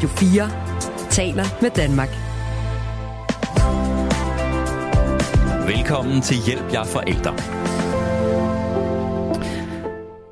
Radio 0.00 0.08
4 0.08 1.10
taler 1.10 1.44
med 1.62 1.70
Danmark. 1.70 2.08
Velkommen 5.76 6.22
til 6.22 6.36
Hjælp 6.46 6.72
jer 6.72 6.84
forældre. 6.84 7.36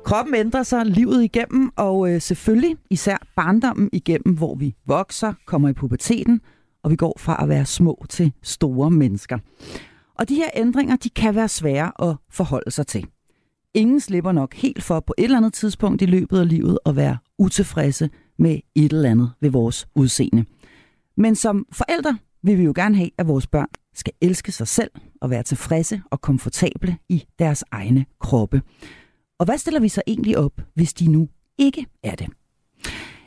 Kroppen 0.03 0.35
ændrer 0.35 0.63
sig 0.63 0.85
livet 0.85 1.23
igennem, 1.23 1.71
og 1.75 2.11
øh, 2.11 2.21
selvfølgelig 2.21 2.77
især 2.89 3.17
barndommen 3.35 3.89
igennem, 3.93 4.37
hvor 4.37 4.55
vi 4.55 4.75
vokser, 4.85 5.33
kommer 5.45 5.69
i 5.69 5.73
puberteten, 5.73 6.41
og 6.83 6.91
vi 6.91 6.95
går 6.95 7.17
fra 7.19 7.43
at 7.43 7.49
være 7.49 7.65
små 7.65 8.05
til 8.09 8.33
store 8.43 8.91
mennesker. 8.91 9.37
Og 10.19 10.29
de 10.29 10.35
her 10.35 10.49
ændringer, 10.55 10.95
de 10.95 11.09
kan 11.09 11.35
være 11.35 11.47
svære 11.47 12.09
at 12.09 12.15
forholde 12.31 12.71
sig 12.71 12.87
til. 12.87 13.07
Ingen 13.73 13.99
slipper 13.99 14.31
nok 14.31 14.53
helt 14.53 14.83
for 14.83 14.99
på 14.99 15.13
et 15.17 15.23
eller 15.23 15.37
andet 15.37 15.53
tidspunkt 15.53 16.01
i 16.01 16.05
løbet 16.05 16.39
af 16.39 16.49
livet 16.49 16.79
at 16.85 16.95
være 16.95 17.17
utilfredse 17.39 18.09
med 18.39 18.59
et 18.75 18.93
eller 18.93 19.09
andet 19.09 19.31
ved 19.41 19.49
vores 19.49 19.87
udseende. 19.95 20.45
Men 21.17 21.35
som 21.35 21.65
forældre 21.71 22.17
vil 22.43 22.57
vi 22.57 22.63
jo 22.63 22.73
gerne 22.75 22.95
have, 22.95 23.09
at 23.17 23.27
vores 23.27 23.47
børn 23.47 23.67
skal 23.93 24.13
elske 24.21 24.51
sig 24.51 24.67
selv 24.67 24.91
og 25.21 25.29
være 25.29 25.43
tilfredse 25.43 26.01
og 26.11 26.21
komfortable 26.21 26.97
i 27.09 27.25
deres 27.39 27.63
egne 27.71 28.05
kroppe. 28.19 28.61
Og 29.39 29.45
hvad 29.45 29.57
stiller 29.57 29.79
vi 29.79 29.89
så 29.89 30.01
egentlig 30.07 30.37
op, 30.37 30.61
hvis 30.73 30.93
de 30.93 31.11
nu 31.11 31.27
ikke 31.57 31.85
er 32.03 32.15
det? 32.15 32.27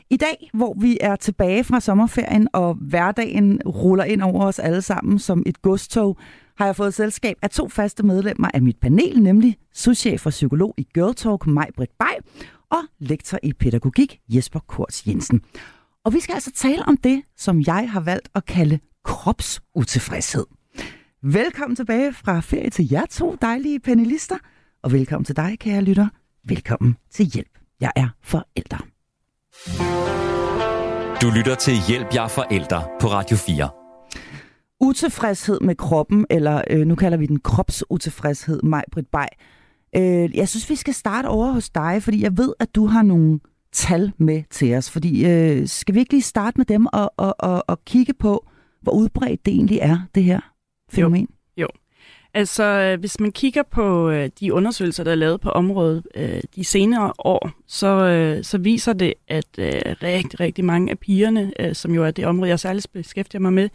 I 0.09 0.17
dag, 0.17 0.49
hvor 0.53 0.75
vi 0.79 0.97
er 1.01 1.15
tilbage 1.15 1.63
fra 1.63 1.79
sommerferien, 1.79 2.47
og 2.53 2.73
hverdagen 2.73 3.61
ruller 3.65 4.03
ind 4.03 4.21
over 4.21 4.45
os 4.45 4.59
alle 4.59 4.81
sammen 4.81 5.19
som 5.19 5.43
et 5.45 5.61
godstog, 5.61 6.17
har 6.57 6.65
jeg 6.65 6.75
fået 6.75 6.93
selskab 6.93 7.37
af 7.41 7.49
to 7.49 7.69
faste 7.69 8.03
medlemmer 8.03 8.47
af 8.53 8.61
mit 8.61 8.77
panel, 8.81 9.23
nemlig 9.23 9.57
souschef 9.73 10.25
og 10.25 10.29
psykolog 10.29 10.73
i 10.77 10.87
Girl 10.93 11.15
Talk, 11.15 11.47
Maj-Britt 11.47 11.97
Bay, 11.99 12.29
og 12.73 12.83
lektor 12.99 13.39
i 13.43 13.53
pædagogik, 13.53 14.19
Jesper 14.29 14.59
Kors 14.59 15.07
Jensen. 15.07 15.41
Og 16.05 16.13
vi 16.13 16.19
skal 16.19 16.33
altså 16.33 16.51
tale 16.51 16.85
om 16.85 16.97
det, 16.97 17.23
som 17.37 17.63
jeg 17.67 17.91
har 17.91 17.99
valgt 17.99 18.29
at 18.35 18.45
kalde 18.45 18.79
kropsutilfredshed. 19.03 20.45
Velkommen 21.23 21.75
tilbage 21.75 22.13
fra 22.13 22.39
ferie 22.39 22.69
til 22.69 22.89
jer 22.91 23.05
to 23.05 23.37
dejlige 23.41 23.79
panelister, 23.79 24.35
og 24.83 24.91
velkommen 24.91 25.25
til 25.25 25.35
dig, 25.35 25.59
kære 25.59 25.81
lytter. 25.81 26.07
Velkommen 26.43 26.97
til 27.11 27.25
Hjælp. 27.25 27.59
Jeg 27.81 27.91
er 27.95 28.09
forælder. 28.23 28.85
Du 31.21 31.29
lytter 31.37 31.55
til 31.55 31.73
Hjælp 31.87 32.15
jer 32.15 32.27
forældre 32.27 32.83
på 33.01 33.07
Radio 33.07 33.37
4. 33.37 33.69
Utilfredshed 34.79 35.59
med 35.59 35.75
kroppen, 35.75 36.25
eller 36.29 36.61
øh, 36.69 36.87
nu 36.87 36.95
kalder 36.95 37.17
vi 37.17 37.25
den 37.25 37.39
kropsutilfredshed, 37.39 38.61
mig, 38.61 38.83
Britt 38.91 39.11
Bay. 39.11 39.27
Øh, 39.95 40.35
jeg 40.35 40.49
synes, 40.49 40.69
vi 40.69 40.75
skal 40.75 40.93
starte 40.93 41.27
over 41.27 41.51
hos 41.51 41.69
dig, 41.69 42.03
fordi 42.03 42.23
jeg 42.23 42.37
ved, 42.37 42.53
at 42.59 42.75
du 42.75 42.85
har 42.85 43.03
nogle 43.03 43.39
tal 43.71 44.11
med 44.17 44.43
til 44.49 44.75
os. 44.75 44.91
Fordi 44.91 45.25
øh, 45.25 45.67
skal 45.67 45.95
vi 45.95 45.99
ikke 45.99 46.13
lige 46.13 46.21
starte 46.21 46.57
med 46.57 46.65
dem 46.65 46.85
og, 46.93 47.13
og, 47.17 47.35
og, 47.39 47.63
og 47.67 47.85
kigge 47.85 48.13
på, 48.13 48.47
hvor 48.81 48.91
udbredt 48.91 49.45
det 49.45 49.53
egentlig 49.53 49.79
er, 49.81 49.99
det 50.15 50.23
her 50.23 50.39
fænomen? 50.91 51.27
Jo, 51.57 51.61
jo. 51.61 51.67
Altså, 52.33 52.63
øh, 52.63 52.99
hvis 52.99 53.19
man 53.19 53.31
kigger 53.31 53.63
på 53.63 54.09
øh, 54.09 54.29
de 54.39 54.53
undersøgelser, 54.53 55.03
der 55.03 55.11
er 55.11 55.15
lavet 55.15 55.41
på 55.41 55.49
området 55.49 56.07
øh, 56.15 56.41
de 56.55 56.63
senere 56.63 57.13
år, 57.17 57.51
så, 57.67 57.87
øh, 57.87 58.43
så 58.43 58.57
viser 58.57 58.93
det, 58.93 59.13
at 59.27 59.47
øh, 59.57 59.81
rigtig, 60.03 60.39
rigtig 60.39 60.65
mange 60.65 60.91
af 60.91 60.99
pigerne, 60.99 61.53
øh, 61.59 61.75
som 61.75 61.93
jo 61.93 62.03
er 62.03 62.11
det 62.11 62.25
område, 62.25 62.49
jeg 62.49 62.59
særligt 62.59 62.87
beskæftiger 62.93 63.41
mig 63.41 63.53
med, 63.53 63.69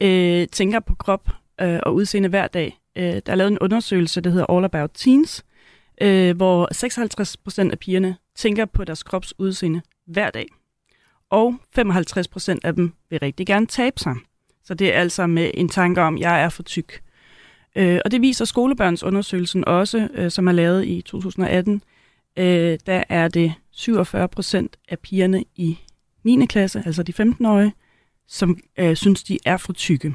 øh, 0.00 0.48
tænker 0.48 0.80
på 0.80 0.94
krop 0.94 1.28
øh, 1.60 1.78
og 1.82 1.94
udseende 1.94 2.28
hver 2.28 2.46
dag. 2.46 2.78
Øh, 2.96 3.04
der 3.26 3.32
er 3.32 3.34
lavet 3.34 3.50
en 3.50 3.58
undersøgelse, 3.58 4.20
der 4.20 4.30
hedder 4.30 4.46
All 4.56 4.64
About 4.64 4.90
Teens, 4.94 5.44
øh, 6.00 6.36
hvor 6.36 6.68
56 6.72 7.36
procent 7.36 7.72
af 7.72 7.78
pigerne 7.78 8.16
tænker 8.36 8.64
på 8.64 8.84
deres 8.84 9.02
krops 9.02 9.34
udseende 9.38 9.82
hver 10.06 10.30
dag. 10.30 10.46
Og 11.30 11.54
55 11.74 12.28
procent 12.28 12.64
af 12.64 12.74
dem 12.74 12.92
vil 13.10 13.18
rigtig 13.18 13.46
gerne 13.46 13.66
tabe 13.66 14.00
sig. 14.00 14.14
Så 14.64 14.74
det 14.74 14.94
er 14.94 15.00
altså 15.00 15.26
med 15.26 15.50
en 15.54 15.68
tanke 15.68 16.00
om, 16.00 16.14
at 16.14 16.20
jeg 16.20 16.42
er 16.42 16.48
for 16.48 16.62
tyk. 16.62 17.02
Øh, 17.76 18.00
og 18.04 18.10
det 18.10 18.20
viser 18.20 18.44
skolebørnsundersøgelsen 18.44 19.64
også, 19.64 20.08
øh, 20.14 20.30
som 20.30 20.48
er 20.48 20.52
lavet 20.52 20.86
i 20.86 21.02
2018. 21.02 21.82
Øh, 22.36 22.78
der 22.86 23.04
er 23.08 23.28
det 23.28 23.54
47 23.70 24.28
procent 24.28 24.76
af 24.88 24.98
pigerne 24.98 25.44
i 25.56 25.78
9. 26.24 26.46
klasse, 26.46 26.82
altså 26.86 27.02
de 27.02 27.12
15-årige, 27.22 27.72
som 28.28 28.58
øh, 28.78 28.96
synes, 28.96 29.22
de 29.22 29.38
er 29.44 29.56
for 29.56 29.72
tykke. 29.72 30.14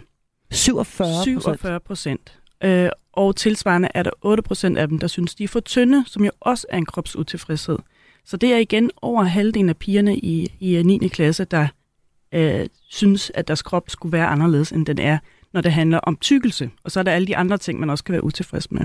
47 0.51 1.23
47 1.23 1.79
procent. 1.79 2.38
Øh, 2.63 2.89
og 3.13 3.35
tilsvarende 3.35 3.87
er 3.93 4.03
der 4.03 4.11
8 4.21 4.43
procent 4.43 4.77
af 4.77 4.87
dem, 4.87 4.99
der 4.99 5.07
synes, 5.07 5.35
de 5.35 5.43
er 5.43 5.47
for 5.47 5.59
tynde, 5.59 6.03
som 6.07 6.25
jo 6.25 6.31
også 6.39 6.67
er 6.69 6.77
en 6.77 6.85
kropsutilfredshed. 6.85 7.77
Så 8.25 8.37
det 8.37 8.53
er 8.53 8.57
igen 8.57 8.91
over 9.01 9.23
halvdelen 9.23 9.69
af 9.69 9.77
pigerne 9.77 10.17
i, 10.17 10.51
i 10.59 10.83
9. 10.83 11.07
klasse, 11.07 11.45
der 11.45 11.67
øh, 12.31 12.67
synes, 12.89 13.31
at 13.35 13.47
deres 13.47 13.61
krop 13.61 13.89
skulle 13.89 14.13
være 14.13 14.27
anderledes, 14.27 14.71
end 14.71 14.85
den 14.85 14.99
er, 14.99 15.17
når 15.53 15.61
det 15.61 15.71
handler 15.71 15.97
om 15.97 16.17
tykkelse. 16.17 16.69
Og 16.83 16.91
så 16.91 16.99
er 16.99 17.03
der 17.03 17.11
alle 17.11 17.27
de 17.27 17.37
andre 17.37 17.57
ting, 17.57 17.79
man 17.79 17.89
også 17.89 18.03
kan 18.03 18.13
være 18.13 18.23
utilfreds 18.23 18.71
med. 18.71 18.81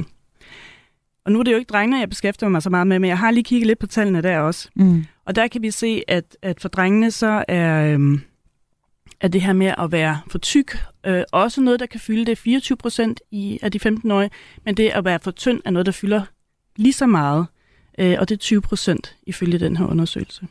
Og 1.25 1.33
nu 1.33 1.39
er 1.39 1.43
det 1.43 1.53
jo 1.53 1.57
ikke 1.57 1.69
drengene, 1.69 2.01
jeg 2.01 2.09
beskæftiger 2.09 2.51
mig 2.51 2.63
så 2.63 2.71
meget 2.71 2.87
med, 2.87 2.99
men 2.99 3.09
jeg 3.09 3.19
har 3.19 3.31
lige 3.31 3.45
kigget 3.45 3.67
lidt 3.67 3.79
på 3.79 3.87
tallene 3.87 4.23
der 4.23 4.39
også. 4.39 4.69
Mm. 4.75 5.05
Og 5.25 5.37
der 5.37 5.49
kan 5.49 5.63
vi 5.63 5.71
se, 5.71 6.03
at, 6.09 6.37
at 6.43 6.61
for 6.61 6.69
drengene 6.69 7.11
så 7.11 7.45
er, 7.49 7.93
øhm, 7.93 8.21
er 9.25 9.29
det 9.29 9.41
her 9.41 9.53
med 9.53 9.75
at 9.79 9.93
være 9.93 10.21
for 10.29 10.39
tyk 10.39 10.77
øh, 11.07 11.23
også 11.33 11.61
noget, 11.61 11.81
der 11.81 11.87
kan 11.87 12.01
fylde 12.01 12.25
det 12.25 12.39
24 12.39 12.77
procent 12.77 13.21
af 13.63 13.73
de 13.73 13.89
15-årige, 13.89 14.31
men 14.65 14.77
det 14.77 14.89
at 14.89 15.05
være 15.05 15.19
for 15.23 15.31
tynd 15.31 15.61
er 15.65 15.71
noget, 15.71 15.87
der 15.87 15.93
fylder 15.93 16.23
lige 16.77 16.93
så 16.93 17.07
meget, 17.07 17.47
øh, 17.99 18.17
og 18.19 18.29
det 18.29 18.35
er 18.35 18.39
20 18.39 18.61
procent 18.61 19.17
ifølge 19.27 19.59
den 19.59 19.77
her 19.77 19.87
undersøgelse. 19.87 20.47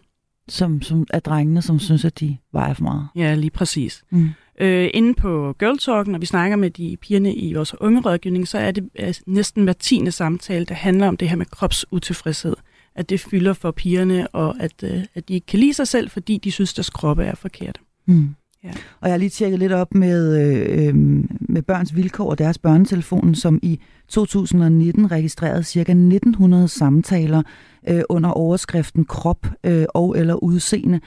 Som, 0.48 0.82
som 0.82 1.08
er 1.10 1.20
drengene, 1.20 1.62
som 1.62 1.80
synes, 1.80 2.06
at 2.06 2.20
de 2.20 2.38
vejer 2.52 2.74
for 2.74 2.84
meget? 2.84 3.08
Ja, 3.16 3.36
lige 3.36 3.52
præcis. 3.52 4.04
Mm. 4.10 4.30
Øh, 4.60 4.90
inde 4.94 5.14
på 5.14 5.56
Girl 5.60 5.78
Talk, 5.78 6.08
når 6.08 6.20
vi 6.20 6.26
snakker 6.26 6.58
med 6.58 6.70
de 6.70 6.98
pigerne 7.02 7.36
i 7.36 7.54
vores 7.54 7.82
unge 7.82 8.02
rådgivning, 8.02 8.48
så 8.48 8.58
er 8.58 8.72
det 8.72 8.90
er 8.96 9.20
næsten 9.28 9.64
hver 9.64 9.74
tiende 9.74 10.12
samtale, 10.12 10.66
der 10.66 10.76
handler 10.76 11.08
om 11.08 11.18
det 11.18 11.30
her 11.30 11.36
med 11.36 11.46
kropsutilfredshed. 11.46 12.56
At 12.96 13.10
det 13.10 13.20
fylder 13.20 13.54
for 13.54 13.72
pigerne, 13.72 14.28
og 14.28 14.56
at, 14.60 14.84
øh, 14.84 15.04
at 15.16 15.28
de 15.28 15.34
ikke 15.34 15.48
kan 15.48 15.60
lide 15.60 15.74
sig 15.74 15.88
selv, 15.88 16.10
fordi 16.10 16.38
de 16.38 16.52
synes, 16.52 16.74
deres 16.74 16.90
kroppe 16.90 17.24
er 17.24 17.36
forkert. 17.36 17.80
Mm. 18.06 18.36
Ja. 18.64 18.70
Og 19.02 19.08
jeg 19.08 19.12
har 19.12 19.18
lige 19.18 19.30
tjekket 19.30 19.60
lidt 19.60 19.72
op 19.72 19.96
med, 19.96 20.40
øh, 20.42 20.88
øh 20.88 20.96
med 21.40 21.62
Børns 21.62 21.96
Vilkår 21.96 22.30
og 22.30 22.38
deres 22.38 22.58
børnetelefon, 22.58 23.36
som 23.36 23.60
i 23.62 23.80
2019 24.08 25.12
registrerede 25.12 25.64
ca. 25.64 25.80
1900 25.80 26.68
samtaler 26.68 27.42
øh, 27.90 28.02
under 28.10 28.30
overskriften 28.30 29.06
krop 29.06 29.48
øh, 29.64 29.86
og 29.94 30.18
eller 30.18 30.44
udseende. 30.44 31.00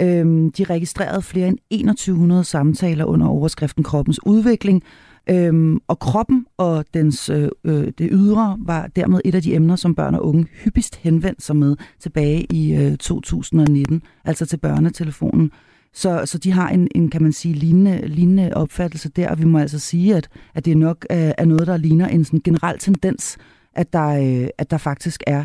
Øh, 0.00 0.50
de 0.58 0.64
registrerede 0.64 1.22
flere 1.22 1.48
end 1.48 1.58
2100 1.88 2.44
samtaler 2.44 3.04
under 3.04 3.26
overskriften 3.26 3.84
kroppens 3.84 4.26
udvikling, 4.26 4.82
Øhm, 5.30 5.80
og 5.88 5.98
kroppen 5.98 6.46
og 6.56 6.84
dens, 6.94 7.28
øh, 7.30 7.48
øh, 7.64 7.92
det 7.98 8.08
ydre 8.12 8.56
var 8.60 8.86
dermed 8.96 9.20
et 9.24 9.34
af 9.34 9.42
de 9.42 9.54
emner, 9.54 9.76
som 9.76 9.94
børn 9.94 10.14
og 10.14 10.26
unge 10.26 10.46
hyppigst 10.64 10.96
henvendte 10.96 11.44
sig 11.44 11.56
med 11.56 11.76
tilbage 12.00 12.46
i 12.52 12.74
øh, 12.74 12.96
2019, 12.96 14.02
altså 14.24 14.46
til 14.46 14.56
børnetelefonen. 14.56 15.50
Så, 15.98 16.26
så 16.26 16.38
de 16.38 16.52
har 16.52 16.68
en, 16.68 16.88
en, 16.94 17.10
kan 17.10 17.22
man 17.22 17.32
sige, 17.32 17.54
lignende, 17.54 18.06
lignende 18.06 18.54
opfattelse 18.54 19.08
der, 19.08 19.30
og 19.30 19.38
vi 19.38 19.44
må 19.44 19.58
altså 19.58 19.78
sige, 19.78 20.16
at, 20.16 20.28
at 20.54 20.64
det 20.64 20.76
nok 20.76 21.06
er, 21.10 21.32
er 21.38 21.44
noget, 21.44 21.66
der 21.66 21.76
ligner 21.76 22.08
en 22.08 22.24
sådan 22.24 22.40
generel 22.44 22.78
tendens, 22.78 23.38
at 23.74 23.92
der, 23.92 24.08
øh, 24.08 24.48
at 24.58 24.70
der 24.70 24.78
faktisk 24.78 25.22
er 25.26 25.44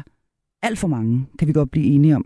alt 0.61 0.79
for 0.79 0.87
mange, 0.87 1.25
kan 1.39 1.47
vi 1.47 1.53
godt 1.53 1.71
blive 1.71 1.85
enige 1.85 2.15
om, 2.15 2.25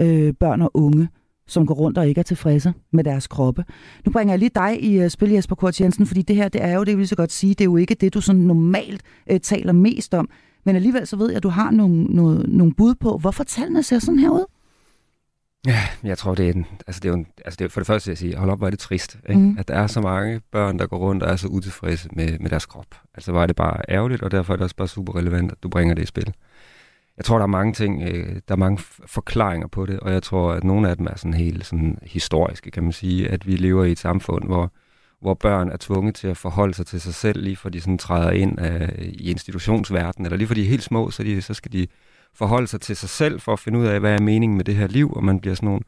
øh, 0.00 0.34
børn 0.40 0.62
og 0.62 0.70
unge, 0.74 1.08
som 1.46 1.66
går 1.66 1.74
rundt 1.74 1.98
og 1.98 2.08
ikke 2.08 2.18
er 2.18 2.22
tilfredse 2.22 2.74
med 2.92 3.04
deres 3.04 3.26
kroppe. 3.26 3.64
Nu 4.06 4.12
bringer 4.12 4.32
jeg 4.32 4.38
lige 4.38 4.50
dig 4.54 4.84
i 4.84 5.04
uh, 5.04 5.08
spil, 5.08 5.30
Jesper 5.30 5.56
Kort 5.56 5.80
Jensen, 5.80 6.06
fordi 6.06 6.22
det 6.22 6.36
her, 6.36 6.48
det 6.48 6.64
er 6.64 6.74
jo, 6.74 6.84
det 6.84 6.98
vil 6.98 7.08
så 7.08 7.16
godt 7.16 7.32
sige, 7.32 7.50
det 7.50 7.60
er 7.60 7.64
jo 7.64 7.76
ikke 7.76 7.94
det, 7.94 8.14
du 8.14 8.20
sådan 8.20 8.40
normalt 8.40 9.02
uh, 9.32 9.36
taler 9.42 9.72
mest 9.72 10.14
om. 10.14 10.28
Men 10.64 10.76
alligevel 10.76 11.06
så 11.06 11.16
ved 11.16 11.28
jeg, 11.28 11.36
at 11.36 11.42
du 11.42 11.48
har 11.48 11.70
nogle, 11.70 12.04
nogle, 12.04 12.42
nogle 12.48 12.74
bud 12.74 12.94
på, 12.94 13.18
hvorfor 13.18 13.44
tallene 13.44 13.82
ser 13.82 13.98
sådan 13.98 14.18
her 14.18 14.30
ud. 14.30 14.44
Ja, 15.66 15.80
jeg 16.02 16.18
tror, 16.18 16.34
det 16.34 16.48
er, 16.48 16.52
en, 16.52 16.66
altså 16.86 17.00
det 17.00 17.08
er 17.08 17.12
jo 17.12 17.18
en, 17.18 17.26
altså 17.44 17.56
det 17.58 17.64
er, 17.64 17.68
for 17.68 17.80
det 17.80 17.86
første 17.86 18.06
vil 18.06 18.12
jeg 18.12 18.18
sige, 18.18 18.36
hold 18.36 18.50
op, 18.50 18.58
hvor 18.58 18.66
er 18.66 18.70
det 18.70 18.78
trist, 18.78 19.18
ikke? 19.28 19.40
Mm. 19.40 19.56
at 19.58 19.68
der 19.68 19.74
er 19.74 19.86
så 19.86 20.00
mange 20.00 20.40
børn, 20.52 20.78
der 20.78 20.86
går 20.86 20.96
rundt 20.96 21.22
og 21.22 21.32
er 21.32 21.36
så 21.36 21.48
utilfredse 21.48 22.08
med, 22.12 22.38
med 22.38 22.50
deres 22.50 22.66
krop. 22.66 22.86
Altså 23.14 23.32
var 23.32 23.46
det 23.46 23.56
bare 23.56 23.80
ærgerligt, 23.88 24.22
og 24.22 24.30
derfor 24.30 24.52
er 24.52 24.56
det 24.56 24.64
også 24.64 24.76
bare 24.76 24.88
super 24.88 25.16
relevant, 25.16 25.52
at 25.52 25.62
du 25.62 25.68
bringer 25.68 25.94
det 25.94 26.02
i 26.02 26.06
spil. 26.06 26.34
Jeg 27.16 27.24
tror, 27.24 27.36
der 27.36 27.42
er 27.42 27.46
mange 27.46 27.72
ting, 27.72 28.02
øh, 28.02 28.36
der 28.48 28.54
er 28.54 28.56
mange 28.56 28.78
forklaringer 29.06 29.66
på 29.68 29.86
det, 29.86 30.00
og 30.00 30.12
jeg 30.12 30.22
tror, 30.22 30.52
at 30.52 30.64
nogle 30.64 30.88
af 30.88 30.96
dem 30.96 31.06
er 31.06 31.16
sådan 31.16 31.34
helt 31.34 31.66
sådan 31.66 31.98
historiske, 32.02 32.70
kan 32.70 32.82
man 32.82 32.92
sige, 32.92 33.28
at 33.28 33.46
vi 33.46 33.56
lever 33.56 33.84
i 33.84 33.92
et 33.92 33.98
samfund, 33.98 34.44
hvor, 34.44 34.72
hvor 35.20 35.34
børn 35.34 35.68
er 35.68 35.76
tvunget 35.80 36.14
til 36.14 36.28
at 36.28 36.36
forholde 36.36 36.74
sig 36.74 36.86
til 36.86 37.00
sig 37.00 37.14
selv, 37.14 37.42
lige 37.42 37.56
for 37.56 37.68
de 37.68 37.80
sådan 37.80 37.98
træder 37.98 38.30
ind 38.30 38.58
af, 38.58 38.94
i 38.98 39.30
institutionsverdenen, 39.30 40.26
eller 40.26 40.36
lige 40.36 40.46
for 40.46 40.54
de 40.54 40.62
er 40.62 40.68
helt 40.68 40.82
små, 40.82 41.10
så, 41.10 41.22
de, 41.22 41.42
så 41.42 41.54
skal 41.54 41.72
de 41.72 41.86
forholde 42.34 42.66
sig 42.66 42.80
til 42.80 42.96
sig 42.96 43.08
selv 43.08 43.40
for 43.40 43.52
at 43.52 43.58
finde 43.58 43.78
ud 43.78 43.86
af, 43.86 44.00
hvad 44.00 44.12
er 44.12 44.20
meningen 44.20 44.56
med 44.56 44.64
det 44.64 44.76
her 44.76 44.86
liv, 44.86 45.12
og 45.12 45.24
man 45.24 45.40
bliver 45.40 45.54
sådan 45.54 45.66
nogle 45.66 45.80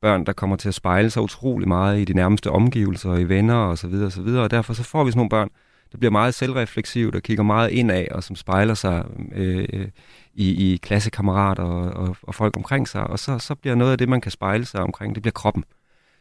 børn, 0.00 0.26
der 0.26 0.32
kommer 0.32 0.56
til 0.56 0.68
at 0.68 0.74
spejle 0.74 1.10
sig 1.10 1.22
utrolig 1.22 1.68
meget 1.68 2.00
i 2.00 2.04
de 2.04 2.14
nærmeste 2.14 2.50
omgivelser, 2.50 3.10
og 3.10 3.20
i 3.20 3.24
venner 3.24 3.54
og 3.54 3.78
så 3.78 3.86
videre 3.86 4.06
og 4.06 4.12
så 4.12 4.22
videre, 4.22 4.42
og 4.42 4.50
derfor 4.50 4.74
så 4.74 4.82
får 4.82 5.04
vi 5.04 5.10
sådan 5.10 5.18
nogle 5.18 5.30
børn, 5.30 5.48
der 5.92 5.98
bliver 5.98 6.10
meget 6.10 6.34
selvrefleksivt 6.34 7.14
og 7.14 7.22
kigger 7.22 7.44
meget 7.44 7.70
indad, 7.70 8.06
og 8.10 8.24
som 8.24 8.36
spejler 8.36 8.74
sig 8.74 9.04
øh, 9.34 9.88
i, 10.34 10.72
i 10.72 10.76
klassekammerater 10.76 11.62
og, 11.62 12.08
og, 12.08 12.16
og 12.22 12.34
folk 12.34 12.56
omkring 12.56 12.88
sig, 12.88 13.04
og 13.04 13.18
så, 13.18 13.38
så 13.38 13.54
bliver 13.54 13.74
noget 13.74 13.92
af 13.92 13.98
det, 13.98 14.08
man 14.08 14.20
kan 14.20 14.30
spejle 14.30 14.64
sig 14.64 14.80
omkring, 14.80 15.14
det 15.14 15.22
bliver 15.22 15.32
kroppen. 15.32 15.64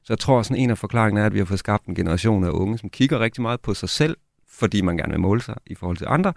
Så 0.04 0.14
jeg 0.14 0.20
tror, 0.20 0.42
sådan 0.42 0.58
en 0.58 0.70
af 0.70 0.78
forklaringerne 0.78 1.22
er, 1.22 1.26
at 1.26 1.34
vi 1.34 1.38
har 1.38 1.46
fået 1.46 1.60
skabt 1.60 1.86
en 1.86 1.96
generation 1.96 2.44
af 2.44 2.50
unge, 2.50 2.78
som 2.78 2.90
kigger 2.90 3.20
rigtig 3.20 3.42
meget 3.42 3.62
på 3.62 3.74
sig 3.74 3.90
selv, 3.90 4.18
fordi 4.50 4.82
man 4.82 4.98
gerne 4.98 5.12
vil 5.12 5.20
måle 5.20 5.42
sig 5.42 5.56
i 5.66 5.76
forhold 5.76 5.98
til 5.98 6.08
andre, 6.10 6.34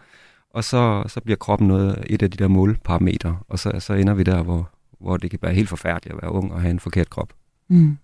og 0.55 0.65
så, 0.65 1.05
så 1.07 1.21
bliver 1.21 1.37
kroppen 1.37 1.69
noget, 1.69 2.05
et 2.07 2.23
af 2.23 2.31
de 2.31 2.37
der 2.37 2.49
målparametre, 2.49 3.39
og 3.49 3.59
så, 3.59 3.73
så 3.79 3.93
ender 3.93 4.15
vi 4.15 4.23
der, 4.23 4.43
hvor, 4.43 4.71
hvor 5.01 5.17
det 5.17 5.31
kan 5.31 5.39
være 5.43 5.55
helt 5.55 5.69
forfærdeligt 5.69 6.15
at 6.17 6.23
være 6.23 6.33
ung 6.33 6.53
og 6.53 6.61
have 6.61 6.71
en 6.71 6.81
forkert 6.81 7.11
krop. 7.11 7.33
Mm. 7.69 7.97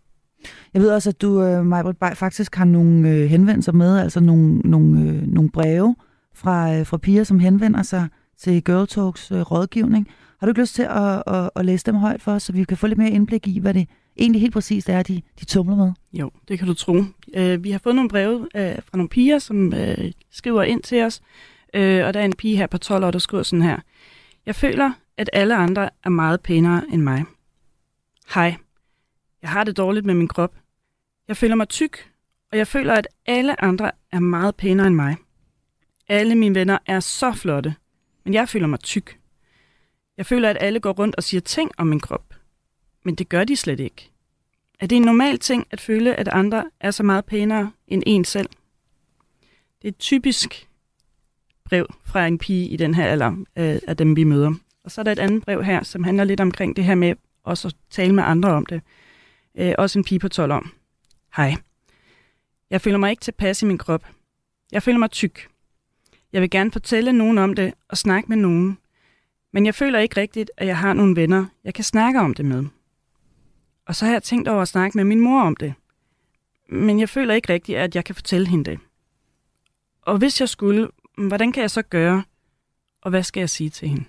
Jeg 0.75 0.83
ved 0.83 0.91
også, 0.91 1.11
at 1.11 1.23
du, 1.23 1.59
uh, 1.59 1.67
Majbrit 1.67 1.97
Bay, 1.97 2.15
faktisk 2.15 2.55
har 2.55 2.65
nogle 2.65 3.09
uh, 3.09 3.15
henvendelser 3.15 3.73
med, 3.73 3.99
altså 3.99 4.21
nogle, 4.21 4.59
nogle, 4.59 5.09
uh, 5.09 5.27
nogle 5.27 5.51
breve 5.51 5.97
fra, 6.35 6.79
uh, 6.79 6.87
fra 6.87 6.97
piger, 6.97 7.25
som 7.25 7.39
henvender 7.39 7.83
sig 7.83 8.09
til 8.39 8.65
Girl 8.65 8.87
Talks 8.87 9.33
uh, 9.33 9.41
rådgivning. 9.41 10.09
Har 10.39 10.47
du 10.47 10.51
ikke 10.51 10.61
lyst 10.61 10.75
til 10.75 10.83
at, 10.83 11.23
at, 11.27 11.51
at 11.57 11.65
læse 11.65 11.87
dem 11.87 11.95
højt 11.95 12.23
for 12.23 12.33
os, 12.33 12.43
så 12.43 12.53
vi 12.53 12.65
kan 12.65 12.77
få 12.77 12.87
lidt 12.87 12.99
mere 12.99 13.11
indblik 13.11 13.47
i, 13.49 13.59
hvad 13.59 13.75
det 13.75 13.89
egentlig 14.17 14.41
helt 14.41 14.53
præcist 14.53 14.89
er, 14.89 15.03
de, 15.03 15.23
de 15.41 15.45
tumler 15.45 15.77
med? 15.77 15.93
Jo, 16.13 16.31
det 16.49 16.59
kan 16.59 16.69
du 16.69 16.75
tro. 16.75 16.93
Uh, 16.93 17.65
vi 17.65 17.71
har 17.71 17.79
fået 17.79 17.95
nogle 17.95 18.11
breve 18.11 18.37
uh, 18.39 18.47
fra 18.55 18.97
nogle 18.97 19.09
piger, 19.09 19.39
som 19.39 19.67
uh, 19.67 20.05
skriver 20.31 20.63
ind 20.63 20.83
til 20.83 21.03
os, 21.03 21.21
Øh, 21.75 22.07
og 22.07 22.15
der 22.15 22.21
er 22.21 22.25
en 22.25 22.37
pige 22.37 22.57
her 22.57 22.67
på 22.67 22.79
12 22.79 23.05
år, 23.05 23.11
der 23.11 23.19
skriver 23.19 23.43
sådan 23.43 23.63
her. 23.63 23.79
Jeg 24.47 24.55
føler, 24.55 24.93
at 25.17 25.31
alle 25.33 25.57
andre 25.57 25.91
er 26.05 26.09
meget 26.09 26.41
pænere 26.41 26.83
end 26.93 27.03
mig. 27.03 27.25
Hej. 28.35 28.57
Jeg 29.43 29.51
har 29.51 29.65
det 29.65 29.77
dårligt 29.77 30.07
med 30.07 30.15
min 30.15 30.29
krop. 30.29 30.55
Jeg 31.29 31.37
føler 31.37 31.55
mig 31.55 31.69
tyk, 31.69 32.11
og 32.53 32.59
jeg 32.59 32.67
føler, 32.67 32.95
at 32.95 33.09
alle 33.27 33.65
andre 33.65 33.91
er 34.13 34.21
meget 34.21 34.57
pænere 34.57 34.87
end 34.87 34.95
mig. 34.95 35.17
Alle 36.09 36.35
mine 36.35 36.55
venner 36.55 36.79
er 36.87 37.01
så 37.01 37.33
flotte, 37.33 37.75
men 38.25 38.35
jeg 38.35 38.49
føler 38.49 38.67
mig 38.67 38.81
tyk. 38.81 39.19
Jeg 40.17 40.27
føler, 40.27 40.51
at 40.51 40.57
alle 40.61 40.81
går 40.81 40.93
rundt 40.93 41.17
og 41.17 41.23
siger 41.23 41.41
ting 41.41 41.71
om 41.79 41.87
min 41.87 42.01
krop, 42.01 42.35
men 43.05 43.15
det 43.15 43.29
gør 43.29 43.45
de 43.45 43.57
slet 43.57 43.81
ikke. 43.81 44.11
Er 44.81 44.87
det 44.87 44.97
en 44.97 45.03
normal 45.03 45.39
ting 45.39 45.67
at 45.71 45.81
føle, 45.81 46.15
at 46.15 46.29
andre 46.29 46.71
er 46.81 46.91
så 46.91 47.03
meget 47.03 47.25
pænere 47.25 47.73
end 47.89 48.03
en 48.07 48.25
selv? 48.25 48.49
Det 49.83 49.89
er 49.89 49.93
typisk 49.93 50.69
brev 51.71 51.87
fra 52.05 52.27
en 52.27 52.39
pige 52.39 52.69
i 52.69 52.77
den 52.77 52.95
her 52.95 53.05
alder 53.05 53.31
øh, 53.57 53.79
af 53.89 53.97
dem, 53.97 54.17
vi 54.17 54.25
møder. 54.25 54.53
Og 54.85 54.91
så 54.91 55.01
er 55.01 55.03
der 55.03 55.13
et 55.13 55.19
andet 55.19 55.43
brev 55.43 55.65
her, 55.65 55.83
som 55.83 56.05
handler 56.05 56.25
lidt 56.25 56.41
omkring 56.41 56.77
det 56.77 56.85
her 56.85 56.95
med 56.95 57.15
også 57.45 57.69
at 57.69 57.75
tale 57.91 58.15
med 58.15 58.25
andre 58.25 58.51
om 58.51 58.67
det. 58.67 58.83
Øh, 59.59 59.75
også 59.79 59.99
en 59.99 60.05
pige 60.05 60.19
på 60.19 60.29
12 60.29 60.53
år. 60.53 60.67
Hej. 61.37 61.55
Jeg 62.71 62.81
føler 62.81 62.99
mig 62.99 63.11
ikke 63.11 63.21
tilpas 63.21 63.63
i 63.63 63.67
min 63.67 63.79
krop. 63.79 64.07
Jeg 64.73 64.83
føler 64.83 64.99
mig 64.99 65.11
tyk. 65.11 65.49
Jeg 66.33 66.43
vil 66.43 66.51
gerne 66.51 66.73
fortælle 66.73 67.13
nogen 67.13 67.39
om 67.39 67.55
det 67.55 67.75
og 67.89 67.99
snakke 67.99 68.29
med 68.29 68.37
nogen. 68.37 68.79
Men 69.53 69.67
jeg 69.67 69.75
føler 69.75 69.99
ikke 69.99 70.21
rigtigt, 70.21 70.51
at 70.57 70.67
jeg 70.67 70.79
har 70.79 70.93
nogle 70.93 71.17
venner, 71.17 71.47
jeg 71.65 71.75
kan 71.75 71.85
snakke 71.85 72.21
om 72.21 72.35
det 72.35 72.45
med. 72.45 72.65
Og 73.87 73.97
så 73.97 74.05
har 74.05 74.13
jeg 74.13 74.23
tænkt 74.23 74.49
over 74.49 74.63
at 74.63 74.69
snakke 74.69 74.99
med 74.99 75.05
min 75.05 75.21
mor 75.21 75.43
om 75.43 75.57
det. 75.57 75.75
Men 76.69 77.01
jeg 77.01 77.09
føler 77.09 77.35
ikke 77.35 77.53
rigtigt, 77.53 77.79
at 77.79 77.95
jeg 77.95 78.05
kan 78.05 78.15
fortælle 78.15 78.49
hende 78.49 78.71
det. 78.71 78.79
Og 80.03 80.19
hvis 80.19 80.41
jeg 80.41 80.49
skulle, 80.49 80.89
hvordan 81.29 81.53
kan 81.53 81.61
jeg 81.61 81.71
så 81.71 81.83
gøre? 81.83 82.23
Og 83.03 83.11
hvad 83.11 83.23
skal 83.23 83.41
jeg 83.41 83.51
sige 83.51 83.71
til 83.71 83.89
hende? 83.89 84.05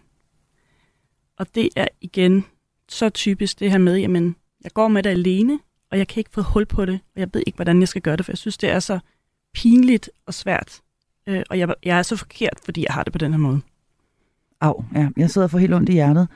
Og 1.38 1.56
det 1.56 1.70
er 1.76 1.88
igen 2.02 2.46
så 2.90 3.10
typisk 3.10 3.60
det 3.60 3.72
her 3.72 3.78
med, 3.78 3.98
jamen, 3.98 4.36
jeg 4.64 4.72
går 4.72 4.88
med 4.88 5.04
det 5.04 5.10
alene, 5.10 5.60
og 5.92 5.98
jeg 5.98 6.08
kan 6.08 6.20
ikke 6.20 6.30
få 6.34 6.42
hul 6.42 6.66
på 6.66 6.86
det, 6.86 7.00
og 7.16 7.20
jeg 7.20 7.30
ved 7.34 7.44
ikke, 7.48 7.56
hvordan 7.56 7.80
jeg 7.80 7.88
skal 7.88 8.02
gøre 8.02 8.16
det, 8.16 8.26
for 8.26 8.32
jeg 8.32 8.38
synes, 8.38 8.58
det 8.58 8.70
er 8.70 8.80
så 8.80 9.00
pinligt 9.54 10.10
og 10.26 10.34
svært. 10.34 10.82
Øh, 11.28 11.44
og 11.50 11.60
jeg, 11.60 11.74
jeg 11.84 11.98
er 11.98 12.04
så 12.04 12.16
forkert, 12.16 12.60
fordi 12.66 12.86
jeg 12.88 12.94
har 12.94 13.04
det 13.04 13.14
på 13.14 13.18
den 13.18 13.32
her 13.32 13.40
måde. 13.40 13.62
Au, 14.62 14.84
ja, 14.96 15.10
jeg 15.18 15.30
sidder 15.30 15.48
for 15.48 15.58
helt 15.58 15.74
ondt 15.74 15.90
i 15.90 15.94
hjertet. 15.94 16.28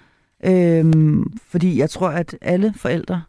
Øhm, 0.45 1.37
fordi 1.47 1.79
jeg 1.79 1.89
tror, 1.89 2.09
at 2.09 2.37
alle 2.41 2.73
forældre 2.77 3.23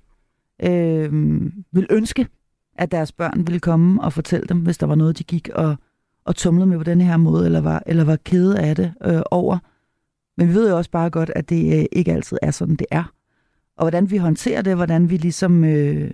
øhm, 0.62 1.64
vil 1.72 1.86
ønske, 1.90 2.28
at 2.74 2.90
deres 2.90 3.12
børn 3.12 3.46
ville 3.46 3.60
komme 3.60 4.02
og 4.02 4.12
fortælle 4.12 4.46
dem, 4.46 4.58
hvis 4.58 4.78
der 4.78 4.86
var 4.86 4.94
noget, 4.94 5.18
de 5.18 5.24
gik 5.24 5.48
og, 5.48 5.76
og 6.26 6.36
tumlede 6.36 6.66
med 6.66 6.78
på 6.78 6.84
den 6.84 7.00
her 7.00 7.16
måde, 7.16 7.46
eller 7.46 7.60
var, 7.60 7.82
eller 7.86 8.04
var 8.04 8.16
kede 8.24 8.58
af 8.60 8.76
det 8.76 8.92
øh, 9.04 9.22
over. 9.30 9.58
Men 10.38 10.48
vi 10.48 10.54
ved 10.54 10.70
jo 10.70 10.76
også 10.76 10.90
bare 10.90 11.10
godt, 11.10 11.30
at 11.36 11.48
det 11.48 11.78
øh, 11.78 11.84
ikke 11.92 12.12
altid 12.12 12.38
er 12.42 12.50
sådan, 12.50 12.76
det 12.76 12.86
er. 12.90 13.12
Og 13.76 13.84
hvordan 13.84 14.10
vi 14.10 14.16
håndterer 14.16 14.62
det, 14.62 14.76
hvordan 14.76 15.10
vi 15.10 15.16
ligesom 15.16 15.64
øh, 15.64 16.10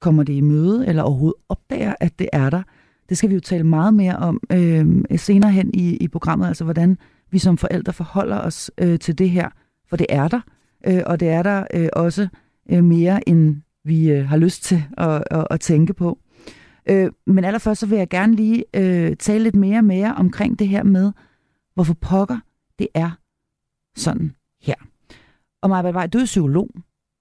kommer 0.00 0.22
det 0.22 0.32
i 0.32 0.40
møde, 0.40 0.86
eller 0.86 1.02
overhovedet 1.02 1.42
opdager, 1.48 1.94
at 2.00 2.18
det 2.18 2.28
er 2.32 2.50
der, 2.50 2.62
det 3.08 3.18
skal 3.18 3.30
vi 3.30 3.34
jo 3.34 3.40
tale 3.40 3.64
meget 3.64 3.94
mere 3.94 4.16
om 4.16 4.40
øh, 4.52 4.86
senere 5.16 5.50
hen 5.50 5.70
i, 5.74 5.96
i 5.96 6.08
programmet, 6.08 6.46
altså 6.46 6.64
hvordan 6.64 6.98
vi 7.30 7.38
som 7.38 7.58
forældre 7.58 7.92
forholder 7.92 8.38
os 8.38 8.70
øh, 8.78 8.98
til 8.98 9.18
det 9.18 9.30
her, 9.30 9.48
for 9.88 9.96
det 9.96 10.06
er 10.08 10.28
der, 10.28 10.40
øh, 10.86 11.02
og 11.06 11.20
det 11.20 11.28
er 11.28 11.42
der 11.42 11.64
øh, 11.74 11.88
også 11.92 12.28
øh, 12.70 12.84
mere, 12.84 13.28
end 13.28 13.56
vi 13.84 14.10
øh, 14.10 14.28
har 14.28 14.36
lyst 14.36 14.64
til 14.64 14.82
at, 14.98 15.24
at, 15.30 15.46
at 15.50 15.60
tænke 15.60 15.94
på. 15.94 16.18
Øh, 16.86 17.10
men 17.26 17.44
allerførst 17.44 17.80
så 17.80 17.86
vil 17.86 17.98
jeg 17.98 18.08
gerne 18.08 18.34
lige 18.34 18.64
øh, 18.74 19.16
tale 19.16 19.44
lidt 19.44 19.54
mere 19.54 19.78
og 19.78 19.84
mere 19.84 20.14
omkring 20.14 20.58
det 20.58 20.68
her 20.68 20.82
med, 20.82 21.12
hvorfor 21.74 21.94
pokker 21.94 22.38
det 22.78 22.88
er 22.94 23.10
sådan 23.96 24.34
her. 24.62 24.74
Og 25.62 25.70
Maja 25.70 25.82
Badvej, 25.82 26.06
du 26.06 26.18
er 26.18 26.24
psykolog. 26.24 26.70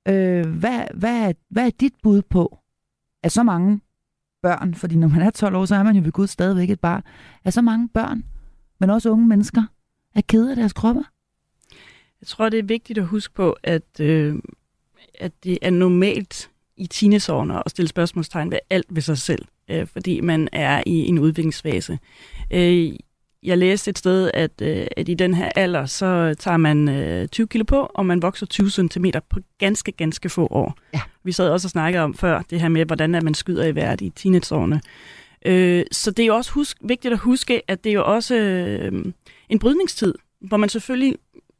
Øh, 0.07 0.45
hvad, 0.45 0.83
hvad, 0.93 1.33
hvad 1.49 1.65
er 1.65 1.71
dit 1.79 1.93
bud 2.03 2.21
på, 2.21 2.59
at 3.23 3.31
så 3.31 3.43
mange 3.43 3.81
børn, 4.41 4.75
fordi 4.75 4.95
når 4.95 5.07
man 5.07 5.21
er 5.21 5.29
12 5.29 5.55
år, 5.55 5.65
så 5.65 5.75
er 5.75 5.83
man 5.83 5.95
jo 5.95 6.01
ved 6.03 6.11
Gud 6.11 6.27
stadigvæk 6.27 6.69
et 6.69 6.79
barn, 6.79 7.03
at 7.43 7.53
så 7.53 7.61
mange 7.61 7.89
børn, 7.89 8.23
men 8.79 8.89
også 8.89 9.09
unge 9.09 9.27
mennesker, 9.27 9.63
er 10.15 10.21
kede 10.21 10.49
af 10.49 10.55
deres 10.55 10.73
kroppe? 10.73 11.03
Jeg 12.21 12.27
tror, 12.27 12.49
det 12.49 12.59
er 12.59 12.63
vigtigt 12.63 12.99
at 12.99 13.05
huske 13.05 13.33
på, 13.33 13.55
at, 13.63 13.99
øh, 13.99 14.35
at 15.19 15.43
det 15.43 15.57
er 15.61 15.69
normalt 15.69 16.48
i 16.79 16.87
teenageårene 16.87 17.63
at 17.65 17.71
stille 17.71 17.89
spørgsmålstegn 17.89 18.51
ved 18.51 18.59
alt 18.69 18.85
ved 18.89 19.01
sig 19.01 19.17
selv, 19.17 19.45
øh, 19.71 19.87
fordi 19.87 20.21
man 20.21 20.49
er 20.51 20.83
i 20.85 21.07
en 21.07 21.19
udviklingsfase. 21.19 21.99
Øh, 22.51 22.91
jeg 23.43 23.57
læste 23.57 23.89
et 23.89 23.97
sted, 23.97 24.31
at, 24.33 24.61
øh, 24.61 24.87
at 24.97 25.09
i 25.09 25.13
den 25.13 25.33
her 25.33 25.51
alder, 25.55 25.85
så 25.85 26.35
tager 26.39 26.57
man 26.57 26.89
øh, 26.89 27.27
20 27.27 27.47
kilo 27.47 27.63
på, 27.63 27.91
og 27.93 28.05
man 28.05 28.21
vokser 28.21 28.45
20 28.45 28.69
cm 28.69 29.05
på 29.29 29.39
ganske, 29.57 29.91
ganske 29.91 30.29
få 30.29 30.47
år. 30.51 30.77
Ja. 30.93 31.01
Vi 31.23 31.31
sad 31.31 31.49
også 31.49 31.65
og 31.67 31.69
snakkede 31.69 32.03
om 32.03 32.13
før, 32.13 32.41
det 32.49 32.61
her 32.61 32.69
med, 32.69 32.85
hvordan 32.85 33.15
er 33.15 33.21
man 33.21 33.33
skyder 33.33 33.65
i 33.65 33.71
hvert 33.71 34.01
i 34.01 34.09
teenageårene. 34.09 34.81
Øh, 35.45 35.83
så 35.91 36.11
det 36.11 36.23
er 36.23 36.27
jo 36.27 36.35
også 36.35 36.51
husk, 36.51 36.77
vigtigt 36.81 37.13
at 37.13 37.19
huske, 37.19 37.61
at 37.67 37.83
det 37.83 37.89
er 37.89 37.93
jo 37.93 38.05
også 38.05 38.35
øh, 38.35 39.05
en 39.49 39.59
brydningstid, 39.59 40.13
hvor 40.41 40.57
man 40.57 40.69
selvfølgelig 40.69 41.15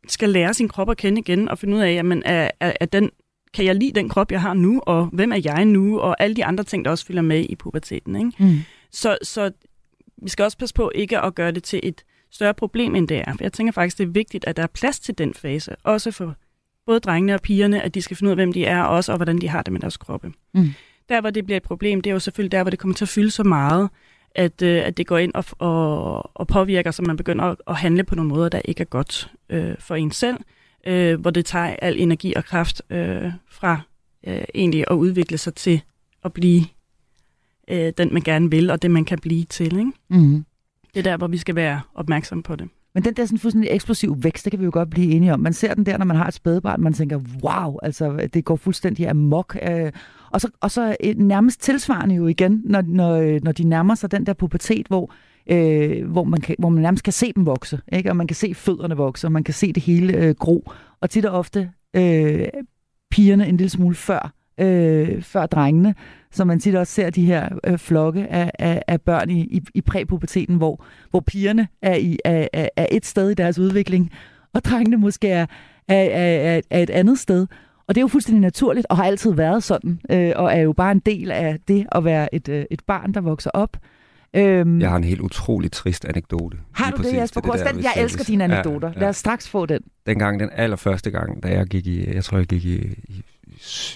skal 0.07 0.30
lære 0.30 0.54
sin 0.54 0.68
krop 0.68 0.89
at 0.89 0.98
kende 0.98 1.19
igen, 1.21 1.50
og 1.50 1.57
finde 1.57 1.77
ud 1.77 1.81
af, 1.81 1.94
jamen, 1.94 2.24
er, 2.25 2.51
er, 2.60 2.74
er 2.80 2.86
den, 2.86 3.10
kan 3.54 3.66
jeg 3.66 3.75
lide 3.75 3.92
den 3.92 4.10
krop, 4.10 4.31
jeg 4.31 4.42
har 4.42 4.54
nu, 4.54 4.81
og 4.86 5.06
hvem 5.06 5.31
er 5.31 5.42
jeg 5.44 5.66
nu, 5.66 6.00
og 6.00 6.16
alle 6.21 6.35
de 6.35 6.45
andre 6.45 6.64
ting, 6.64 6.85
der 6.85 6.92
også 6.92 7.06
følger 7.06 7.21
med 7.21 7.45
i 7.50 7.56
puberteten. 7.56 8.16
Ikke? 8.16 8.31
Mm. 8.40 8.59
Så, 8.92 9.18
så 9.24 9.52
vi 10.21 10.30
skal 10.30 10.44
også 10.44 10.57
passe 10.57 10.76
på 10.76 10.92
ikke 10.95 11.19
at 11.19 11.35
gøre 11.35 11.52
det 11.52 11.64
til 11.64 11.80
et 11.83 12.04
større 12.31 12.54
problem, 12.54 12.95
end 12.95 13.07
det 13.07 13.18
er. 13.18 13.33
For 13.33 13.44
jeg 13.44 13.54
tænker 13.54 13.71
faktisk, 13.71 13.97
det 13.97 14.04
er 14.04 14.12
vigtigt, 14.12 14.45
at 14.45 14.57
der 14.57 14.64
er 14.64 14.68
plads 14.68 15.00
til 15.00 15.18
den 15.18 15.33
fase. 15.33 15.76
Også 15.83 16.12
for 16.12 16.35
både 16.85 17.00
drengene 17.00 17.33
og 17.33 17.42
pigerne, 17.42 17.81
at 17.81 17.95
de 17.95 18.02
skal 18.02 18.18
finde 18.18 18.28
ud 18.28 18.31
af, 18.31 18.38
hvem 18.38 18.54
de 18.54 18.66
er, 18.66 18.83
og 18.83 18.95
også 18.95 19.12
og 19.12 19.18
hvordan 19.18 19.38
de 19.38 19.50
har 19.50 19.62
det 19.62 19.74
med 19.74 19.81
deres 19.81 19.97
kroppe. 19.97 20.33
Mm. 20.54 20.69
Der, 21.09 21.21
hvor 21.21 21.30
det 21.30 21.45
bliver 21.45 21.57
et 21.57 21.64
problem, 21.64 22.02
det 22.02 22.09
er 22.09 22.14
jo 22.14 22.19
selvfølgelig 22.19 22.52
der, 22.52 22.64
hvor 22.64 22.69
det 22.69 22.80
kommer 22.80 22.95
til 22.95 23.06
at 23.06 23.09
fylde 23.09 23.31
så 23.31 23.44
meget, 23.44 23.90
at, 24.35 24.62
øh, 24.62 24.81
at 24.85 24.97
det 24.97 25.07
går 25.07 25.18
ind 25.18 25.33
og, 25.33 25.45
og, 25.59 26.38
og 26.38 26.47
påvirker, 26.47 26.92
så 26.92 27.02
man 27.02 27.18
begynder 27.18 27.45
at, 27.45 27.57
at 27.68 27.76
handle 27.76 28.04
på 28.04 28.16
nogle 28.16 28.30
måder, 28.30 28.50
der 28.50 28.62
ikke 28.66 28.81
er 28.81 28.85
godt 28.85 29.31
øh, 29.50 29.76
for 29.80 29.95
en 29.95 30.12
selv, 30.12 30.38
øh, 30.88 31.19
hvor 31.19 31.31
det 31.31 31.45
tager 31.45 31.76
al 31.81 32.00
energi 32.00 32.33
og 32.36 32.45
kraft 32.45 32.81
øh, 32.90 33.31
fra 33.50 33.81
øh, 34.28 34.44
egentlig 34.56 34.86
at 34.88 34.95
udvikle 34.95 35.38
sig 35.38 35.54
til 35.54 35.81
at 36.24 36.33
blive 36.33 36.62
øh, 37.68 37.94
den, 37.98 38.14
man 38.14 38.21
gerne 38.21 38.52
vil, 38.52 38.69
og 38.69 38.81
det, 38.81 38.92
man 38.92 39.06
kan 39.06 39.19
blive 39.19 39.44
til. 39.44 39.78
Ikke? 39.78 39.92
Mm. 40.09 40.45
Det 40.94 41.00
er 41.00 41.04
der, 41.04 41.18
hvor 41.18 41.28
vi 41.28 41.38
skal 41.38 41.56
være 41.56 41.81
opmærksom 41.95 42.44
på 42.44 42.56
det. 42.56 42.69
Men 42.94 43.04
den 43.04 43.14
der 43.14 43.26
sådan 43.26 43.38
fuldstændig 43.38 43.71
eksplosiv 43.71 44.16
vækst, 44.24 44.45
det 44.45 44.52
kan 44.52 44.59
vi 44.59 44.66
jo 44.66 44.71
godt 44.74 44.90
blive 44.90 45.12
enige 45.12 45.33
om. 45.33 45.40
Man 45.40 45.54
ser 45.54 45.74
den 45.74 45.86
der, 45.86 45.98
når 45.98 46.06
man 46.06 46.18
har 46.18 46.28
et 46.28 46.33
spædbarn, 46.33 46.81
man 46.81 46.94
tænker, 46.94 47.19
wow, 47.44 47.78
altså 47.83 48.30
det 48.33 48.45
går 48.45 48.56
fuldstændig 48.56 49.09
amok. 49.09 49.57
Øh, 49.69 49.92
og, 50.31 50.42
så, 50.42 50.50
og 50.62 50.71
så 50.71 50.95
nærmest 51.16 51.62
tilsvarende 51.62 52.16
jo 52.16 52.28
igen, 52.28 52.62
når, 52.66 52.81
når, 52.81 53.40
når 53.44 53.52
de 53.52 53.64
nærmer 53.64 53.95
sig 53.95 54.12
den 54.12 54.26
der 54.26 54.33
pubertet, 54.33 54.88
hvor, 54.88 55.14
øh, 55.50 56.12
hvor, 56.12 56.24
man 56.24 56.42
kan, 56.42 56.56
hvor 56.60 56.70
man 56.70 56.82
nærmest 56.82 57.04
kan 57.04 57.14
se 57.14 57.34
dem 57.36 57.46
vokse. 57.46 57.80
Ikke? 57.92 58.10
Og 58.10 58.16
man 58.16 58.28
kan 58.28 58.36
se 58.36 58.54
fødderne 58.54 58.98
vokse, 58.98 59.28
og 59.28 59.32
man 59.32 59.44
kan 59.44 59.54
se 59.54 59.74
det 59.74 59.84
hele 59.84 60.14
øh, 60.14 60.36
gro. 60.36 60.72
Og 61.02 61.10
tit 61.10 61.26
og 61.26 61.38
ofte 61.38 61.72
øh, 61.96 62.48
pigerne 63.12 63.48
en 63.48 63.58
lille 63.58 63.70
smule 63.70 63.96
før, 63.96 64.34
øh, 64.60 65.22
før 65.22 65.46
drengene. 65.46 65.96
Så 66.32 66.46
man 66.46 66.60
tit 66.60 66.76
også 66.76 66.94
ser 66.94 67.10
de 67.10 67.26
her 67.26 67.50
øh, 67.64 67.78
flokke 67.78 68.28
af, 68.28 68.52
af, 68.60 68.82
af 68.88 69.02
børn 69.02 69.30
i, 69.30 69.42
i, 69.42 69.62
i 69.76 69.82
præpuberteten, 69.82 70.56
hvor, 70.56 70.84
hvor 71.10 71.20
pigerne 71.20 71.68
er, 71.82 71.96
i, 71.96 72.18
er, 72.26 72.48
er, 72.54 72.70
er 72.76 72.86
et 72.92 73.06
sted 73.06 73.30
i 73.30 73.34
deres 73.34 73.60
udvikling, 73.60 74.12
og 74.54 74.64
drengene 74.66 74.98
måske 74.98 75.30
er, 75.30 75.46
er, 75.88 76.04
er, 76.04 76.62
er 76.70 76.84
et 76.84 76.90
andet 76.90 77.20
sted. 77.20 77.48
Og 77.88 77.96
det 77.96 78.02
er 78.02 78.04
jo 78.04 78.08
fuldstændig 78.08 78.42
naturligt, 78.42 78.88
og 78.90 78.98
har 78.98 79.04
altid 79.04 79.34
været 79.34 79.64
sådan, 79.64 80.00
øh, 80.12 80.32
og 80.36 80.54
er 80.54 80.62
jo 80.62 80.74
bare 80.74 80.92
en 80.92 81.00
del 81.00 81.32
af 81.32 81.58
det 81.68 81.88
at 81.92 82.04
være 82.04 82.36
et, 82.36 82.50
øh, 82.50 82.66
et 82.72 82.82
barn, 82.88 83.14
der 83.14 83.22
vokser 83.22 83.50
op. 83.54 83.78
Øhm, 84.33 84.81
jeg 84.81 84.90
har 84.90 84.98
en 84.98 85.04
helt 85.04 85.21
utrolig 85.21 85.71
trist 85.71 86.06
anekdote. 86.06 86.57
Har 86.71 86.92
du 86.92 87.04
det, 87.04 87.14
Jesper 87.14 87.42
Kors? 87.42 87.59
Jeg 87.59 87.94
elsker 87.98 88.24
dine 88.24 88.44
anekdoter. 88.44 88.88
Ja, 88.88 88.94
ja. 88.94 89.00
Lad 89.00 89.09
os 89.09 89.18
straks 89.18 89.50
få 89.50 89.66
den. 89.66 89.81
Dengang, 90.06 90.40
den 90.40 90.50
allerførste 90.54 91.12
gang, 91.12 91.44
da 91.44 91.48
jeg 91.48 91.68
gik 91.68 91.88
i, 91.88 92.14
jeg 92.14 92.24
tror, 92.24 92.38
jeg 92.38 92.48
gik 92.48 92.66
i, 92.66 92.76
i 93.07 93.24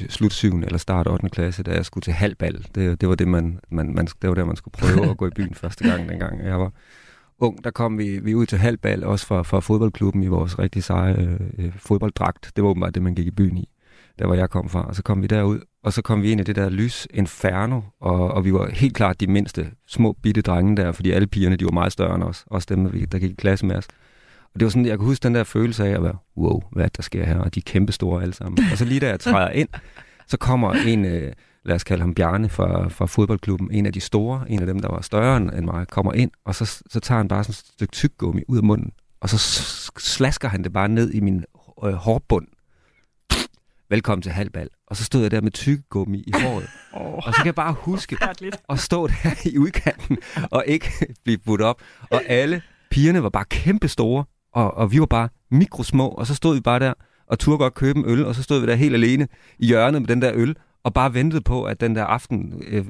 slut 0.09 0.33
7. 0.33 0.59
eller 0.59 0.77
start 0.77 1.07
8. 1.07 1.29
klasse, 1.29 1.63
da 1.63 1.71
jeg 1.71 1.85
skulle 1.85 2.01
til 2.01 2.13
halvbal. 2.13 2.65
Det, 2.75 3.01
det 3.01 3.09
var 3.09 3.15
det, 3.15 3.27
man, 3.27 3.59
man, 3.69 3.95
man, 3.95 4.05
det 4.05 4.29
var 4.29 4.35
der, 4.35 4.45
man 4.45 4.55
skulle 4.55 4.71
prøve 4.71 5.09
at 5.09 5.17
gå 5.17 5.27
i 5.27 5.31
byen 5.35 5.53
første 5.63 5.89
gang, 5.89 6.09
dengang 6.09 6.45
jeg 6.45 6.59
var 6.59 6.71
ung. 7.39 7.63
Der 7.63 7.71
kom 7.71 7.97
vi, 7.97 8.19
vi 8.19 8.35
ud 8.35 8.45
til 8.45 8.57
halvbal, 8.57 9.03
også 9.03 9.25
fra, 9.25 9.41
fra 9.41 9.59
fodboldklubben 9.59 10.23
i 10.23 10.27
vores 10.27 10.59
rigtig 10.59 10.83
seje 10.83 11.37
øh, 11.57 11.71
fodbolddragt. 11.75 12.51
Det 12.55 12.63
var 12.63 12.69
åbenbart 12.69 12.95
det, 12.95 13.03
man 13.03 13.15
gik 13.15 13.27
i 13.27 13.31
byen 13.31 13.57
i, 13.57 13.69
der 14.19 14.25
hvor 14.25 14.35
jeg 14.35 14.49
kom 14.49 14.69
fra. 14.69 14.87
Og 14.87 14.95
så 14.95 15.03
kom 15.03 15.21
vi 15.21 15.27
derud, 15.27 15.59
og 15.83 15.93
så 15.93 16.01
kom 16.01 16.21
vi 16.21 16.31
ind 16.31 16.41
i 16.41 16.43
det 16.43 16.55
der 16.55 16.69
lys 16.69 17.07
inferno, 17.13 17.81
og, 17.99 18.31
og 18.31 18.45
vi 18.45 18.53
var 18.53 18.69
helt 18.69 18.95
klart 18.95 19.19
de 19.19 19.27
mindste 19.27 19.71
små 19.87 20.11
bitte 20.23 20.41
drenge 20.41 20.77
der, 20.77 20.91
fordi 20.91 21.11
alle 21.11 21.27
pigerne, 21.27 21.55
de 21.55 21.65
var 21.65 21.71
meget 21.71 21.91
større 21.91 22.15
end 22.15 22.23
os, 22.23 22.43
også 22.47 22.67
dem, 22.69 23.07
der 23.07 23.19
gik 23.19 23.31
i 23.31 23.35
klasse 23.35 23.65
med 23.65 23.75
os. 23.75 23.87
Og 24.53 24.59
det 24.59 24.65
var 24.65 24.69
sådan, 24.69 24.85
jeg 24.85 24.97
kan 24.97 25.05
huske 25.05 25.23
den 25.23 25.35
der 25.35 25.43
følelse 25.43 25.85
af 25.85 25.89
at 25.89 26.03
være, 26.03 26.17
wow, 26.37 26.61
hvad 26.71 26.89
der 26.97 27.03
sker 27.03 27.25
her, 27.25 27.37
og 27.37 27.55
de 27.55 27.59
er 27.59 27.63
kæmpe 27.65 27.91
store 27.91 28.21
alle 28.21 28.33
sammen. 28.33 28.65
Og 28.71 28.77
så 28.77 28.85
lige 28.85 28.99
da 28.99 29.09
jeg 29.09 29.19
træder 29.19 29.49
ind, 29.49 29.69
så 30.27 30.37
kommer 30.37 30.71
en, 30.73 31.05
øh, 31.05 31.33
lad 31.63 31.75
os 31.75 31.83
kalde 31.83 32.01
ham 32.01 32.13
Bjarne 32.13 32.49
fra, 32.49 32.87
fra 32.87 33.05
fodboldklubben, 33.05 33.71
en 33.71 33.85
af 33.85 33.93
de 33.93 33.99
store, 33.99 34.49
en 34.49 34.59
af 34.59 34.65
dem, 34.65 34.79
der 34.79 34.89
var 34.89 35.01
større 35.01 35.37
end 35.37 35.65
mig, 35.65 35.87
kommer 35.87 36.13
ind, 36.13 36.31
og 36.45 36.55
så, 36.55 36.83
så 36.89 36.99
tager 36.99 37.17
han 37.17 37.27
bare 37.27 37.43
sådan 37.43 37.51
et 37.51 37.57
stykke 37.57 37.91
tyggegummi 37.91 38.41
ud 38.47 38.57
af 38.57 38.63
munden, 38.63 38.91
og 39.21 39.29
så 39.29 39.37
slasker 39.99 40.47
han 40.47 40.63
det 40.63 40.73
bare 40.73 40.89
ned 40.89 41.11
i 41.11 41.19
min 41.19 41.43
øh, 41.85 41.93
hårbund. 41.93 42.47
Velkommen 43.89 44.21
til 44.21 44.31
halvbal. 44.31 44.69
Og 44.93 44.97
så 44.97 45.03
stod 45.03 45.21
jeg 45.21 45.31
der 45.31 45.41
med 45.41 45.51
tyggegummi 45.51 46.23
i 46.27 46.31
håret. 46.41 46.69
Oh. 46.93 47.13
Og 47.13 47.33
så 47.33 47.37
kan 47.37 47.45
jeg 47.45 47.55
bare 47.55 47.73
huske 47.73 48.17
at 48.69 48.79
stå 48.79 49.07
der 49.07 49.47
i 49.49 49.57
udkanten 49.57 50.17
og 50.51 50.63
ikke 50.67 50.91
blive 51.23 51.37
budt 51.37 51.61
op. 51.61 51.81
Og 52.09 52.21
alle 52.27 52.61
pigerne 52.91 53.23
var 53.23 53.29
bare 53.29 53.45
kæmpe 53.45 53.87
store, 53.87 54.25
og, 54.53 54.77
og 54.77 54.91
vi 54.91 54.99
var 54.99 55.05
bare 55.05 55.29
mikrosmå, 55.51 56.07
og 56.07 56.27
så 56.27 56.35
stod 56.35 56.55
vi 56.55 56.61
bare 56.61 56.79
der 56.79 56.93
og 57.27 57.39
turde 57.39 57.57
godt 57.57 57.73
købe 57.73 57.99
en 57.99 58.05
øl, 58.07 58.25
og 58.25 58.35
så 58.35 58.43
stod 58.43 58.59
vi 58.59 58.67
der 58.67 58.75
helt 58.75 58.93
alene 58.93 59.27
i 59.59 59.65
hjørnet 59.65 60.01
med 60.01 60.07
den 60.07 60.21
der 60.21 60.31
øl, 60.33 60.55
og 60.83 60.93
bare 60.93 61.13
ventede 61.13 61.41
på, 61.41 61.63
at 61.63 61.81
den 61.81 61.95
der 61.95 62.03
aften 62.05 62.63
øh, 62.67 62.85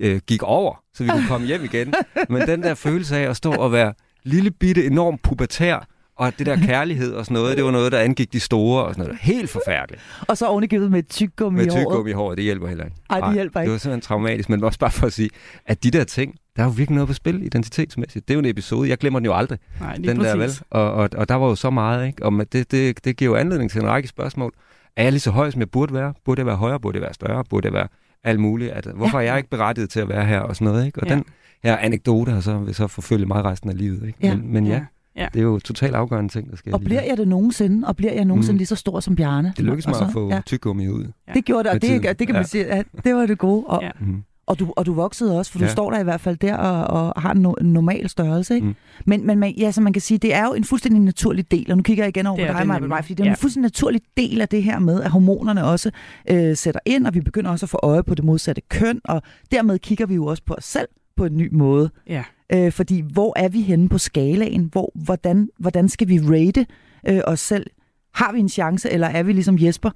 øh, 0.00 0.20
gik 0.26 0.42
over, 0.42 0.82
så 0.94 1.04
vi 1.04 1.10
kunne 1.10 1.28
komme 1.28 1.46
hjem 1.46 1.64
igen. 1.64 1.94
Men 2.28 2.42
den 2.46 2.62
der 2.62 2.74
følelse 2.74 3.16
af 3.16 3.30
at 3.30 3.36
stå 3.36 3.52
og 3.52 3.72
være 3.72 3.94
lille 4.24 4.50
bitte, 4.50 4.86
enormt 4.86 5.22
pubertær, 5.22 5.86
og 6.22 6.38
det 6.38 6.46
der 6.46 6.56
kærlighed 6.56 7.12
og 7.12 7.24
sådan 7.24 7.34
noget, 7.34 7.56
det 7.56 7.64
var 7.64 7.70
noget, 7.70 7.92
der 7.92 7.98
angik 7.98 8.32
de 8.32 8.40
store 8.40 8.84
og 8.84 8.94
sådan 8.94 9.04
noget. 9.04 9.20
Helt 9.22 9.50
forfærdeligt. 9.50 10.02
Og 10.28 10.38
så 10.38 10.46
ovenikøbet 10.46 10.90
med 10.90 11.02
tyggegummi 11.02 11.60
i 11.60 11.62
håret. 11.62 11.74
Med 11.74 11.82
tyggegummi 11.82 12.10
i 12.10 12.12
håret, 12.12 12.36
det 12.36 12.44
hjælper 12.44 12.68
heller 12.68 12.84
ikke. 12.84 12.96
Ej, 13.10 13.20
det 13.20 13.34
hjælper 13.34 13.60
ikke. 13.60 13.66
Det 13.66 13.72
var 13.72 13.78
simpelthen 13.78 14.00
traumatisk, 14.00 14.48
men 14.48 14.64
også 14.64 14.78
bare 14.78 14.90
for 14.90 15.06
at 15.06 15.12
sige, 15.12 15.30
at 15.66 15.84
de 15.84 15.90
der 15.90 16.04
ting, 16.04 16.34
der 16.56 16.62
er 16.62 16.66
jo 16.66 16.72
virkelig 16.72 16.94
noget 16.94 17.08
på 17.08 17.14
spil 17.14 17.42
identitetsmæssigt. 17.42 18.28
Det 18.28 18.34
er 18.34 18.36
jo 18.36 18.38
en 18.38 18.46
episode, 18.46 18.88
jeg 18.88 18.98
glemmer 18.98 19.18
den 19.18 19.26
jo 19.26 19.34
aldrig. 19.34 19.58
Nej, 19.80 19.96
lige 19.96 20.08
den 20.08 20.16
præcis. 20.16 20.32
der, 20.32 20.38
vel? 20.38 20.50
Og, 20.70 20.92
og, 20.92 21.10
og 21.16 21.28
der 21.28 21.34
var 21.34 21.46
jo 21.46 21.54
så 21.54 21.70
meget, 21.70 22.06
ikke? 22.06 22.24
Og 22.24 22.52
det, 22.52 22.70
det, 22.70 23.04
det 23.04 23.16
giver 23.16 23.30
jo 23.30 23.36
anledning 23.36 23.70
til 23.70 23.80
en 23.80 23.86
række 23.86 24.08
spørgsmål. 24.08 24.52
Er 24.96 25.02
jeg 25.02 25.12
lige 25.12 25.20
så 25.20 25.30
høj, 25.30 25.50
som 25.50 25.60
jeg 25.60 25.70
burde 25.70 25.94
være? 25.94 26.14
Burde 26.24 26.38
jeg 26.38 26.46
være 26.46 26.56
højere? 26.56 26.80
Burde 26.80 26.96
jeg 26.96 27.02
være 27.02 27.14
større? 27.14 27.44
Burde 27.50 27.66
jeg 27.66 27.72
være 27.72 27.88
alt 28.24 28.40
muligt? 28.40 28.72
At, 28.72 28.86
hvorfor 28.94 29.20
ja. 29.20 29.26
er 29.26 29.30
jeg 29.30 29.38
ikke 29.38 29.50
berettiget 29.50 29.90
til 29.90 30.00
at 30.00 30.08
være 30.08 30.24
her? 30.24 30.40
Og 30.40 30.56
sådan 30.56 30.72
noget, 30.72 30.86
ikke? 30.86 31.00
Og 31.00 31.08
ja. 31.08 31.14
den 31.14 31.24
her 31.64 31.76
anekdote 31.76 32.32
har 32.32 32.40
så, 32.40 32.58
vil 32.58 32.74
så 32.74 32.86
forfølge 32.86 33.26
mig 33.26 33.44
resten 33.44 33.70
af 33.70 33.78
livet, 33.78 34.06
ikke? 34.06 34.18
Ja. 34.22 34.36
Men, 34.36 34.52
men 34.52 34.66
ja, 34.66 34.72
ja. 34.72 34.84
Det 35.16 35.36
er 35.36 35.42
jo 35.42 35.58
totalt 35.58 35.94
afgørende 35.94 36.32
ting, 36.32 36.50
der 36.50 36.56
sker. 36.56 36.72
Og 36.74 36.80
bliver 36.80 37.02
jeg 37.02 37.16
det 37.16 37.28
nogensinde? 37.28 37.86
Og 37.88 37.96
bliver 37.96 38.12
jeg 38.12 38.24
nogensinde 38.24 38.52
mm. 38.52 38.58
lige 38.58 38.66
så 38.66 38.76
stor 38.76 39.00
som 39.00 39.16
Bjarne? 39.16 39.52
Det 39.56 39.64
lykkedes 39.64 39.86
mig 39.86 40.00
at 40.00 40.12
få 40.12 40.30
ja. 40.30 40.40
tyggegummi 40.46 40.88
ud. 40.88 41.04
Ja. 41.28 41.32
Det 41.32 41.44
gjorde 41.44 41.64
det, 41.64 41.70
og 41.70 41.82
det, 41.82 42.18
det 42.18 42.26
kan 42.26 42.34
man 42.34 42.42
ja. 42.42 42.46
sige, 42.46 42.66
at 42.66 42.86
det 43.04 43.14
var 43.14 43.26
det 43.26 43.38
gode. 43.38 43.64
Og, 43.66 43.82
ja. 43.82 43.90
mm. 44.00 44.22
Og 44.46 44.58
du, 44.58 44.72
og 44.76 44.86
du 44.86 44.94
voksede 44.94 45.38
også, 45.38 45.52
for 45.52 45.58
ja. 45.58 45.64
du 45.64 45.70
står 45.70 45.90
der 45.90 46.00
i 46.00 46.02
hvert 46.02 46.20
fald 46.20 46.36
der 46.36 46.56
og, 46.56 47.12
og 47.14 47.22
har 47.22 47.32
en, 47.32 47.40
no, 47.40 47.54
normal 47.60 48.08
størrelse. 48.08 48.54
Ikke? 48.54 48.66
Mm. 48.66 48.74
Men, 49.06 49.26
men 49.26 49.38
man, 49.38 49.54
ja, 49.54 49.70
så 49.70 49.80
man 49.80 49.92
kan 49.92 50.02
sige, 50.02 50.18
det 50.18 50.34
er 50.34 50.46
jo 50.46 50.54
en 50.54 50.64
fuldstændig 50.64 51.00
naturlig 51.00 51.50
del, 51.50 51.70
og 51.70 51.76
nu 51.76 51.82
kigger 51.82 52.04
jeg 52.04 52.16
igen 52.16 52.26
over 52.26 52.46
på 52.46 52.58
dig, 52.58 52.66
Maja, 52.66 52.80
mig, 52.80 53.04
fordi 53.04 53.14
det 53.14 53.20
er 53.20 53.24
ja. 53.24 53.30
en 53.30 53.36
fuldstændig 53.36 53.66
naturlig 53.66 54.00
del 54.16 54.40
af 54.40 54.48
det 54.48 54.62
her 54.62 54.78
med, 54.78 55.02
at 55.02 55.10
hormonerne 55.10 55.64
også 55.64 55.90
øh, 56.30 56.56
sætter 56.56 56.80
ind, 56.86 57.06
og 57.06 57.14
vi 57.14 57.20
begynder 57.20 57.50
også 57.50 57.66
at 57.66 57.70
få 57.70 57.80
øje 57.82 58.02
på 58.02 58.14
det 58.14 58.24
modsatte 58.24 58.62
køn, 58.68 59.00
og 59.04 59.22
dermed 59.50 59.78
kigger 59.78 60.06
vi 60.06 60.14
jo 60.14 60.26
også 60.26 60.42
på 60.46 60.54
os 60.54 60.64
selv 60.64 60.88
på 61.16 61.24
en 61.24 61.36
ny 61.36 61.48
måde. 61.52 61.90
Ja. 62.08 62.24
Øh, 62.52 62.72
fordi 62.72 63.00
hvor 63.12 63.32
er 63.36 63.48
vi 63.48 63.60
henne 63.60 63.88
på 63.88 63.98
skalaen? 63.98 64.68
Hvor, 64.72 64.92
hvordan, 64.94 65.48
hvordan 65.58 65.88
skal 65.88 66.08
vi 66.08 66.18
rate 66.18 66.66
øh, 67.08 67.20
os 67.24 67.40
selv? 67.40 67.66
Har 68.14 68.32
vi 68.32 68.38
en 68.38 68.48
chance, 68.48 68.90
eller 68.90 69.06
er 69.06 69.22
vi 69.22 69.32
ligesom 69.32 69.58
Jesper 69.58 69.90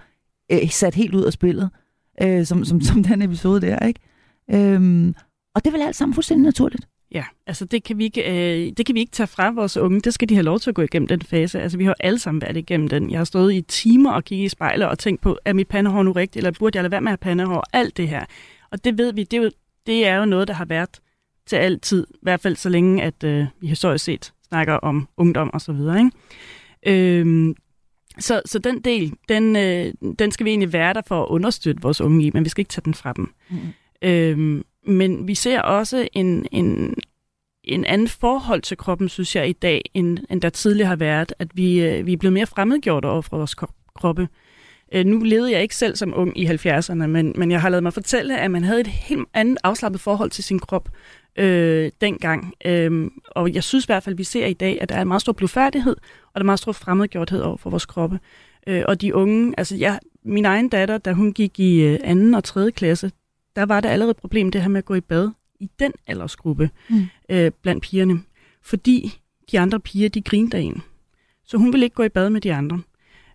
øh, 0.53 0.69
sat 0.71 0.95
helt 0.95 1.15
ud 1.15 1.25
af 1.25 1.33
spillet, 1.33 1.71
øh, 2.23 2.47
som, 2.47 2.65
som, 2.65 2.81
som 2.81 3.03
den 3.03 3.23
episode 3.23 3.61
der, 3.61 3.87
ikke? 3.87 4.01
Øhm, 4.51 5.15
og 5.55 5.65
det 5.65 5.71
er 5.71 5.73
vel 5.73 5.87
alt 5.87 5.97
sammen 5.97 6.15
fuldstændig 6.15 6.45
naturligt. 6.45 6.89
Ja, 7.13 7.25
altså 7.47 7.65
det 7.65 7.85
kan, 7.85 7.99
vi 7.99 8.05
ikke, 8.05 8.23
øh, 8.31 8.73
det 8.77 8.87
kan 8.87 8.95
vi 8.95 9.01
ikke 9.01 9.13
tage 9.13 9.27
fra 9.27 9.51
vores 9.51 9.77
unge. 9.77 10.01
Det 10.01 10.15
skal 10.15 10.29
de 10.29 10.35
have 10.35 10.45
lov 10.45 10.59
til 10.59 10.71
at 10.71 10.75
gå 10.75 10.83
igennem 10.83 11.07
den 11.07 11.23
fase. 11.23 11.61
Altså 11.61 11.79
vi 11.79 11.85
har 11.85 11.97
alle 12.01 12.19
sammen 12.19 12.43
været 12.43 12.57
igennem 12.57 12.89
den. 12.89 13.11
Jeg 13.11 13.19
har 13.19 13.25
stået 13.25 13.55
i 13.55 13.61
timer 13.61 14.13
og 14.13 14.25
kigget 14.25 14.45
i 14.45 14.49
spejlet 14.49 14.89
og 14.89 14.99
tænkt 14.99 15.21
på, 15.21 15.39
er 15.45 15.53
mit 15.53 15.69
pandehår 15.69 16.03
nu 16.03 16.13
rigtigt, 16.13 16.37
eller 16.37 16.59
burde 16.59 16.77
jeg 16.77 16.83
lade 16.83 16.91
være 16.91 17.01
med 17.01 17.13
at 17.13 17.19
have 17.23 17.31
pandehår? 17.31 17.65
Alt 17.73 17.97
det 17.97 18.09
her. 18.09 18.25
Og 18.71 18.85
det 18.85 18.99
ved 18.99 19.13
vi, 19.13 19.25
det 19.25 19.37
er 19.37 19.43
jo, 19.43 19.51
det 19.87 20.07
er 20.07 20.17
jo 20.17 20.25
noget, 20.25 20.49
der 20.49 20.55
har 20.55 20.65
været 20.65 21.01
til 21.47 21.57
altid. 21.57 22.07
I 22.11 22.19
hvert 22.23 22.41
fald 22.41 22.57
så 22.57 22.69
længe, 22.69 23.03
at 23.03 23.25
øh, 23.25 23.47
vi 23.61 23.67
historisk 23.67 24.05
set 24.05 24.33
snakker 24.49 24.75
om 24.75 25.09
ungdom 25.17 25.51
og 25.53 25.61
så 25.61 25.73
videre. 25.73 25.99
Ikke? 25.99 26.11
Øhm, 26.87 27.55
så, 28.19 28.43
så 28.47 28.59
den 28.59 28.81
del, 28.81 29.13
den, 29.29 29.57
øh, 29.57 29.93
den 30.19 30.33
skal 30.33 30.45
vi 30.45 30.51
egentlig 30.51 30.73
være 30.73 30.95
der 30.95 31.03
for 31.07 31.23
at 31.23 31.29
understøtte 31.29 31.83
vores 31.83 32.01
unge 32.01 32.27
i, 32.27 32.31
men 32.35 32.45
vi 32.45 32.49
skal 32.49 32.61
ikke 32.61 32.71
tage 32.71 32.85
den 32.85 32.95
fra 32.95 33.13
dem. 33.13 33.35
Mm. 33.51 33.59
Øhm, 34.03 34.65
men 34.87 35.29
vi 35.29 35.35
ser 35.35 35.61
også 35.61 36.09
en, 36.13 36.47
en, 36.53 36.95
en 37.65 37.85
anden 37.85 38.09
forhold 38.09 38.63
til 38.63 38.77
kroppen, 38.77 39.09
synes 39.09 39.37
jeg, 39.37 39.49
i 39.49 39.53
dag, 39.53 39.83
end, 39.95 40.19
end 40.31 40.43
der 40.43 40.49
tidligere 40.49 40.89
har 40.89 40.97
været. 40.97 41.33
At 41.39 41.49
vi, 41.55 41.83
øh, 41.83 42.07
vi 42.07 42.13
er 42.13 42.17
blevet 42.17 42.33
mere 42.33 42.47
fremmedgjort 42.47 43.05
over 43.05 43.23
for 43.23 43.37
vores 43.37 43.55
kroppe. 43.95 44.29
Øh, 44.93 45.07
nu 45.07 45.19
levede 45.19 45.53
jeg 45.53 45.63
ikke 45.63 45.77
selv 45.77 45.97
som 45.97 46.13
ung 46.17 46.39
i 46.39 46.47
70'erne, 46.47 47.07
men, 47.07 47.35
men 47.37 47.51
jeg 47.51 47.61
har 47.61 47.69
lavet 47.69 47.83
mig 47.83 47.93
fortælle, 47.93 48.41
at 48.41 48.51
man 48.51 48.65
havde 48.65 48.81
et 48.81 48.87
helt 48.87 49.29
andet 49.35 49.59
afslappet 49.65 50.01
forhold 50.01 50.31
til 50.31 50.45
sin 50.45 50.59
krop 50.59 50.89
øh, 51.39 51.91
dengang. 52.01 52.55
Øh, 52.65 53.11
og 53.31 53.55
jeg 53.55 53.65
synes 53.65 53.85
i 53.85 53.89
hvert 53.89 54.03
fald, 54.03 54.15
at 54.15 54.19
vi 54.19 54.25
ser 54.25 54.47
i 54.47 54.53
dag, 54.53 54.79
at 54.81 54.89
der 54.89 54.95
er 54.95 55.03
en 55.03 55.09
meget 55.09 55.23
stor 55.23 55.33
blufærdighed, 55.33 55.97
og 56.27 56.35
der 56.35 56.41
er 56.41 56.45
meget 56.45 56.59
stor 56.59 56.73
fremmedgjorthed 56.73 57.41
over 57.41 57.57
for 57.57 57.71
vores 57.71 57.87
kroppe. 57.87 58.21
Øh, 58.67 58.83
og 58.89 59.01
de 59.01 59.15
unge, 59.15 59.55
altså 59.59 59.77
jeg, 59.77 60.01
min 60.23 60.45
egen 60.45 60.69
datter, 60.69 60.99
da 60.99 61.13
hun 61.13 61.33
gik 61.33 61.61
i 61.61 61.81
øh, 61.83 61.99
anden 62.05 62.35
og 62.35 62.45
tredje 62.45 62.71
klasse, 62.71 63.13
der 63.57 63.67
var 63.67 63.81
der 63.81 63.89
allerede 63.89 64.11
et 64.11 64.17
problem, 64.17 64.51
det 64.51 64.63
her 64.63 64.69
med 64.69 64.79
at 64.79 64.85
gå 64.85 64.95
i 64.95 65.01
bad 65.01 65.31
i 65.61 65.71
den 65.79 65.93
aldersgruppe 66.07 66.71
mm. 66.89 67.07
øh, 67.29 67.51
blandt 67.63 67.83
pigerne. 67.83 68.21
Fordi 68.63 69.19
de 69.53 69.61
andre 69.61 69.81
piger, 69.81 70.09
de 70.09 70.23
grinede 70.23 70.57
af 70.57 70.61
en. 70.61 70.83
Så 71.45 71.57
hun 71.57 71.73
ville 71.73 71.87
ikke 71.87 71.97
gå 71.97 72.03
i 72.03 72.09
bad 72.09 72.31
med 72.31 72.41
de 72.41 72.55
andre. 72.55 72.81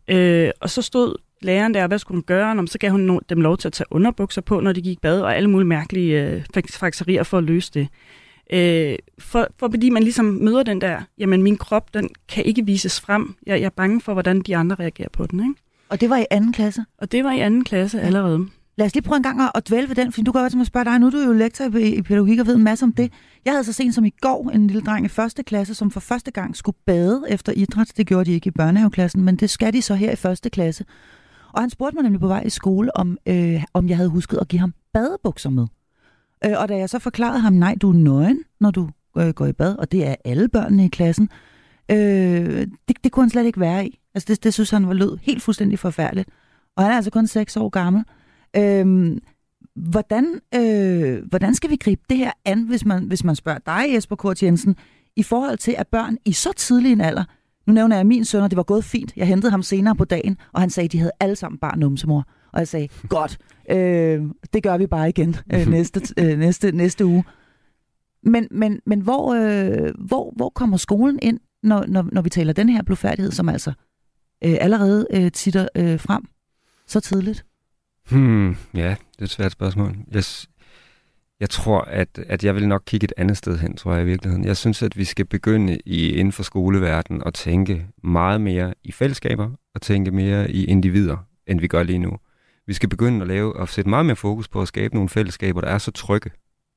Øh, 0.07 0.51
og 0.59 0.69
så 0.69 0.81
stod 0.81 1.15
læreren 1.41 1.73
der, 1.73 1.87
hvad 1.87 1.99
skulle 1.99 2.15
hun 2.15 2.23
gøre? 2.23 2.51
Om 2.59 2.67
så 2.67 2.77
gav 2.77 2.91
hun 2.91 3.21
dem 3.29 3.41
lov 3.41 3.57
til 3.57 3.67
at 3.67 3.73
tage 3.73 3.87
underbukser 3.91 4.41
på, 4.41 4.59
når 4.59 4.73
de 4.73 4.81
gik 4.81 5.01
bad, 5.01 5.21
og 5.21 5.35
alle 5.35 5.49
mulige 5.49 5.67
mærkelige 5.67 6.23
øh, 6.23 6.43
fakserier 6.69 7.23
for 7.23 7.37
at 7.37 7.43
løse 7.43 7.71
det. 7.73 7.87
Øh, 8.53 8.95
for, 9.19 9.47
for 9.59 9.69
fordi 9.71 9.89
man 9.89 10.03
ligesom 10.03 10.25
møder 10.25 10.63
den 10.63 10.81
der, 10.81 11.01
jamen 11.17 11.43
min 11.43 11.57
krop, 11.57 11.93
den 11.93 12.09
kan 12.29 12.45
ikke 12.45 12.65
vises 12.65 13.01
frem. 13.01 13.35
Jeg, 13.45 13.59
jeg 13.59 13.65
er 13.65 13.69
bange 13.69 14.01
for, 14.01 14.13
hvordan 14.13 14.41
de 14.41 14.57
andre 14.57 14.75
reagerer 14.75 15.09
på 15.13 15.25
den. 15.25 15.39
Ikke? 15.39 15.61
Og 15.89 16.01
det 16.01 16.09
var 16.09 16.17
i 16.17 16.25
anden 16.31 16.53
klasse? 16.53 16.85
Og 16.97 17.11
det 17.11 17.23
var 17.23 17.31
i 17.31 17.39
anden 17.39 17.63
klasse 17.63 18.01
allerede. 18.01 18.47
Lad 18.77 18.85
os 18.85 18.93
lige 18.93 19.03
prøve 19.03 19.17
en 19.17 19.23
gang 19.23 19.41
at, 19.41 19.51
at 19.55 19.67
dvæle 19.67 19.89
ved 19.89 19.95
den, 19.95 20.11
for 20.11 20.21
du 20.21 20.31
kan 20.31 20.41
godt 20.41 20.67
spørge 20.67 20.85
dig, 20.85 20.99
nu 20.99 21.05
er 21.05 21.09
du 21.09 21.17
jo 21.17 21.33
lektor 21.33 21.77
i, 21.77 21.95
i 21.95 22.01
pædagogik 22.01 22.39
og 22.39 22.47
ved 22.47 22.55
en 22.55 22.63
masse 22.63 22.83
om 22.83 22.93
det. 22.93 23.11
Jeg 23.45 23.53
havde 23.53 23.63
så 23.63 23.73
sent 23.73 23.95
som 23.95 24.05
i 24.05 24.13
går 24.21 24.49
en 24.53 24.67
lille 24.67 24.81
dreng 24.81 25.05
i 25.05 25.09
første 25.09 25.43
klasse, 25.43 25.75
som 25.75 25.91
for 25.91 25.99
første 25.99 26.31
gang 26.31 26.55
skulle 26.55 26.77
bade 26.85 27.23
efter 27.29 27.53
idræt. 27.55 27.91
Det 27.97 28.07
gjorde 28.07 28.25
de 28.25 28.31
ikke 28.31 28.47
i 28.47 28.51
børnehaveklassen, 28.51 29.23
men 29.23 29.35
det 29.35 29.49
skal 29.49 29.73
de 29.73 29.81
så 29.81 29.95
her 29.95 30.11
i 30.11 30.15
første 30.15 30.49
klasse. 30.49 30.85
Og 31.53 31.61
han 31.61 31.69
spurgte 31.69 31.95
mig 31.95 32.03
nemlig 32.03 32.21
på 32.21 32.27
vej 32.27 32.41
i 32.45 32.49
skole, 32.49 32.97
om, 32.97 33.17
øh, 33.25 33.63
om 33.73 33.89
jeg 33.89 33.97
havde 33.97 34.09
husket 34.09 34.37
at 34.37 34.47
give 34.47 34.59
ham 34.59 34.73
badebukser 34.93 35.49
med. 35.49 35.67
Øh, 36.45 36.53
og 36.57 36.69
da 36.69 36.77
jeg 36.77 36.89
så 36.89 36.99
forklarede 36.99 37.39
ham, 37.39 37.53
nej, 37.53 37.75
du 37.81 37.89
er 37.89 37.93
nøgen, 37.93 38.43
når 38.59 38.71
du 38.71 38.89
øh, 39.17 39.29
går 39.29 39.45
i 39.45 39.53
bad, 39.53 39.75
og 39.75 39.91
det 39.91 40.07
er 40.07 40.15
alle 40.25 40.49
børnene 40.49 40.85
i 40.85 40.87
klassen, 40.87 41.29
øh, 41.91 42.67
det, 42.87 43.03
det 43.03 43.11
kunne 43.11 43.23
han 43.23 43.29
slet 43.29 43.45
ikke 43.45 43.59
være 43.59 43.85
i. 43.85 43.99
Altså 44.13 44.27
det, 44.27 44.43
det 44.43 44.53
synes 44.53 44.69
han 44.69 44.87
var 44.87 44.93
lød 44.93 45.17
helt 45.21 45.43
fuldstændig 45.43 45.79
forfærdeligt. 45.79 46.29
Og 46.75 46.83
han 46.83 46.91
er 46.91 46.95
altså 46.95 47.11
kun 47.11 47.27
6 47.27 47.57
år 47.57 47.69
gammel. 47.69 48.03
Øh, 48.57 49.17
hvordan, 49.75 50.39
øh, 50.55 51.27
hvordan 51.29 51.55
skal 51.55 51.69
vi 51.69 51.75
gribe 51.75 52.01
det 52.09 52.17
her 52.17 52.31
an, 52.45 52.61
hvis 52.63 52.85
man, 52.85 53.03
hvis 53.03 53.23
man 53.23 53.35
spørger 53.35 53.59
dig, 53.65 53.93
Jesper 53.93 54.15
Kort 54.15 54.43
Jensen, 54.43 54.75
i 55.15 55.23
forhold 55.23 55.57
til, 55.57 55.75
at 55.77 55.87
børn 55.87 56.17
i 56.25 56.31
så 56.31 56.53
tidlig 56.53 56.91
en 56.91 57.01
alder, 57.01 57.23
nu 57.67 57.73
nævner 57.73 57.95
jeg 57.95 58.07
min 58.07 58.25
søn, 58.25 58.43
og 58.43 58.49
det 58.49 58.57
var 58.57 58.63
gået 58.63 58.83
fint. 58.83 59.13
Jeg 59.15 59.27
hentede 59.27 59.51
ham 59.51 59.63
senere 59.63 59.95
på 59.95 60.05
dagen, 60.05 60.37
og 60.51 60.61
han 60.61 60.69
sagde, 60.69 60.85
at 60.85 60.91
de 60.91 60.97
havde 60.97 61.11
alle 61.19 61.35
sammen 61.35 61.59
bare 61.59 61.77
numsemor. 61.77 62.27
Og 62.53 62.59
jeg 62.59 62.67
sagde, 62.67 62.87
godt, 63.09 63.37
øh, 63.69 64.21
det 64.53 64.63
gør 64.63 64.77
vi 64.77 64.87
bare 64.87 65.09
igen 65.09 65.35
øh, 65.53 65.67
næste, 65.67 66.01
øh, 66.17 66.39
næste, 66.39 66.71
næste 66.71 67.05
uge. 67.05 67.23
Men, 68.23 68.47
men, 68.51 68.79
men 68.85 69.01
hvor, 69.01 69.33
øh, 69.33 69.93
hvor, 69.99 70.33
hvor 70.35 70.49
kommer 70.49 70.77
skolen 70.77 71.19
ind, 71.21 71.39
når, 71.63 71.85
når, 71.87 72.09
når 72.11 72.21
vi 72.21 72.29
taler 72.29 72.53
den 72.53 72.69
her 72.69 72.83
blodfærdighed, 72.83 73.31
som 73.31 73.49
altså 73.49 73.69
øh, 74.43 74.57
allerede 74.61 75.07
øh, 75.13 75.31
titter 75.31 75.67
øh, 75.75 75.99
frem 75.99 76.23
så 76.87 76.99
tidligt? 76.99 77.45
Hmm, 78.09 78.55
ja, 78.73 78.95
det 79.11 79.19
er 79.19 79.23
et 79.23 79.29
svært 79.29 79.51
spørgsmål. 79.51 79.95
Jeg, 80.11 80.23
jeg 81.41 81.49
tror, 81.49 81.81
at, 81.81 82.19
at 82.27 82.43
jeg 82.43 82.55
vil 82.55 82.67
nok 82.67 82.83
kigge 82.85 83.05
et 83.05 83.13
andet 83.17 83.37
sted 83.37 83.57
hen, 83.57 83.77
tror 83.77 83.93
jeg 83.93 84.01
i 84.01 84.05
virkeligheden. 84.05 84.45
Jeg 84.45 84.57
synes, 84.57 84.83
at 84.83 84.97
vi 84.97 85.03
skal 85.03 85.25
begynde 85.25 85.77
i, 85.85 86.09
inden 86.09 86.31
for 86.31 86.43
skoleverdenen 86.43 87.21
at 87.25 87.33
tænke 87.33 87.87
meget 88.03 88.41
mere 88.41 88.73
i 88.83 88.91
fællesskaber 88.91 89.49
og 89.75 89.81
tænke 89.81 90.11
mere 90.11 90.51
i 90.51 90.65
individer, 90.65 91.17
end 91.47 91.59
vi 91.59 91.67
gør 91.67 91.83
lige 91.83 91.99
nu. 91.99 92.17
Vi 92.67 92.73
skal 92.73 92.89
begynde 92.89 93.21
at 93.21 93.27
lave 93.27 93.55
og 93.55 93.69
sætte 93.69 93.89
meget 93.89 94.05
mere 94.05 94.15
fokus 94.15 94.47
på 94.47 94.61
at 94.61 94.67
skabe 94.67 94.93
nogle 94.93 95.09
fællesskaber, 95.09 95.61
der 95.61 95.67
er 95.67 95.77
så 95.77 95.91
trygge, 95.91 96.31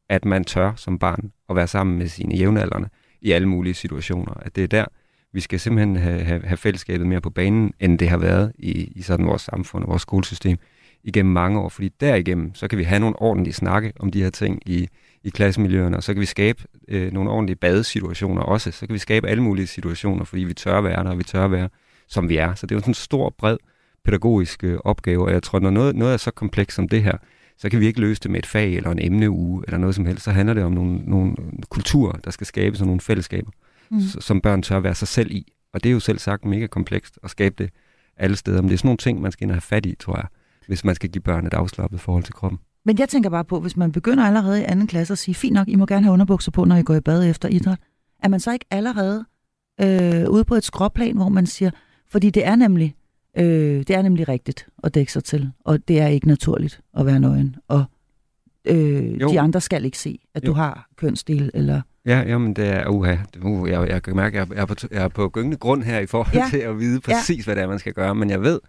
at 0.09 0.25
man 0.25 0.45
tør 0.45 0.73
som 0.77 0.99
barn 0.99 1.33
at 1.51 1.57
være 1.57 1.67
sammen 1.67 1.99
med 1.99 2.09
sine 2.09 2.35
jævnaldrende 2.35 2.89
i 3.21 3.31
alle 3.31 3.49
mulige 3.49 3.75
situationer. 3.75 4.35
At 4.35 4.57
det 4.57 4.65
er 4.65 4.69
der, 4.69 4.85
vi 5.33 5.41
skal 5.41 5.61
simpelthen 5.61 5.97
have, 5.97 6.21
have, 6.21 6.43
have 6.45 6.57
fællesskabet 6.57 7.07
mere 7.07 7.21
på 7.21 7.31
banen, 7.31 7.73
end 7.81 7.99
det 7.99 8.09
har 8.09 8.19
været 8.19 8.53
i, 8.59 8.93
i 8.97 9.03
sådan 9.03 9.27
vores 9.27 9.43
samfund 9.43 9.85
og 9.85 9.91
vores 9.91 10.03
skolesystem 10.03 10.59
igennem 11.05 11.33
mange 11.33 11.61
år. 11.61 11.69
Fordi 11.69 11.89
derigennem, 12.01 12.55
så 12.55 12.69
kan 12.69 12.79
vi 12.79 12.85
have 12.85 13.01
nogle 13.01 13.23
ordentlige 13.23 13.55
snakke 13.55 13.93
om 14.01 14.11
de 14.11 14.23
her 14.23 14.31
ting 14.31 14.63
i, 14.67 14.89
i 15.25 15.31
klassemiljøerne, 15.31 15.97
og 15.97 16.03
så 16.03 16.13
kan 16.15 16.21
vi 16.21 16.27
skabe 16.27 16.65
øh, 16.89 17.13
nogle 17.13 17.31
ordentlige 17.31 17.57
badesituationer 17.57 18.43
også. 18.43 18.71
Så 18.71 18.87
kan 18.87 18.95
vi 18.95 18.99
skabe 18.99 19.29
alle 19.29 19.43
mulige 19.43 19.67
situationer, 19.67 20.25
fordi 20.25 20.45
vi 20.45 20.55
tør 20.55 20.81
være 20.81 21.05
der, 21.05 21.11
og 21.11 21.19
vi 21.19 21.25
tør 21.25 21.49
være, 21.49 21.69
som 22.09 22.29
vi 22.29 22.37
er. 22.37 22.55
Så 22.55 22.67
det 22.67 22.75
er 22.75 22.77
jo 22.77 22.81
sådan 22.81 22.91
en 22.91 22.95
stor, 22.95 23.35
bred 23.39 23.57
pædagogisk 24.05 24.65
øh, 24.65 24.79
opgave, 24.85 25.25
og 25.25 25.33
jeg 25.33 25.43
tror, 25.43 25.59
når 25.59 25.71
noget, 25.71 25.97
noget 25.97 26.13
er 26.13 26.17
så 26.17 26.31
komplekst 26.31 26.77
som 26.77 26.89
det 26.89 27.03
her, 27.03 27.17
så 27.59 27.71
kan 27.71 27.81
vi 27.81 27.87
ikke 27.87 28.01
løse 28.01 28.21
det 28.21 28.31
med 28.31 28.39
et 28.39 28.47
fag 28.47 28.77
eller 28.77 28.91
en 28.91 28.99
emneuge 28.99 29.65
eller 29.67 29.79
noget 29.79 29.95
som 29.95 30.07
helst. 30.07 30.25
Så 30.25 30.31
handler 30.31 30.55
det 30.55 30.65
om 30.65 30.73
nogle, 30.73 30.99
nogle 30.99 31.37
kulturer, 31.69 32.13
der 32.13 32.31
skal 32.31 32.47
skabes 32.47 32.81
og 32.81 32.87
nogle 32.87 33.01
fællesskaber, 33.01 33.51
mm. 33.91 34.01
som 34.01 34.41
børn 34.41 34.63
tør 34.63 34.81
være 34.81 34.95
sig 34.95 35.09
selv 35.09 35.31
i. 35.31 35.53
Og 35.73 35.83
det 35.83 35.89
er 35.89 35.93
jo 35.93 36.01
selv 36.01 36.19
sagt 36.19 36.45
mega 36.45 36.67
komplekst 36.67 37.19
at 37.23 37.31
skabe 37.31 37.55
det 37.59 37.71
alle 38.17 38.37
steder. 38.37 38.61
Men 38.63 38.69
det 38.69 38.75
er 38.75 38.79
sådan 38.79 38.89
nogle 38.89 38.99
ting, 38.99 39.21
man 39.21 39.33
skal 39.33 39.45
ind 39.45 39.51
og 39.51 39.55
have 39.55 39.61
fat 39.61 39.87
i, 39.87 39.95
tror 39.95 40.17
jeg, 40.17 40.27
hvis 40.67 40.85
man 40.85 40.95
skal 40.95 41.11
give 41.11 41.23
børn 41.23 41.47
et 41.47 41.55
afslappet 41.55 42.01
forhold 42.01 42.25
til 42.25 42.35
kroppen. 42.35 42.59
Men 42.85 42.99
jeg 42.99 43.09
tænker 43.09 43.31
bare 43.31 43.45
på, 43.45 43.61
hvis 43.61 43.77
man 43.77 43.93
begynder 43.93 44.25
allerede 44.25 44.61
i 44.61 44.65
anden 44.65 44.87
klasse 44.87 45.13
at 45.13 45.19
sige, 45.19 45.35
fint 45.35 45.55
nok, 45.55 45.69
I 45.69 45.75
må 45.75 45.87
gerne 45.87 46.05
have 46.05 46.13
underbukser 46.13 46.51
på, 46.51 46.65
når 46.65 46.77
I 46.77 46.83
går 46.83 46.95
i 46.95 47.01
bad 47.01 47.31
efter 47.31 47.49
idræt, 47.49 47.79
er 48.23 48.29
man 48.29 48.41
så 48.41 48.53
ikke 48.53 48.67
allerede 48.71 49.25
øh, 49.81 50.31
ude 50.31 50.45
på 50.45 50.55
et 50.55 50.65
skråplan, 50.65 51.17
hvor 51.17 51.29
man 51.29 51.47
siger, 51.47 51.71
fordi 52.11 52.31
det 52.31 52.47
er 52.47 52.57
nemlig 52.57 52.95
øh, 53.37 53.79
det 53.79 53.91
er 53.91 54.03
nemlig 54.03 54.29
rigtigt 54.29 54.67
at 54.83 54.95
dække 54.95 55.13
sig 55.13 55.25
til, 55.25 55.51
og 55.65 55.89
det 55.89 56.01
er 56.01 56.07
ikke 56.07 56.29
naturligt 56.29 56.81
at 56.99 57.07
være 57.07 57.21
nøgen, 57.21 57.57
og 57.69 57.85
øh, 58.65 59.21
de 59.21 59.41
andre 59.41 59.61
skal 59.61 59.85
ikke 59.85 59.99
se, 59.99 60.21
at 60.35 60.45
jo. 60.45 60.49
du 60.49 60.53
har 60.53 60.89
kønsdel 60.97 61.51
eller... 61.55 61.81
Ja, 62.07 62.21
jamen 62.21 62.55
det 62.55 62.69
er, 62.69 62.89
uha, 62.89 63.17
uh, 63.43 63.71
jeg, 63.71 63.89
jeg 63.89 64.03
kan 64.03 64.17
mærke, 64.17 64.41
at 64.41 64.49
jeg 64.51 64.59
er 64.59 64.67
på, 64.67 64.75
jeg 64.91 65.05
er 65.05 65.09
på 65.09 65.29
gyngende 65.29 65.57
grund 65.57 65.83
her 65.83 65.99
i 65.99 66.07
forhold 66.07 66.37
ja. 66.37 66.47
til 66.51 66.59
at 66.59 66.79
vide 66.79 67.01
præcis, 67.01 67.39
ja. 67.39 67.45
hvad 67.45 67.57
det 67.57 67.63
er, 67.63 67.69
man 67.69 67.79
skal 67.79 67.93
gøre, 67.93 68.15
men 68.15 68.31
jeg 68.31 68.43
ved, 68.43 68.61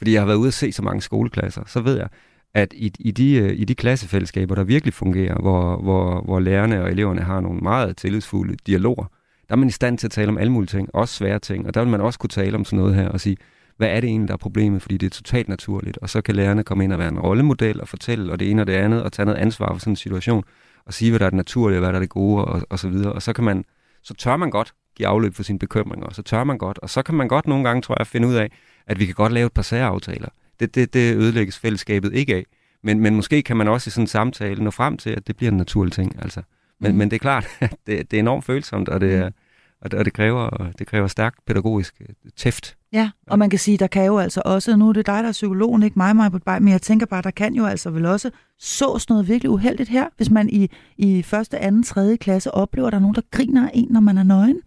fordi 0.00 0.12
jeg 0.12 0.20
har 0.20 0.26
været 0.26 0.36
ude 0.36 0.48
at 0.48 0.54
se 0.54 0.72
så 0.72 0.82
mange 0.82 1.00
skoleklasser, 1.00 1.62
så 1.66 1.80
ved 1.80 1.96
jeg, 1.96 2.08
at 2.54 2.72
i, 2.72 2.92
i, 2.98 3.10
de, 3.10 3.34
øh, 3.34 3.52
i 3.56 3.64
de 3.64 3.74
klassefællesskaber, 3.74 4.54
der 4.54 4.64
virkelig 4.64 4.94
fungerer, 4.94 5.34
hvor, 5.40 5.76
hvor, 5.76 6.22
hvor 6.22 6.40
lærerne 6.40 6.82
og 6.82 6.90
eleverne 6.90 7.20
har 7.20 7.40
nogle 7.40 7.60
meget 7.60 7.96
tillidsfulde 7.96 8.56
dialoger, 8.66 9.04
der 9.48 9.54
er 9.54 9.56
man 9.56 9.68
i 9.68 9.72
stand 9.72 9.98
til 9.98 10.06
at 10.06 10.10
tale 10.10 10.28
om 10.28 10.38
alle 10.38 10.52
mulige 10.52 10.66
ting, 10.66 10.94
også 10.94 11.14
svære 11.14 11.38
ting, 11.38 11.66
og 11.66 11.74
der 11.74 11.80
vil 11.80 11.90
man 11.90 12.00
også 12.00 12.18
kunne 12.18 12.28
tale 12.28 12.54
om 12.56 12.64
sådan 12.64 12.78
noget 12.78 12.94
her 12.94 13.08
og 13.08 13.20
sige, 13.20 13.36
hvad 13.76 13.88
er 13.88 14.00
det 14.00 14.08
egentlig, 14.08 14.28
der 14.28 14.34
er 14.34 14.38
problemet, 14.38 14.82
fordi 14.82 14.96
det 14.96 15.06
er 15.06 15.10
totalt 15.10 15.48
naturligt, 15.48 15.98
og 15.98 16.10
så 16.10 16.20
kan 16.20 16.36
lærerne 16.36 16.64
komme 16.64 16.84
ind 16.84 16.92
og 16.92 16.98
være 16.98 17.08
en 17.08 17.18
rollemodel 17.18 17.80
og 17.80 17.88
fortælle, 17.88 18.32
og 18.32 18.40
det 18.40 18.50
ene 18.50 18.62
og 18.62 18.66
det 18.66 18.72
andet, 18.72 19.02
og 19.02 19.12
tage 19.12 19.26
noget 19.26 19.38
ansvar 19.38 19.72
for 19.72 19.80
sådan 19.80 19.92
en 19.92 19.96
situation, 19.96 20.44
og 20.86 20.94
sige, 20.94 21.10
hvad 21.10 21.18
der 21.18 21.26
er 21.26 21.30
det 21.30 21.36
naturlige, 21.36 21.78
og 21.78 21.80
hvad 21.80 21.88
der 21.88 21.96
er 21.96 22.00
det 22.00 22.10
gode, 22.10 22.44
og, 22.44 22.62
og 22.70 22.78
så 22.78 22.88
videre, 22.88 23.12
og 23.12 23.22
så 23.22 23.32
kan 23.32 23.44
man, 23.44 23.64
så 24.02 24.14
tør 24.14 24.36
man 24.36 24.50
godt 24.50 24.74
give 24.96 25.06
afløb 25.06 25.34
for 25.34 25.42
sine 25.42 25.58
bekymringer, 25.58 26.06
og 26.06 26.14
så 26.14 26.22
tør 26.22 26.44
man 26.44 26.58
godt, 26.58 26.78
og 26.78 26.90
så 26.90 27.02
kan 27.02 27.14
man 27.14 27.28
godt 27.28 27.46
nogle 27.46 27.64
gange, 27.64 27.82
tror 27.82 27.96
jeg, 27.98 28.06
finde 28.06 28.28
ud 28.28 28.34
af, 28.34 28.50
at 28.90 28.98
vi 28.98 29.06
kan 29.06 29.14
godt 29.14 29.32
lave 29.32 29.46
et 29.46 29.52
par 29.52 29.62
særaftaler. 29.62 30.28
Det, 30.60 30.74
det, 30.74 30.94
det 30.94 31.16
ødelægges 31.16 31.58
fællesskabet 31.58 32.14
ikke 32.14 32.34
af. 32.34 32.44
Men, 32.82 33.00
men 33.00 33.16
måske 33.16 33.42
kan 33.42 33.56
man 33.56 33.68
også 33.68 33.88
i 33.88 33.90
sådan 33.90 34.02
en 34.02 34.06
samtale 34.06 34.64
nå 34.64 34.70
frem 34.70 34.96
til, 34.96 35.10
at 35.10 35.26
det 35.26 35.36
bliver 35.36 35.50
en 35.50 35.56
naturlig 35.56 35.92
ting. 35.92 36.22
Altså. 36.22 36.42
Men, 36.80 36.92
mm. 36.92 36.98
men 36.98 37.10
det 37.10 37.16
er 37.16 37.20
klart, 37.20 37.46
at 37.60 37.76
det, 37.86 38.10
det 38.10 38.16
er 38.16 38.20
enormt 38.20 38.44
følsomt, 38.44 38.88
og 38.88 39.00
det, 39.00 39.14
er, 39.14 39.30
og 39.80 39.90
det, 39.90 39.98
og 39.98 40.04
det 40.04 40.12
kræver, 40.12 40.70
det 40.78 40.86
kræver 40.86 41.06
stærk 41.06 41.34
pædagogisk 41.46 41.94
øh, 42.00 42.30
tæft. 42.36 42.76
Ja, 42.92 43.10
og 43.26 43.38
man 43.38 43.50
kan 43.50 43.58
sige, 43.58 43.78
der 43.78 43.86
kan 43.86 44.06
jo 44.06 44.18
altså 44.18 44.42
også, 44.44 44.76
nu 44.76 44.88
er 44.88 44.92
det 44.92 45.06
dig, 45.06 45.22
der 45.22 45.28
er 45.28 45.32
psykologen, 45.32 45.82
ikke 45.82 45.98
mig, 45.98 46.16
mig, 46.16 46.30
men 46.46 46.68
jeg 46.68 46.82
tænker 46.82 47.06
bare, 47.06 47.22
der 47.22 47.30
kan 47.30 47.54
jo 47.54 47.66
altså 47.66 47.90
vel 47.90 48.06
også 48.06 48.30
sås 48.58 49.08
noget 49.08 49.28
virkelig 49.28 49.50
uheldigt 49.50 49.88
her, 49.88 50.08
hvis 50.16 50.30
man 50.30 50.50
i, 50.50 50.70
i 50.96 51.22
første, 51.22 51.58
anden, 51.58 51.82
tredje 51.82 52.16
klasse 52.16 52.54
oplever, 52.54 52.86
at 52.86 52.92
der 52.92 52.98
er 52.98 53.02
nogen, 53.02 53.14
der 53.14 53.22
griner 53.30 53.66
af 53.66 53.70
en, 53.74 53.88
når 53.90 54.00
man 54.00 54.18
er 54.18 54.22
nøgen. 54.22 54.60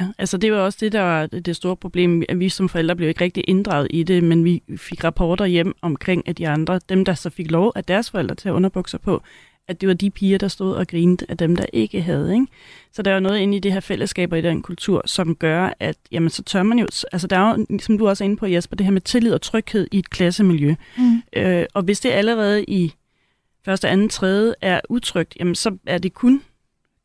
Ja, 0.00 0.06
altså 0.18 0.38
det 0.38 0.52
var 0.52 0.58
også 0.58 0.78
det, 0.80 0.92
der 0.92 1.00
var 1.00 1.26
det 1.26 1.56
store 1.56 1.76
problem, 1.76 2.22
at 2.28 2.40
vi 2.40 2.48
som 2.48 2.68
forældre 2.68 2.96
blev 2.96 3.08
ikke 3.08 3.24
rigtig 3.24 3.44
inddraget 3.48 3.86
i 3.90 4.02
det, 4.02 4.24
men 4.24 4.44
vi 4.44 4.62
fik 4.76 5.04
rapporter 5.04 5.44
hjem 5.44 5.74
omkring, 5.82 6.28
at 6.28 6.38
de 6.38 6.48
andre, 6.48 6.80
dem 6.88 7.04
der 7.04 7.14
så 7.14 7.30
fik 7.30 7.50
lov 7.50 7.72
af 7.74 7.84
deres 7.84 8.10
forældre 8.10 8.34
til 8.34 8.48
at 8.48 8.52
underbukser 8.52 8.98
på, 8.98 9.22
at 9.68 9.80
det 9.80 9.88
var 9.88 9.94
de 9.94 10.10
piger, 10.10 10.38
der 10.38 10.48
stod 10.48 10.74
og 10.74 10.88
grinede 10.88 11.26
af 11.28 11.38
dem, 11.38 11.56
der 11.56 11.66
ikke 11.72 12.02
havde. 12.02 12.34
Ikke? 12.34 12.46
Så 12.92 13.02
der 13.02 13.10
er 13.10 13.14
jo 13.14 13.20
noget 13.20 13.38
inde 13.38 13.56
i 13.56 13.60
det 13.60 13.72
her 13.72 13.80
fællesskab 13.80 14.32
og 14.32 14.38
i 14.38 14.42
den 14.42 14.62
kultur, 14.62 15.02
som 15.06 15.34
gør, 15.34 15.72
at 15.80 15.96
jamen, 16.12 16.30
så 16.30 16.42
tør 16.42 16.62
man 16.62 16.78
jo... 16.78 16.86
Altså 17.12 17.26
der 17.26 17.36
er 17.36 17.58
jo, 17.58 17.78
som 17.78 17.98
du 17.98 18.08
også 18.08 18.24
er 18.24 18.26
inde 18.26 18.36
på, 18.36 18.46
Jesper, 18.46 18.76
det 18.76 18.86
her 18.86 18.92
med 18.92 19.00
tillid 19.00 19.32
og 19.32 19.42
tryghed 19.42 19.88
i 19.92 19.98
et 19.98 20.10
klassemiljø. 20.10 20.74
Mm. 20.98 21.22
Øh, 21.32 21.66
og 21.74 21.82
hvis 21.82 22.00
det 22.00 22.10
allerede 22.10 22.64
i 22.64 22.92
første, 23.64 23.88
anden, 23.88 24.08
tredje 24.08 24.54
er 24.60 24.80
utrygt, 24.88 25.36
jamen 25.40 25.54
så 25.54 25.76
er 25.86 25.98
det 25.98 26.14
kun 26.14 26.42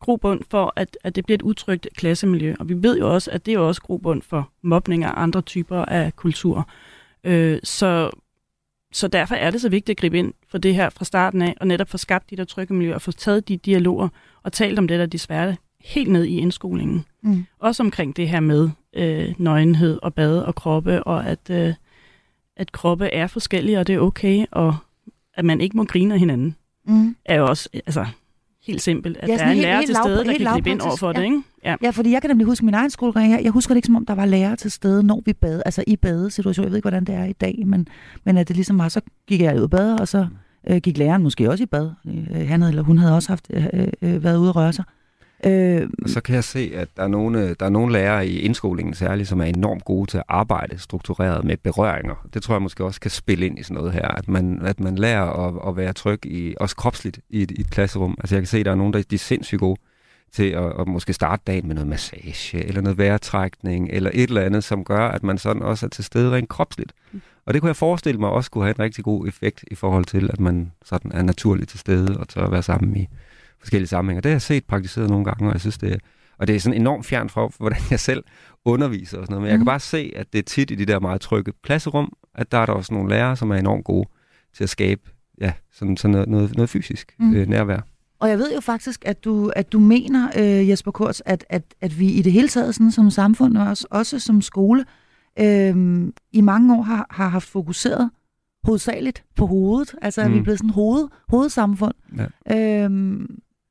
grobund 0.02 0.42
for, 0.50 0.74
at, 0.76 0.98
at 1.04 1.16
det 1.16 1.26
bliver 1.26 1.38
et 1.38 1.42
utrygt 1.42 1.88
klassemiljø. 1.96 2.56
Og 2.60 2.70
vi 2.70 2.84
ved 2.84 2.98
jo 2.98 3.14
også, 3.14 3.32
at 3.32 3.46
det 3.46 3.54
er 3.54 3.60
også 3.60 3.82
grobund 3.82 4.22
for 4.22 4.50
mobning 4.62 5.06
og 5.06 5.22
andre 5.22 5.42
typer 5.42 5.86
af 5.86 6.16
kultur. 6.16 6.70
Øh, 7.24 7.60
så, 7.64 8.10
så 8.94 9.08
derfor 9.08 9.36
er 9.36 9.52
det 9.52 9.62
så 9.62 9.70
vigtigt 9.70 9.98
at 9.98 10.02
gribe 10.02 10.20
ind 10.20 10.34
for 10.50 10.58
det 10.58 10.76
her 10.76 10.90
fra 10.90 11.06
starten 11.06 11.42
af, 11.42 11.56
og 11.60 11.68
netop 11.68 11.90
få 11.90 11.98
skabt 11.98 12.30
de 12.30 12.36
der 12.36 12.44
trygge 12.44 12.74
miljøer, 12.74 12.96
og 12.96 13.02
få 13.02 13.12
taget 13.12 13.48
de 13.48 13.58
dialoger 13.58 14.10
og 14.44 14.54
talt 14.54 14.80
om 14.80 14.88
det, 14.88 14.98
der 14.98 15.06
er 15.06 15.10
desværre 15.10 15.56
helt 15.82 16.12
ned 16.12 16.24
i 16.24 16.38
indskolingen. 16.38 17.06
Mm. 17.22 17.46
Også 17.60 17.84
omkring 17.84 18.16
det 18.16 18.30
her 18.30 18.40
med 18.40 18.70
øh, 18.94 19.34
nøgenhed 19.38 20.00
og 20.02 20.14
bad 20.14 20.40
og 20.40 20.56
kroppe, 20.56 21.04
og 21.04 21.26
at, 21.26 21.50
øh, 21.50 21.74
at 22.56 22.72
kroppe 22.72 23.08
er 23.08 23.28
forskellige, 23.28 23.80
og 23.80 23.88
det 23.88 23.96
er 23.96 24.00
okay, 24.00 24.46
og 24.52 24.76
at 25.34 25.46
man 25.46 25.62
ikke 25.62 25.78
må 25.78 25.84
grine 25.84 26.14
af 26.14 26.20
hinanden, 26.20 26.56
mm. 26.86 27.16
er 27.26 27.36
jo 27.36 27.46
også, 27.46 27.70
altså, 27.74 28.06
helt 28.68 28.82
simpelt, 28.82 29.18
at 29.18 29.30
ja, 29.30 29.34
der 29.34 29.44
er 29.44 29.52
en 29.52 29.58
lærer 29.58 29.78
helt, 29.78 29.88
til 29.88 29.96
stede, 29.96 30.26
der 30.26 30.38
kan 30.38 30.54
gribe 30.54 30.70
ind 30.70 30.82
over 30.82 30.96
for 30.96 31.08
ja. 31.08 31.14
det, 31.14 31.24
ikke? 31.24 31.42
Ja. 31.66 31.76
ja, 31.84 31.90
fordi 31.90 32.12
jeg 32.12 32.22
kan 32.22 32.30
nemlig 32.30 32.46
huske 32.46 32.66
min 32.66 32.74
egen 32.74 32.90
skolegang. 32.90 33.32
Jeg, 33.32 33.44
jeg 33.44 33.52
husker 33.52 33.74
det 33.74 33.78
ikke 33.78 33.86
som 33.86 33.96
om, 33.96 34.06
der 34.06 34.16
var 34.16 34.26
lærere 34.26 34.56
til 34.56 34.72
stede, 34.72 35.04
når 35.04 35.22
vi 35.26 35.34
bad, 35.34 35.62
altså 35.66 35.84
i 35.88 35.96
badesituation. 35.96 36.64
Jeg 36.64 36.72
ved 36.72 36.78
ikke, 36.78 36.84
hvordan 36.84 37.06
det 37.06 37.16
er 37.16 37.26
i 37.26 37.34
dag, 37.34 37.64
men, 37.66 37.88
men 38.24 38.38
at 38.38 38.48
det 38.48 38.56
ligesom 38.56 38.78
var, 38.78 38.90
så 38.90 39.02
gik 39.28 39.42
jeg 39.42 39.56
ud 39.56 39.62
og 39.62 39.70
bad, 39.70 40.00
og 40.00 40.08
så 40.08 40.28
øh, 40.70 40.78
gik 40.78 40.98
læreren 40.98 41.24
måske 41.24 41.50
også 41.50 41.64
i 41.64 41.68
bad. 41.68 41.92
Øh, 42.08 42.48
han 42.48 42.62
havde, 42.62 42.72
eller 42.72 42.84
hun 42.84 42.98
havde 42.98 43.16
også 43.16 43.30
haft 43.30 43.48
øh, 43.54 43.88
øh, 44.02 44.24
været 44.24 44.38
ude 44.38 44.50
og 44.50 44.56
røre 44.56 44.74
sig. 44.74 44.84
Øh, 45.46 45.90
så 46.06 46.22
kan 46.22 46.36
jeg 46.36 46.44
se, 46.44 46.72
at 46.76 46.88
der 46.98 47.04
er, 47.04 47.08
nogle, 47.08 47.56
der 47.60 47.66
er 47.66 47.70
nogle 47.70 47.94
lærere 47.94 48.28
i 48.28 48.40
indskolingen 48.40 48.94
særligt, 48.94 49.30
som 49.30 49.42
er 49.42 49.46
enormt 49.46 49.86
gode 49.86 50.12
til 50.12 50.18
at 50.18 50.24
arbejde 50.28 50.80
struktureret 50.80 51.46
med 51.46 51.58
berøringer. 51.58 52.28
Det 52.34 52.44
tror 52.44 52.56
jeg 52.56 52.62
måske 52.62 52.86
også 52.86 53.00
kan 53.00 53.12
spille 53.12 53.46
ind 53.46 53.60
i 53.60 53.64
sådan 53.64 53.76
noget 53.76 53.94
her, 53.94 54.08
at 54.08 54.28
man, 54.28 54.62
at 54.66 54.80
man 54.80 54.96
lærer 54.96 55.48
at, 55.48 55.70
at 55.70 55.78
være 55.78 55.94
tryg, 55.94 56.26
i, 56.26 56.56
også 56.60 56.76
kropsligt, 56.76 57.20
i 57.30 57.42
et, 57.42 57.52
i 57.52 57.62
et 57.62 57.70
klasserum. 57.70 58.16
Altså 58.20 58.36
jeg 58.36 58.42
kan 58.42 58.48
se, 58.48 58.58
at 58.58 58.66
der 58.66 58.72
er 58.72 58.76
nogen, 58.76 58.94
der 58.94 59.04
de 59.10 59.16
er 59.16 59.20
sindssygt 59.20 59.60
gode 59.60 59.80
til 60.32 60.50
at, 60.50 60.74
at 60.80 60.88
måske 60.88 61.14
starte 61.14 61.44
dagen 61.48 61.68
med 61.68 61.76
noget 61.76 61.88
massage, 61.88 62.66
eller 62.66 62.82
noget 62.82 62.98
vejrtrækning, 62.98 63.90
eller 63.92 64.10
et 64.14 64.28
eller 64.28 64.42
andet, 64.42 64.64
som 64.64 64.84
gør, 64.84 65.08
at 65.08 65.24
man 65.24 65.38
sådan 65.38 65.62
også 65.62 65.86
er 65.86 65.90
til 65.90 66.04
stede 66.04 66.32
rent 66.32 66.50
kropsligt. 66.50 66.94
Og 67.46 67.54
det 67.54 67.62
kunne 67.62 67.70
jeg 67.70 67.76
forestille 67.76 68.20
mig 68.20 68.30
også 68.30 68.52
kunne 68.52 68.64
have 68.64 68.76
en 68.76 68.80
rigtig 68.80 69.04
god 69.04 69.28
effekt 69.28 69.64
i 69.72 69.76
forhold 69.76 70.06
til, 70.06 70.30
at 70.34 70.40
man 70.40 70.72
sådan 70.86 71.12
er 71.12 71.22
naturligt 71.22 71.70
til 71.70 71.80
stede 71.80 72.18
og 72.18 72.28
tør 72.28 72.44
at 72.44 72.52
være 72.52 72.64
sammen 72.64 72.96
i, 72.96 73.08
forskellige 73.62 73.88
sammenhænge. 73.88 74.22
Det 74.22 74.30
har 74.30 74.34
jeg 74.34 74.42
set 74.42 74.66
praktiseret 74.66 75.10
nogle 75.10 75.26
gange, 75.26 75.48
og 75.48 75.54
jeg 75.54 75.62
synes, 75.62 75.78
det 75.78 75.94
er, 75.94 75.98
og 76.38 76.48
det 76.48 76.56
er 76.56 76.60
sådan 76.60 76.82
enormt 76.82 77.06
fjern 77.06 77.30
fra, 77.30 77.50
hvordan 77.60 77.82
jeg 77.92 78.00
selv 78.00 78.24
underviser 78.66 79.18
og 79.18 79.26
sådan 79.26 79.34
noget. 79.34 79.42
Men 79.42 79.48
mm. 79.48 79.50
jeg 79.50 79.58
kan 79.58 79.60
mhm. 79.60 79.66
bare 79.66 79.80
se, 79.80 80.14
at 80.16 80.34
det 80.34 80.40
er 80.40 80.44
tit 80.44 80.72
i 80.72 80.76
de 80.76 80.86
der 80.86 81.00
meget 81.00 81.22
trygge 81.22 81.54
klasserum, 81.64 82.14
at 82.36 82.52
der 82.52 82.58
er 82.58 82.66
der 82.66 82.74
også 82.74 82.94
nogle 82.94 83.10
lærere, 83.10 83.36
som 83.36 83.52
er 83.52 83.56
enormt 83.56 83.86
gode 83.86 84.10
til 84.54 84.64
at 84.64 84.70
skabe 84.70 85.02
ja, 85.42 85.54
sådan, 85.72 85.98
sådan 85.98 86.12
noget, 86.12 86.30
noget, 86.30 86.56
noget 86.56 86.70
fysisk 86.70 87.16
mm. 87.20 87.34
øh, 87.34 87.48
nærvær. 87.48 87.80
Og 88.20 88.30
jeg 88.30 88.38
ved 88.38 88.54
jo 88.54 88.60
faktisk, 88.60 89.04
at 89.06 89.24
du, 89.24 89.52
at 89.56 89.72
du 89.72 89.80
mener, 89.80 90.30
øh, 90.38 90.70
Jesper 90.70 90.92
Kors, 90.92 91.22
at, 91.26 91.46
at, 91.50 91.64
at 91.82 92.00
vi 92.00 92.12
i 92.12 92.22
det 92.22 92.32
hele 92.32 92.48
taget 92.48 92.76
sådan, 92.76 92.92
som 92.92 93.10
samfund, 93.10 93.58
og 93.58 93.68
også, 93.68 93.88
også 93.90 94.20
som 94.20 94.42
skole, 94.42 94.86
øh, 95.40 96.08
i 96.32 96.42
mange 96.42 96.78
år 96.78 96.82
har, 96.82 97.08
har 97.10 97.28
haft 97.28 97.48
fokuseret 97.48 98.10
hovedsageligt 98.64 99.24
på 99.36 99.46
hovedet. 99.46 99.96
Altså, 100.02 100.22
mm. 100.22 100.28
at 100.28 100.34
vi 100.34 100.40
er 100.40 100.44
blevet 100.44 100.60
sådan 100.60 100.70
hoved, 100.70 101.08
hovedsamfund. 101.30 101.94
Ja. 102.18 102.86
Øh, 102.86 102.90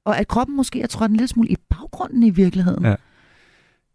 og 0.04 0.18
at 0.18 0.28
kroppen 0.28 0.56
måske 0.56 0.82
er 0.82 0.86
trådt 0.86 1.10
en 1.10 1.16
lille 1.16 1.28
smule 1.28 1.48
i 1.48 1.56
baggrunden 1.70 2.22
i 2.22 2.30
virkeligheden. 2.30 2.84
Ja. 2.84 2.94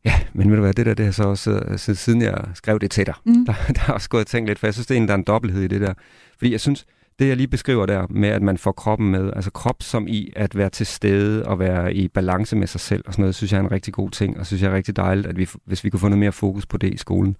Ja, 0.05 0.19
men 0.33 0.49
ved 0.49 0.55
du 0.55 0.61
hvad, 0.61 0.73
det 0.73 0.85
der, 0.85 0.93
det 0.93 1.05
har 1.05 1.11
så 1.11 1.23
også, 1.23 1.73
så 1.77 1.95
siden 1.95 2.21
jeg 2.21 2.45
skrev 2.53 2.79
det 2.79 2.91
til 2.91 3.05
dig, 3.05 3.13
mm. 3.25 3.45
der, 3.45 3.53
der 3.75 3.79
har 3.79 3.93
også 3.93 4.09
gået 4.09 4.21
og 4.21 4.27
tænkt 4.27 4.49
lidt, 4.49 4.59
for 4.59 4.67
jeg 4.67 4.73
synes, 4.73 4.87
det 4.87 4.97
er 4.97 5.01
en, 5.01 5.07
der 5.07 5.13
er 5.13 5.17
en 5.17 5.23
dobbelthed 5.23 5.63
i 5.63 5.67
det 5.67 5.81
der. 5.81 5.93
Fordi 6.37 6.51
jeg 6.51 6.59
synes, 6.59 6.85
det 7.19 7.27
jeg 7.27 7.37
lige 7.37 7.47
beskriver 7.47 7.85
der 7.85 8.07
med, 8.09 8.29
at 8.29 8.41
man 8.41 8.57
får 8.57 8.71
kroppen 8.71 9.11
med, 9.11 9.31
altså 9.35 9.51
krop 9.51 9.83
som 9.83 10.07
i 10.07 10.33
at 10.35 10.55
være 10.55 10.69
til 10.69 10.85
stede 10.85 11.45
og 11.45 11.59
være 11.59 11.93
i 11.93 12.07
balance 12.07 12.55
med 12.55 12.67
sig 12.67 12.81
selv 12.81 13.03
og 13.07 13.13
sådan 13.13 13.23
noget, 13.23 13.35
synes 13.35 13.51
jeg 13.51 13.57
er 13.57 13.63
en 13.63 13.71
rigtig 13.71 13.93
god 13.93 14.09
ting, 14.09 14.39
og 14.39 14.45
synes 14.45 14.61
jeg 14.61 14.71
er 14.71 14.75
rigtig 14.75 14.95
dejligt, 14.95 15.27
at 15.27 15.37
vi, 15.37 15.49
hvis 15.65 15.83
vi 15.83 15.89
kunne 15.89 15.99
få 15.99 16.07
noget 16.07 16.19
mere 16.19 16.31
fokus 16.31 16.65
på 16.65 16.77
det 16.77 16.93
i 16.93 16.97
skolen. 16.97 17.37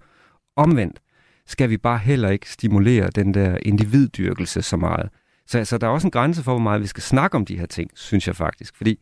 Omvendt 0.56 0.98
skal 1.46 1.70
vi 1.70 1.76
bare 1.76 1.98
heller 1.98 2.28
ikke 2.28 2.50
stimulere 2.50 3.10
den 3.10 3.34
der 3.34 3.58
individdyrkelse 3.62 4.62
så 4.62 4.76
meget. 4.76 5.08
Så 5.46 5.58
altså, 5.58 5.78
der 5.78 5.86
er 5.86 5.90
også 5.90 6.06
en 6.06 6.10
grænse 6.10 6.42
for, 6.42 6.52
hvor 6.52 6.62
meget 6.62 6.82
vi 6.82 6.86
skal 6.86 7.02
snakke 7.02 7.36
om 7.36 7.44
de 7.44 7.58
her 7.58 7.66
ting, 7.66 7.90
synes 7.94 8.26
jeg 8.26 8.36
faktisk. 8.36 8.76
Fordi 8.76 8.98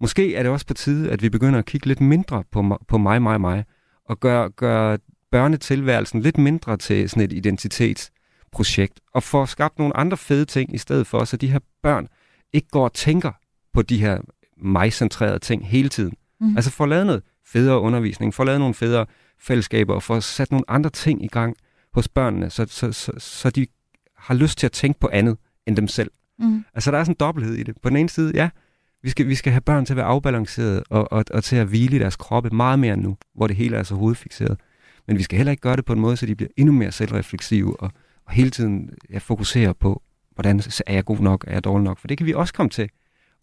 måske 0.00 0.34
er 0.34 0.42
det 0.42 0.52
også 0.52 0.66
på 0.66 0.74
tide, 0.74 1.10
at 1.10 1.22
vi 1.22 1.28
begynder 1.28 1.58
at 1.58 1.64
kigge 1.64 1.86
lidt 1.86 2.00
mindre 2.00 2.44
på, 2.52 2.78
på 2.88 2.98
mig, 2.98 3.22
mig, 3.22 3.40
mig, 3.40 3.64
og 4.04 4.20
gøre 4.20 4.50
gør 4.50 4.96
børnetilværelsen 5.30 6.20
lidt 6.20 6.38
mindre 6.38 6.76
til 6.76 7.10
sådan 7.10 7.22
et 7.22 7.32
identitets 7.32 8.10
projekt, 8.52 9.00
og 9.14 9.22
får 9.22 9.44
skabt 9.44 9.78
nogle 9.78 9.96
andre 9.96 10.16
fede 10.16 10.44
ting 10.44 10.74
i 10.74 10.78
stedet 10.78 11.06
for, 11.06 11.24
så 11.24 11.36
de 11.36 11.48
her 11.48 11.58
børn 11.82 12.08
ikke 12.52 12.68
går 12.68 12.84
og 12.84 12.92
tænker 12.92 13.32
på 13.74 13.82
de 13.82 13.98
her 13.98 14.18
mig-centrerede 14.62 15.38
ting 15.38 15.68
hele 15.68 15.88
tiden. 15.88 16.16
Mm. 16.40 16.56
Altså 16.56 16.70
får 16.70 16.86
lavet 16.86 17.06
noget 17.06 17.22
federe 17.46 17.80
undervisning, 17.80 18.34
får 18.34 18.44
lavet 18.44 18.60
nogle 18.60 18.74
federe 18.74 19.06
fællesskaber, 19.40 19.94
og 19.94 20.02
får 20.02 20.20
sat 20.20 20.50
nogle 20.50 20.70
andre 20.70 20.90
ting 20.90 21.24
i 21.24 21.26
gang 21.26 21.56
hos 21.94 22.08
børnene, 22.08 22.50
så, 22.50 22.66
så, 22.68 22.92
så, 22.92 23.12
så 23.18 23.50
de 23.50 23.66
har 24.16 24.34
lyst 24.34 24.58
til 24.58 24.66
at 24.66 24.72
tænke 24.72 25.00
på 25.00 25.08
andet 25.12 25.36
end 25.68 25.76
dem 25.76 25.88
selv. 25.88 26.10
Mm. 26.38 26.64
Altså 26.74 26.90
der 26.90 26.98
er 26.98 27.04
sådan 27.04 27.12
en 27.12 27.16
dobbelthed 27.20 27.54
i 27.54 27.62
det. 27.62 27.74
På 27.82 27.88
den 27.88 27.96
ene 27.96 28.08
side, 28.08 28.32
ja, 28.34 28.48
vi 29.02 29.10
skal, 29.10 29.28
vi 29.28 29.34
skal 29.34 29.52
have 29.52 29.60
børn 29.60 29.84
til 29.86 29.92
at 29.92 29.96
være 29.96 30.06
afbalanceret 30.06 30.82
og, 30.90 31.12
og, 31.12 31.24
og 31.30 31.44
til 31.44 31.56
at 31.56 31.66
hvile 31.66 31.96
i 31.96 31.98
deres 31.98 32.16
kroppe 32.16 32.50
meget 32.50 32.78
mere 32.78 32.94
end 32.94 33.02
nu, 33.02 33.16
hvor 33.34 33.46
det 33.46 33.56
hele 33.56 33.76
er 33.76 33.82
så 33.82 33.94
hovedfixeret. 33.94 34.60
Men 35.06 35.18
vi 35.18 35.22
skal 35.22 35.36
heller 35.36 35.50
ikke 35.50 35.60
gøre 35.60 35.76
det 35.76 35.84
på 35.84 35.92
en 35.92 36.00
måde, 36.00 36.16
så 36.16 36.26
de 36.26 36.34
bliver 36.34 36.50
endnu 36.56 36.72
mere 36.72 36.92
selvrefleksive 36.92 37.80
og, 37.80 37.90
og 38.26 38.32
hele 38.32 38.50
tiden 38.50 38.90
ja, 39.10 39.18
fokusere 39.18 39.74
på, 39.74 40.02
hvordan 40.34 40.62
er 40.86 40.94
jeg 40.94 41.04
god 41.04 41.18
nok, 41.18 41.44
er 41.48 41.52
jeg 41.52 41.64
dårlig 41.64 41.84
nok. 41.84 41.98
For 41.98 42.08
det 42.08 42.18
kan 42.18 42.26
vi 42.26 42.34
også 42.34 42.54
komme 42.54 42.70
til 42.70 42.88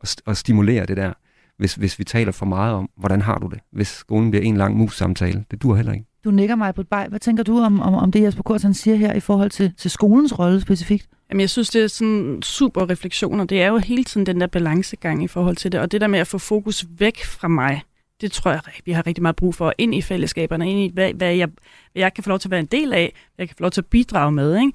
at, 0.02 0.22
at 0.28 0.38
stimulere 0.38 0.86
det 0.86 0.98
der, 0.98 1.14
hvis, 1.58 1.76
hvis 1.76 2.00
vi 2.00 2.04
taler 2.04 2.32
for 2.32 2.46
meget 2.46 2.74
om, 2.74 2.90
hvordan 2.98 3.22
har 3.22 3.38
du 3.38 3.48
det, 3.48 3.60
hvis 3.72 3.88
skolen 3.88 4.32
bliver 4.32 4.44
en 4.44 4.58
lang 4.58 4.78
mus-samtale. 4.78 5.46
Det 5.52 5.62
dur 5.62 5.76
heller 5.76 5.94
ikke. 5.94 6.06
Du 6.24 6.32
nikker 6.32 6.56
mig 6.56 6.76
på 6.76 6.82
et 6.82 6.88
bej. 6.88 7.08
Hvad 7.08 7.20
tænker 7.20 7.44
du 7.44 7.60
om, 7.60 7.80
om, 7.80 7.94
om 7.94 8.12
det, 8.12 8.22
Jesper 8.22 8.44
Kors 8.44 8.66
siger 8.72 8.96
her 8.96 9.14
i 9.14 9.20
forhold 9.20 9.50
til, 9.50 9.74
til 9.78 9.92
skolens 9.92 10.40
rolle 10.40 10.62
specifikt? 10.62 11.08
Jamen, 11.30 11.42
jeg 11.42 11.50
synes, 11.50 11.70
det 11.70 11.84
er 11.84 11.88
sådan 11.88 12.42
super 12.42 12.90
refleksioner. 12.90 13.44
Det 13.44 13.62
er 13.62 13.68
jo 13.68 13.78
hele 13.78 14.04
tiden 14.04 14.26
den 14.26 14.42
der 14.42 14.48
balancegang 14.48 15.24
i 15.24 15.28
forhold 15.28 15.56
til 15.56 15.72
det. 15.72 15.80
Og 15.80 15.92
det 15.92 16.02
der 16.02 16.08
med 16.08 16.20
at 16.20 16.28
få 16.28 16.38
fokus 16.38 16.86
væk 16.90 17.24
fra 17.24 17.48
mig, 17.48 17.82
det 18.22 18.32
tror 18.32 18.52
jeg, 18.52 18.62
vi 18.86 18.92
har 18.92 19.08
rigtig 19.08 19.22
meget 19.22 19.36
brug 19.36 19.56
for 19.56 19.74
ind 19.78 19.96
i 19.96 20.02
fællesskaberne, 20.02 20.72
ind 20.72 20.80
i, 20.80 20.92
hvad, 20.94 21.14
hvad, 21.14 21.36
jeg, 21.36 21.48
hvad 21.92 22.02
jeg 22.02 22.14
kan 22.14 22.24
få 22.24 22.30
lov 22.30 22.40
til 22.40 22.48
at 22.48 22.52
være 22.52 22.60
en 22.60 22.66
del 22.66 22.94
af, 22.94 23.14
hvad 23.36 23.44
jeg 23.44 23.48
kan 23.48 23.56
få 23.58 23.64
lov 23.64 23.72
til 23.72 23.82
at 23.82 23.86
bidrage 23.86 24.32
med. 24.32 24.60
Ikke? 24.60 24.72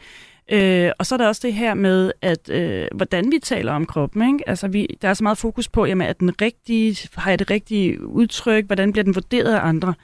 Øh, 0.53 0.93
og 0.99 1.07
så 1.07 1.15
er 1.15 1.17
der 1.17 1.29
også 1.29 1.41
det 1.45 1.55
her 1.55 1.75
med, 1.75 2.13
at 2.23 2.51
øh, 2.51 2.87
hvordan 2.95 3.33
vi 3.33 3.39
taler 3.39 3.73
om 3.73 3.87
kroppen. 3.87 4.35
Ikke? 4.35 4.49
Altså, 4.49 4.69
vi, 4.69 4.87
der 5.03 5.09
er 5.09 5.15
så 5.15 5.23
meget 5.23 5.39
fokus 5.39 5.69
på, 5.69 5.87
jamen, 5.87 6.07
at 6.07 6.21
den 6.21 6.43
rigtige, 6.43 7.09
har 7.15 7.31
jeg 7.31 7.39
det 7.39 7.51
rigtige 7.51 8.07
udtryk, 8.07 8.67
hvordan 8.67 8.93
bliver 8.93 9.05
den 9.05 9.15
vurderet 9.15 9.55
af 9.55 9.61
andre. 9.65 9.95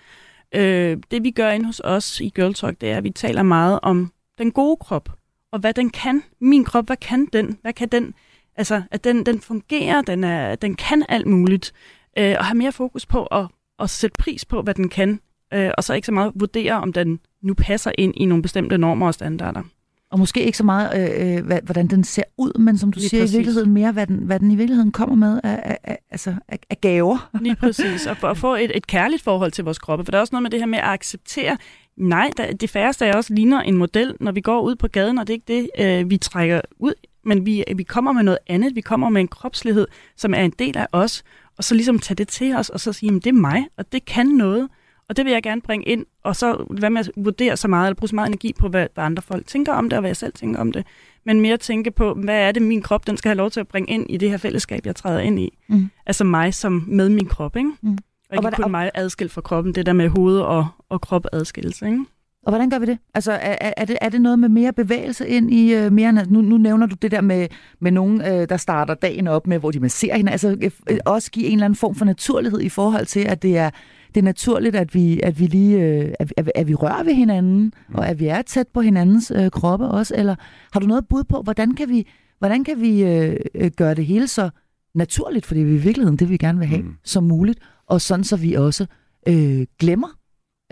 Øh, 0.55 0.97
det 1.11 1.25
vi 1.25 1.31
gør 1.31 1.51
inde 1.51 1.67
hos 1.67 1.81
os 1.85 2.21
i 2.21 2.33
Girl 2.35 2.55
Talk, 2.55 2.81
det 2.81 2.91
er, 2.91 2.97
at 2.97 3.05
vi 3.05 3.11
taler 3.11 3.43
meget 3.43 3.81
om 3.83 4.13
den 4.39 4.53
gode 4.53 4.77
krop, 4.77 5.16
og 5.57 5.61
hvad 5.61 5.75
den 5.75 5.91
kan. 5.91 6.23
Min 6.41 6.65
krop, 6.65 6.87
hvad 6.87 6.97
kan 6.97 7.29
den? 7.33 7.59
Hvad 7.63 7.73
kan 7.73 7.89
den? 7.89 8.15
Altså, 8.57 8.83
at 8.91 9.05
den, 9.05 9.27
den 9.27 9.41
fungerer, 9.41 10.03
den, 10.03 10.25
er, 10.25 10.55
den 10.55 10.75
kan 10.75 11.05
alt 11.09 11.27
muligt. 11.27 11.73
Øh, 12.19 12.35
og 12.39 12.45
have 12.45 12.55
mere 12.55 12.73
fokus 12.73 13.07
på 13.07 13.25
at, 13.25 13.47
at 13.79 13.91
sætte 13.91 14.17
pris 14.19 14.45
på, 14.45 14.63
hvad 14.63 14.75
den 14.75 14.89
kan, 14.89 15.21
øh, 15.55 15.71
og 15.79 15.85
så 15.85 15.95
ikke 15.95 16.07
så 16.07 16.13
meget 16.13 16.33
vurdere, 16.35 16.73
om 16.73 16.93
den 16.93 17.21
nu 17.43 17.55
passer 17.55 17.93
ind 17.99 18.15
i 18.17 18.25
nogle 18.25 18.43
bestemte 18.43 18.79
normer 18.79 19.07
og 19.07 19.15
standarder. 19.15 19.63
Og 20.11 20.19
måske 20.19 20.45
ikke 20.45 20.59
så 20.59 20.65
meget, 20.65 21.15
øh, 21.21 21.37
øh 21.37 21.47
hvad, 21.47 21.61
hvordan 21.63 21.87
den 21.87 22.05
ser 22.05 22.23
ud, 22.39 22.59
men 22.59 22.79
som 22.79 22.93
du 22.93 22.99
Lige 22.99 23.09
siger 23.09 23.23
præcis. 23.23 23.35
i 23.35 23.39
virkeligheden 23.39 23.71
mere, 23.71 23.93
hvad 23.93 24.07
den, 24.07 24.17
hvad 24.17 24.41
den 24.41 24.51
i 24.51 24.57
virkeligheden 24.57 24.93
kommer 24.93 25.17
med 25.17 25.41
af, 25.45 25.61
af, 25.65 25.79
af, 25.85 25.99
altså, 26.11 26.35
af, 26.49 26.59
af 26.71 26.81
gaver. 26.81 27.31
Lige 27.41 27.57
præcis, 27.57 28.07
og 28.07 28.17
for 28.17 28.29
at 28.29 28.39
få 28.39 28.55
et, 28.55 28.77
et 28.77 28.87
kærligt 28.87 29.23
forhold 29.23 29.53
til 29.53 29.65
vores 29.65 29.79
kroppe. 29.79 30.05
For 30.05 30.11
der 30.11 30.19
er 30.19 30.21
også 30.21 30.35
noget 30.35 30.43
med 30.43 30.51
det 30.51 30.61
her 30.61 30.67
med 30.67 30.79
at 30.79 30.85
acceptere, 30.85 31.57
nej, 31.97 32.31
der, 32.37 32.53
det 32.53 32.71
færreste 32.71 33.07
af 33.07 33.19
os 33.19 33.31
ligner 33.31 33.61
en 33.61 33.77
model, 33.77 34.15
når 34.21 34.33
vi 34.33 34.41
går 34.41 34.61
ud 34.61 34.77
på 34.77 34.89
gaden, 34.89 35.19
og 35.19 35.27
det 35.27 35.33
er 35.33 35.37
ikke 35.37 35.69
det, 35.77 36.01
øh, 36.03 36.11
vi 36.11 36.17
trækker 36.17 36.61
ud, 36.79 36.95
men 37.25 37.47
vi, 37.47 37.65
vi 37.77 37.83
kommer 37.83 38.13
med 38.13 38.23
noget 38.23 38.39
andet. 38.47 38.75
Vi 38.75 38.81
kommer 38.81 39.09
med 39.09 39.21
en 39.21 39.29
kropslighed, 39.29 39.87
som 40.17 40.35
er 40.35 40.43
en 40.43 40.53
del 40.59 40.77
af 40.77 40.87
os, 40.93 41.25
og 41.59 41.65
så 41.65 41.75
ligesom 41.75 41.99
tage 41.99 42.15
det 42.15 42.29
til 42.29 42.55
os, 42.57 42.69
og 42.69 42.81
så 42.81 42.93
sige, 42.93 43.13
det 43.13 43.27
er 43.27 43.33
mig, 43.33 43.67
og 43.77 43.93
det 43.93 44.05
kan 44.05 44.27
noget. 44.27 44.69
Og 45.09 45.17
det 45.17 45.25
vil 45.25 45.33
jeg 45.33 45.43
gerne 45.43 45.61
bringe 45.61 45.87
ind, 45.87 46.07
og 46.25 46.37
så 46.37 46.67
hvad 46.71 46.91
med 46.91 47.01
at 47.01 47.11
vurdere 47.17 47.57
så 47.57 47.69
meget, 47.69 47.87
eller 47.87 47.97
bruge 47.97 48.09
så 48.09 48.15
meget 48.15 48.29
energi 48.29 48.53
på, 48.59 48.69
hvad, 48.69 48.87
hvad 48.95 49.05
andre 49.05 49.23
folk 49.23 49.47
tænker 49.47 49.73
om 49.73 49.89
det, 49.89 49.97
og 49.97 50.01
hvad 50.01 50.11
jeg 50.11 50.17
selv 50.17 50.33
tænker 50.33 50.61
om 50.61 50.73
det. 50.73 50.87
Men 51.27 51.41
mere 51.41 51.57
tænke 51.57 51.91
på, 51.91 52.15
hvad 52.15 52.41
er 52.41 52.53
det, 52.53 52.63
min 52.63 52.83
krop 52.83 53.07
den 53.07 53.17
skal 53.17 53.29
have 53.29 53.37
lov 53.37 53.51
til 53.51 53.61
at 53.61 53.69
bringe 53.69 53.93
ind 53.93 54.07
i 54.11 54.17
det 54.17 54.31
her 54.31 54.37
fællesskab, 54.37 54.87
jeg 54.87 54.97
træder 54.97 55.21
ind 55.21 55.41
i. 55.41 55.59
Mm. 55.69 55.91
Altså 56.07 56.25
mig 56.25 56.55
som 56.55 56.85
med 56.87 57.09
min 57.09 57.27
krop, 57.27 57.57
ikke? 57.57 57.71
Mm. 57.83 57.99
Og 58.31 58.37
ikke 58.37 58.49
og 58.49 58.53
kun 58.53 58.71
mig 58.71 58.91
adskilt 58.95 59.33
fra 59.33 59.41
kroppen, 59.41 59.75
det 59.75 59.87
der 59.87 59.93
med 59.93 60.09
hoved 60.09 60.41
og, 60.41 60.67
og 60.89 61.01
krop 61.01 61.27
adskillelse, 61.33 61.87
ikke? 61.87 62.05
Og 62.43 62.51
hvordan 62.51 62.71
gør 62.71 62.79
vi 62.79 62.87
det? 62.87 62.99
Altså, 63.15 63.33
er, 63.33 63.73
er, 63.77 63.85
det, 63.85 63.99
er 64.01 64.09
det 64.09 64.21
noget 64.21 64.39
med 64.39 64.49
mere 64.49 64.73
bevægelse 64.73 65.29
ind 65.29 65.53
i 65.53 65.87
uh, 65.87 65.93
mere... 65.93 66.13
Nu, 66.13 66.41
nu 66.41 66.57
nævner 66.57 66.87
du 66.87 66.97
det 67.03 67.11
der 67.11 67.21
med, 67.21 67.49
med 67.81 67.93
nogen, 67.93 68.21
uh, 68.21 68.27
der 68.27 68.57
starter 68.57 68.95
dagen 68.95 69.27
op 69.27 69.47
med, 69.47 69.59
hvor 69.59 69.71
de 69.71 69.81
masserer 69.81 70.17
hinanden. 70.17 70.33
Altså, 70.33 70.71
uh, 70.91 70.97
også 71.07 71.31
give 71.31 71.47
en 71.47 71.53
eller 71.53 71.65
anden 71.65 71.77
form 71.77 71.95
for 71.95 72.05
naturlighed 72.05 72.61
i 72.61 72.69
forhold 72.69 73.07
til, 73.07 73.21
at 73.21 73.43
det 73.43 73.59
er, 73.59 73.71
det 74.09 74.21
er 74.21 74.25
naturligt, 74.25 74.77
at 74.77 74.95
vi, 74.95 75.21
at 75.23 75.41
vi 75.41 75.47
lige 75.47 75.77
uh, 75.77 76.13
at, 76.21 76.33
at, 76.37 76.53
at 76.55 76.69
vi 76.69 76.75
rører 76.75 77.03
ved 77.03 77.15
hinanden, 77.15 77.73
og 77.95 78.09
at 78.09 78.21
vi 78.21 78.27
er 78.27 78.43
tæt 78.43 78.67
på 78.75 78.81
hinandens 78.81 79.31
uh, 79.31 79.49
kroppe 79.49 79.87
også. 79.87 80.15
Eller 80.17 80.35
har 80.73 80.81
du 80.81 80.87
noget 80.87 81.09
bud 81.09 81.25
på, 81.25 81.43
hvordan 81.43 81.75
kan 81.75 81.89
vi, 81.89 82.09
hvordan 82.39 82.65
kan 82.65 82.81
vi 82.81 83.03
uh, 83.03 83.67
gøre 83.77 83.95
det 83.95 84.07
hele 84.07 84.27
så 84.27 84.51
naturligt, 84.97 85.47
fordi 85.47 85.61
vi 85.61 85.75
i 85.75 85.79
virkeligheden 85.79 86.19
det, 86.19 86.31
vi 86.31 86.37
gerne 86.37 86.59
vil 86.59 86.69
have, 86.69 86.83
mm. 86.83 86.97
som 87.05 87.25
muligt, 87.25 87.59
og 87.87 88.01
sådan 88.01 88.25
så 88.25 88.37
vi 88.37 88.55
også 88.55 88.87
uh, 89.29 89.63
glemmer, 89.79 90.09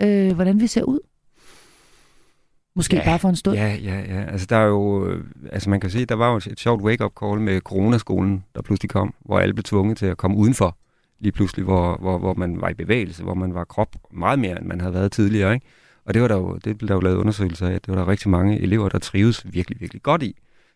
uh, 0.03 0.31
hvordan 0.35 0.59
vi 0.59 0.67
ser 0.67 0.83
ud? 0.83 0.99
Måske 2.75 2.95
ja, 2.95 3.05
bare 3.05 3.19
for 3.19 3.29
en 3.29 3.35
stund? 3.35 3.57
Ja, 3.57 3.75
ja, 3.83 3.99
ja. 3.99 4.23
Altså, 4.23 4.47
der 4.49 4.57
er 4.57 4.65
jo, 4.65 5.07
øh, 5.07 5.23
altså 5.51 5.69
man 5.69 5.79
kan 5.79 5.89
sige, 5.89 6.05
der 6.05 6.15
var 6.15 6.31
jo 6.31 6.35
et 6.35 6.59
sjovt 6.59 6.81
wake-up 6.81 7.11
call 7.19 7.39
med 7.39 7.61
coronaskolen, 7.61 8.43
der 8.55 8.61
pludselig 8.61 8.89
kom, 8.89 9.13
hvor 9.25 9.39
alle 9.39 9.53
blev 9.53 9.63
tvunget 9.63 9.97
til 9.97 10.05
at 10.05 10.17
komme 10.17 10.37
udenfor 10.37 10.77
lige 11.19 11.31
pludselig, 11.31 11.65
hvor, 11.65 11.97
hvor, 11.97 12.17
hvor 12.17 12.33
man 12.33 12.61
var 12.61 12.69
i 12.69 12.73
bevægelse, 12.73 13.23
hvor 13.23 13.33
man 13.33 13.53
var 13.53 13.63
krop 13.63 13.95
meget 14.11 14.39
mere, 14.39 14.59
end 14.59 14.65
man 14.65 14.81
havde 14.81 14.93
været 14.93 15.11
tidligere. 15.11 15.53
Ikke? 15.53 15.65
Og 16.05 16.13
det, 16.13 16.21
var 16.21 16.27
der 16.27 16.35
jo, 16.35 16.59
det 16.63 16.77
blev 16.77 16.87
der 16.87 16.93
jo 16.93 16.99
lavet 16.99 17.15
undersøgelser 17.15 17.67
af, 17.67 17.73
at 17.73 17.85
det 17.85 17.93
var 17.93 17.99
der 17.99 18.07
rigtig 18.07 18.29
mange 18.29 18.59
elever, 18.59 18.89
der 18.89 18.99
trives 18.99 19.53
virkelig, 19.53 19.81
virkelig 19.81 20.03
godt 20.03 20.23
i. 20.23 20.35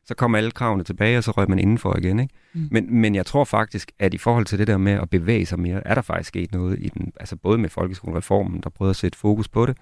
Så 0.09 0.15
kom 0.15 0.35
alle 0.35 0.51
kravene 0.51 0.83
tilbage, 0.83 1.17
og 1.17 1.23
så 1.23 1.31
røg 1.31 1.49
man 1.49 1.59
indenfor 1.59 1.97
igen. 1.97 2.19
Ikke? 2.19 2.33
Mm. 2.53 2.67
Men, 2.71 2.95
men 3.01 3.15
jeg 3.15 3.25
tror 3.25 3.43
faktisk, 3.43 3.91
at 3.99 4.13
i 4.13 4.17
forhold 4.17 4.45
til 4.45 4.59
det 4.59 4.67
der 4.67 4.77
med 4.77 4.91
at 4.91 5.09
bevæge 5.09 5.45
sig 5.45 5.59
mere, 5.59 5.87
er 5.87 5.95
der 5.95 6.01
faktisk 6.01 6.27
sket 6.27 6.51
noget 6.51 6.79
i 6.79 6.89
den, 6.89 7.11
altså 7.19 7.35
både 7.35 7.57
med 7.57 7.69
folkeskolereformen, 7.69 8.61
der 8.63 8.69
prøvede 8.69 8.89
at 8.89 8.95
sætte 8.95 9.17
fokus 9.17 9.47
på 9.47 9.65
det, 9.65 9.77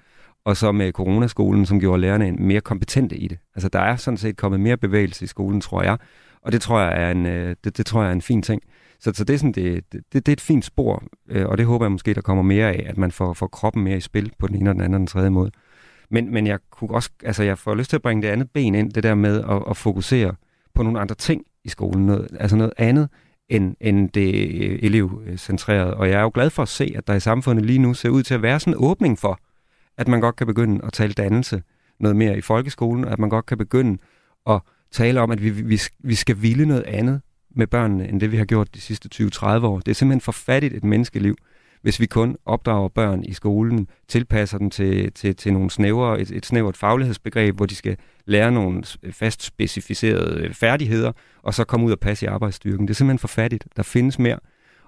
og 0.46 0.58
så 0.58 0.72
med 0.72 0.92
coronaskolen, 0.92 1.66
som 1.66 1.80
gjorde 1.80 2.02
lærerne 2.02 2.32
mere 2.32 2.62
kompetente 2.62 3.18
i 3.18 3.28
det. 3.28 3.38
Altså 3.56 3.70
der 3.70 3.80
er 3.80 3.96
sådan 3.96 4.18
set 4.18 4.38
kommet 4.38 4.60
mere 4.60 4.78
bevægelse 4.78 5.26
i 5.26 5.28
skolen, 5.28 5.62
tror 5.62 5.84
jeg, 5.84 5.98
og 6.42 6.52
det 6.52 6.62
tror 6.62 6.80
jeg 6.80 7.04
er 7.04 7.12
en, 7.12 7.26
øh, 7.26 7.56
det, 7.64 7.78
det 7.78 7.86
tror 7.86 8.02
jeg 8.02 8.10
er 8.10 8.14
en 8.14 8.22
fin 8.22 8.42
ting. 8.42 8.62
Så, 9.00 9.12
så 9.14 9.24
det, 9.24 9.34
er 9.34 9.38
sådan, 9.38 9.52
det, 9.52 9.84
det, 9.92 10.02
det 10.14 10.28
er 10.28 10.34
et 10.34 10.42
fint 10.42 10.66
spor, 10.66 11.04
øh, 11.30 11.46
og 11.46 11.58
det 11.58 11.66
håber 11.66 11.86
jeg 11.86 11.92
måske, 11.92 12.14
der 12.14 12.22
kommer 12.22 12.44
mere 12.44 12.68
af, 12.68 12.86
at 12.90 12.98
man 12.98 13.12
får, 13.12 13.34
får 13.34 13.48
kroppen 13.48 13.84
mere 13.84 13.98
i 13.98 14.02
spil 14.02 14.32
på 14.40 14.48
den 14.48 14.56
ene 14.56 14.70
og 14.70 14.74
den 14.74 14.82
anden 14.82 14.94
og 14.94 15.00
den 15.00 15.08
tredje 15.08 15.30
måde. 15.30 15.52
Men, 16.10 16.32
men 16.34 16.48
jeg 16.48 16.60
kunne 16.72 16.92
også, 16.92 17.10
altså 17.24 17.44
jeg 17.44 17.58
får 17.58 17.76
lyst 17.76 17.90
til 17.90 17.98
at 17.98 18.02
bringe 18.02 18.22
det 18.22 18.28
andet 18.28 18.52
ben 18.52 18.76
ind, 18.76 18.92
det 18.92 19.04
der 19.04 19.16
med 19.16 19.44
at, 19.44 19.64
at 19.70 19.78
fokusere 19.78 20.36
på 20.76 20.84
nogle 20.84 21.00
andre 21.00 21.16
ting 21.16 21.44
i 21.64 21.70
skolen, 21.70 22.06
noget, 22.06 22.28
altså 22.40 22.58
noget 22.58 22.74
andet 22.78 23.10
end, 23.50 23.76
end 23.80 24.10
det 24.10 24.36
øh, 24.62 24.80
elevcentrerede. 24.82 25.94
Og 25.94 26.10
jeg 26.10 26.18
er 26.18 26.22
jo 26.22 26.32
glad 26.34 26.50
for 26.50 26.64
at 26.64 26.70
se, 26.70 26.94
at 26.96 27.08
der 27.08 27.14
i 27.14 27.20
samfundet 27.20 27.66
lige 27.66 27.80
nu 27.80 27.94
ser 27.94 28.10
ud 28.10 28.24
til 28.24 28.34
at 28.34 28.42
være 28.42 28.60
sådan 28.60 28.74
en 28.74 28.80
åbning 28.80 29.20
for, 29.20 29.40
at 29.98 30.08
man 30.08 30.22
godt 30.22 30.36
kan 30.36 30.48
begynde 30.48 30.86
at 30.86 30.94
tale 30.94 31.14
dannelse 31.14 31.64
noget 32.00 32.16
mere 32.16 32.38
i 32.38 32.42
folkeskolen, 32.42 33.06
at 33.06 33.20
man 33.20 33.30
godt 33.30 33.46
kan 33.46 33.58
begynde 33.58 33.98
at 34.50 34.62
tale 34.92 35.22
om, 35.22 35.32
at 35.32 35.44
vi, 35.44 35.50
vi, 35.50 35.82
vi 36.00 36.16
skal 36.16 36.42
ville 36.42 36.66
noget 36.66 36.84
andet 36.84 37.22
med 37.56 37.68
børnene, 37.68 38.08
end 38.08 38.20
det 38.20 38.32
vi 38.32 38.38
har 38.38 38.46
gjort 38.46 38.76
de 38.76 38.82
sidste 38.82 39.10
20-30 39.14 39.46
år. 39.46 39.80
Det 39.80 39.92
er 39.92 39.96
simpelthen 39.96 40.22
for 40.22 40.32
fattigt 40.32 40.74
et 40.74 40.84
menneskeliv, 40.84 41.36
hvis 41.82 42.00
vi 42.00 42.06
kun 42.06 42.38
opdrager 42.46 42.88
børn 42.88 43.24
i 43.24 43.34
skolen, 43.34 43.88
tilpasser 44.08 44.58
dem 44.58 44.70
til, 44.70 45.14
til, 45.14 45.36
til 45.36 45.54
nogle 45.54 45.72
snævre, 45.72 46.22
et, 46.22 46.32
et 46.32 46.46
snævert 46.46 46.78
faglighedsbegreb, 46.78 47.56
hvor 47.56 47.66
de 47.66 47.76
skal 47.76 47.98
lære 48.26 48.52
nogle 48.52 48.84
fast 49.12 49.44
specificerede 49.44 50.42
øh, 50.42 50.54
færdigheder, 50.54 51.12
og 51.44 51.54
så 51.54 51.64
komme 51.64 51.86
ud 51.86 51.92
og 51.92 52.00
passe 52.00 52.26
i 52.26 52.30
arbejdsstyrken. 52.30 52.88
Det 52.88 52.94
er 52.94 52.96
simpelthen 52.96 53.20
for 53.20 53.28
fattigt. 53.28 53.68
Der 53.76 53.84
findes 53.84 54.20
mere. 54.20 54.40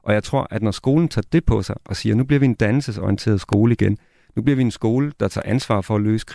Og 0.04 0.13
jeg 0.13 0.23
tror, 0.23 0.47
at 0.49 0.62
når 0.62 0.71
skolen 0.71 1.08
tager 1.08 1.28
det 1.32 1.45
på 1.45 1.62
sig 1.62 1.75
og 1.86 1.95
siger, 1.95 2.15
nu 2.15 2.23
bliver 2.23 2.39
vi 2.39 2.45
en 2.45 2.54
dannelsesorienteret 2.54 3.41
skole 3.41 3.73
igen, 3.73 3.97
nu 4.36 4.41
bliver 4.41 4.56
vi 4.56 4.62
en 4.62 4.71
skole, 4.71 5.12
der 5.19 5.28
tager 5.28 5.45
ansvar 5.45 5.82
for 5.82 5.95
at 5.95 6.02
løse 6.02 6.25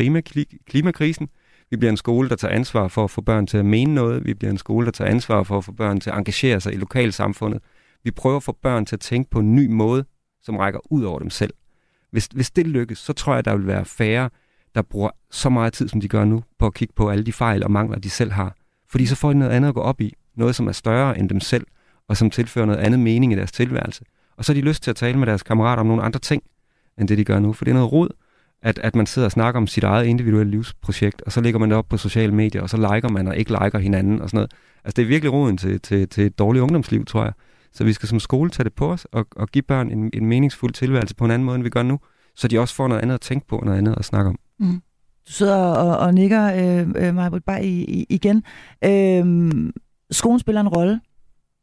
klimakrisen. 0.67 1.29
Vi 1.71 1.77
bliver 1.77 1.91
en 1.91 1.97
skole, 1.97 2.29
der 2.29 2.37
tager 2.37 2.55
ansvar 2.55 2.89
for 2.89 3.05
at 3.05 3.11
få 3.11 3.21
børn 3.21 3.47
til 3.47 3.59
at 3.59 3.67
mene 3.67 3.95
noget. 3.95 4.27
Vi 4.27 4.35
bliver 4.35 4.51
en 4.51 4.59
skole, 4.59 4.87
der 4.87 4.93
tager 4.93 5.11
ansvar 5.11 5.43
for 5.43 5.59
at 5.59 5.65
få 5.65 5.73
børn 5.73 6.01
til 6.01 6.11
at 6.11 6.17
engagere 6.17 6.61
sig 6.61 6.75
i 6.75 6.77
lokalsamfundet. 6.77 7.61
Vi 8.05 8.11
prøver 8.11 8.37
at 8.37 8.43
få 8.43 8.57
børn 8.63 8.87
til 8.87 8.97
at 8.97 9.01
tænke 9.01 9.31
på 9.31 9.39
en 9.39 9.55
ny 9.55 9.67
måde, 9.67 10.05
som 10.45 10.57
rækker 10.57 10.81
ud 10.93 11.03
over 11.03 11.19
dem 11.19 11.31
selv. 11.31 11.55
Hvis, 12.11 12.29
hvis 12.35 12.51
det 12.51 12.67
lykkes, 12.67 12.99
så 12.99 13.13
tror 13.13 13.35
jeg, 13.35 13.45
der 13.45 13.57
vil 13.57 13.67
være 13.67 13.85
færre, 13.85 14.31
der 14.75 14.83
bruger 14.83 15.11
så 15.31 15.49
meget 15.49 15.73
tid, 15.73 15.89
som 15.89 16.01
de 16.01 16.09
gør 16.09 16.25
nu, 16.25 16.45
på 16.59 16.67
at 16.67 16.75
kigge 16.75 16.95
på 16.97 17.11
alle 17.11 17.25
de 17.25 17.33
fejl 17.33 17.65
og 17.65 17.71
mangler, 17.71 17.99
de 17.99 18.11
selv 18.11 18.33
har. 18.33 18.57
Fordi 18.89 19.07
så 19.07 19.17
får 19.17 19.33
de 19.33 19.39
noget 19.39 19.53
andet 19.53 19.69
at 19.69 19.75
gå 19.75 19.81
op 19.81 20.01
i. 20.01 20.15
Noget, 20.37 20.55
som 20.55 20.69
er 20.69 20.73
større 20.73 21.19
end 21.19 21.29
dem 21.29 21.41
selv, 21.41 21.67
og 22.09 22.17
som 22.17 22.31
tilfører 22.31 22.67
noget 22.67 22.79
andet 22.79 23.01
mening 23.01 23.33
i 23.33 23.37
deres 23.37 23.53
tilværelse. 23.53 24.05
Og 24.37 24.45
så 24.45 24.53
har 24.53 24.61
de 24.61 24.67
lyst 24.67 24.83
til 24.83 24.91
at 24.91 24.97
tale 24.97 25.19
med 25.19 25.27
deres 25.27 25.43
kammerater 25.43 25.81
om 25.81 25.87
nogle 25.87 26.03
andre 26.03 26.21
ting, 26.21 26.43
end 26.99 27.09
det 27.09 27.19
de 27.19 27.25
gør 27.25 27.39
nu. 27.39 27.53
For 27.53 27.65
det 27.65 27.71
er 27.73 27.75
noget 27.75 27.93
rod, 27.93 28.09
at, 28.63 28.79
at 28.79 28.95
man 28.95 29.07
sidder 29.07 29.27
og 29.27 29.33
snakker 29.33 29.61
om 29.61 29.67
sit 29.67 29.85
eget 29.85 30.07
individuelle 30.07 30.51
livsprojekt, 30.51 31.23
og 31.23 31.33
så 31.33 31.41
lægger 31.41 31.61
man 31.61 31.71
det 31.71 31.79
op 31.79 31.89
på 31.89 31.97
sociale 31.97 32.35
medier, 32.35 32.63
og 32.63 32.71
så 32.71 32.77
liker 32.77 33.09
man 33.09 33.29
og 33.29 33.37
ikke 33.37 33.51
liker 33.51 33.79
hinanden 33.79 34.21
og 34.21 34.29
sådan 34.31 34.37
noget. 34.37 34.53
Altså 34.85 34.97
det 34.97 35.03
er 35.03 35.07
virkelig 35.07 35.33
roden 35.33 35.57
til, 35.57 35.81
til, 35.81 36.09
til 36.09 36.27
et 36.27 36.39
dårligt 36.39 36.63
ungdomsliv, 36.63 37.05
tror 37.05 37.25
jeg. 37.25 37.33
Så 37.75 37.85
vi 37.85 37.93
skal 37.93 38.09
som 38.09 38.21
skole 38.21 38.51
tage 38.51 38.65
det 38.65 38.73
på 38.73 38.93
os 38.93 39.07
og, 39.13 39.27
og 39.37 39.49
give 39.49 39.63
børn 39.63 39.91
en, 39.91 40.11
en 40.13 40.27
meningsfuld 40.27 40.73
tilværelse 40.73 41.15
på 41.15 41.25
en 41.25 41.31
anden 41.31 41.47
måde, 41.47 41.55
end 41.55 41.63
vi 41.63 41.71
gør 41.71 41.83
nu, 41.83 41.99
så 42.37 42.49
de 42.49 42.59
også 42.59 42.75
får 42.75 42.89
noget 42.89 43.03
andet 43.03 43.15
at 43.15 43.21
tænke 43.21 43.47
på 43.47 43.59
og 43.59 43.65
noget 43.65 43.79
andet 43.79 43.95
at 43.99 44.05
snakke 44.05 44.29
om. 44.29 44.39
Mm. 44.59 44.83
du 45.29 45.33
sidder 45.33 45.57
og, 45.57 45.99
og 45.99 46.15
nikker 46.15 46.45
øh, 46.45 47.07
øh, 47.07 47.15
mig 47.15 47.45
bare 47.45 47.65
i, 47.65 47.85
i, 47.85 48.07
igen. 48.09 48.43
Øh, 48.85 49.73
skolen 50.11 50.39
spiller 50.39 50.61
en 50.61 50.69
rolle 50.69 51.01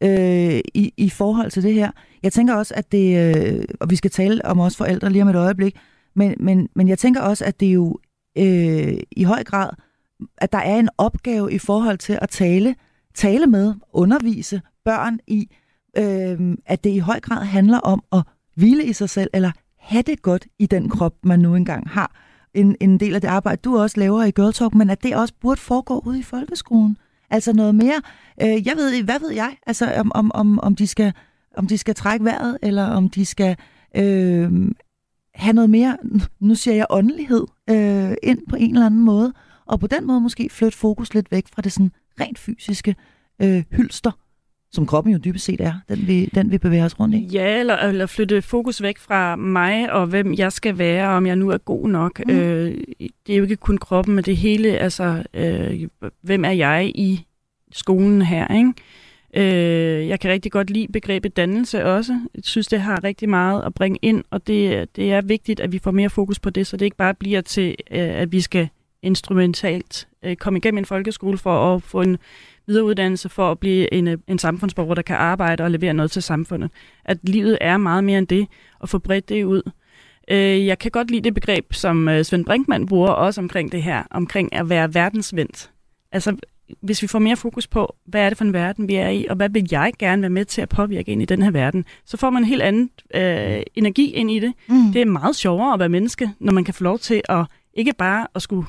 øh, 0.04 0.60
i, 0.74 0.94
i 0.98 1.10
forhold 1.10 1.52
til 1.52 1.64
det 1.64 1.74
her. 1.74 1.92
Jeg 2.24 2.34
tænker 2.34 2.56
også, 2.56 2.74
at 2.78 2.92
det, 2.92 3.36
øh, 3.36 3.66
og 3.80 3.90
vi 3.90 3.96
skal 3.96 4.12
tale 4.12 4.46
om 4.46 4.60
os 4.60 4.78
forældre 4.78 5.10
lige 5.10 5.22
om 5.22 5.28
et 5.28 5.36
øjeblik, 5.36 5.76
men, 6.16 6.36
men, 6.40 6.70
men 6.76 6.88
jeg 6.88 7.00
tænker 7.00 7.22
også, 7.22 7.46
at 7.46 7.60
det 7.60 7.68
er 7.68 7.74
jo 7.74 8.00
øh, 8.38 8.98
i 9.12 9.24
høj 9.24 9.44
grad, 9.44 9.70
at 10.38 10.52
der 10.52 10.58
er 10.58 10.80
en 10.80 10.90
opgave 10.98 11.54
i 11.54 11.58
forhold 11.58 11.98
til 11.98 12.20
at 12.22 12.30
tale, 12.30 12.76
tale 13.16 13.48
med, 13.48 13.74
undervise 13.94 14.62
børn 14.86 15.20
i, 15.28 15.50
øh, 15.98 16.58
at 16.66 16.84
det 16.84 16.90
i 16.90 16.98
høj 16.98 17.20
grad 17.20 17.46
handler 17.46 17.78
om 17.78 18.04
at 18.12 18.24
hvile 18.56 18.86
i 18.86 18.94
sig 18.94 19.10
selv, 19.10 19.30
eller 19.34 19.52
have 19.80 20.02
det 20.02 20.22
godt 20.22 20.48
i 20.60 20.66
den 20.66 20.90
krop, 20.90 21.14
man 21.24 21.40
nu 21.40 21.56
engang 21.56 21.90
har. 21.90 22.16
En, 22.54 22.76
en 22.80 23.00
del 23.00 23.16
af 23.16 23.22
det 23.22 23.28
arbejde, 23.28 23.62
du 23.64 23.78
også 23.78 24.00
laver 24.00 24.24
i 24.24 24.32
Girl 24.32 24.54
Talk, 24.54 24.76
men 24.76 24.90
at 24.90 25.04
det 25.04 25.16
også 25.16 25.34
burde 25.42 25.62
foregå 25.62 26.04
ude 26.06 26.20
i 26.20 26.24
folkeskolen. 26.24 26.98
Altså 27.30 27.54
noget 27.54 27.76
mere, 27.76 28.02
øh, 28.42 28.68
jeg 28.68 28.74
ved, 28.78 29.04
hvad 29.04 29.20
ved 29.20 29.32
jeg, 29.32 29.58
altså 29.68 29.94
om, 29.98 30.12
om, 30.16 30.32
om, 30.34 30.60
om, 30.60 30.76
de 30.76 30.88
skal, 30.88 31.14
om 31.58 31.68
de 31.68 31.78
skal 31.78 31.96
trække 31.96 32.26
vejret, 32.26 32.58
eller 32.62 32.86
om 32.86 33.10
de 33.10 33.26
skal 33.26 33.56
øh, 33.96 34.52
have 35.36 35.54
noget 35.54 35.70
mere, 35.70 35.98
nu 36.40 36.56
siger 36.56 36.76
jeg 36.76 36.86
åndelighed, 36.90 37.46
øh, 37.70 38.14
ind 38.24 38.40
på 38.50 38.56
en 38.56 38.74
eller 38.74 38.86
anden 38.86 39.06
måde, 39.06 39.34
og 39.66 39.80
på 39.80 39.88
den 39.88 40.08
måde 40.08 40.22
måske 40.22 40.50
flytte 40.52 40.78
fokus 40.78 41.14
lidt 41.14 41.32
væk 41.32 41.48
fra 41.48 41.62
det 41.62 41.72
sådan 41.72 41.92
rent 42.20 42.40
fysiske 42.40 42.96
øh, 43.42 43.64
hylster, 43.72 44.12
som 44.74 44.86
kroppen 44.86 45.14
jo 45.14 45.20
dybest 45.20 45.46
set 45.46 45.62
er, 45.62 45.74
den 45.90 46.08
vi, 46.08 46.26
den 46.26 46.52
vi 46.52 46.58
bevæger 46.58 46.86
os 46.86 47.00
rundt 47.00 47.16
i. 47.16 47.30
Ja, 47.34 47.60
eller, 47.60 47.78
eller 47.78 48.06
flytte 48.06 48.42
fokus 48.42 48.82
væk 48.82 48.98
fra 48.98 49.36
mig 49.36 49.94
og 49.94 50.08
hvem 50.08 50.34
jeg 50.34 50.52
skal 50.52 50.78
være, 50.78 51.08
om 51.08 51.28
jeg 51.28 51.36
nu 51.36 51.50
er 51.50 51.58
god 51.58 51.88
nok. 51.88 52.22
Mm. 52.28 52.34
Øh, 52.34 52.78
det 53.28 53.34
er 53.34 53.38
jo 53.38 53.44
ikke 53.44 53.56
kun 53.56 53.78
kroppen, 53.78 54.16
men 54.16 54.24
det 54.24 54.38
hele, 54.38 54.78
altså, 54.78 55.24
øh, 55.34 55.88
hvem 56.22 56.46
er 56.46 56.52
jeg 56.52 56.92
i 56.96 57.26
skolen 57.72 58.22
her, 58.22 58.56
ikke? 58.56 58.74
Øh, 59.34 60.08
jeg 60.08 60.20
kan 60.20 60.32
rigtig 60.32 60.52
godt 60.52 60.70
lide 60.70 60.88
begrebet 60.92 61.38
dannelse 61.38 61.86
også. 61.86 62.20
Jeg 62.36 62.44
synes, 62.44 62.68
det 62.68 62.82
har 62.82 63.04
rigtig 63.04 63.30
meget 63.30 63.64
at 63.66 63.74
bringe 63.74 64.00
ind, 64.02 64.24
og 64.30 64.48
det, 64.48 64.90
det 64.96 65.12
er 65.12 65.22
vigtigt, 65.22 65.60
at 65.60 65.72
vi 65.72 65.80
får 65.80 65.92
mere 65.92 66.10
fokus 66.10 66.40
på 66.40 66.50
det, 66.50 66.68
så 66.68 66.78
det 66.78 66.86
ikke 66.86 66.98
bare 66.98 67.14
bliver 67.14 67.42
til, 67.42 67.76
øh, 67.92 68.00
at 68.00 68.32
vi 68.32 68.42
skal 68.42 68.70
instrumentalt 69.02 70.08
øh, 70.24 70.36
komme 70.36 70.58
igennem 70.58 70.78
en 70.78 70.86
folkeskole 70.86 71.38
for 71.38 71.76
at 71.76 71.84
få 71.84 72.02
en 72.02 72.18
videreuddannelse 72.68 73.30
for 73.30 73.52
at 73.52 73.60
blive 73.60 73.94
en, 73.94 74.08
øh, 74.08 74.18
en 74.28 74.40
samfundsborger, 74.40 74.96
der 74.96 75.02
kan 75.02 75.16
arbejde 75.16 75.64
og 75.64 75.72
levere 75.72 75.94
noget 75.94 76.12
til 76.12 76.22
samfundet. 76.22 76.72
At 77.06 77.18
livet 77.24 77.58
er 77.62 77.78
meget 77.78 78.04
mere 78.04 78.18
end 78.18 78.28
det, 78.28 78.48
og 78.80 78.90
få 78.90 78.98
bredt 78.98 79.30
det 79.30 79.44
ud. 79.44 79.72
Øh, 80.28 80.66
jeg 80.66 80.80
kan 80.80 80.92
godt 80.92 81.12
lide 81.12 81.22
det 81.22 81.34
begreb, 81.34 81.74
som 81.74 82.10
øh, 82.10 82.24
Svend 82.24 82.46
Brinkmann 82.46 82.88
bruger 82.88 83.10
også 83.10 83.42
omkring 83.42 83.72
det 83.72 83.84
her, 83.84 84.04
omkring 84.12 84.54
at 84.54 84.70
være 84.70 84.94
verdensvendt. 84.94 85.72
Altså, 86.12 86.36
hvis 86.82 87.02
vi 87.02 87.08
får 87.08 87.20
mere 87.20 87.36
fokus 87.36 87.68
på, 87.68 87.96
hvad 88.06 88.22
er 88.22 88.30
det 88.30 88.38
for 88.38 88.46
en 88.46 88.54
verden, 88.54 88.88
vi 88.88 88.96
er 88.96 89.10
i, 89.10 89.26
og 89.30 89.36
hvad 89.36 89.50
vil 89.50 89.68
jeg 89.72 89.94
gerne 90.00 90.22
være 90.22 90.30
med 90.30 90.46
til 90.46 90.62
at 90.62 90.70
påvirke 90.70 91.12
ind 91.12 91.22
i 91.22 91.26
den 91.26 91.42
her 91.42 91.52
verden, 91.52 91.86
så 92.06 92.18
får 92.18 92.30
man 92.30 92.44
en 92.44 92.48
helt 92.48 92.62
anden 92.62 92.90
øh, 93.16 93.62
energi 93.76 94.12
ind 94.12 94.32
i 94.32 94.40
det. 94.40 94.54
Mm. 94.68 94.94
Det 94.94 95.02
er 95.02 95.06
meget 95.06 95.36
sjovere 95.36 95.74
at 95.74 95.80
være 95.80 95.90
menneske, 95.90 96.30
når 96.40 96.54
man 96.54 96.64
kan 96.64 96.74
få 96.74 96.84
lov 96.84 97.00
til 97.00 97.22
at 97.30 97.46
ikke 97.74 97.94
bare 97.98 98.28
at 98.36 98.42
skulle 98.42 98.68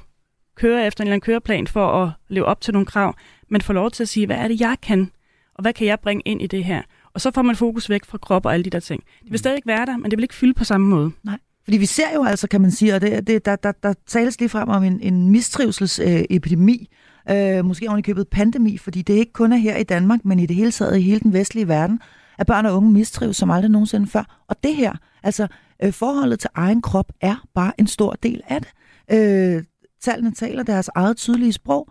køre 0.57 0.87
efter 0.87 1.05
en 1.05 1.07
eller 1.07 1.15
anden 1.15 1.25
køreplan 1.25 1.67
for 1.67 2.03
at 2.03 2.11
leve 2.29 2.45
op 2.45 2.61
til 2.61 2.73
nogle 2.73 2.87
krav, 2.87 3.15
men 3.51 3.61
få 3.61 3.73
lov 3.73 3.91
til 3.91 4.03
at 4.03 4.09
sige, 4.09 4.27
hvad 4.27 4.37
er 4.37 4.49
det, 4.49 4.61
jeg 4.61 4.77
kan, 4.83 5.11
og 5.55 5.63
hvad 5.63 5.73
kan 5.73 5.87
jeg 5.87 6.01
bringe 6.01 6.23
ind 6.25 6.43
i 6.43 6.47
det 6.47 6.65
her? 6.65 6.83
Og 7.15 7.21
så 7.21 7.31
får 7.31 7.43
man 7.43 7.57
fokus 7.57 7.91
væk 7.91 8.05
fra 8.05 8.19
krop 8.19 8.47
og 8.47 8.55
alle 8.55 8.65
de 8.65 8.71
der 8.71 8.81
ting. 8.81 9.03
Det 9.23 9.31
vil 9.31 9.39
stadig 9.39 9.63
være 9.67 9.87
der, 9.87 9.97
men 9.97 10.11
det 10.11 10.17
vil 10.17 10.23
ikke 10.23 10.35
fylde 10.35 10.55
på 10.55 10.65
samme 10.65 10.87
måde. 10.87 11.11
Nej. 11.25 11.39
Fordi 11.65 11.77
vi 11.77 11.87
ser 11.87 12.15
jo 12.15 12.25
altså, 12.25 12.49
kan 12.49 12.61
man 12.61 12.71
sige, 12.71 12.95
og 12.95 13.01
det, 13.01 13.27
det, 13.27 13.45
der, 13.45 13.57
der, 13.57 13.73
der 13.83 13.95
tales 14.07 14.41
lige 14.41 14.49
frem 14.49 14.69
om 14.69 14.85
en, 14.85 15.01
en 15.01 15.31
mistrivselsepidemi, 15.31 16.89
øh, 17.31 17.65
måske 17.65 17.89
oven 17.89 17.99
i 17.99 18.03
købet 18.03 18.29
pandemi, 18.29 18.79
fordi 18.79 19.03
det 19.03 19.15
ikke 19.15 19.33
kun 19.33 19.53
er 19.53 19.57
her 19.57 19.77
i 19.77 19.83
Danmark, 19.83 20.25
men 20.25 20.39
i 20.39 20.47
det 20.47 20.57
hele 20.57 20.71
taget 20.71 20.99
i 20.99 21.03
hele 21.03 21.21
den 21.21 21.33
vestlige 21.33 21.69
verden, 21.69 22.01
at 22.39 22.47
børn 22.47 22.67
og 22.67 22.77
unge 22.77 22.93
mistrives 22.93 23.37
som 23.37 23.51
aldrig 23.51 23.71
nogensinde 23.71 24.07
før. 24.07 24.45
Og 24.49 24.57
det 24.65 24.77
her, 24.77 24.93
altså 25.23 25.47
øh, 25.83 25.93
forholdet 25.93 26.41
til 26.41 26.51
egen 26.55 26.83
krop, 26.83 27.13
er 27.21 27.37
bare 27.55 27.73
en 27.79 27.87
stor 27.87 28.13
del 28.23 28.41
af 28.49 28.61
det. 28.61 28.71
Øh, 29.11 29.63
tallene 30.03 30.33
taler 30.33 30.63
deres 30.63 30.91
eget 30.95 31.17
tydelige 31.17 31.53
sprog. 31.53 31.89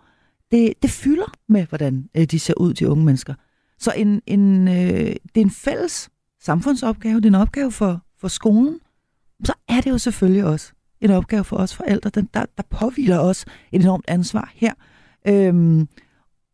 Det, 0.50 0.74
det 0.82 0.90
fylder 0.90 1.32
med, 1.48 1.66
hvordan 1.66 2.08
øh, 2.16 2.24
de 2.24 2.38
ser 2.38 2.54
ud, 2.56 2.74
de 2.74 2.88
unge 2.88 3.04
mennesker. 3.04 3.34
Så 3.78 3.92
en, 3.96 4.22
en, 4.26 4.68
øh, 4.68 4.74
det 5.34 5.36
er 5.36 5.40
en 5.40 5.50
fælles 5.50 6.08
samfundsopgave, 6.42 7.16
det 7.16 7.24
er 7.24 7.28
en 7.30 7.34
opgave 7.34 7.72
for, 7.72 8.00
for 8.20 8.28
skolen. 8.28 8.78
Så 9.44 9.52
er 9.68 9.80
det 9.80 9.90
jo 9.90 9.98
selvfølgelig 9.98 10.44
også 10.44 10.72
en 11.00 11.10
opgave 11.10 11.44
for 11.44 11.56
os 11.56 11.74
forældre. 11.74 12.10
Den, 12.10 12.28
der, 12.34 12.44
der 12.56 12.62
påviler 12.70 13.18
os 13.18 13.44
et 13.72 13.82
enormt 13.82 14.04
ansvar 14.08 14.52
her. 14.54 14.72
Øhm, 15.28 15.88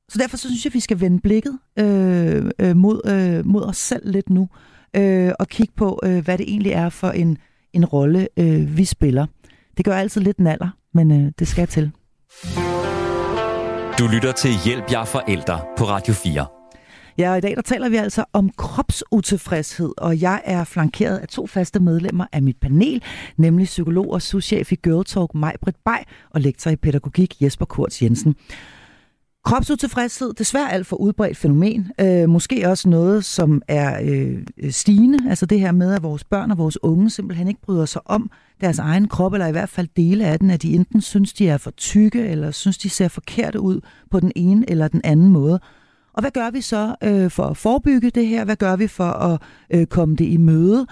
så 0.09 0.19
derfor 0.19 0.37
så 0.37 0.49
synes 0.49 0.65
jeg, 0.65 0.71
at 0.71 0.75
vi 0.75 0.81
skal 0.81 1.01
vende 1.01 1.21
blikket 1.21 1.59
øh, 1.79 2.51
øh, 2.59 2.77
mod, 2.77 3.01
øh, 3.07 3.47
mod 3.47 3.63
os 3.63 3.77
selv 3.77 4.11
lidt 4.11 4.31
nu, 4.31 4.49
øh, 4.97 5.33
og 5.39 5.49
kigge 5.49 5.73
på, 5.77 6.01
øh, 6.05 6.25
hvad 6.25 6.39
det 6.39 6.49
egentlig 6.49 6.73
er 6.73 6.89
for 6.89 7.11
en, 7.11 7.39
en 7.73 7.85
rolle, 7.85 8.29
øh, 8.37 8.77
vi 8.77 8.85
spiller. 8.85 9.27
Det 9.77 9.85
gør 9.85 9.97
altid 9.97 10.21
lidt 10.21 10.41
naller, 10.41 10.71
men 11.05 11.25
øh, 11.25 11.33
det 11.39 11.49
skal 11.49 11.67
til. 11.67 11.91
Du 13.99 14.07
lytter 14.07 14.33
til 14.33 14.51
Hjælp 14.65 14.93
jer 14.93 15.05
forældre 15.05 15.61
på 15.77 15.85
Radio 15.85 16.15
4. 16.15 16.47
Ja, 17.19 17.31
og 17.31 17.39
i 17.39 17.41
dag 17.41 17.57
der 17.57 17.63
taler 17.63 17.89
vi 17.89 17.97
altså 17.97 18.25
om 18.33 18.51
kropsutilfredshed, 18.57 19.93
og 19.99 20.21
jeg 20.21 20.43
er 20.45 20.65
flankeret 20.65 21.19
af 21.19 21.29
to 21.29 21.47
faste 21.47 21.81
medlemmer 21.81 22.27
af 22.33 22.43
mit 22.43 22.57
panel, 22.61 23.03
nemlig 23.37 23.65
psykolog 23.65 24.13
og 24.13 24.23
souschef 24.23 24.73
i 24.73 24.75
Girl 24.75 25.05
Talk, 25.05 25.35
Majbrit 25.35 25.77
Bay, 25.85 25.99
og 26.31 26.41
lektor 26.41 26.71
i 26.71 26.77
pædagogik, 26.77 27.43
Jesper 27.43 27.65
Kurz 27.65 28.03
Jensen. 28.03 28.37
Kropsutilfredshed, 29.45 30.33
desværre 30.33 30.73
alt 30.73 30.87
for 30.87 30.97
udbredt 30.97 31.37
fænomen. 31.37 31.93
Øh, 32.01 32.29
måske 32.29 32.69
også 32.69 32.89
noget, 32.89 33.25
som 33.25 33.63
er 33.69 34.01
øh, 34.03 34.71
stigende. 34.71 35.31
Altså 35.31 35.47
det 35.47 35.61
her 35.61 35.73
med, 35.73 35.95
at 35.95 36.03
vores 36.03 36.25
børn 36.25 36.51
og 36.51 36.59
vores 36.59 36.83
unge 36.83 37.11
simpelthen 37.11 37.49
ikke 37.49 37.61
bryder 37.61 37.85
sig 37.85 38.03
om 38.05 38.31
deres 38.61 38.79
egen 38.79 39.09
krop, 39.09 39.33
eller 39.33 39.47
i 39.47 39.53
hvert 39.53 39.69
fald 39.69 39.89
dele 39.97 40.27
af 40.27 40.39
den, 40.39 40.51
at 40.51 40.63
de 40.63 40.75
enten 40.75 41.01
synes, 41.01 41.33
de 41.33 41.49
er 41.49 41.57
for 41.57 41.71
tykke, 41.71 42.27
eller 42.27 42.51
synes, 42.51 42.79
de 42.79 42.91
ser 42.91 43.09
forkerte 43.09 43.61
ud 43.61 43.81
på 44.11 44.21
den 44.21 44.33
ene 44.37 44.71
eller 44.71 44.89
den 44.89 45.01
anden 45.05 45.29
måde. 45.29 45.61
Og 46.13 46.21
hvad 46.21 46.31
gør 46.31 46.51
vi 46.51 46.61
så 46.61 46.95
øh, 47.05 47.31
for 47.31 47.45
at 47.45 47.57
forebygge 47.57 48.11
det 48.11 48.27
her? 48.27 48.45
Hvad 48.45 48.57
gør 48.57 48.77
vi 48.77 48.87
for 48.87 49.05
at 49.05 49.41
øh, 49.71 49.87
komme 49.87 50.17
det 50.17 50.25
i 50.25 50.37
møde? 50.37 50.87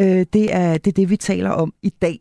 Øh, 0.00 0.26
det, 0.32 0.54
er, 0.54 0.72
det 0.72 0.86
er 0.86 0.92
det, 0.92 1.10
vi 1.10 1.16
taler 1.16 1.50
om 1.50 1.72
i 1.82 1.90
dag. 2.02 2.20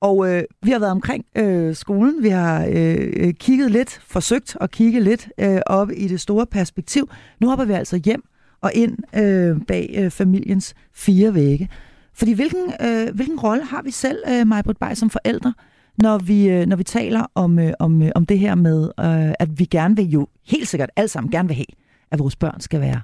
Og 0.00 0.28
øh, 0.30 0.44
vi 0.62 0.70
har 0.70 0.78
været 0.78 0.92
omkring 0.92 1.24
øh, 1.36 1.74
skolen, 1.74 2.22
vi 2.22 2.28
har 2.28 2.68
øh, 2.72 3.34
kigget 3.34 3.70
lidt, 3.70 4.00
forsøgt 4.06 4.56
at 4.60 4.70
kigge 4.70 5.00
lidt 5.00 5.28
øh, 5.40 5.60
op 5.66 5.90
i 5.96 6.08
det 6.08 6.20
store 6.20 6.46
perspektiv. 6.46 7.10
Nu 7.40 7.48
hopper 7.48 7.64
vi 7.64 7.72
altså 7.72 8.00
hjem 8.04 8.22
og 8.60 8.70
ind 8.74 8.98
øh, 9.16 9.56
bag 9.68 9.94
øh, 9.98 10.10
familiens 10.10 10.74
fire 10.94 11.34
vægge. 11.34 11.68
Fordi 12.16 12.32
hvilken, 12.32 12.72
øh, 12.80 13.14
hvilken 13.14 13.40
rolle 13.40 13.64
har 13.64 13.82
vi 13.82 13.90
selv, 13.90 14.18
øh, 14.28 14.46
Majbrit 14.46 14.76
Bay, 14.78 14.94
som 14.94 15.10
forældre, 15.10 15.54
når 15.98 16.18
vi, 16.18 16.48
øh, 16.48 16.66
når 16.66 16.76
vi 16.76 16.84
taler 16.84 17.26
om, 17.34 17.58
øh, 17.58 17.72
om, 17.78 18.02
øh, 18.02 18.10
om 18.14 18.26
det 18.26 18.38
her 18.38 18.54
med, 18.54 18.84
øh, 19.00 19.34
at 19.38 19.58
vi 19.58 19.64
gerne 19.64 19.96
vil 19.96 20.06
jo 20.06 20.28
helt 20.46 20.68
sikkert 20.68 20.90
alle 20.96 21.08
sammen 21.08 21.30
gerne 21.30 21.48
vil 21.48 21.54
have, 21.54 21.66
at 22.10 22.18
vores 22.18 22.36
børn 22.36 22.60
skal 22.60 22.80
være 22.80 23.00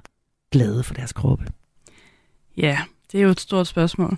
glade 0.51 0.83
for 0.83 0.93
deres 0.93 1.13
kroppe? 1.13 1.45
Ja, 2.57 2.79
det 3.11 3.19
er 3.19 3.23
jo 3.23 3.29
et 3.29 3.39
stort 3.39 3.67
spørgsmål. 3.67 4.17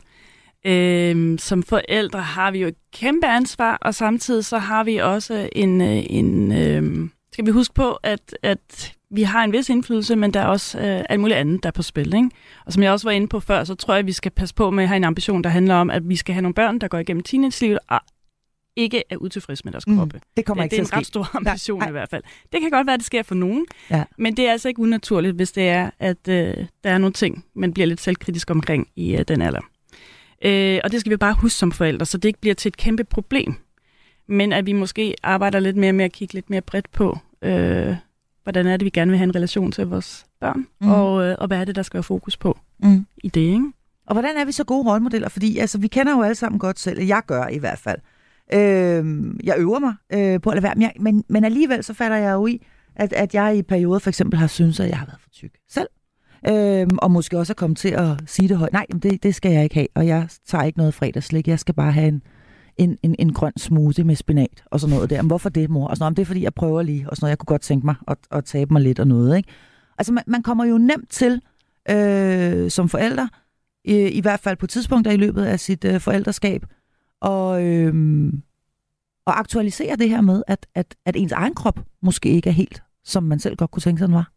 Øhm, 0.65 1.38
som 1.38 1.63
forældre 1.63 2.21
har 2.21 2.51
vi 2.51 2.60
jo 2.60 2.67
et 2.67 2.75
kæmpe 2.93 3.27
ansvar, 3.27 3.77
og 3.81 3.95
samtidig 3.95 4.45
så 4.45 4.58
har 4.58 4.84
vi 4.84 4.97
også 4.97 5.49
en, 5.51 5.81
øh, 5.81 6.03
en 6.10 6.51
øhm, 6.51 7.12
skal 7.31 7.45
vi 7.45 7.51
huske 7.51 7.73
på, 7.73 7.91
at, 7.91 8.38
at 8.43 8.94
vi 9.10 9.24
har 9.24 9.44
en 9.44 9.52
vis 9.52 9.70
indflydelse, 9.70 10.15
men 10.15 10.34
der 10.34 10.39
er 10.39 10.46
også 10.46 10.80
øh, 10.80 11.04
alt 11.10 11.20
muligt 11.20 11.38
andet, 11.38 11.63
der 11.63 11.68
er 11.68 11.72
på 11.72 11.82
spil. 11.82 12.13
Ikke? 12.15 12.30
Og 12.65 12.74
som 12.74 12.84
jeg 12.84 12.91
også 12.91 13.08
var 13.08 13.12
inde 13.12 13.28
på 13.28 13.39
før, 13.39 13.63
så 13.63 13.76
tror 13.76 13.94
jeg, 13.94 14.00
at 14.00 14.06
vi 14.06 14.12
skal 14.12 14.32
passe 14.32 14.56
på 14.56 14.70
med 14.70 14.84
at 14.84 14.88
have 14.88 14.98
en 14.98 15.04
ambition, 15.04 15.44
der 15.44 15.50
handler 15.50 15.76
om, 15.76 15.89
at 15.89 16.10
vi 16.10 16.15
skal 16.15 16.34
have 16.34 16.41
nogle 16.41 16.54
børn, 16.54 16.80
der 16.80 16.88
går 16.88 16.98
igennem 16.98 17.24
teenage-livet 17.24 17.80
og 17.88 18.00
ikke 18.76 19.04
er 19.10 19.18
utilfredse 19.18 19.62
med 19.65 19.72
deres 19.72 19.88
mm, 19.88 19.98
kroppe. 19.98 20.22
Det 20.38 20.46
kommer 20.46 20.63
ja, 20.63 20.65
ikke 20.65 20.76
Det 20.76 20.91
er 20.91 20.96
en 20.96 20.98
ret 20.98 21.06
stor 21.06 21.30
ambition 21.38 21.80
nej. 21.80 21.88
i 21.88 21.91
hvert 21.91 22.10
fald. 22.10 22.24
Det 22.52 22.62
kan 22.62 22.70
godt 22.70 22.88
være, 22.88 22.94
at 22.94 23.00
det 23.00 23.06
sker 23.06 23.24
for 23.24 23.36
nogen, 23.36 23.65
ja. 23.91 24.04
men 24.18 24.38
det 24.38 24.48
er 24.48 24.52
altså 24.52 24.68
ikke 24.68 24.82
unaturligt, 24.82 25.36
hvis 25.36 25.52
det 25.52 25.70
er, 25.70 25.89
at 26.00 26.28
øh, 26.28 26.54
der 26.84 26.89
er 26.89 26.98
nogle 26.98 27.13
ting, 27.13 27.46
man 27.54 27.74
bliver 27.74 27.88
lidt 27.88 28.02
selvkritisk 28.02 28.52
omkring 28.52 28.88
i 28.96 29.15
øh, 29.15 29.26
den 29.28 29.41
alder. 29.41 29.62
Øh, 30.46 30.80
og 30.84 30.91
det 30.91 31.00
skal 31.00 31.10
vi 31.10 31.18
bare 31.18 31.34
huske 31.34 31.58
som 31.58 31.72
forældre, 31.72 32.06
så 32.06 32.18
det 32.18 32.30
ikke 32.30 32.41
bliver 32.41 32.56
til 32.56 32.70
et 32.70 32.78
kæmpe 32.78 33.04
problem. 33.04 33.56
Men 34.28 34.54
at 34.54 34.65
vi 34.65 34.74
måske 34.74 35.15
arbejder 35.24 35.60
lidt 35.60 35.76
mere 35.76 35.94
med 35.94 36.06
at 36.06 36.12
kigge 36.12 36.34
lidt 36.34 36.50
mere 36.50 36.62
bredt 36.62 36.91
på, 36.91 37.18
øh, 37.41 37.96
hvordan 38.45 38.67
er 38.67 38.77
det, 38.77 38.86
vi 38.86 38.89
gerne 38.89 39.12
vil 39.12 39.17
have 39.17 39.29
en 39.29 39.36
relation 39.36 39.71
til 39.71 39.88
vores 39.88 40.25
børn, 40.41 40.67
mm. 40.81 40.91
og, 40.91 41.25
øh, 41.25 41.36
og 41.39 41.47
hvad 41.47 41.58
er 41.58 41.65
det, 41.65 41.75
der 41.75 41.81
skal 41.81 41.97
være 41.97 42.03
fokus 42.03 42.38
på 42.38 42.60
mm. 42.79 43.05
i 43.23 43.29
det, 43.29 43.41
ikke? 43.41 43.71
Og 44.08 44.13
hvordan 44.13 44.38
er 44.38 44.45
vi 44.45 44.51
så 44.51 44.63
gode 44.63 44.89
rollemodeller? 44.89 45.29
Fordi 45.29 45.58
altså, 45.58 45.77
vi 45.77 45.88
kender 45.88 46.12
jo 46.12 46.21
alle 46.21 46.36
sammen 46.36 46.60
godt 46.60 46.79
selv, 46.79 47.01
jeg 47.01 47.21
gør 47.27 47.47
i 47.47 47.58
hvert 47.58 47.79
fald. 47.79 47.99
Øh, 48.53 49.34
jeg 49.43 49.55
øver 49.58 49.79
mig 49.79 49.93
øh, 50.13 50.41
på 50.41 50.49
at 50.49 50.55
lade 50.55 50.63
være, 50.63 50.75
men, 50.75 50.81
jeg, 50.81 50.93
men, 50.99 51.23
men 51.29 51.43
alligevel 51.43 51.84
så 51.84 51.93
falder 51.93 52.17
jeg 52.17 52.34
jo 52.34 52.47
i, 52.47 52.65
at, 52.95 53.13
at 53.13 53.34
jeg 53.34 53.58
i 53.58 53.62
perioder 53.62 53.99
for 53.99 54.10
eksempel 54.10 54.39
har 54.39 54.47
syntes, 54.47 54.79
at 54.79 54.89
jeg 54.89 54.97
har 54.97 55.05
været 55.05 55.19
for 55.21 55.29
tyk 55.29 55.51
selv. 55.69 55.88
Øhm, 56.49 56.97
og 56.97 57.12
måske 57.12 57.38
også 57.38 57.53
at 57.53 57.58
komme 57.58 57.75
til 57.75 57.89
at 57.89 58.08
sige 58.25 58.49
det 58.49 58.58
højt. 58.58 58.73
Nej, 58.73 58.86
det, 59.03 59.23
det 59.23 59.36
skal 59.36 59.51
jeg 59.51 59.63
ikke 59.63 59.75
have, 59.75 59.88
og 59.95 60.08
jeg 60.08 60.27
tager 60.47 60.63
ikke 60.63 60.77
noget 60.77 60.93
fredagslæg. 60.93 61.47
Jeg 61.47 61.60
skal 61.60 61.75
bare 61.75 61.91
have 61.91 62.08
en, 62.08 62.21
en, 62.77 62.97
en, 63.03 63.15
en 63.19 63.33
grøn 63.33 63.53
smoothie 63.57 64.03
med 64.03 64.15
spinat 64.15 64.63
og 64.65 64.79
sådan 64.79 64.95
noget 64.95 65.09
der. 65.09 65.21
Men 65.21 65.27
hvorfor 65.27 65.49
det, 65.49 65.69
mor? 65.69 65.88
Og 65.88 65.97
sådan 65.97 66.03
noget, 66.03 66.17
det 66.17 66.21
er 66.21 66.25
fordi, 66.25 66.43
jeg 66.43 66.53
prøver 66.53 66.81
lige, 66.81 67.09
og 67.09 67.15
sådan 67.15 67.25
noget. 67.25 67.29
Jeg 67.29 67.38
kunne 67.38 67.45
godt 67.45 67.61
tænke 67.61 67.85
mig 67.85 67.95
at, 68.07 68.17
at 68.31 68.45
tabe 68.45 68.73
mig 68.73 68.81
lidt 68.81 68.99
og 68.99 69.07
noget, 69.07 69.38
ikke? 69.38 69.49
Altså, 69.97 70.13
man, 70.13 70.23
man 70.27 70.43
kommer 70.43 70.65
jo 70.65 70.77
nemt 70.77 71.09
til 71.09 71.41
øh, 71.89 72.71
som 72.71 72.89
forældre, 72.89 73.29
i, 73.85 73.97
i 73.97 74.21
hvert 74.21 74.39
fald 74.39 74.57
på 74.57 74.67
tidspunkter 74.67 75.11
i 75.11 75.17
løbet 75.17 75.43
af 75.45 75.59
sit 75.59 75.85
øh, 75.85 75.99
forældreskab, 75.99 76.65
og, 77.21 77.63
øh, 77.63 77.93
og 79.25 79.39
aktualisere 79.39 79.95
det 79.95 80.09
her 80.09 80.21
med, 80.21 80.43
at, 80.47 80.67
at, 80.75 80.95
at 81.05 81.15
ens 81.15 81.31
egen 81.31 81.53
krop 81.53 81.79
måske 82.01 82.29
ikke 82.29 82.49
er 82.49 82.53
helt, 82.53 82.83
som 83.03 83.23
man 83.23 83.39
selv 83.39 83.55
godt 83.55 83.71
kunne 83.71 83.81
tænke 83.81 83.99
sig, 83.99 84.07
den 84.07 84.15
var. 84.15 84.35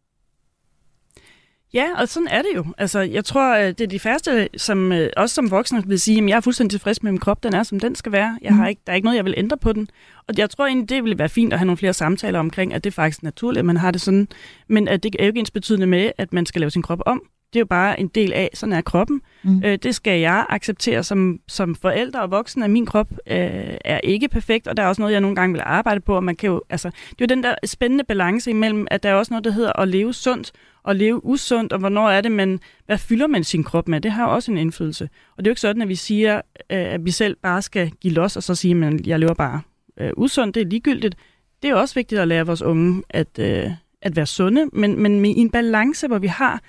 Ja, 1.73 1.85
og 1.97 2.07
sådan 2.07 2.27
er 2.27 2.41
det 2.41 2.49
jo. 2.55 2.65
Altså, 2.77 2.99
jeg 2.99 3.25
tror, 3.25 3.57
det 3.57 3.81
er 3.81 3.87
de 3.87 3.99
færreste, 3.99 4.49
som 4.57 4.91
øh, 4.91 5.09
også 5.17 5.35
som 5.35 5.51
voksne 5.51 5.83
vil 5.87 5.99
sige, 5.99 6.23
at 6.23 6.29
jeg 6.29 6.35
er 6.35 6.41
fuldstændig 6.41 6.71
tilfreds 6.71 7.03
med 7.03 7.11
min 7.11 7.19
krop, 7.19 7.43
den 7.43 7.53
er, 7.53 7.63
som 7.63 7.79
den 7.79 7.95
skal 7.95 8.11
være. 8.11 8.37
Jeg 8.41 8.55
har 8.55 8.63
mm. 8.63 8.69
ikke, 8.69 8.81
der 8.85 8.91
er 8.93 8.95
ikke 8.95 9.05
noget, 9.05 9.17
jeg 9.17 9.25
vil 9.25 9.33
ændre 9.37 9.57
på 9.57 9.73
den. 9.73 9.89
Og 10.27 10.33
jeg 10.37 10.49
tror 10.49 10.65
egentlig, 10.65 10.89
det 10.89 11.03
ville 11.03 11.19
være 11.19 11.29
fint 11.29 11.53
at 11.53 11.59
have 11.59 11.65
nogle 11.65 11.77
flere 11.77 11.93
samtaler 11.93 12.39
omkring, 12.39 12.73
at 12.73 12.83
det 12.83 12.89
er 12.89 12.95
faktisk 12.95 13.23
naturligt, 13.23 13.59
at 13.59 13.65
man 13.65 13.77
har 13.77 13.91
det 13.91 14.01
sådan. 14.01 14.27
Men 14.67 14.87
at 14.87 15.03
det 15.03 15.15
er 15.19 15.23
jo 15.23 15.27
ikke 15.27 15.39
ens 15.39 15.51
betydende 15.51 15.87
med, 15.87 16.11
at 16.17 16.33
man 16.33 16.45
skal 16.45 16.59
lave 16.59 16.71
sin 16.71 16.81
krop 16.81 17.01
om. 17.05 17.21
Det 17.53 17.55
er 17.55 17.61
jo 17.61 17.65
bare 17.65 17.99
en 17.99 18.07
del 18.07 18.33
af, 18.33 18.49
sådan 18.53 18.73
er 18.73 18.81
kroppen. 18.81 19.21
Mm. 19.43 19.61
Øh, 19.65 19.77
det 19.83 19.95
skal 19.95 20.19
jeg 20.19 20.45
acceptere 20.49 21.03
som, 21.03 21.39
som 21.47 21.75
forældre 21.75 22.21
og 22.21 22.31
voksen, 22.31 22.63
at 22.63 22.69
min 22.69 22.85
krop 22.85 23.11
øh, 23.11 23.77
er 23.85 23.99
ikke 24.03 24.27
perfekt, 24.27 24.67
og 24.67 24.77
der 24.77 24.83
er 24.83 24.87
også 24.87 25.01
noget, 25.01 25.13
jeg 25.13 25.21
nogle 25.21 25.35
gange 25.35 25.53
vil 25.53 25.63
arbejde 25.65 25.99
på. 25.99 26.15
Og 26.15 26.23
man 26.23 26.35
kan 26.35 26.49
jo, 26.49 26.61
altså, 26.69 26.89
det 26.89 27.21
er 27.21 27.25
jo 27.25 27.35
den 27.35 27.43
der 27.43 27.55
spændende 27.65 28.03
balance 28.03 28.49
imellem, 28.49 28.87
at 28.91 29.03
der 29.03 29.09
er 29.09 29.13
også 29.13 29.33
noget, 29.33 29.43
der 29.43 29.51
hedder 29.51 29.79
at 29.79 29.87
leve 29.87 30.13
sundt, 30.13 30.51
og 30.83 30.95
leve 30.95 31.25
usundt, 31.25 31.73
og 31.73 31.79
hvornår 31.79 32.09
er 32.09 32.21
det, 32.21 32.31
man, 32.31 32.59
hvad 32.85 32.97
fylder 32.97 33.27
man 33.27 33.43
sin 33.43 33.63
krop 33.63 33.87
med? 33.87 34.01
Det 34.01 34.11
har 34.11 34.25
også 34.25 34.51
en 34.51 34.57
indflydelse. 34.57 35.09
Og 35.37 35.37
det 35.37 35.47
er 35.47 35.49
jo 35.49 35.51
ikke 35.51 35.61
sådan, 35.61 35.81
at 35.81 35.87
vi 35.87 35.95
siger, 35.95 36.35
øh, 36.69 36.93
at 36.93 37.05
vi 37.05 37.11
selv 37.11 37.35
bare 37.35 37.61
skal 37.61 37.91
give 37.91 38.13
los, 38.13 38.35
og 38.35 38.43
så 38.43 38.55
sige, 38.55 38.85
at 38.85 39.07
jeg 39.07 39.19
lever 39.19 39.33
bare 39.33 39.61
øh, 39.99 40.11
usundt, 40.17 40.55
det 40.55 40.61
er 40.61 40.65
ligegyldigt. 40.65 41.15
Det 41.61 41.69
er 41.69 41.75
også 41.75 41.95
vigtigt 41.95 42.21
at 42.21 42.27
lære 42.27 42.45
vores 42.45 42.61
unge 42.61 43.03
at, 43.09 43.39
øh, 43.39 43.71
at 44.01 44.15
være 44.15 44.25
sunde, 44.25 44.65
men, 44.73 44.99
men 44.99 45.25
i 45.25 45.39
en 45.39 45.49
balance, 45.49 46.07
hvor 46.07 46.17
vi 46.17 46.27
har 46.27 46.61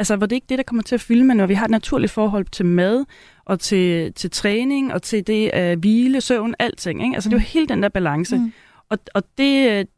Altså, 0.00 0.16
hvor 0.16 0.26
det 0.26 0.36
ikke 0.36 0.44
er 0.44 0.48
det, 0.48 0.58
der 0.58 0.64
kommer 0.64 0.82
til 0.82 0.94
at 0.94 1.00
fylde, 1.00 1.24
men 1.24 1.36
når 1.36 1.46
vi 1.46 1.54
har 1.54 1.64
et 1.64 1.70
naturligt 1.70 2.12
forhold 2.12 2.46
til 2.52 2.66
mad, 2.66 3.04
og 3.44 3.60
til, 3.60 4.12
til 4.12 4.30
træning, 4.30 4.92
og 4.92 5.02
til 5.02 5.26
det 5.26 5.48
at 5.48 5.78
hvile, 5.78 6.20
søvn, 6.20 6.54
alting. 6.58 7.02
Ikke? 7.02 7.14
Altså, 7.14 7.28
mm. 7.28 7.30
det 7.30 7.36
er 7.36 7.42
jo 7.42 7.48
hele 7.48 7.66
den 7.66 7.82
der 7.82 7.88
balance. 7.88 8.36
Mm. 8.36 8.52
Og, 8.88 8.98
og 9.14 9.22
det, 9.38 9.88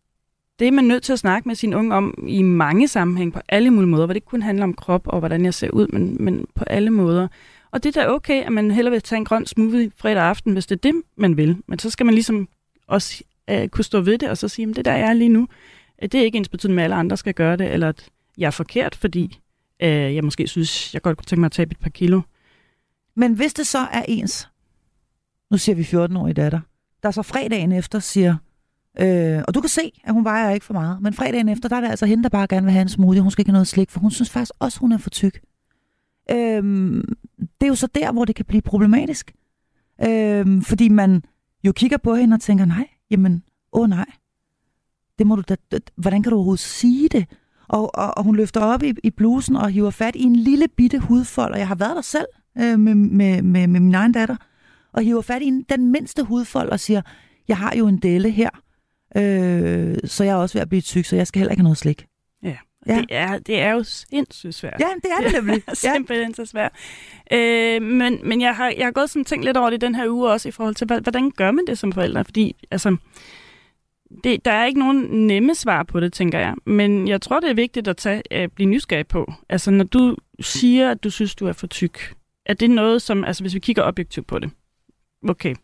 det 0.62 0.68
er 0.68 0.72
man 0.72 0.84
nødt 0.84 1.02
til 1.02 1.12
at 1.12 1.18
snakke 1.18 1.48
med 1.48 1.56
sin 1.56 1.74
unge 1.74 1.94
om 1.94 2.24
i 2.28 2.42
mange 2.42 2.88
sammenhæng, 2.88 3.32
på 3.32 3.40
alle 3.48 3.70
mulige 3.70 3.90
måder, 3.90 4.06
hvor 4.06 4.12
det 4.12 4.16
ikke 4.16 4.26
kun 4.26 4.42
handler 4.42 4.64
om 4.64 4.74
krop 4.74 5.06
og 5.06 5.18
hvordan 5.18 5.44
jeg 5.44 5.54
ser 5.54 5.70
ud, 5.70 5.86
men, 5.86 6.16
men 6.20 6.46
på 6.54 6.64
alle 6.64 6.90
måder. 6.90 7.28
Og 7.70 7.82
det 7.82 7.96
er 7.96 8.02
da 8.02 8.10
okay, 8.10 8.42
at 8.42 8.52
man 8.52 8.70
hellere 8.70 8.92
vil 8.92 9.02
tage 9.02 9.16
en 9.16 9.24
grøn 9.24 9.46
smoothie 9.46 9.90
fredag 9.96 10.22
aften, 10.22 10.52
hvis 10.52 10.66
det 10.66 10.76
er 10.76 10.90
det, 10.92 11.02
man 11.16 11.36
vil. 11.36 11.56
Men 11.66 11.78
så 11.78 11.90
skal 11.90 12.06
man 12.06 12.14
ligesom 12.14 12.48
også 12.86 13.24
øh, 13.50 13.68
kunne 13.68 13.84
stå 13.84 14.00
ved 14.00 14.18
det, 14.18 14.30
og 14.30 14.38
så 14.38 14.48
sige, 14.48 14.68
at 14.70 14.76
det 14.76 14.84
der 14.84 14.92
er 14.92 15.12
lige 15.12 15.28
nu, 15.28 15.48
øh, 16.02 16.08
det 16.08 16.20
er 16.20 16.24
ikke 16.24 16.38
ens 16.38 16.48
betydning 16.48 16.74
med, 16.74 16.82
at 16.82 16.84
alle 16.84 16.96
andre 16.96 17.16
skal 17.16 17.34
gøre 17.34 17.56
det, 17.56 17.72
eller 17.72 17.88
at 17.88 18.08
jeg 18.38 18.46
er 18.46 18.50
forkert, 18.50 18.94
fordi 18.94 19.38
øh, 19.82 20.14
jeg 20.14 20.24
måske 20.24 20.48
synes, 20.48 20.94
jeg 20.94 21.02
godt 21.02 21.18
kunne 21.18 21.26
tænke 21.26 21.40
mig 21.40 21.46
at 21.46 21.52
tabe 21.52 21.72
et 21.72 21.78
par 21.78 21.90
kilo. 21.90 22.20
Men 23.16 23.32
hvis 23.32 23.54
det 23.54 23.66
så 23.66 23.78
er 23.78 24.04
ens, 24.08 24.48
nu 25.50 25.58
siger 25.58 25.76
vi 25.76 25.82
14-årige 25.82 26.34
datter, 26.34 26.60
der 27.02 27.10
så 27.10 27.22
fredagen 27.22 27.72
efter 27.72 27.98
siger, 27.98 28.36
øh, 29.00 29.42
og 29.48 29.54
du 29.54 29.60
kan 29.60 29.68
se, 29.68 30.00
at 30.04 30.12
hun 30.12 30.24
vejer 30.24 30.50
ikke 30.50 30.66
for 30.66 30.74
meget, 30.74 31.02
men 31.02 31.14
fredagen 31.14 31.48
efter, 31.48 31.68
der 31.68 31.76
er 31.76 31.80
det 31.80 31.88
altså 31.88 32.06
hende, 32.06 32.22
der 32.22 32.28
bare 32.28 32.46
gerne 32.46 32.64
vil 32.64 32.72
have 32.72 32.82
en 32.82 32.88
smoothie, 32.88 33.22
hun 33.22 33.30
skal 33.30 33.42
ikke 33.42 33.50
have 33.50 33.54
noget 33.54 33.68
slik, 33.68 33.90
for 33.90 34.00
hun 34.00 34.10
synes 34.10 34.30
faktisk 34.30 34.52
også, 34.58 34.80
hun 34.80 34.92
er 34.92 34.98
for 34.98 35.10
tyk. 35.10 35.40
Øh, 36.30 36.62
det 37.38 37.62
er 37.62 37.66
jo 37.66 37.74
så 37.74 37.86
der, 37.86 38.12
hvor 38.12 38.24
det 38.24 38.34
kan 38.34 38.44
blive 38.44 38.62
problematisk. 38.62 39.32
Øh, 40.04 40.62
fordi 40.62 40.88
man 40.88 41.22
jo 41.64 41.72
kigger 41.72 41.96
på 41.96 42.14
hende 42.14 42.34
og 42.34 42.40
tænker, 42.40 42.64
nej, 42.64 42.88
jamen, 43.10 43.42
åh 43.72 43.88
nej, 43.88 44.06
det 45.18 45.26
må 45.26 45.36
du 45.36 45.42
da, 45.48 45.56
hvordan 45.96 46.22
kan 46.22 46.30
du 46.30 46.36
overhovedet 46.36 46.60
sige 46.60 47.08
det? 47.08 47.26
Og, 47.68 47.94
og, 47.94 48.18
og 48.18 48.24
hun 48.24 48.36
løfter 48.36 48.60
op 48.60 48.82
i, 48.82 48.94
i 49.02 49.10
blusen 49.10 49.56
og 49.56 49.70
hiver 49.70 49.90
fat 49.90 50.16
i 50.16 50.22
en 50.22 50.36
lille 50.36 50.68
bitte 50.68 50.98
hudfold, 50.98 51.52
og 51.52 51.58
jeg 51.58 51.68
har 51.68 51.74
været 51.74 51.96
der 51.96 52.02
selv 52.02 52.26
øh, 52.58 52.78
med, 52.78 52.94
med, 52.94 53.42
med, 53.42 53.66
med 53.66 53.80
min 53.80 53.94
egen 53.94 54.12
datter, 54.12 54.36
og 54.92 55.02
hiver 55.02 55.20
fat 55.22 55.42
i 55.42 55.44
en, 55.44 55.62
den 55.62 55.92
mindste 55.92 56.22
hudfold 56.22 56.68
og 56.68 56.80
siger, 56.80 57.02
jeg 57.48 57.56
har 57.56 57.74
jo 57.76 57.86
en 57.86 57.98
delle 57.98 58.30
her, 58.30 58.50
øh, 59.16 59.98
så 60.04 60.24
jeg 60.24 60.32
er 60.32 60.36
også 60.36 60.54
ved 60.54 60.62
at 60.62 60.68
blive 60.68 60.80
tyk, 60.80 61.04
så 61.04 61.16
jeg 61.16 61.26
skal 61.26 61.38
heller 61.38 61.52
ikke 61.52 61.60
have 61.60 61.64
noget 61.64 61.78
slik. 61.78 62.06
Ja, 62.42 62.56
ja. 62.86 62.96
Det, 62.96 63.06
er, 63.10 63.38
det 63.38 63.60
er 63.60 63.72
jo 63.72 63.82
sindssygt 63.82 64.54
svært. 64.54 64.80
Ja, 64.80 64.86
det 65.02 65.10
er 65.18 65.22
det 65.22 65.32
nemlig. 65.32 65.54
Det 65.54 65.68
er 65.72 65.74
simpelthen 65.74 66.34
så 66.34 66.46
svært. 66.46 66.72
Øh, 67.32 67.82
men 67.82 68.20
men 68.28 68.40
jeg, 68.40 68.56
har, 68.56 68.72
jeg 68.76 68.86
har 68.86 68.92
gået 68.92 69.10
sådan 69.10 69.24
tænkt 69.24 69.44
lidt 69.44 69.56
over 69.56 69.70
det 69.70 69.80
den 69.80 69.94
her 69.94 70.08
uge 70.08 70.30
også, 70.30 70.48
i 70.48 70.52
forhold 70.52 70.74
til, 70.74 70.86
hvordan 70.86 71.30
gør 71.30 71.50
man 71.50 71.66
det 71.66 71.78
som 71.78 71.92
forældre? 71.92 72.24
Fordi, 72.24 72.56
altså, 72.70 72.96
det, 74.24 74.44
der 74.44 74.52
er 74.52 74.64
ikke 74.64 74.80
nogen 74.80 75.26
nemme 75.26 75.54
svar 75.54 75.82
på 75.82 76.00
det, 76.00 76.12
tænker 76.12 76.38
jeg. 76.38 76.54
Men 76.66 77.08
jeg 77.08 77.20
tror, 77.20 77.40
det 77.40 77.50
er 77.50 77.54
vigtigt 77.54 77.88
at 77.88 77.96
tage, 77.96 78.22
at 78.30 78.52
blive 78.52 78.70
nysgerrig 78.70 79.06
på. 79.06 79.32
Altså, 79.48 79.70
når 79.70 79.84
du 79.84 80.16
siger, 80.40 80.90
at 80.90 81.04
du 81.04 81.10
synes, 81.10 81.34
du 81.34 81.46
er 81.46 81.52
for 81.52 81.66
tyk, 81.66 82.14
er 82.46 82.54
det 82.54 82.70
noget, 82.70 83.02
som, 83.02 83.24
altså 83.24 83.42
hvis 83.44 83.54
vi 83.54 83.60
kigger 83.60 83.82
objektivt 83.82 84.26
på 84.26 84.38
det, 84.38 84.50
okay, 85.28 85.54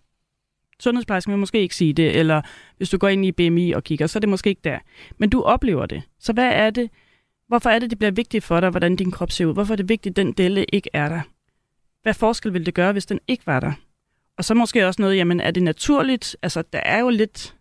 sundhedsplejersken 0.81 1.33
vil 1.33 1.39
måske 1.39 1.61
ikke 1.61 1.75
sige 1.75 1.93
det, 1.93 2.17
eller 2.17 2.43
hvis 2.77 2.91
du 2.91 2.99
går 2.99 3.09
ind 3.09 3.25
i 3.25 3.33
BMI 3.33 3.73
og 3.73 3.85
kigger, 3.85 4.07
så 4.07 4.19
er 4.19 4.21
det 4.21 4.29
måske 4.29 4.51
ikke 4.51 4.61
der. 4.65 4.79
Men 5.19 5.31
du 5.31 5.43
oplever 5.43 5.87
det. 5.87 6.03
Så 6.21 6.33
hvad 6.33 6.53
er 6.53 6.71
det, 6.71 6.91
hvorfor 7.49 7.71
er 7.71 7.79
det, 7.79 7.91
det 7.91 7.99
bliver 7.99 8.11
vigtigt 8.11 8.45
for 8.45 8.61
dig, 8.61 8.71
hvordan 8.71 8.97
din 8.97 9.11
krop 9.11 9.31
ser 9.31 9.47
ud? 9.47 9.53
Hvorfor 9.53 9.75
er 9.75 9.77
det 9.77 9.89
vigtigt, 9.89 10.13
at 10.13 10.17
den 10.17 10.33
delle 10.33 10.65
ikke 10.65 10.91
er 10.93 11.09
der? 11.09 11.21
Hvad 12.03 12.15
forskel 12.15 12.53
vil 12.53 12.67
det 12.67 12.75
gøre, 12.75 12.93
hvis 12.93 13.07
den 13.07 13.21
ikke 13.29 13.47
var 13.47 13.61
der? 13.61 13.73
Og 14.39 14.45
så 14.45 14.55
måske 14.55 14.87
også 14.87 15.03
noget, 15.03 15.17
jamen 15.17 15.41
er 15.41 15.51
det 15.51 15.63
naturligt? 15.63 16.37
Altså, 16.43 16.63
der 16.73 16.79
er 16.79 16.99
jo 16.99 17.09
lidt 17.09 17.55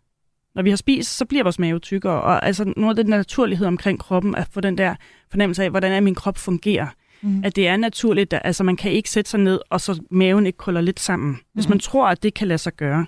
når 0.58 0.64
vi 0.64 0.70
har 0.70 0.78
spist, 0.78 1.18
så 1.18 1.26
bliver 1.26 1.44
vores 1.44 1.60
mave 1.60 1.80
tykkere, 1.80 2.22
og 2.22 2.46
altså 2.46 2.74
noget 2.78 3.00
af 3.00 3.06
den 3.06 3.10
naturlighed 3.10 3.68
omkring 3.68 4.00
kroppen, 4.00 4.36
at 4.36 4.48
få 4.52 4.62
den 4.62 4.78
der 4.78 4.96
fornemmelse 5.30 5.64
af, 5.64 5.70
hvordan 5.70 5.92
er 5.92 6.00
min 6.00 6.16
krop 6.16 6.38
fungerer. 6.38 6.88
Mm. 7.22 7.44
At 7.44 7.56
det 7.56 7.68
er 7.68 7.78
naturligt, 7.78 8.34
at 8.34 8.42
altså, 8.44 8.64
man 8.64 8.76
kan 8.76 8.92
ikke 8.92 9.10
sætte 9.10 9.32
sig 9.32 9.40
ned, 9.40 9.60
og 9.70 9.82
så 9.82 10.02
maven 10.12 10.46
ikke 10.46 10.58
krøller 10.58 10.82
lidt 10.82 11.00
sammen. 11.00 11.40
Hvis 11.54 11.68
mm. 11.68 11.70
man 11.70 11.80
tror, 11.80 12.08
at 12.08 12.24
det 12.24 12.34
kan 12.34 12.48
lade 12.48 12.58
sig 12.58 12.74
gøre, 12.74 13.06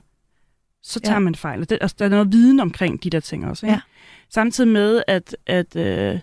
så 0.83 0.99
tager 0.99 1.15
ja. 1.15 1.19
man 1.19 1.35
fejl. 1.35 1.69
Det, 1.69 1.77
altså, 1.81 1.95
der 1.99 2.05
er 2.05 2.09
noget 2.09 2.31
viden 2.31 2.59
omkring 2.59 3.03
de 3.03 3.09
der 3.09 3.19
ting 3.19 3.47
også. 3.47 3.65
Ikke? 3.65 3.73
Ja. 3.73 3.81
Samtidig 4.29 4.69
med, 4.69 5.03
at, 5.07 5.37
at, 5.45 5.75
øh, 5.75 6.19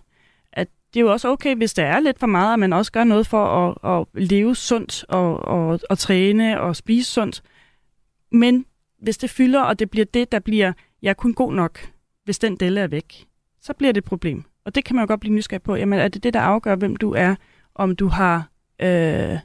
at 0.52 0.68
det 0.94 1.00
er 1.00 1.04
jo 1.04 1.12
også 1.12 1.28
okay, 1.28 1.56
hvis 1.56 1.74
der 1.74 1.86
er 1.86 2.00
lidt 2.00 2.18
for 2.18 2.26
meget, 2.26 2.52
at 2.52 2.58
man 2.58 2.72
også 2.72 2.92
gør 2.92 3.04
noget 3.04 3.26
for 3.26 3.46
at, 3.46 3.98
at 4.00 4.22
leve 4.22 4.56
sundt 4.56 5.04
og, 5.08 5.44
og, 5.44 5.80
og 5.90 5.98
træne 5.98 6.60
og 6.60 6.76
spise 6.76 7.12
sundt. 7.12 7.42
Men 8.32 8.66
hvis 9.02 9.18
det 9.18 9.30
fylder, 9.30 9.62
og 9.62 9.78
det 9.78 9.90
bliver 9.90 10.06
det, 10.14 10.32
der 10.32 10.38
bliver 10.38 10.72
jeg 11.02 11.10
er 11.10 11.14
kun 11.14 11.34
god 11.34 11.52
nok, 11.52 11.90
hvis 12.24 12.38
den 12.38 12.56
delle 12.56 12.80
er 12.80 12.86
væk, 12.86 13.26
så 13.60 13.72
bliver 13.72 13.92
det 13.92 13.98
et 14.00 14.04
problem. 14.04 14.44
Og 14.64 14.74
det 14.74 14.84
kan 14.84 14.96
man 14.96 15.02
jo 15.02 15.06
godt 15.06 15.20
blive 15.20 15.34
nysgerrig 15.34 15.62
på. 15.62 15.74
Jamen, 15.74 15.98
er 15.98 16.08
det 16.08 16.22
det, 16.22 16.34
der 16.34 16.40
afgør, 16.40 16.74
hvem 16.74 16.96
du 16.96 17.12
er? 17.12 17.34
Om 17.78 17.96
du 17.96 18.08
har... 18.08 18.48
Øh, 18.82 19.38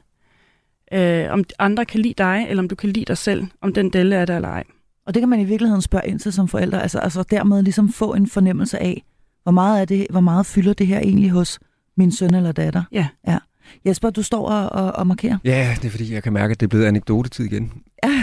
øh, 0.92 1.26
om 1.30 1.44
andre 1.58 1.84
kan 1.84 2.00
lide 2.00 2.14
dig, 2.18 2.46
eller 2.48 2.62
om 2.62 2.68
du 2.68 2.74
kan 2.74 2.90
lide 2.90 3.04
dig 3.04 3.18
selv, 3.18 3.46
om 3.60 3.72
den 3.72 3.90
delle 3.90 4.16
er 4.16 4.24
der 4.24 4.36
eller 4.36 4.48
ej. 4.48 4.64
Og 5.06 5.14
det 5.14 5.20
kan 5.20 5.28
man 5.28 5.40
i 5.40 5.44
virkeligheden 5.44 5.82
spørge 5.82 6.06
ind 6.06 6.18
til 6.18 6.32
som 6.32 6.48
forældre, 6.48 6.82
altså, 6.82 6.98
altså 6.98 7.22
dermed 7.30 7.62
ligesom 7.62 7.92
få 7.92 8.14
en 8.14 8.26
fornemmelse 8.26 8.78
af, 8.78 9.04
hvor 9.42 9.52
meget, 9.52 9.80
er 9.80 9.84
det, 9.84 10.06
hvor 10.10 10.20
meget 10.20 10.46
fylder 10.46 10.72
det 10.72 10.86
her 10.86 10.98
egentlig 10.98 11.30
hos 11.30 11.58
min 11.96 12.12
søn 12.12 12.34
eller 12.34 12.52
datter? 12.52 12.82
Ja. 12.92 13.08
ja. 13.26 13.38
Jesper, 13.86 14.10
du 14.10 14.22
står 14.22 14.48
og, 14.48 14.84
og, 14.84 14.92
og 14.92 15.06
markerer. 15.06 15.38
Ja, 15.44 15.76
det 15.76 15.86
er 15.86 15.90
fordi, 15.90 16.14
jeg 16.14 16.22
kan 16.22 16.32
mærke, 16.32 16.52
at 16.52 16.60
det 16.60 16.66
er 16.66 16.68
blevet 16.68 16.84
anekdotetid 16.84 17.44
igen. 17.44 17.72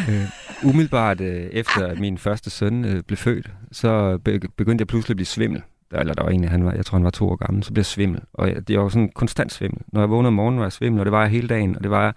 øh, 0.10 0.26
umiddelbart 0.64 1.22
øh, 1.22 1.50
efter, 1.52 1.88
at 1.88 2.00
min 2.00 2.18
første 2.18 2.50
søn 2.50 2.86
øh, 2.86 3.04
blev 3.04 3.18
født, 3.18 3.52
så 3.72 4.18
begyndte 4.58 4.82
jeg 4.82 4.88
pludselig 4.88 5.14
at 5.14 5.18
blive 5.18 5.26
svimmel. 5.26 5.62
Der, 5.92 6.00
eller 6.00 6.14
der 6.14 6.24
var 6.24 6.30
en, 6.30 6.44
han 6.44 6.66
var, 6.66 6.74
jeg 6.74 6.86
tror, 6.86 6.98
han 6.98 7.04
var 7.04 7.10
to 7.10 7.30
år 7.30 7.36
gammel, 7.36 7.64
så 7.64 7.74
blev 7.74 7.80
jeg 7.80 7.86
svimmel. 7.86 8.22
Og 8.34 8.48
jeg, 8.48 8.68
det 8.68 8.80
var 8.80 8.90
sådan 8.90 9.10
konstant 9.10 9.52
svimmel. 9.52 9.82
Når 9.88 10.02
jeg 10.02 10.10
vågnede 10.10 10.28
om 10.28 10.34
morgenen, 10.34 10.60
var 10.60 10.66
jeg 10.66 10.72
svimmel, 10.72 11.00
og 11.00 11.06
det 11.06 11.12
var 11.12 11.22
jeg 11.22 11.32
hele 11.32 11.48
dagen. 11.48 11.76
Og 11.76 11.84
det 11.84 11.92
var 11.92 12.04
jeg 12.04 12.14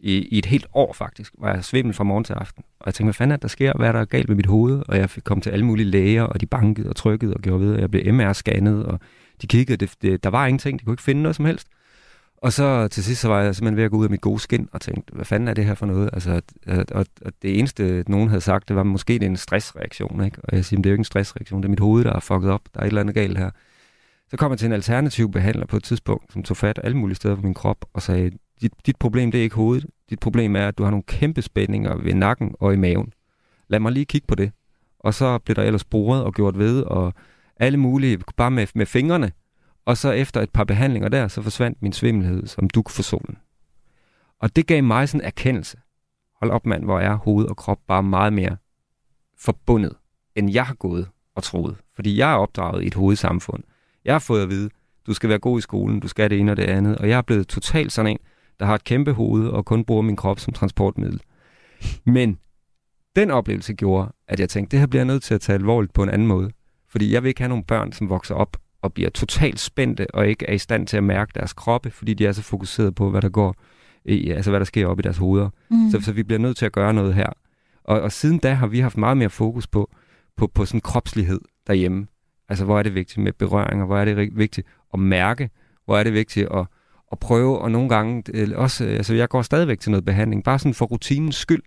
i, 0.00 0.28
i 0.28 0.38
et 0.38 0.46
helt 0.46 0.66
år 0.74 0.92
faktisk, 0.92 1.34
var 1.38 1.54
jeg 1.54 1.64
svimmel 1.64 1.94
fra 1.94 2.04
morgen 2.04 2.24
til 2.24 2.32
aften. 2.32 2.64
Og 2.80 2.86
jeg 2.86 2.94
tænkte, 2.94 3.06
hvad 3.06 3.14
fanden 3.14 3.32
er 3.32 3.36
der 3.36 3.48
sker? 3.48 3.72
Hvad 3.76 3.88
er 3.88 3.92
der 3.92 4.04
galt 4.04 4.28
med 4.28 4.36
mit 4.36 4.46
hoved? 4.46 4.82
Og 4.88 4.96
jeg 4.96 5.10
fik 5.10 5.22
kom 5.24 5.40
til 5.40 5.50
alle 5.50 5.64
mulige 5.64 5.86
læger, 5.86 6.22
og 6.22 6.40
de 6.40 6.46
bankede 6.46 6.88
og 6.88 6.96
trykkede 6.96 7.34
og 7.34 7.40
gjorde 7.40 7.60
ved, 7.60 7.74
og 7.74 7.80
jeg 7.80 7.90
blev 7.90 8.14
MR-scannet, 8.14 8.84
og 8.84 9.00
de 9.42 9.46
kiggede, 9.46 9.76
det, 9.76 9.94
det, 10.02 10.24
der 10.24 10.30
var 10.30 10.46
ingenting, 10.46 10.80
de 10.80 10.84
kunne 10.84 10.92
ikke 10.92 11.02
finde 11.02 11.22
noget 11.22 11.36
som 11.36 11.44
helst. 11.44 11.68
Og 12.42 12.52
så 12.52 12.88
til 12.88 13.04
sidst 13.04 13.20
så 13.20 13.28
var 13.28 13.42
jeg 13.42 13.54
simpelthen 13.54 13.76
ved 13.76 13.84
at 13.84 13.90
gå 13.90 13.96
ud 13.96 14.04
af 14.04 14.10
mit 14.10 14.20
gode 14.20 14.40
skin 14.40 14.68
og 14.72 14.80
tænkte, 14.80 15.14
hvad 15.14 15.24
fanden 15.24 15.48
er 15.48 15.54
det 15.54 15.64
her 15.64 15.74
for 15.74 15.86
noget? 15.86 16.10
Altså, 16.12 16.40
og, 16.92 17.06
og 17.22 17.32
det 17.42 17.58
eneste, 17.58 18.04
nogen 18.08 18.28
havde 18.28 18.40
sagt, 18.40 18.68
det 18.68 18.76
var 18.76 18.82
måske 18.82 19.12
det 19.12 19.22
er 19.22 19.26
en 19.26 19.36
stressreaktion. 19.36 20.24
Ikke? 20.24 20.38
Og 20.44 20.56
jeg 20.56 20.64
siger, 20.64 20.82
det 20.82 20.86
er 20.86 20.90
jo 20.90 20.94
ikke 20.94 21.00
en 21.00 21.04
stressreaktion, 21.04 21.62
det 21.62 21.66
er 21.66 21.70
mit 21.70 21.80
hoved, 21.80 22.04
der 22.04 22.12
er 22.12 22.20
fucket 22.20 22.50
op. 22.50 22.60
Der 22.74 22.80
er 22.80 22.84
et 22.84 22.88
eller 22.88 23.00
andet 23.00 23.14
galt 23.14 23.38
her. 23.38 23.50
Så 24.30 24.36
kom 24.36 24.52
jeg 24.52 24.58
til 24.58 24.66
en 24.66 24.72
alternativ 24.72 25.30
behandler 25.30 25.66
på 25.66 25.76
et 25.76 25.84
tidspunkt, 25.84 26.32
som 26.32 26.42
tog 26.42 26.56
fat 26.56 26.80
alle 26.84 26.96
mulige 26.96 27.16
steder 27.16 27.36
på 27.36 27.42
min 27.42 27.54
krop 27.54 27.84
og 27.92 28.02
sagde, 28.02 28.30
dit, 28.60 28.72
dit 28.86 28.96
problem 28.96 29.30
det 29.30 29.38
er 29.38 29.42
ikke 29.42 29.56
hovedet. 29.56 29.86
Dit 30.10 30.20
problem 30.20 30.56
er, 30.56 30.68
at 30.68 30.78
du 30.78 30.82
har 30.82 30.90
nogle 30.90 31.02
kæmpe 31.02 31.42
spændinger 31.42 31.96
ved 31.96 32.14
nakken 32.14 32.54
og 32.60 32.72
i 32.72 32.76
maven. 32.76 33.12
Lad 33.68 33.80
mig 33.80 33.92
lige 33.92 34.04
kigge 34.04 34.26
på 34.26 34.34
det. 34.34 34.52
Og 35.00 35.14
så 35.14 35.38
blev 35.38 35.54
der 35.56 35.62
ellers 35.62 35.84
boret 35.84 36.24
og 36.24 36.34
gjort 36.34 36.58
ved, 36.58 36.82
og 36.82 37.14
alle 37.56 37.78
mulige, 37.78 38.18
bare 38.36 38.50
med, 38.50 38.66
med 38.74 38.86
fingrene, 38.86 39.32
og 39.90 39.96
så 39.96 40.10
efter 40.10 40.40
et 40.40 40.50
par 40.50 40.64
behandlinger 40.64 41.08
der, 41.08 41.28
så 41.28 41.42
forsvandt 41.42 41.82
min 41.82 41.92
svimmelhed 41.92 42.46
som 42.46 42.70
duk 42.70 42.90
for 42.90 43.02
solen. 43.02 43.38
Og 44.38 44.56
det 44.56 44.66
gav 44.66 44.82
mig 44.84 45.08
sådan 45.08 45.20
en 45.20 45.26
erkendelse. 45.26 45.78
hold 46.40 46.50
op 46.50 46.66
mand, 46.66 46.84
hvor 46.84 47.00
er 47.00 47.14
hoved 47.14 47.46
og 47.46 47.56
krop 47.56 47.78
bare 47.86 48.02
meget 48.02 48.32
mere 48.32 48.56
forbundet, 49.38 49.92
end 50.34 50.50
jeg 50.52 50.66
har 50.66 50.74
gået 50.74 51.08
og 51.34 51.42
troet. 51.42 51.76
Fordi 51.94 52.18
jeg 52.18 52.32
er 52.32 52.36
opdraget 52.36 52.82
i 52.82 52.86
et 52.86 52.94
hovedsamfund. 52.94 53.62
Jeg 54.04 54.14
har 54.14 54.18
fået 54.18 54.42
at 54.42 54.48
vide, 54.48 54.70
du 55.06 55.14
skal 55.14 55.28
være 55.28 55.38
god 55.38 55.58
i 55.58 55.62
skolen, 55.62 56.00
du 56.00 56.08
skal 56.08 56.30
det 56.30 56.38
ene 56.40 56.52
og 56.52 56.56
det 56.56 56.62
andet, 56.64 56.98
og 56.98 57.08
jeg 57.08 57.18
er 57.18 57.22
blevet 57.22 57.48
totalt 57.48 57.92
sådan 57.92 58.10
en, 58.10 58.18
der 58.60 58.66
har 58.66 58.74
et 58.74 58.84
kæmpe 58.84 59.12
hoved 59.12 59.48
og 59.48 59.64
kun 59.64 59.84
bruger 59.84 60.02
min 60.02 60.16
krop 60.16 60.40
som 60.40 60.52
transportmiddel. 60.52 61.22
Men 62.04 62.38
den 63.16 63.30
oplevelse 63.30 63.74
gjorde, 63.74 64.12
at 64.28 64.40
jeg 64.40 64.48
tænkte, 64.48 64.70
det 64.70 64.80
her 64.80 64.86
bliver 64.86 65.00
jeg 65.00 65.06
nødt 65.06 65.22
til 65.22 65.34
at 65.34 65.40
tage 65.40 65.54
alvorligt 65.54 65.92
på 65.92 66.02
en 66.02 66.08
anden 66.08 66.28
måde. 66.28 66.50
Fordi 66.88 67.12
jeg 67.12 67.22
vil 67.22 67.28
ikke 67.28 67.40
have 67.40 67.48
nogle 67.48 67.64
børn, 67.64 67.92
som 67.92 68.08
vokser 68.08 68.34
op 68.34 68.56
og 68.82 68.92
bliver 68.92 69.10
totalt 69.10 69.60
spændte 69.60 70.14
og 70.14 70.28
ikke 70.28 70.46
er 70.48 70.52
i 70.52 70.58
stand 70.58 70.86
til 70.86 70.96
at 70.96 71.04
mærke 71.04 71.32
deres 71.34 71.52
kroppe, 71.52 71.90
fordi 71.90 72.14
de 72.14 72.26
er 72.26 72.32
så 72.32 72.42
fokuseret 72.42 72.94
på, 72.94 73.10
hvad 73.10 73.22
der 73.22 73.28
går, 73.28 73.56
i, 74.04 74.30
altså 74.30 74.50
hvad 74.50 74.60
der 74.60 74.64
sker 74.64 74.86
op 74.86 74.98
i 74.98 75.02
deres 75.02 75.16
hoveder. 75.16 75.48
Mm. 75.70 75.90
Så, 75.90 76.00
så 76.00 76.12
vi 76.12 76.22
bliver 76.22 76.38
nødt 76.38 76.56
til 76.56 76.66
at 76.66 76.72
gøre 76.72 76.94
noget 76.94 77.14
her. 77.14 77.32
Og, 77.84 78.00
og 78.00 78.12
siden 78.12 78.38
da 78.38 78.52
har 78.52 78.66
vi 78.66 78.80
haft 78.80 78.96
meget 78.96 79.16
mere 79.16 79.30
fokus 79.30 79.66
på, 79.66 79.90
på, 80.36 80.46
på 80.46 80.64
sådan 80.64 80.80
kropslighed 80.80 81.40
derhjemme. 81.66 82.06
Altså, 82.48 82.64
hvor 82.64 82.78
er 82.78 82.82
det 82.82 82.94
vigtigt 82.94 83.24
med 83.24 83.32
berøringer? 83.32 83.86
Hvor 83.86 83.98
er 83.98 84.04
det 84.04 84.36
vigtigt 84.36 84.66
at 84.94 85.00
mærke? 85.00 85.50
Hvor 85.84 85.98
er 85.98 86.02
det 86.02 86.12
vigtigt 86.12 86.48
at, 86.54 86.66
at 87.12 87.18
prøve? 87.18 87.58
Og 87.58 87.70
nogle 87.70 87.88
gange 87.88 88.24
også, 88.56 88.84
altså 88.84 89.14
jeg 89.14 89.28
går 89.28 89.42
stadigvæk 89.42 89.80
til 89.80 89.90
noget 89.90 90.04
behandling, 90.04 90.44
bare 90.44 90.58
sådan 90.58 90.74
for 90.74 90.86
rutinens 90.86 91.36
skyld 91.36 91.62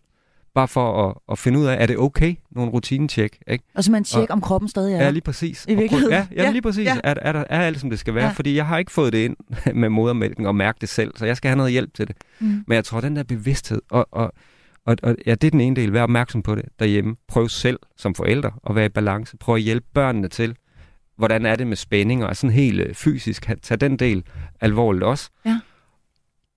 bare 0.56 0.68
for 0.68 1.10
at, 1.10 1.16
at 1.32 1.40
finde 1.40 1.60
ud 1.60 1.66
af, 1.66 1.82
er 1.82 1.86
det 1.86 1.98
okay, 1.98 2.36
nogle 2.52 2.72
rutinetjek. 2.72 3.38
Ikke? 3.48 3.64
Og 3.76 3.84
så 3.84 3.92
man 3.92 4.04
tjekke, 4.04 4.34
om 4.34 4.42
kroppen 4.42 4.70
stadig 4.70 4.94
er 4.94 5.04
Ja, 5.04 5.10
lige 5.10 5.22
præcis. 5.22 5.66
I 5.70 5.76
virkeligheden. 5.76 6.14
ja, 6.14 6.28
ja, 6.44 6.52
lige 6.52 6.62
præcis. 6.62 6.86
Ja. 6.86 6.98
Er, 7.04 7.14
er, 7.22 7.32
der, 7.32 7.44
er 7.50 7.62
alt, 7.62 7.80
som 7.80 7.90
det 7.90 8.00
skal 8.00 8.16
være? 8.16 8.26
Ja. 8.26 8.32
Fordi 8.32 8.56
jeg 8.56 8.66
har 8.66 8.78
ikke 8.78 8.92
fået 8.92 9.14
det 9.14 9.20
ind 9.20 9.36
med 9.82 9.90
modermælken 9.90 10.46
og 10.46 10.56
mærke 10.56 10.78
det 10.82 10.90
selv, 10.90 11.12
så 11.18 11.26
jeg 11.26 11.38
skal 11.38 11.50
have 11.50 11.58
noget 11.58 11.72
hjælp 11.72 11.94
til 11.94 12.08
det. 12.08 12.16
Mm. 12.40 12.64
Men 12.68 12.76
jeg 12.76 12.86
tror, 12.86 13.02
den 13.02 13.16
der 13.16 13.24
bevidsthed, 13.24 13.82
og, 13.90 14.08
og, 14.12 14.34
og, 14.86 14.98
og 15.04 15.16
ja, 15.26 15.32
det 15.36 15.48
er 15.48 15.52
den 15.52 15.62
ene 15.62 15.76
del, 15.76 15.94
vær 15.94 16.04
opmærksom 16.04 16.42
på 16.44 16.56
det 16.56 16.66
derhjemme. 16.80 17.16
Prøv 17.28 17.50
selv 17.50 17.80
som 17.98 18.16
forældre 18.16 18.52
at 18.70 18.76
være 18.76 18.86
i 18.86 18.90
balance. 18.90 19.38
Prøv 19.38 19.56
at 19.56 19.62
hjælpe 19.62 19.86
børnene 19.94 20.28
til, 20.28 20.56
hvordan 21.18 21.46
er 21.46 21.56
det 21.56 21.68
med 21.68 21.76
spændinger, 21.78 22.28
og 22.28 22.36
sådan 22.36 22.54
helt 22.54 22.80
øh, 22.80 22.94
fysisk, 22.94 23.50
tag 23.62 23.82
den 23.82 24.00
del 24.00 24.24
alvorligt 24.62 25.04
også. 25.04 25.30
Ja. 25.46 25.60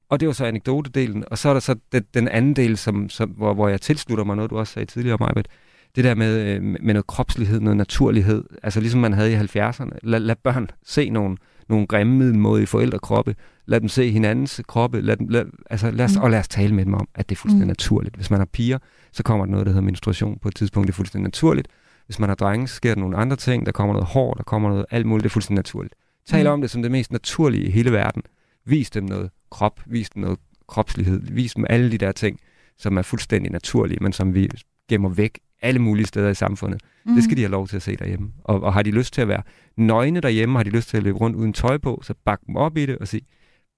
Og 0.09 0.20
det 0.20 0.28
var 0.28 0.34
så 0.34 0.44
anekdotedelen, 0.44 1.24
og 1.30 1.38
så 1.38 1.48
er 1.48 1.52
der 1.52 1.61
så 1.61 1.74
den, 1.92 2.04
den 2.14 2.28
anden 2.28 2.57
del, 2.57 2.76
som, 2.76 3.09
som, 3.09 3.30
hvor, 3.30 3.54
hvor 3.54 3.68
jeg 3.68 3.80
tilslutter 3.80 4.24
mig 4.24 4.36
noget, 4.36 4.50
du 4.50 4.59
også 4.59 4.72
sagde 4.72 4.86
tidligere, 4.86 5.16
Majbet. 5.20 5.48
Det 5.96 6.04
der 6.04 6.14
med, 6.14 6.54
øh, 6.54 6.62
med 6.62 6.94
noget 6.94 7.07
kropslighed, 7.07 7.61
noget 7.61 7.76
naturlighed, 7.76 8.44
altså 8.62 8.80
ligesom 8.80 9.00
man 9.00 9.12
havde 9.12 9.32
i 9.32 9.36
70'erne. 9.36 9.98
Lad, 10.02 10.20
lad 10.20 10.36
børn 10.44 10.70
se 10.84 11.11
nogle, 11.11 11.36
nogle 11.68 11.86
grimme 11.86 12.16
middelmådige 12.18 12.66
forældrekroppe. 12.66 13.34
Lad 13.66 13.80
dem 13.80 13.88
se 13.88 14.11
hinandens 14.11 14.61
kroppe. 14.68 15.00
Lad 15.00 15.16
dem, 15.16 15.28
lad, 15.28 15.44
altså 15.70 15.90
lad 15.90 16.04
os, 16.04 16.16
mm. 16.16 16.22
Og 16.22 16.30
lad 16.30 16.38
os 16.38 16.48
tale 16.48 16.74
med 16.74 16.84
dem 16.84 16.94
om, 16.94 17.09
at 17.14 17.28
det 17.28 17.34
er 17.34 17.38
fuldstændig 17.38 17.66
mm. 17.66 17.68
naturligt. 17.68 18.16
Hvis 18.16 18.30
man 18.30 18.40
har 18.40 18.46
piger, 18.52 18.78
så 19.12 19.22
kommer 19.22 19.44
der 19.44 19.50
noget, 19.50 19.66
der 19.66 19.72
hedder 19.72 19.84
menstruation 19.84 20.38
på 20.42 20.48
et 20.48 20.54
tidspunkt. 20.54 20.86
Det 20.86 20.92
er 20.92 20.96
fuldstændig 20.96 21.24
naturligt. 21.24 21.68
Hvis 22.07 22.18
man 22.18 22.28
har 22.28 22.36
drenge, 22.36 22.68
så 22.68 22.74
sker 22.74 22.94
der 22.94 23.00
nogle 23.00 23.16
andre 23.16 23.36
ting. 23.36 23.66
Der 23.66 23.72
kommer 23.72 23.94
noget 23.94 24.09
hår, 24.09 24.34
der 24.34 24.42
kommer 24.42 24.68
noget 24.68 24.86
alt 24.90 25.07
muligt. 25.07 25.22
Det 25.22 25.30
er 25.30 25.32
fuldstændig 25.32 25.59
naturligt. 25.59 25.94
Tal 26.26 26.46
mm. 26.46 26.52
om 26.52 26.61
det 26.61 26.70
som 26.70 26.82
det 26.82 26.90
mest 26.90 27.12
naturlige 27.12 27.64
i 27.64 27.70
hele 27.70 27.92
verden. 27.92 28.22
Vis 28.66 28.90
dem 28.90 29.04
noget 29.04 29.30
krop, 29.50 29.80
vis 29.86 30.10
dem 30.10 30.22
noget 30.22 30.38
kropslighed, 30.68 31.20
vis 31.20 31.54
dem 31.54 31.64
alle 31.68 31.90
de 31.90 31.98
der 31.98 32.12
ting, 32.12 32.40
som 32.78 32.96
er 32.96 33.02
fuldstændig 33.02 33.52
naturlige, 33.52 33.98
men 34.00 34.12
som 34.12 34.34
vi 34.34 34.50
gemmer 34.88 35.08
væk 35.08 35.38
alle 35.62 35.78
mulige 35.78 36.06
steder 36.06 36.30
i 36.30 36.34
samfundet. 36.34 36.82
Mm. 37.04 37.14
Det 37.14 37.24
skal 37.24 37.30
mhm. 37.30 37.36
de 37.36 37.42
have 37.42 37.50
lov 37.50 37.68
til 37.68 37.76
at 37.76 37.82
se 37.82 37.96
derhjemme. 37.96 38.32
Og, 38.44 38.62
og 38.62 38.72
har 38.72 38.82
de 38.82 38.90
lyst 38.90 39.14
til 39.14 39.22
at 39.22 39.28
være 39.28 39.42
nøgne 39.76 40.20
derhjemme, 40.20 40.58
har 40.58 40.62
de 40.62 40.70
lyst 40.70 40.88
til 40.88 40.96
at 40.96 41.02
løbe 41.02 41.18
rundt 41.18 41.36
uden 41.36 41.52
tøj 41.52 41.78
på, 41.78 42.00
så 42.02 42.14
bak 42.24 42.40
dem 42.46 42.56
op 42.56 42.76
i 42.76 42.86
det 42.86 42.98
og 42.98 43.08
sig, 43.08 43.22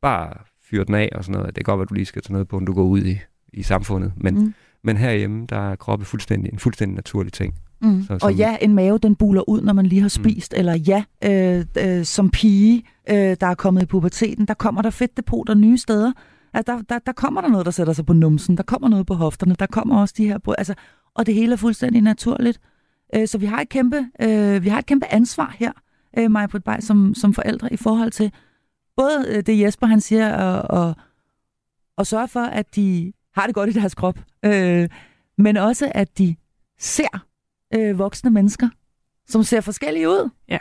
bare 0.02 0.32
fyr 0.70 0.84
den 0.84 0.94
af 0.94 1.08
og 1.14 1.24
sådan 1.24 1.40
noget. 1.40 1.56
Det 1.56 1.64
kan 1.64 1.72
godt 1.72 1.78
være, 1.78 1.82
at 1.82 1.88
du 1.90 1.94
lige 1.94 2.06
skal 2.06 2.22
tage 2.22 2.32
noget 2.32 2.48
på, 2.48 2.58
når 2.58 2.66
du 2.66 2.74
går 2.74 2.84
ud 2.84 3.04
i, 3.04 3.18
i 3.52 3.62
samfundet. 3.62 4.12
Men, 4.16 4.34
mm. 4.34 4.54
men 4.84 4.96
herhjemme, 4.96 5.46
der 5.48 5.70
er 5.70 5.76
kroppe 5.76 6.04
fuldstændig, 6.04 6.52
en 6.52 6.58
fuldstændig 6.58 6.96
naturlig 6.96 7.32
ting. 7.32 7.54
Mm. 7.80 8.02
Så, 8.02 8.18
og 8.22 8.34
ja, 8.34 8.56
en 8.60 8.74
mave, 8.74 8.98
den 8.98 9.14
buler 9.16 9.48
ud, 9.48 9.60
når 9.60 9.72
man 9.72 9.86
lige 9.86 10.00
har 10.00 10.06
mm. 10.06 10.24
spist. 10.24 10.52
Mm. 10.52 10.58
Eller 10.58 10.74
ja, 10.76 11.04
øh, 11.24 11.64
øh, 11.78 12.04
som 12.04 12.30
pige, 12.30 12.82
øh, 13.10 13.36
der 13.40 13.46
er 13.46 13.54
kommet 13.54 13.82
i 13.82 13.86
puberteten, 13.86 14.46
der 14.46 14.54
kommer 14.54 14.82
der 14.82 14.90
fedtdepoter 14.90 15.54
nye 15.54 15.78
steder. 15.78 16.12
Altså, 16.54 16.72
der, 16.72 16.82
der, 16.88 16.98
der 16.98 17.12
kommer 17.12 17.40
der 17.40 17.48
noget, 17.48 17.66
der 17.66 17.72
sætter 17.72 17.92
sig 17.92 18.06
på 18.06 18.12
numsen. 18.12 18.56
Der 18.56 18.62
kommer 18.62 18.88
noget 18.88 19.06
på 19.06 19.14
hofterne. 19.14 19.54
Der 19.58 19.66
kommer 19.66 20.00
også 20.00 20.14
de 20.16 20.26
her... 20.26 20.54
Altså, 20.58 20.74
og 21.14 21.26
det 21.26 21.34
hele 21.34 21.52
er 21.52 21.56
fuldstændig 21.56 22.02
naturligt. 22.02 22.60
Øh, 23.14 23.28
så 23.28 23.38
vi 23.38 23.46
har 23.46 23.60
et 23.60 23.68
kæmpe, 23.68 24.06
øh, 24.22 24.64
vi 24.64 24.68
har 24.68 24.78
et 24.78 24.86
kæmpe 24.86 25.06
ansvar 25.12 25.54
her, 25.58 25.72
øh, 26.18 26.30
mig 26.30 26.48
på 26.48 26.56
et 26.56 26.64
som, 26.80 27.14
som 27.14 27.34
forældre, 27.34 27.72
i 27.72 27.76
forhold 27.76 28.10
til 28.10 28.32
både 28.96 29.24
øh, 29.28 29.42
det 29.46 29.60
Jesper 29.60 29.86
han 29.86 30.00
siger, 30.00 30.36
og, 30.36 30.78
og, 30.80 30.94
og 31.96 32.06
sørge 32.06 32.28
for, 32.28 32.40
at 32.40 32.76
de 32.76 33.12
har 33.34 33.46
det 33.46 33.54
godt 33.54 33.70
i 33.70 33.72
deres 33.72 33.94
krop, 33.94 34.18
øh, 34.44 34.88
men 35.38 35.56
også, 35.56 35.92
at 35.94 36.18
de 36.18 36.36
ser 36.78 37.27
øh, 37.74 37.98
voksne 37.98 38.30
mennesker, 38.30 38.68
som 39.28 39.42
ser 39.42 39.60
forskellige 39.60 40.08
ud. 40.08 40.30
Ja. 40.48 40.58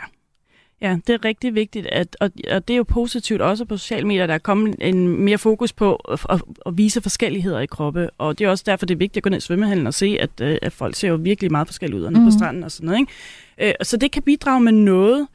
Ja, 0.80 0.98
det 1.06 1.14
er 1.14 1.24
rigtig 1.24 1.54
vigtigt, 1.54 1.86
at, 1.86 2.16
og, 2.20 2.30
og 2.50 2.68
det 2.68 2.74
er 2.74 2.76
jo 2.76 2.82
positivt 2.82 3.42
også 3.42 3.64
på 3.64 3.76
sociale 3.76 4.06
medier, 4.06 4.26
der 4.26 4.34
er 4.34 4.38
kommet 4.38 4.76
en 4.80 5.08
mere 5.24 5.38
fokus 5.38 5.72
på 5.72 5.94
at, 5.94 6.26
at, 6.30 6.42
at 6.66 6.78
vise 6.78 7.00
forskelligheder 7.00 7.60
i 7.60 7.66
kroppe, 7.66 8.10
og 8.18 8.38
det 8.38 8.44
er 8.44 8.50
også 8.50 8.64
derfor, 8.66 8.86
det 8.86 8.94
er 8.94 8.98
vigtigt 8.98 9.16
at 9.16 9.22
gå 9.22 9.30
ned 9.30 9.38
i 9.38 9.40
svømmehallen 9.40 9.86
og 9.86 9.94
se, 9.94 10.16
at, 10.20 10.30
øh, 10.40 10.58
at 10.62 10.72
folk 10.72 10.94
ser 10.94 11.08
jo 11.08 11.14
virkelig 11.14 11.52
meget 11.52 11.68
forskellige 11.68 12.00
ud 12.00 12.08
mm. 12.08 12.14
på 12.14 12.20
mhm. 12.20 12.30
stranden 12.30 12.64
og 12.64 12.70
sådan 12.70 12.86
noget. 12.86 13.00
Ikke? 13.00 13.68
Øh, 13.68 13.74
så 13.82 13.96
det 13.96 14.10
kan 14.10 14.22
bidrage 14.22 14.60
med 14.60 14.72
noget, 14.72 15.28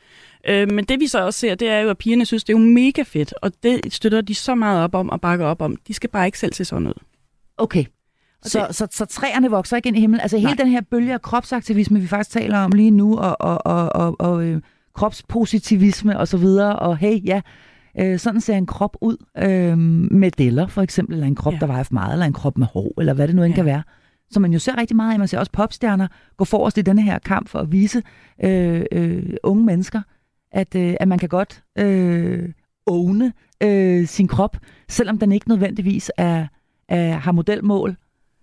øh, 0.47 0.71
men 0.71 0.86
det 0.86 0.99
vi 0.99 1.07
så 1.07 1.26
også 1.26 1.39
ser, 1.39 1.55
det 1.55 1.69
er 1.69 1.80
jo, 1.80 1.89
at 1.89 1.97
pigerne 1.97 2.26
synes, 2.26 2.43
det 2.43 2.53
er 2.53 2.59
jo 2.59 2.65
mega 2.65 3.03
fedt, 3.03 3.34
og 3.41 3.51
det 3.63 3.93
støtter 3.93 4.21
de 4.21 4.36
så 4.36 4.55
meget 4.55 4.84
op 4.84 4.95
om 4.95 5.09
og 5.09 5.21
bakker 5.21 5.45
op 5.45 5.61
om. 5.61 5.76
De 5.88 5.93
skal 5.93 6.09
bare 6.09 6.26
ikke 6.26 6.39
selv 6.39 6.53
se 6.53 6.65
sådan 6.65 6.88
ud. 6.88 7.01
Okay, 7.57 7.86
så, 8.45 8.67
så, 8.71 8.87
så 8.91 9.05
træerne 9.05 9.49
vokser 9.49 9.77
ikke 9.77 9.87
ind 9.87 9.97
i 9.97 9.99
himlen. 9.99 10.21
Altså 10.21 10.37
hele 10.37 10.49
Nej. 10.49 10.55
den 10.55 10.67
her 10.67 10.81
bølge 10.81 11.13
af 11.13 11.21
kropsaktivisme, 11.21 11.99
vi 11.99 12.07
faktisk 12.07 12.31
taler 12.31 12.57
om 12.57 12.71
lige 12.71 12.91
nu, 12.91 13.17
og, 13.17 13.41
og, 13.41 13.65
og, 13.65 13.95
og, 13.95 14.15
og 14.19 14.43
øh, 14.43 14.61
kropspositivisme 14.95 16.19
og 16.19 16.27
så 16.27 16.37
videre, 16.37 16.79
og 16.79 16.97
hey, 16.97 17.25
ja, 17.25 17.41
øh, 17.99 18.19
sådan 18.19 18.41
ser 18.41 18.55
en 18.55 18.65
krop 18.65 18.97
ud 19.01 19.17
øh, 19.37 19.77
med 20.17 20.31
deller 20.31 20.67
for 20.67 20.81
eksempel, 20.81 21.13
eller 21.13 21.27
en 21.27 21.35
krop, 21.35 21.53
ja. 21.53 21.59
der 21.59 21.65
vejer 21.65 21.83
for 21.83 21.93
meget, 21.93 22.13
eller 22.13 22.25
en 22.25 22.33
krop 22.33 22.57
med 22.57 22.67
hår, 22.73 22.93
eller 22.99 23.13
hvad 23.13 23.27
det 23.27 23.35
nu 23.35 23.43
end 23.43 23.53
ja. 23.53 23.55
kan 23.55 23.65
være. 23.65 23.83
Så 24.31 24.39
man 24.39 24.53
jo 24.53 24.59
ser 24.59 24.77
rigtig 24.77 24.95
meget 24.95 25.13
af, 25.13 25.19
man 25.19 25.27
ser 25.27 25.39
også 25.39 25.51
popstjerner 25.51 26.07
gå 26.37 26.45
forrest 26.45 26.77
i 26.77 26.81
denne 26.81 27.01
her 27.01 27.19
kamp 27.19 27.49
for 27.49 27.59
at 27.59 27.71
vise 27.71 28.03
øh, 28.43 28.85
øh, 28.91 29.33
unge 29.43 29.65
mennesker, 29.65 30.01
at, 30.51 30.75
øh, 30.75 30.95
at 30.99 31.07
man 31.07 31.19
kan 31.19 31.29
godt 31.29 31.63
øh, 31.77 32.49
åne 32.87 33.33
øh, 33.63 34.07
sin 34.07 34.27
krop, 34.27 34.57
selvom 34.89 35.17
den 35.17 35.31
ikke 35.31 35.49
nødvendigvis 35.49 36.11
er, 36.17 36.47
er, 36.89 37.11
har 37.13 37.31
modelmål 37.31 37.95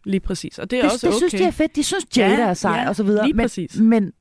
Lige 0.04 0.20
præcis. 0.20 0.58
Og 0.58 0.70
det 0.70 0.78
er 0.78 0.82
det, 0.82 0.92
også 0.92 1.06
det 1.06 1.14
okay. 1.14 1.28
synes 1.28 1.42
de 1.42 1.46
er 1.46 1.50
fedt. 1.50 1.76
De 1.76 1.82
synes, 1.82 2.06
Jada 2.16 2.34
ja, 2.34 2.48
er 2.48 2.54
sej 2.54 2.80
ja, 2.80 2.88
og 2.88 2.96
så 2.96 3.02
videre. 3.02 3.26
Lige 3.26 3.34
men, 3.34 3.44
præcis. 3.44 3.76
Men, 3.76 4.12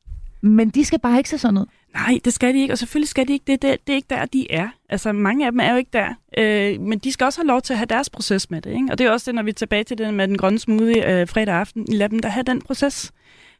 men 0.41 0.69
de 0.69 0.86
skal 0.86 0.99
bare 0.99 1.17
ikke 1.17 1.30
se 1.30 1.38
sådan 1.38 1.57
ud. 1.57 1.65
Nej, 1.93 2.19
det 2.25 2.34
skal 2.34 2.53
de 2.53 2.61
ikke, 2.61 2.73
og 2.73 2.77
selvfølgelig 2.77 3.09
skal 3.09 3.27
de 3.27 3.34
ikke. 3.34 3.43
Det, 3.47 3.61
det, 3.61 3.77
det 3.88 3.93
er 3.93 3.95
ikke 3.95 4.07
der, 4.09 4.25
de 4.25 4.51
er. 4.51 4.69
Altså, 4.89 5.11
mange 5.11 5.45
af 5.45 5.51
dem 5.51 5.59
er 5.59 5.71
jo 5.71 5.77
ikke 5.77 5.89
der. 5.93 6.13
Øh, 6.38 6.82
men 6.82 6.99
de 6.99 7.11
skal 7.11 7.25
også 7.25 7.39
have 7.39 7.47
lov 7.47 7.61
til 7.61 7.73
at 7.73 7.77
have 7.77 7.86
deres 7.86 8.09
proces 8.09 8.49
med 8.49 8.61
det. 8.61 8.69
Ikke? 8.69 8.88
Og 8.91 8.97
det 8.97 9.07
er 9.07 9.11
også 9.11 9.32
det, 9.32 9.36
når 9.36 9.43
vi 9.43 9.49
er 9.49 9.53
tilbage 9.53 9.84
til 9.84 9.97
det 9.97 10.13
med 10.13 10.27
den 10.27 10.38
grønne 10.38 10.59
smoothie 10.59 11.21
øh, 11.21 11.27
fredag 11.27 11.55
aften. 11.55 11.86
Lad 11.89 12.09
dem 12.09 12.19
der 12.19 12.30
have 12.30 12.43
den 12.43 12.61
proces. 12.61 13.11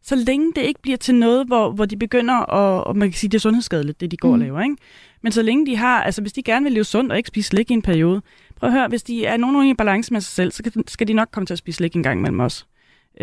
Så 0.03 0.15
længe 0.15 0.51
det 0.55 0.61
ikke 0.61 0.82
bliver 0.82 0.97
til 0.97 1.15
noget, 1.15 1.47
hvor, 1.47 1.72
hvor 1.72 1.86
de 1.86 1.97
begynder 1.97 2.34
at, 2.34 2.84
og 2.84 2.97
man 2.97 3.09
kan 3.09 3.17
sige, 3.17 3.30
det 3.30 3.38
er 3.38 3.39
sundhedsskadeligt, 3.39 4.01
det 4.01 4.11
de 4.11 4.17
går 4.17 4.28
mm. 4.28 4.34
og 4.34 4.39
laver. 4.39 4.61
Ikke? 4.61 4.76
Men 5.22 5.32
så 5.32 5.41
længe 5.41 5.65
de 5.65 5.76
har, 5.76 6.03
altså 6.03 6.22
hvis 6.22 6.34
de 6.34 6.43
gerne 6.43 6.63
vil 6.63 6.74
leve 6.74 6.84
sundt 6.84 7.11
og 7.11 7.17
ikke 7.17 7.28
spise 7.28 7.47
slik 7.47 7.72
i 7.72 7.74
en 7.74 7.82
periode, 7.82 8.22
prøv 8.60 8.70
at 8.70 8.74
høre, 8.74 8.88
hvis 8.88 9.03
de 9.03 9.26
er 9.26 9.38
nogenlunde 9.38 9.70
i 9.70 9.74
balance 9.74 10.14
med 10.14 10.22
sig 10.22 10.34
selv, 10.34 10.51
så 10.51 10.84
skal 10.88 11.07
de 11.07 11.14
nok 11.14 11.28
komme 11.32 11.45
til 11.45 11.53
at 11.53 11.57
spise 11.57 11.78
slik 11.78 11.95
en 11.95 12.03
gang 12.03 12.22
mellem 12.22 12.39
os. 12.39 12.66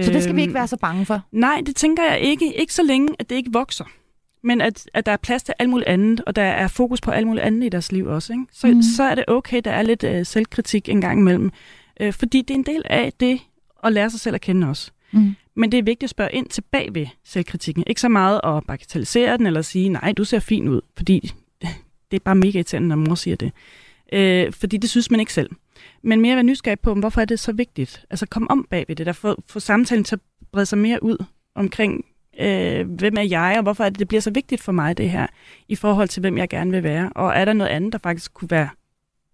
Så 0.03 0.13
det 0.13 0.23
skal 0.23 0.37
vi 0.37 0.41
ikke 0.41 0.55
være 0.55 0.69
så 0.69 0.77
bange 0.77 1.07
for? 1.07 1.23
Nej, 1.33 1.63
det 1.67 1.77
tænker 1.77 2.03
jeg 2.03 2.21
ikke. 2.21 2.55
Ikke 2.55 2.75
så 2.75 2.83
længe, 2.83 3.09
at 3.19 3.31
det 3.31 3.37
ikke 3.37 3.53
vokser. 3.53 3.85
Men 4.43 4.61
at, 4.61 4.91
at 4.95 5.07
der 5.07 5.13
er 5.13 5.17
plads 5.17 5.43
til 5.43 5.55
alt 5.59 5.71
muligt 5.71 5.89
andet, 5.89 6.21
og 6.21 6.37
der 6.37 6.43
er 6.43 6.69
fokus 6.69 7.01
på 7.01 7.11
alt 7.11 7.27
muligt 7.27 7.45
andet 7.45 7.67
i 7.67 7.69
deres 7.69 7.93
liv 7.93 8.07
også. 8.07 8.33
Ikke? 8.33 8.45
Så, 8.53 8.67
mm. 8.67 8.83
så 8.83 9.03
er 9.03 9.15
det 9.15 9.25
okay, 9.29 9.61
der 9.65 9.71
er 9.71 9.83
lidt 9.83 10.05
øh, 10.05 10.27
selvkritik 10.27 10.89
en 10.89 11.01
gang 11.01 11.21
imellem. 11.21 11.51
Øh, 12.01 12.13
fordi 12.13 12.43
det 12.43 12.51
er 12.51 12.59
en 12.59 12.67
del 12.67 12.83
af 12.85 13.13
det 13.21 13.41
at 13.85 13.93
lære 13.93 14.11
sig 14.11 14.21
selv 14.21 14.35
at 14.35 14.41
kende 14.41 14.69
også. 14.69 14.91
Mm. 15.13 15.35
Men 15.55 15.73
det 15.73 15.79
er 15.79 15.83
vigtigt 15.83 16.03
at 16.03 16.11
spørge 16.11 16.33
ind 16.33 16.49
tilbage 16.49 16.95
ved 16.95 17.07
selvkritikken. 17.25 17.85
Ikke 17.87 18.01
så 18.01 18.09
meget 18.09 18.41
at 18.45 18.65
bagatellisere 18.69 19.37
den, 19.37 19.47
eller 19.47 19.63
sige, 19.63 19.89
nej, 19.89 20.13
du 20.13 20.25
ser 20.25 20.39
fin 20.39 20.69
ud. 20.69 20.81
Fordi 20.97 21.33
det 22.11 22.17
er 22.17 22.25
bare 22.25 22.35
mega 22.35 22.59
irriterende, 22.59 22.89
når 22.89 22.97
mor 22.97 23.15
siger 23.15 23.37
det. 23.37 23.53
Øh, 24.13 24.53
fordi 24.53 24.77
det 24.77 24.91
synes 24.91 25.11
man 25.11 25.21
ikke 25.21 25.33
selv. 25.33 25.51
Men 26.03 26.21
mere 26.21 26.35
være 26.35 26.45
nysgerrig 26.45 26.81
på, 26.81 26.95
hvorfor 26.95 27.21
er 27.21 27.25
det 27.25 27.41
så 27.41 27.53
vigtigt? 27.53 28.05
Altså 28.11 28.27
kom 28.27 28.47
om 28.51 28.67
bag 28.71 28.85
ved 28.89 28.97
det, 28.97 29.07
der 29.07 29.13
få, 29.13 29.43
få 29.49 29.61
samtalen 29.61 30.05
til 30.05 30.17
at 30.17 30.21
brede 30.53 30.67
sig 30.67 30.79
mere 30.79 31.03
ud 31.03 31.25
omkring, 31.55 32.05
øh, 32.41 32.91
hvem 32.91 33.15
er 33.17 33.23
jeg, 33.23 33.55
og 33.57 33.63
hvorfor 33.63 33.85
er 33.85 33.89
det, 33.89 33.99
det 33.99 34.09
bliver 34.09 34.21
så 34.21 34.31
vigtigt 34.31 34.63
for 34.63 34.73
mig, 34.73 34.99
det 34.99 35.11
her, 35.11 35.27
i 35.69 35.77
forhold 35.77 36.09
til, 36.09 36.21
hvem 36.21 36.39
jeg 36.39 36.49
gerne 36.49 36.71
vil 36.71 36.83
være. 36.83 37.11
Og 37.15 37.33
er 37.35 37.45
der 37.45 37.53
noget 37.53 37.71
andet, 37.71 37.93
der 37.93 37.99
faktisk 37.99 38.35
kunne 38.35 38.51
være 38.51 38.69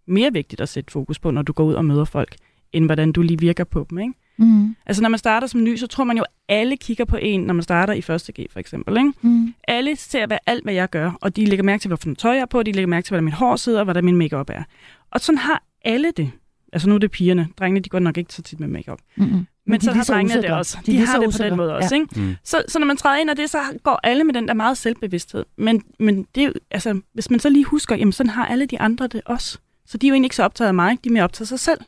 mere 0.07 0.33
vigtigt 0.33 0.61
at 0.61 0.69
sætte 0.69 0.93
fokus 0.93 1.19
på, 1.19 1.31
når 1.31 1.43
du 1.43 1.53
går 1.53 1.65
ud 1.65 1.75
og 1.75 1.85
møder 1.85 2.05
folk, 2.05 2.37
end 2.73 2.85
hvordan 2.85 3.13
du 3.13 3.23
lige 3.23 3.39
virker 3.39 3.65
på 3.65 3.87
dem, 3.91 3.99
ikke? 3.99 4.15
Mm. 4.37 4.77
Altså 4.87 5.03
når 5.03 5.09
man 5.09 5.19
starter 5.19 5.47
som 5.47 5.63
ny, 5.65 5.77
så 5.77 5.87
tror 5.87 6.05
man 6.05 6.17
jo, 6.17 6.23
at 6.23 6.57
alle 6.57 6.77
kigger 6.77 7.05
på 7.05 7.17
en, 7.17 7.41
når 7.41 7.55
man 7.55 7.63
starter 7.63 7.93
i 7.93 8.01
første 8.03 8.33
G 8.33 8.47
for 8.53 8.61
eksempel. 8.61 8.97
Ikke? 8.97 9.13
Mm. 9.23 9.55
Alle 9.69 9.97
ser 9.97 10.27
hvad, 10.27 10.39
alt, 10.47 10.65
hvad 10.65 10.75
jeg 10.75 10.91
gør, 10.91 11.11
og 11.21 11.37
de 11.37 11.45
lægger 11.45 11.63
mærke 11.65 11.81
til, 11.81 11.89
hvorfor 11.89 12.15
tøj 12.19 12.33
jeg 12.35 12.41
er 12.43 12.47
på, 12.47 12.63
de 12.63 12.73
lægger 12.73 12.89
mærke 12.89 13.05
til, 13.05 13.11
hvordan 13.11 13.25
mit 13.25 13.35
hår 13.35 13.57
sidder, 13.57 13.79
og 13.79 13.85
hvordan 13.85 14.05
min 14.05 14.17
makeup 14.17 14.51
er. 14.51 14.63
Og 15.11 15.21
sådan 15.21 15.39
har 15.39 15.63
alle 15.85 16.13
det. 16.17 16.31
Altså 16.73 16.89
nu 16.89 16.95
er 16.95 16.99
det 16.99 17.11
pigerne. 17.11 17.49
Drengene, 17.59 17.81
de 17.81 17.89
går 17.89 17.99
nok 17.99 18.17
ikke 18.19 18.33
så 18.35 18.43
tit 18.43 18.61
med 18.61 18.69
makeup. 18.69 18.99
Mm-hmm. 19.17 19.33
Men, 19.33 19.47
Men 19.67 19.81
de 19.81 19.85
så 19.85 19.93
har 19.93 20.05
drengene 20.05 20.33
det 20.35 20.39
usikre. 20.41 20.57
også. 20.57 20.79
De 20.87 20.93
De, 20.93 21.07
har 21.07 21.19
det 21.21 21.33
på 21.39 21.43
den 21.45 21.57
måde 21.57 21.75
også, 21.77 21.95
Ja. 21.95 22.01
ikke? 22.01 22.21
Mm. 22.21 22.35
Så, 22.45 22.63
så 22.69 22.79
når 22.79 22.87
man 22.87 22.97
træder 22.97 23.17
ind 23.21 23.31
af 23.31 23.37
det, 23.37 23.51
så 23.51 23.59
går 23.83 24.01
alle 24.03 24.25
med 24.25 24.35
den 24.35 24.49
der 24.49 24.55
meget 24.55 24.79
selvbevidsthed. 24.79 25.45
Men, 25.57 25.83
men 25.99 26.27
det 26.35 26.53
altså, 26.71 27.01
hvis 27.15 27.31
man 27.31 27.41
så 27.41 27.49
lige 27.49 27.65
husker, 27.65 27.97
jamen 27.97 28.13
sådan 28.13 28.31
har 28.31 28.47
alle 28.47 28.67
de 28.67 28.81
andre 28.81 29.07
det 29.07 29.21
også. 29.27 29.59
Så 29.87 29.99
de 29.99 30.07
er 30.07 30.09
jo 30.09 30.15
egentlig 30.15 30.27
ikke 30.27 30.37
så 30.37 30.43
optaget 30.43 30.69
af 30.69 30.75
mig, 30.75 30.99
de 31.05 31.09
er 31.09 31.13
mere 31.13 31.25
optaget 31.25 31.43
af 31.43 31.49
sig 31.49 31.61
selv. 31.61 31.79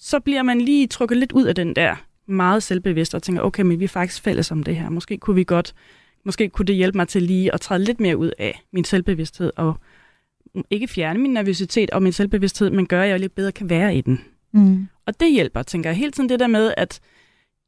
Så 0.00 0.20
bliver 0.20 0.42
man 0.42 0.60
lige 0.60 0.86
trukket 0.86 1.18
lidt 1.18 1.32
ud 1.32 1.44
af 1.44 1.54
den 1.54 1.76
der 1.76 1.96
meget 2.26 2.62
selvbevidst 2.62 3.14
og 3.14 3.22
tænker, 3.22 3.42
okay, 3.42 3.62
men 3.62 3.78
vi 3.80 3.84
er 3.84 3.88
faktisk 3.88 4.22
fælles 4.22 4.50
om 4.50 4.62
det 4.62 4.76
her. 4.76 4.88
Måske 4.90 5.16
kunne 5.18 5.36
vi 5.36 5.44
godt, 5.44 5.74
måske 6.24 6.48
kunne 6.48 6.66
det 6.66 6.76
hjælpe 6.76 6.98
mig 6.98 7.08
til 7.08 7.22
lige 7.22 7.54
at 7.54 7.60
træde 7.60 7.84
lidt 7.84 8.00
mere 8.00 8.16
ud 8.16 8.30
af 8.38 8.62
min 8.72 8.84
selvbevidsthed 8.84 9.52
og 9.56 9.78
ikke 10.70 10.88
fjerne 10.88 11.18
min 11.18 11.30
nervøsitet 11.32 11.90
og 11.90 12.02
min 12.02 12.12
selvbevidsthed, 12.12 12.70
men 12.70 12.86
gøre, 12.86 13.04
at 13.04 13.10
jeg 13.10 13.20
lidt 13.20 13.34
bedre 13.34 13.52
kan 13.52 13.70
være 13.70 13.96
i 13.96 14.00
den. 14.00 14.20
Mm. 14.52 14.88
Og 15.06 15.20
det 15.20 15.32
hjælper, 15.32 15.62
tænker 15.62 15.90
jeg. 15.90 15.96
Hele 15.96 16.10
tiden 16.12 16.28
det 16.28 16.40
der 16.40 16.46
med, 16.46 16.74
at 16.76 17.00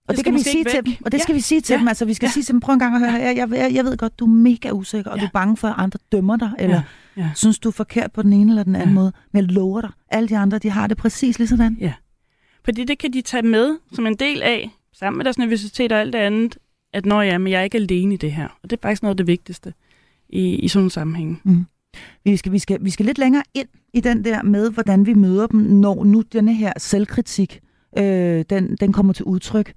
Og 0.08 0.14
det, 0.14 0.20
skal 0.20 0.32
kan 0.32 0.38
vi 0.38 0.42
sige 0.42 0.64
til 0.64 0.80
dem, 0.84 0.94
og 1.04 1.12
det 1.12 1.18
Ja. 1.18 1.22
skal 1.22 1.34
vi 1.34 1.40
sige 1.40 1.60
til 1.60 1.74
Ja. 1.74 1.78
dem. 1.78 1.88
Altså, 1.88 2.04
vi 2.04 2.14
skal 2.14 2.26
Ja. 2.26 2.30
sige 2.30 2.42
til 2.42 2.52
dem, 2.52 2.60
prøv 2.60 2.72
en 2.72 2.78
gang 2.78 2.94
at 2.94 3.00
høre 3.00 3.10
her. 3.10 3.30
Jeg, 3.30 3.48
jeg, 3.50 3.70
jeg 3.74 3.84
ved 3.84 3.96
godt, 3.96 4.18
du 4.18 4.24
er 4.24 4.28
mega 4.28 4.70
usikker, 4.70 5.10
og 5.10 5.16
Ja. 5.16 5.20
du 5.20 5.26
er 5.26 5.30
bange 5.32 5.56
for, 5.56 5.68
at 5.68 5.74
andre 5.78 5.98
dømmer 6.12 6.36
dig, 6.36 6.50
eller 6.58 6.82
Ja. 7.16 7.30
synes, 7.34 7.58
du 7.58 7.68
er 7.68 7.72
forkert 7.72 8.12
på 8.12 8.22
den 8.22 8.32
ene 8.32 8.50
eller 8.50 8.62
den 8.62 8.74
anden 8.76 8.88
Ja. 8.88 8.94
måde. 8.94 9.12
Men 9.32 9.44
jeg 9.44 9.52
lover 9.52 9.80
dig, 9.80 9.90
alle 10.10 10.28
de 10.28 10.36
andre, 10.36 10.58
de 10.58 10.70
har 10.70 10.86
det 10.86 10.96
præcis 10.96 11.38
lige 11.38 11.48
sådan. 11.48 11.76
Fordi 12.64 12.84
det 12.84 12.98
kan 12.98 13.12
de 13.12 13.22
tage 13.22 13.42
med 13.42 13.78
som 13.92 14.06
en 14.06 14.14
del 14.14 14.42
af, 14.42 14.70
sammen 14.92 15.18
med 15.18 15.24
deres 15.24 15.38
nervøsitet 15.38 15.92
og 15.92 16.00
alt 16.00 16.12
det 16.12 16.18
andet, 16.18 16.58
at 16.92 17.06
når 17.06 17.22
ja, 17.22 17.38
men 17.38 17.52
jeg 17.52 17.60
er 17.60 17.64
ikke 17.64 17.78
alene 17.78 18.14
i 18.14 18.16
det 18.16 18.32
her. 18.32 18.48
Og 18.62 18.70
det 18.70 18.76
er 18.76 18.80
faktisk 18.82 19.02
noget 19.02 19.12
af 19.12 19.16
det 19.16 19.26
vigtigste 19.26 19.74
i, 20.28 20.54
i 20.54 20.68
sådan 20.68 20.86
en 20.86 20.90
sammenhæng. 20.90 21.40
Mm. 21.44 21.64
Vi 22.24 22.36
skal, 22.36 22.52
vi, 22.52 22.58
skal, 22.58 22.84
vi 22.84 22.90
skal 22.90 23.06
lidt 23.06 23.18
længere 23.18 23.42
ind 23.54 23.68
i 23.92 24.00
den 24.00 24.24
der 24.24 24.42
med, 24.42 24.70
hvordan 24.70 25.06
vi 25.06 25.14
møder 25.14 25.46
dem, 25.46 25.60
når 25.60 26.04
nu 26.04 26.22
denne 26.32 26.54
her 26.54 26.72
selvkritik, 26.78 27.60
øh, 27.98 28.44
den, 28.50 28.76
den 28.80 28.92
kommer 28.92 29.12
til 29.12 29.24
udtryk. 29.24 29.72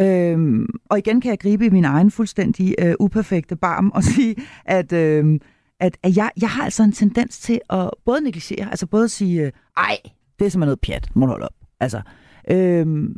Øhm, 0.00 0.66
og 0.90 0.98
igen 0.98 1.20
kan 1.20 1.30
jeg 1.30 1.38
gribe 1.38 1.66
i 1.66 1.70
min 1.70 1.84
egen 1.84 2.10
fuldstændig 2.10 2.74
øh, 2.78 2.94
uperfekte 3.00 3.56
barm 3.56 3.90
og 3.94 4.04
sige, 4.14 4.36
at, 4.64 4.92
øh, 4.92 5.40
at, 5.80 5.98
at 6.02 6.16
jeg, 6.16 6.30
jeg 6.40 6.50
har 6.50 6.64
altså 6.64 6.82
en 6.82 6.92
tendens 6.92 7.38
til 7.38 7.60
at 7.70 7.90
både 8.04 8.20
negligere, 8.20 8.70
altså 8.70 8.86
både 8.86 9.04
at 9.04 9.10
sige, 9.10 9.42
øh, 9.42 9.52
ej, 9.76 9.96
det 10.38 10.46
er 10.46 10.50
simpelthen 10.50 10.60
noget 10.60 10.80
pjat, 10.80 11.08
må 11.14 11.26
du 11.26 11.30
holde 11.30 11.44
op. 11.44 11.57
Altså, 11.80 12.00
øh, 12.50 13.08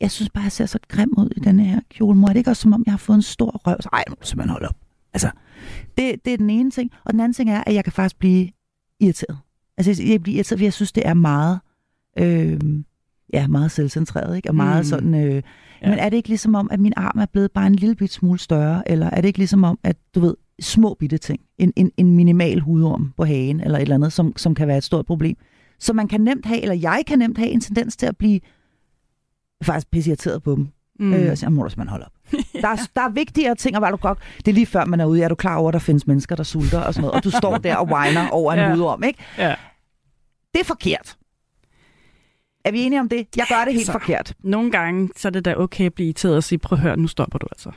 jeg 0.00 0.10
synes 0.10 0.30
bare, 0.30 0.42
jeg 0.44 0.52
ser 0.52 0.66
så 0.66 0.78
grim 0.88 1.12
ud 1.18 1.30
i 1.36 1.40
denne 1.40 1.64
her 1.64 1.80
kjole. 1.90 2.18
Må 2.18 2.26
er 2.26 2.32
det 2.32 2.36
ikke 2.36 2.50
også, 2.50 2.62
som 2.62 2.72
om 2.72 2.82
jeg 2.86 2.92
har 2.92 2.98
fået 2.98 3.16
en 3.16 3.22
stor 3.22 3.50
røv? 3.66 3.76
Så, 3.80 3.88
ej, 3.92 4.04
nu 4.08 4.10
må 4.12 4.16
du 4.22 4.26
simpelthen 4.26 4.50
holde 4.52 4.68
op. 4.68 4.76
Altså, 5.12 5.30
det, 5.98 6.24
det 6.24 6.32
er 6.32 6.36
den 6.36 6.50
ene 6.50 6.70
ting. 6.70 6.90
Og 7.04 7.12
den 7.12 7.20
anden 7.20 7.32
ting 7.34 7.50
er, 7.50 7.64
at 7.66 7.74
jeg 7.74 7.84
kan 7.84 7.92
faktisk 7.92 8.18
blive 8.18 8.48
irriteret. 9.00 9.38
Altså, 9.76 10.02
jeg 10.02 10.22
bliver 10.22 10.36
irriteret, 10.36 10.58
fordi 10.58 10.64
jeg 10.64 10.72
synes, 10.72 10.92
det 10.92 11.06
er 11.06 11.14
meget, 11.14 11.60
øh, 12.18 12.60
ja, 13.32 13.46
meget 13.46 13.70
selvcentreret, 13.70 14.36
ikke? 14.36 14.48
Og 14.50 14.54
meget 14.54 14.80
Mm. 14.80 14.84
sådan, 14.88 15.14
øh, 15.14 15.42
Ja. 15.82 15.88
men 15.90 15.98
er 15.98 16.08
det 16.08 16.16
ikke 16.16 16.28
ligesom 16.28 16.54
om, 16.54 16.68
at 16.72 16.80
min 16.80 16.92
arm 16.96 17.18
er 17.18 17.26
blevet 17.26 17.50
bare 17.52 17.66
en 17.66 17.74
lille 17.74 17.94
bit 17.94 18.12
smule 18.12 18.38
større? 18.38 18.90
Eller 18.90 19.06
er 19.10 19.20
det 19.20 19.28
ikke 19.28 19.38
ligesom 19.38 19.64
om, 19.64 19.78
at 19.84 19.96
du 20.14 20.20
ved, 20.20 20.34
små 20.60 20.94
bitte 20.98 21.18
ting, 21.18 21.40
en, 21.58 21.72
en, 21.76 21.90
en 21.96 22.16
minimal 22.16 22.60
hudorm 22.60 23.12
på 23.16 23.24
hagen, 23.24 23.60
eller 23.60 23.78
et 23.78 23.82
eller 23.82 23.94
andet, 23.94 24.12
som, 24.12 24.32
som 24.36 24.54
kan 24.54 24.68
være 24.68 24.78
et 24.78 24.84
stort 24.84 25.06
problem. 25.06 25.36
Så 25.80 25.92
man 25.92 26.08
kan 26.08 26.20
nemt 26.20 26.46
have, 26.46 26.60
eller 26.60 26.74
jeg 26.74 27.02
kan 27.06 27.18
nemt 27.18 27.38
have 27.38 27.50
en 27.50 27.60
tendens 27.60 27.96
til 27.96 28.06
at 28.06 28.16
blive 28.16 28.40
faktisk 29.64 29.90
pisse 29.90 30.10
irriteret 30.10 30.42
på 30.42 30.54
dem. 30.54 30.68
Mm. 31.00 31.12
Øh, 31.14 31.30
og 31.30 31.38
så 31.38 31.50
må 31.50 31.62
du 31.62 31.68
simpelthen 31.68 31.88
holde 31.90 32.04
op. 32.04 32.12
Der 32.62 32.68
er, 32.68 32.76
der 32.96 33.02
er 33.02 33.08
vigtigere 33.10 33.54
ting, 33.54 33.76
og 33.76 33.80
hvad 33.80 33.90
du 33.90 33.96
godt. 33.96 34.18
Det 34.36 34.48
er 34.48 34.52
lige 34.52 34.66
før, 34.66 34.84
man 34.84 35.00
er 35.00 35.04
ude. 35.06 35.22
Er 35.22 35.28
du 35.28 35.34
klar 35.34 35.56
over, 35.56 35.68
at 35.68 35.72
der 35.72 35.78
findes 35.78 36.06
mennesker, 36.06 36.36
der 36.36 36.42
sulter 36.42 36.80
og 36.80 36.94
sådan 36.94 37.02
noget, 37.02 37.14
og 37.16 37.24
du 37.24 37.30
står 37.30 37.58
der 37.58 37.76
og 37.76 37.86
whiner 37.86 38.28
over 38.28 38.52
en 38.52 38.58
Ja. 38.58 38.64
ja. 38.68 38.74
hudorm, 38.74 39.02
ikke? 39.02 39.18
Ja. 39.38 39.54
Det 40.54 40.60
er 40.60 40.64
forkert. 40.64 41.16
Er 42.64 42.70
vi 42.72 42.80
enige 42.80 43.00
om 43.00 43.08
det? 43.08 43.26
Jeg 43.36 43.46
gør 43.48 43.64
det 43.64 43.74
helt 43.74 43.86
Så- 43.86 43.92
forkert. 43.92 44.34
Nogle 44.44 44.70
gange, 44.70 45.08
så 45.16 45.28
er 45.28 45.32
det 45.32 45.44
da 45.44 45.54
okay 45.56 45.86
at 45.86 45.94
blive 45.94 46.06
irriteret 46.06 46.36
og 46.36 46.44
sige, 46.44 46.58
prøv 46.58 46.76
at 46.76 46.82
høre, 46.82 46.96
nu 46.96 47.06
stopper 47.08 47.38
du 47.38 47.46
altså. 47.52 47.70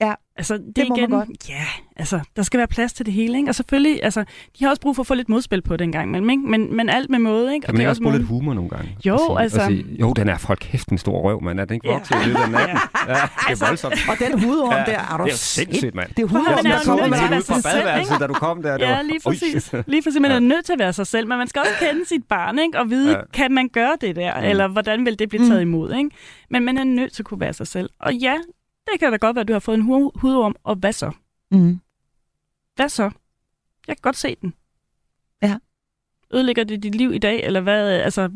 Ja, 0.00 0.14
altså, 0.36 0.54
det, 0.54 0.76
det 0.76 0.88
må 0.88 0.94
man 0.96 0.98
igen, 0.98 1.10
godt. 1.10 1.48
Ja, 1.48 1.64
altså, 1.96 2.20
der 2.36 2.42
skal 2.42 2.58
være 2.58 2.66
plads 2.66 2.92
til 2.92 3.06
det 3.06 3.14
hele, 3.14 3.38
ikke? 3.38 3.48
Og 3.50 3.54
selvfølgelig, 3.54 4.04
altså, 4.04 4.24
de 4.58 4.64
har 4.64 4.70
også 4.70 4.80
brug 4.82 4.96
for 4.96 5.02
at 5.02 5.06
få 5.06 5.14
lidt 5.14 5.28
modspil 5.28 5.62
på 5.62 5.76
det 5.76 5.84
en 5.84 5.92
gang 5.92 6.08
imellem, 6.08 6.30
ikke? 6.30 6.42
Men, 6.42 6.76
men 6.76 6.88
alt 6.88 7.10
med 7.10 7.18
måde, 7.18 7.54
ikke? 7.54 7.64
Kan 7.64 7.70
Og 7.70 7.74
man 7.74 7.78
det 7.80 7.84
er 7.86 7.90
også 7.90 8.02
bruge 8.02 8.16
lidt 8.16 8.28
humor 8.28 8.54
nogle 8.54 8.70
gange? 8.70 8.96
Jo, 9.06 9.14
Og 9.14 9.20
sige, 9.20 9.40
altså- 9.40 9.60
Og 9.60 9.66
sige, 9.66 9.84
jo, 10.00 10.12
den 10.12 10.28
er 10.28 10.38
folk 10.38 10.58
kæft 10.62 10.88
en 10.88 10.98
stor 10.98 11.20
røv, 11.20 11.42
mand. 11.42 11.60
Er 11.60 11.64
den 11.64 11.74
ikke 11.74 11.88
Ja. 11.88 11.92
vokset 11.94 12.14
i 12.22 12.26
løbet 12.26 12.40
af 12.40 12.50
natten? 12.50 12.78
Ja, 13.08 13.12
det 13.14 13.62
er 13.62 13.66
voldsomt. 13.66 13.94
Og 14.08 14.16
den 14.18 14.40
hudorm 14.42 14.72
Ja, 14.72 14.76
der, 14.84 14.98
er 14.98 15.16
du 15.16 15.24
det 15.24 15.30
er 15.30 15.34
jo 15.34 15.36
sindssygt, 15.36 15.94
mand. 15.94 16.08
Det 16.14 16.22
er 16.22 16.26
hudorm, 16.26 16.44
man 16.64 16.72
er 16.72 16.76
der 16.78 16.84
kommer 16.84 17.06
med 17.08 17.16
til 17.18 17.24
at 17.24 17.30
dig. 17.30 17.30
være 17.30 17.38
ud 17.38 17.44
fra 17.44 17.54
sig 17.54 17.62
selv, 17.62 17.74
badeværelset, 17.84 18.20
da 18.20 18.26
du 18.26 18.32
kom 18.34 18.62
der. 18.62 18.76
Det 18.76 18.84
Ja, 18.84 19.02
lige 19.02 19.20
præcis. 19.24 19.74
Lige 19.86 20.02
præcis, 20.02 20.20
man 20.20 20.30
er 20.30 20.38
nødt 20.40 20.64
til 20.64 20.72
at 20.72 20.78
være 20.78 20.92
sig 20.92 21.06
selv, 21.06 21.28
men 21.28 21.38
man 21.38 21.48
skal 21.48 21.60
også 21.60 21.72
kende 21.80 22.06
sit 22.08 22.24
barn, 22.28 22.58
ikke? 22.58 22.78
Og 22.78 22.90
vide, 22.90 23.10
Ja. 23.10 23.20
kan 23.32 23.52
man 23.52 23.68
gøre 23.68 23.96
det 24.00 24.16
der, 24.16 24.40
Mm. 24.40 24.44
eller 24.46 24.68
hvordan 24.68 25.04
vil 25.06 25.18
det 25.18 25.28
blive 25.28 25.48
taget 25.48 25.60
imod, 25.60 25.94
ikke? 25.94 26.10
Men 26.50 26.64
man 26.64 26.78
er 26.78 26.84
nødt 26.84 27.12
til 27.12 27.22
at 27.22 27.26
kunne 27.26 27.40
være 27.40 27.52
sig 27.52 27.66
selv. 27.66 27.90
Og 28.00 28.14
ja, 28.14 28.34
det 28.92 29.00
kan 29.00 29.10
da 29.10 29.16
godt 29.16 29.34
være, 29.36 29.40
at 29.40 29.48
du 29.48 29.52
har 29.52 29.60
fået 29.60 29.74
en 29.78 29.82
hu- 29.84 30.12
hudorm, 30.14 30.54
og 30.64 30.76
hvad 30.76 30.92
så? 30.92 31.10
Mm. 31.50 31.80
Hvad 32.76 32.88
så? 32.88 33.02
Jeg 33.88 33.96
kan 33.96 34.02
godt 34.02 34.16
se 34.16 34.36
den. 34.42 34.54
Ja. 35.42 35.56
Ødelægger 36.34 36.64
det 36.64 36.82
dit 36.82 36.94
liv 36.94 37.12
i 37.14 37.18
dag, 37.18 37.42
eller 37.44 37.60
hvad? 37.60 37.88
Altså, 37.88 38.28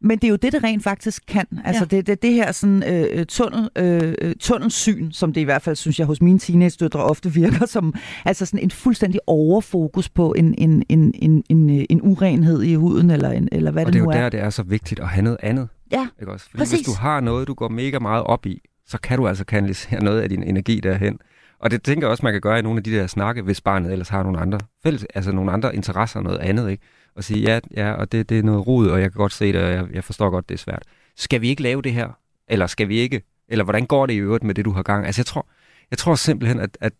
Men 0.00 0.18
det 0.18 0.24
er 0.24 0.28
jo 0.28 0.36
det, 0.36 0.52
det 0.52 0.64
rent 0.64 0.82
faktisk 0.82 1.22
kan. 1.28 1.46
Altså 1.64 1.86
Ja. 1.90 1.96
det, 1.96 2.06
det, 2.06 2.22
det 2.22 2.34
her 2.34 2.52
sådan, 2.52 2.82
øh, 2.94 3.26
tunnel, 3.26 3.68
øh, 3.76 4.14
øh, 4.22 4.34
tunnelsyn, 4.40 5.10
som 5.12 5.32
det 5.32 5.40
i 5.40 5.44
hvert 5.44 5.62
fald, 5.62 5.76
synes 5.76 5.98
jeg, 5.98 6.06
hos 6.06 6.20
mine 6.22 6.38
teenage-døtre 6.38 7.00
ofte 7.04 7.32
virker 7.32 7.66
som 7.66 7.94
altså 8.24 8.46
sådan 8.46 8.60
en 8.64 8.70
fuldstændig 8.70 9.20
overfokus 9.26 10.08
på 10.08 10.32
en, 10.32 10.54
en, 10.58 10.82
en, 10.88 11.12
en, 11.14 11.44
en, 11.50 11.78
øh, 11.78 11.84
en 11.90 12.00
urenhed 12.02 12.62
i 12.62 12.74
huden, 12.74 13.10
eller, 13.10 13.30
en, 13.30 13.48
eller 13.52 13.70
hvad 13.70 13.82
Og 13.86 13.92
det, 13.92 13.94
det 13.94 14.00
er 14.00 14.04
nu 14.04 14.12
jo 14.12 14.16
er. 14.18 14.22
der, 14.22 14.28
det 14.28 14.40
er 14.40 14.50
så 14.50 14.62
vigtigt 14.62 15.00
at 15.00 15.08
have 15.08 15.22
noget 15.22 15.38
andet. 15.42 15.68
Ja, 15.92 16.08
Ikke 16.20 16.32
også? 16.32 16.46
Fordi 16.50 16.58
præcis. 16.58 16.78
hvis 16.78 16.86
du 16.86 16.92
har 17.00 17.20
noget, 17.20 17.48
du 17.48 17.54
går 17.54 17.68
mega 17.68 17.98
meget 17.98 18.22
op 18.24 18.46
i, 18.46 18.60
så 18.88 18.98
kan 18.98 19.18
du 19.18 19.28
altså 19.28 19.44
kanalisere 19.44 20.04
noget 20.04 20.20
af 20.20 20.28
din 20.28 20.42
energi 20.42 20.80
derhen. 20.80 21.18
Og 21.58 21.70
det 21.70 21.82
tænker 21.82 22.06
jeg 22.06 22.10
også, 22.10 22.26
man 22.26 22.32
kan 22.32 22.40
gøre 22.40 22.58
i 22.58 22.62
nogle 22.62 22.78
af 22.78 22.84
de 22.84 22.92
der 22.92 23.06
snakke, 23.06 23.42
hvis 23.42 23.60
barnet 23.60 23.92
ellers 23.92 24.08
har 24.08 24.22
nogle 24.22 24.38
andre 24.38 24.58
fælles, 24.82 25.06
altså 25.14 25.32
nogle 25.32 25.52
andre 25.52 25.74
interesser, 25.74 26.20
noget 26.20 26.38
andet, 26.38 26.70
ikke? 26.70 26.82
Og 27.16 27.24
sige, 27.24 27.40
ja, 27.40 27.60
ja 27.76 27.92
og 27.92 28.12
det, 28.12 28.28
det 28.28 28.38
er 28.38 28.42
noget 28.42 28.66
rod, 28.66 28.88
og 28.88 29.00
jeg 29.00 29.12
kan 29.12 29.18
godt 29.18 29.32
se 29.32 29.52
det, 29.52 29.62
og 29.62 29.70
jeg, 29.70 29.86
jeg 29.92 30.04
forstår 30.04 30.30
godt, 30.30 30.48
det 30.48 30.54
er 30.54 30.58
svært. 30.58 30.82
Skal 31.16 31.40
vi 31.40 31.48
ikke 31.48 31.62
lave 31.62 31.82
det 31.82 31.92
her? 31.92 32.18
Eller 32.48 32.66
skal 32.66 32.88
vi 32.88 32.98
ikke? 32.98 33.22
Eller 33.48 33.64
hvordan 33.64 33.86
går 33.86 34.06
det 34.06 34.14
i 34.14 34.16
øvrigt 34.16 34.44
med 34.44 34.54
det, 34.54 34.64
du 34.64 34.70
har 34.70 34.82
gang? 34.82 35.06
Altså 35.06 35.20
jeg 35.20 35.26
tror, 35.26 35.48
jeg 35.90 35.98
tror 35.98 36.14
simpelthen, 36.14 36.60
at, 36.60 36.78
at, 36.80 36.92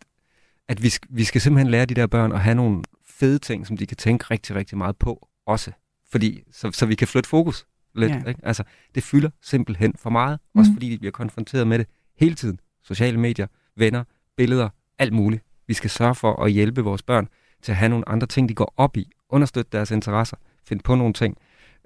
at 0.67 0.83
vi, 0.83 0.93
vi 1.09 1.23
skal 1.23 1.41
simpelthen 1.41 1.71
lære 1.71 1.85
de 1.85 1.93
der 1.93 2.07
børn 2.07 2.31
at 2.31 2.39
have 2.39 2.55
nogle 2.55 2.83
fede 3.07 3.39
ting, 3.39 3.67
som 3.67 3.77
de 3.77 3.85
kan 3.85 3.97
tænke 3.97 4.25
rigtig, 4.31 4.55
rigtig 4.55 4.77
meget 4.77 4.97
på 4.97 5.27
også. 5.47 5.71
Fordi, 6.11 6.43
så, 6.51 6.71
så 6.71 6.85
vi 6.85 6.95
kan 6.95 7.07
flytte 7.07 7.29
fokus 7.29 7.65
lidt. 7.99 8.11
Ja. 8.11 8.29
Ikke? 8.29 8.39
Altså, 8.43 8.63
det 8.95 9.03
fylder 9.03 9.29
simpelthen 9.41 9.93
for 9.97 10.09
meget. 10.09 10.39
Mm. 10.55 10.59
Også 10.59 10.71
Mhm. 10.71 10.75
fordi 10.75 10.89
de 10.89 10.97
bliver 10.97 11.11
konfronteret 11.11 11.67
med 11.67 11.79
det 11.79 11.87
hele 12.19 12.35
tiden. 12.35 12.59
Sociale 12.83 13.19
medier, 13.19 13.47
venner, 13.77 14.03
billeder, 14.37 14.69
alt 14.99 15.13
muligt. 15.13 15.43
Vi 15.67 15.73
skal 15.73 15.89
sørge 15.89 16.15
for 16.15 16.43
at 16.43 16.51
hjælpe 16.51 16.81
vores 16.81 17.01
børn 17.03 17.27
til 17.61 17.71
at 17.71 17.75
have 17.77 17.89
nogle 17.89 18.09
andre 18.09 18.27
ting, 18.27 18.49
de 18.49 18.53
går 18.53 18.73
op 18.77 18.97
i. 18.97 19.11
Understøtte 19.29 19.69
deres 19.71 19.91
interesser. 19.91 20.37
Finde 20.67 20.83
på 20.83 20.95
nogle 20.95 21.13
ting. 21.13 21.37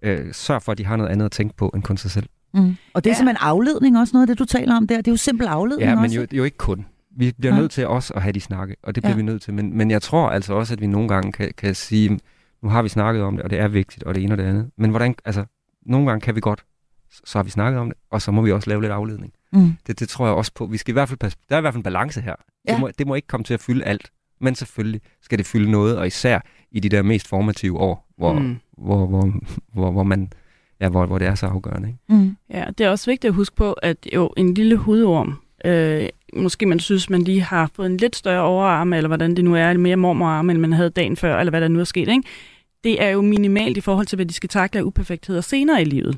Øh, 0.04 0.34
sørg 0.34 0.62
for, 0.62 0.72
at 0.72 0.78
de 0.78 0.86
har 0.86 0.96
noget 0.96 1.10
andet 1.10 1.26
at 1.26 1.32
tænke 1.32 1.56
på 1.56 1.72
end 1.76 1.84
kun 1.84 1.98
sig 1.98 2.12
selv. 2.12 2.26
Mm. 2.54 2.76
Og 2.94 3.04
det 3.04 3.10
er 3.10 3.14
Ja. 3.14 3.18
simpelthen 3.18 3.48
afledning 3.48 3.98
også, 3.98 4.12
noget 4.14 4.24
af 4.24 4.28
det, 4.28 4.40
du 4.40 4.46
taler 4.46 4.76
om 4.76 4.88
der. 4.88 4.98
Det 4.98 5.08
er 5.08 5.12
jo 5.12 5.18
simpel 5.18 5.48
afledning 5.48 5.90
Ja, 5.90 5.96
men 5.96 6.04
også. 6.04 6.16
jo, 6.16 6.22
ikke? 6.22 6.36
jo 6.36 6.44
ikke 6.44 6.58
kun. 6.58 6.86
Vi 7.18 7.32
bliver 7.40 7.52
Nej. 7.52 7.60
nødt 7.62 7.72
til 7.72 7.88
også 7.88 8.14
at 8.14 8.22
have 8.22 8.32
de 8.34 8.40
snakke, 8.42 8.76
og 8.84 8.96
det 8.96 9.04
bliver 9.04 9.12
Ja. 9.12 9.18
vi 9.18 9.24
nødt 9.24 9.42
til. 9.42 9.54
Men, 9.54 9.78
men 9.78 9.92
jeg 9.92 10.02
tror 10.02 10.30
altså 10.30 10.54
også, 10.54 10.74
at 10.74 10.82
vi 10.82 10.88
nogle 10.88 11.08
gange 11.08 11.32
kan, 11.32 11.52
kan 11.58 11.76
sige, 11.76 12.20
nu 12.64 12.70
har 12.70 12.82
vi 12.82 12.90
snakket 12.90 13.24
om 13.24 13.36
det, 13.36 13.44
og 13.44 13.50
det 13.50 13.60
er 13.60 13.68
vigtigt, 13.68 14.04
og 14.04 14.16
det 14.16 14.24
ene 14.24 14.34
og 14.34 14.38
det 14.38 14.44
andet. 14.44 14.70
Men 14.78 14.90
hvordan, 14.90 15.16
altså, 15.26 15.46
nogle 15.86 16.08
gange 16.08 16.22
kan 16.22 16.36
vi 16.36 16.42
godt, 16.42 16.64
så 17.26 17.38
har 17.38 17.44
vi 17.44 17.50
snakket 17.50 17.80
om 17.82 17.90
det, 17.90 17.98
og 18.12 18.22
så 18.22 18.32
må 18.32 18.42
vi 18.42 18.52
også 18.52 18.70
lave 18.70 18.82
lidt 18.82 18.92
afledning. 18.92 19.34
Mm. 19.54 19.74
Det, 19.88 20.00
det 20.00 20.10
tror 20.10 20.26
jeg 20.26 20.36
også 20.36 20.52
på. 20.56 20.66
Vi 20.66 20.78
skal 20.78 20.92
i 20.92 20.94
hvert 20.94 21.10
fald 21.10 21.20
passe, 21.20 21.38
der 21.50 21.56
er 21.56 21.60
i 21.60 21.62
hvert 21.62 21.74
fald 21.74 21.80
en 21.80 21.84
balance 21.84 22.22
her. 22.22 22.36
Ja. 22.68 22.72
Det, 22.74 22.80
må, 22.80 22.90
det 22.98 23.08
må 23.08 23.16
ikke 23.16 23.28
komme 23.28 23.44
til 23.44 23.54
at 23.54 23.60
fylde 23.60 23.84
alt, 23.84 24.12
men 24.42 24.56
selvfølgelig 24.56 25.02
skal 25.22 25.38
det 25.38 25.46
fylde 25.46 25.72
noget, 25.72 25.98
og 25.98 26.08
især 26.08 26.40
i 26.72 26.80
de 26.80 26.90
der 26.90 27.02
mest 27.02 27.28
formative 27.28 27.80
år, 27.80 28.08
hvor, 28.18 28.34
Mm. 28.34 28.58
hvor, 28.78 29.06
hvor, 29.06 29.34
hvor, 29.74 29.92
hvor, 29.92 30.04
man, 30.04 30.32
ja, 30.82 30.90
hvor, 30.90 31.06
hvor 31.06 31.18
det 31.18 31.28
er 31.28 31.36
så 31.36 31.46
afgørende. 31.46 31.88
Ikke? 31.88 32.00
Mm. 32.24 32.38
Ja, 32.50 32.66
det 32.78 32.86
er 32.86 32.90
også 32.90 33.12
vigtigt 33.12 33.30
at 33.30 33.36
huske 33.36 33.56
på, 33.56 33.74
at 33.74 33.98
jo, 34.16 34.34
en 34.38 34.54
lille 34.54 34.76
hudorm, 34.78 35.40
øh, 35.66 36.10
måske 36.34 36.66
man 36.66 36.80
synes, 36.80 37.10
man 37.10 37.22
lige 37.22 37.42
har 37.42 37.72
fået 37.76 37.86
en 37.86 37.98
lidt 37.98 38.16
større 38.16 38.42
overarm, 38.44 38.94
eller 38.94 39.08
hvordan 39.08 39.36
det 39.36 39.44
nu 39.46 39.56
er, 39.56 39.74
mere 39.74 39.96
mormorarm, 39.96 40.50
end 40.50 40.58
man 40.60 40.74
havde 40.74 40.90
dagen 40.90 41.18
før, 41.18 41.40
eller 41.40 41.50
hvad 41.52 41.62
der 41.62 41.68
nu 41.68 41.80
er 41.80 41.84
sket, 41.84 42.08
ikke? 42.10 42.24
Det 42.84 43.02
er 43.04 43.10
jo 43.10 43.22
minimalt 43.22 43.78
i 43.78 43.82
forhold 43.82 44.06
til, 44.08 44.16
hvad 44.16 44.26
de 44.26 44.34
skal 44.34 44.50
takle 44.50 44.80
af 44.80 44.84
uperfektheder 44.84 45.42
senere 45.42 45.82
i 45.82 45.86
livet. 45.86 46.18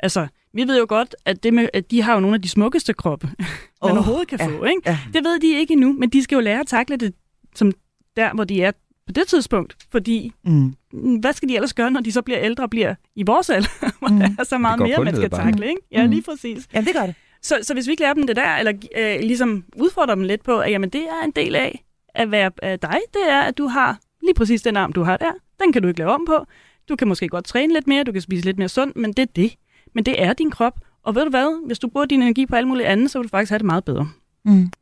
Altså, 0.00 0.26
vi 0.54 0.62
ved 0.68 0.78
jo 0.78 0.86
godt, 0.88 1.14
at, 1.24 1.42
det 1.42 1.54
med, 1.54 1.68
at 1.72 1.90
de 1.90 2.02
har 2.02 2.14
jo 2.14 2.20
nogle 2.20 2.34
af 2.34 2.42
de 2.42 2.48
smukkeste 2.48 2.92
kroppe, 2.94 3.26
man 3.38 3.46
Åh, 3.82 3.90
overhovedet 3.92 4.28
kan 4.28 4.38
ja, 4.40 4.46
få. 4.46 4.64
Ikke? 4.64 4.80
ja. 4.86 4.98
Det 5.12 5.24
ved 5.24 5.40
de 5.40 5.58
ikke 5.58 5.72
endnu, 5.72 5.92
men 5.92 6.10
de 6.10 6.22
skal 6.22 6.36
jo 6.36 6.40
lære 6.40 6.60
at 6.60 6.66
takle 6.66 6.96
det 6.96 7.14
som 7.54 7.72
der, 8.16 8.34
hvor 8.34 8.44
de 8.44 8.62
er 8.62 8.70
på 9.06 9.12
det 9.12 9.26
tidspunkt. 9.28 9.76
Fordi, 9.92 10.32
Mm. 10.44 10.74
mm, 10.92 11.16
hvad 11.16 11.32
skal 11.32 11.48
de 11.48 11.54
ellers 11.54 11.74
gøre, 11.74 11.90
når 11.90 12.00
de 12.00 12.12
så 12.12 12.22
bliver 12.22 12.40
ældre 12.42 12.64
og 12.64 12.70
bliver 12.70 12.94
i 13.16 13.22
vores 13.22 13.50
alder, 13.50 13.68
hvor 13.98 14.08
Mm. 14.08 14.18
der 14.18 14.28
er 14.38 14.44
så 14.44 14.58
meget 14.58 14.78
mere, 14.80 15.04
man 15.04 15.16
skal 15.16 15.30
takle. 15.30 15.68
Ikke? 15.68 15.80
Ja, 15.92 16.04
Mm. 16.04 16.10
lige 16.10 16.22
præcis. 16.22 16.68
Ja, 16.74 16.80
det 16.80 16.94
gør 16.94 17.06
det. 17.06 17.14
Så, 17.42 17.58
så 17.62 17.74
hvis 17.74 17.86
vi 17.86 17.90
ikke 17.90 18.02
lærer 18.02 18.14
dem 18.14 18.26
det 18.26 18.36
der, 18.36 18.56
eller 18.56 18.72
øh, 18.98 19.20
ligesom 19.20 19.64
udfordrer 19.76 20.14
dem 20.14 20.24
lidt 20.24 20.44
på, 20.44 20.58
at 20.58 20.70
jamen, 20.70 20.90
det 20.90 21.00
er 21.02 21.24
en 21.24 21.30
del 21.30 21.54
af 21.56 21.84
at 22.14 22.30
være 22.30 22.50
dig, 22.62 22.98
det 23.14 23.22
er, 23.30 23.40
at 23.40 23.58
du 23.58 23.66
har 23.66 23.98
lige 24.24 24.34
præcis 24.34 24.62
den 24.62 24.76
arm, 24.76 24.92
du 24.92 25.02
har 25.02 25.16
der. 25.16 25.32
Den 25.62 25.72
kan 25.72 25.82
du 25.82 25.88
ikke 25.88 25.98
lave 25.98 26.12
om 26.12 26.24
på. 26.26 26.44
Du 26.88 26.96
kan 26.96 27.08
måske 27.08 27.28
godt 27.28 27.44
træne 27.44 27.72
lidt 27.72 27.86
mere, 27.86 28.04
du 28.04 28.12
kan 28.12 28.20
spise 28.20 28.44
lidt 28.44 28.58
mere 28.58 28.68
sundt, 28.68 28.96
men 28.96 29.12
det 29.12 29.22
er 29.22 29.32
det. 29.36 29.54
Men 29.94 30.04
det 30.04 30.22
er 30.22 30.32
din 30.32 30.50
krop, 30.50 30.78
og 31.02 31.14
ved 31.14 31.24
du 31.24 31.30
hvad? 31.30 31.66
Hvis 31.66 31.78
du 31.78 31.88
bruger 31.88 32.06
din 32.06 32.22
energi 32.22 32.46
på 32.46 32.56
alt 32.56 32.68
muligt 32.68 32.86
andet, 32.86 33.10
så 33.10 33.18
vil 33.18 33.24
du 33.24 33.28
faktisk 33.28 33.50
have 33.50 33.58
det 33.58 33.66
meget 33.66 33.84
bedre. 33.84 34.08
Mm. 34.44 34.72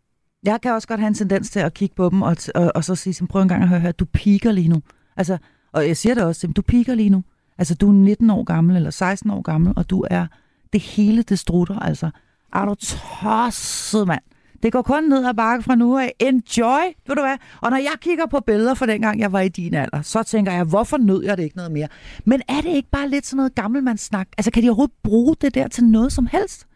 Jeg 0.44 0.60
kan 0.60 0.72
også 0.72 0.88
godt 0.88 1.00
have 1.00 1.08
en 1.08 1.14
tendens 1.14 1.50
til 1.50 1.60
at 1.60 1.74
kigge 1.74 1.94
på 1.94 2.08
dem, 2.08 2.22
og, 2.22 2.36
og, 2.54 2.72
og 2.74 2.84
så 2.84 2.94
sige, 2.94 3.26
prøv 3.26 3.42
en 3.42 3.48
gang 3.48 3.62
at 3.62 3.68
høre 3.68 3.80
her, 3.80 3.92
du 3.92 4.04
piker 4.04 4.52
lige 4.52 4.68
nu. 4.68 4.82
Altså, 5.16 5.38
og 5.72 5.88
jeg 5.88 5.96
siger 5.96 6.14
det 6.14 6.24
også 6.24 6.40
til 6.40 6.46
dem, 6.46 6.54
du 6.54 6.62
piker 6.62 6.94
lige 6.94 7.10
nu. 7.10 7.24
Altså, 7.58 7.74
du 7.74 7.88
er 7.88 7.92
19 7.92 8.30
år 8.30 8.44
gammel, 8.44 8.76
eller 8.76 8.90
16 8.90 9.30
år 9.30 9.42
gammel, 9.42 9.72
og 9.76 9.90
du 9.90 10.04
er 10.10 10.26
det 10.72 10.80
hele, 10.80 11.22
det 11.22 11.38
strutter, 11.38 11.78
altså. 11.78 12.10
Er 12.52 12.64
du 12.64 12.74
tosset, 12.74 14.06
mand? 14.06 14.22
Det 14.62 14.72
går 14.72 14.82
kun 14.82 15.04
ned 15.04 15.26
ad 15.26 15.34
bakke 15.34 15.64
fra 15.64 15.74
nu 15.74 15.98
af. 15.98 16.14
Enjoy, 16.20 16.82
ved 17.06 17.16
du 17.16 17.22
hvad? 17.22 17.36
Og 17.60 17.70
når 17.70 17.76
jeg 17.76 17.92
kigger 18.00 18.26
på 18.26 18.40
billeder 18.40 18.74
fra 18.74 18.86
dengang, 18.86 19.20
jeg 19.20 19.32
var 19.32 19.40
i 19.40 19.48
din 19.48 19.74
alder, 19.74 20.02
så 20.02 20.22
tænker 20.22 20.52
jeg, 20.52 20.64
hvorfor 20.64 20.96
nød 20.96 21.24
jeg 21.24 21.36
det 21.36 21.44
ikke 21.44 21.56
noget 21.56 21.72
mere? 21.72 21.88
Men 22.24 22.42
er 22.48 22.60
det 22.60 22.70
ikke 22.70 22.90
bare 22.90 23.08
lidt 23.08 23.26
sådan 23.26 23.36
noget 23.36 23.54
gammelmandssnak? 23.54 24.28
Altså, 24.38 24.50
kan 24.50 24.62
de 24.62 24.68
overhovedet 24.68 24.94
bruge 25.02 25.36
det 25.40 25.54
der 25.54 25.68
til 25.68 25.84
noget 25.84 26.12
som 26.12 26.26
helst? 26.26 26.66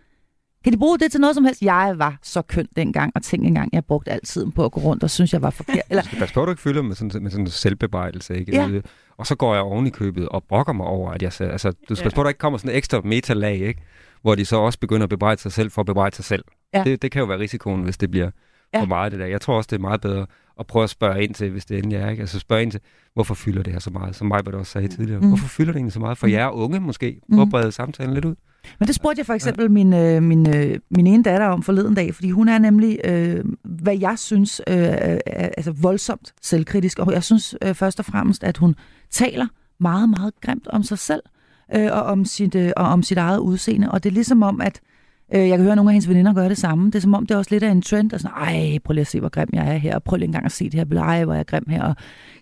Kan 0.65 0.73
de 0.73 0.79
bruge 0.79 0.99
det 0.99 1.11
til 1.13 1.21
noget 1.21 1.35
som 1.37 1.45
helst? 1.45 1.63
Jeg 1.63 1.95
var 1.97 2.19
så 2.23 2.43
køn 2.43 2.69
dengang, 2.77 3.13
og 3.15 3.23
tænkte 3.23 3.49
engang, 3.49 3.71
jeg 3.73 3.85
brugte 3.85 4.11
altid 4.11 4.47
på 4.47 4.65
at 4.65 4.73
gå 4.73 4.81
rundt 4.81 5.03
og 5.03 5.11
synes, 5.11 5.33
jeg 5.33 5.43
var 5.43 5.51
forkert. 5.51 5.83
Eller... 5.91 6.03
Du 6.03 6.07
skal 6.07 6.19
passe 6.19 6.35
på, 6.35 6.43
at 6.43 6.47
du 6.47 6.51
ikke 6.51 6.63
fylder 6.63 6.83
med 6.83 6.95
sådan, 6.95 7.23
med 7.23 7.31
sådan 7.31 7.47
en 7.47 7.51
selvbebrejdelse, 7.51 8.39
ikke? 8.39 8.53
Ja. 8.53 8.81
Og 9.17 9.27
så 9.27 9.35
går 9.35 9.55
jeg 9.55 9.63
oven 9.63 9.87
i 9.87 9.91
købet 9.91 10.29
og 10.29 10.45
brokker 10.49 10.73
mig 10.73 10.87
over, 10.87 11.11
at 11.11 11.23
jeg... 11.23 11.41
Altså, 11.41 11.71
du 11.89 11.95
skal 11.95 12.03
ja. 12.03 12.03
passe 12.03 12.15
på, 12.15 12.21
at 12.21 12.25
der 12.25 12.29
ikke 12.29 12.39
kommer 12.39 12.59
sådan 12.59 12.71
et 12.71 12.77
ekstra 12.77 13.01
metalag, 13.05 13.61
ikke? 13.61 13.83
Hvor 14.23 14.35
de 14.35 14.45
så 14.45 14.57
også 14.57 14.79
begynder 14.79 15.03
at 15.03 15.11
bebrejde 15.11 15.41
sig 15.41 15.53
selv 15.53 15.71
for 15.71 15.83
at 15.83 15.87
bebrejde 15.87 16.17
sig 16.17 16.25
selv. 16.25 16.45
Ja. 16.75 16.85
Det, 16.85 17.03
det 17.03 17.11
kan 17.11 17.21
jo 17.21 17.27
være 17.27 17.39
risikoen, 17.39 17.83
hvis 17.83 17.97
det 17.97 18.11
bliver 18.11 18.31
ja. 18.75 18.81
for 18.81 18.87
meget 18.87 19.13
det 19.13 19.21
der. 19.21 19.27
Jeg 19.27 19.41
tror 19.41 19.57
også, 19.57 19.69
det 19.71 19.77
er 19.77 19.81
meget 19.81 20.01
bedre 20.01 20.27
at 20.61 20.67
prøve 20.67 20.83
at 20.83 20.91
spørge 20.91 21.25
ind 21.25 21.35
til, 21.35 21.51
hvis 21.51 21.65
det 21.65 21.79
endelig 21.79 21.97
er. 21.97 22.11
Ikke? 22.11 22.21
Altså 22.21 22.39
spørge 22.39 22.63
ind 22.63 22.71
til, 22.71 22.81
hvorfor 23.15 23.35
fylder 23.35 23.63
det 23.63 23.73
her 23.73 23.81
så 23.81 23.91
meget? 23.91 24.17
Som 24.17 24.27
mig 24.27 24.55
også 24.55 24.73
sagde 24.73 24.89
tidligere. 24.89 25.21
Mm. 25.21 25.29
Hvorfor 25.29 25.49
fylder 25.49 25.73
det 25.73 25.79
egentlig 25.79 25.93
så 25.93 26.01
meget? 26.01 26.19
For 26.19 26.27
mm. 26.27 26.33
jer 26.33 26.49
unge 26.49 26.81
måske. 26.81 27.21
Prøv 27.33 27.43
at 27.43 27.51
brede 27.51 27.73
samtalen 27.73 28.15
lidt 28.15 28.25
ud. 28.25 28.35
Men 28.79 28.87
det 28.87 28.95
spurgte 28.95 29.19
jeg 29.19 29.27
for 29.27 29.35
eksempel 29.35 29.71
min, 29.71 29.93
øh, 29.93 30.23
min, 30.23 30.55
øh, 30.55 30.79
min 30.91 31.07
ene 31.07 31.23
datter 31.23 31.47
om 31.47 31.63
forleden 31.63 31.95
dag, 31.95 32.15
fordi 32.15 32.31
hun 32.31 32.49
er 32.49 32.59
nemlig, 32.59 32.99
øh, 33.05 33.45
hvad 33.65 33.99
jeg 33.99 34.19
synes, 34.19 34.61
øh, 34.69 34.77
er, 34.77 35.19
altså 35.57 35.73
voldsomt 35.73 36.35
selvkritisk. 36.43 36.99
Og 36.99 37.13
jeg 37.13 37.25
synes 37.25 37.55
øh, 37.63 37.75
først 37.75 37.99
og 37.99 38.05
fremmest, 38.05 38.45
at 38.45 38.57
hun 38.57 38.75
taler 39.11 39.47
meget, 39.81 40.09
meget 40.09 40.33
grimt 40.41 40.67
om 40.67 40.83
sig 40.83 40.99
selv 40.99 41.23
øh, 41.75 41.89
og, 41.93 42.03
om 42.03 42.25
sit, 42.25 42.55
øh, 42.55 42.73
og 42.77 42.87
om 42.87 43.03
sit 43.03 43.19
eget 43.19 43.39
udseende. 43.39 43.91
Og 43.91 44.05
det 44.05 44.11
er 44.11 44.15
ligesom 44.15 44.43
om, 44.43 44.61
at 44.61 44.81
øh, 45.35 45.49
jeg 45.49 45.59
kan 45.59 45.65
høre 45.65 45.77
nogle 45.77 45.91
af 45.91 45.93
hendes 45.93 46.09
veninder 46.09 46.35
gøre 46.35 46.49
det 46.49 46.59
samme. 46.59 46.87
Det 46.87 46.95
er 46.95 47.01
som 47.01 47.15
om, 47.15 47.27
det 47.27 47.35
er 47.35 47.39
også 47.39 47.51
lidt 47.51 47.63
af 47.63 47.71
en 47.71 47.83
trend. 47.83 48.13
Og 48.13 48.21
sådan, 48.21 48.37
ej, 48.37 48.79
prøv 48.85 48.93
lige 48.93 49.01
at 49.01 49.07
se, 49.07 49.21
hvor 49.21 49.29
grim 49.29 49.49
jeg 49.53 49.75
er 49.75 49.77
her. 49.77 49.95
Og 49.95 50.03
prøv 50.03 50.17
lige 50.17 50.27
engang 50.27 50.45
at 50.45 50.53
se 50.53 50.65
det 50.65 50.75
her 50.75 50.85
blege, 50.85 51.07
Ej, 51.07 51.25
hvor 51.25 51.33
er 51.33 51.37
jeg 51.37 51.47
grim 51.47 51.65
her. 51.69 51.83
Og 51.83 51.97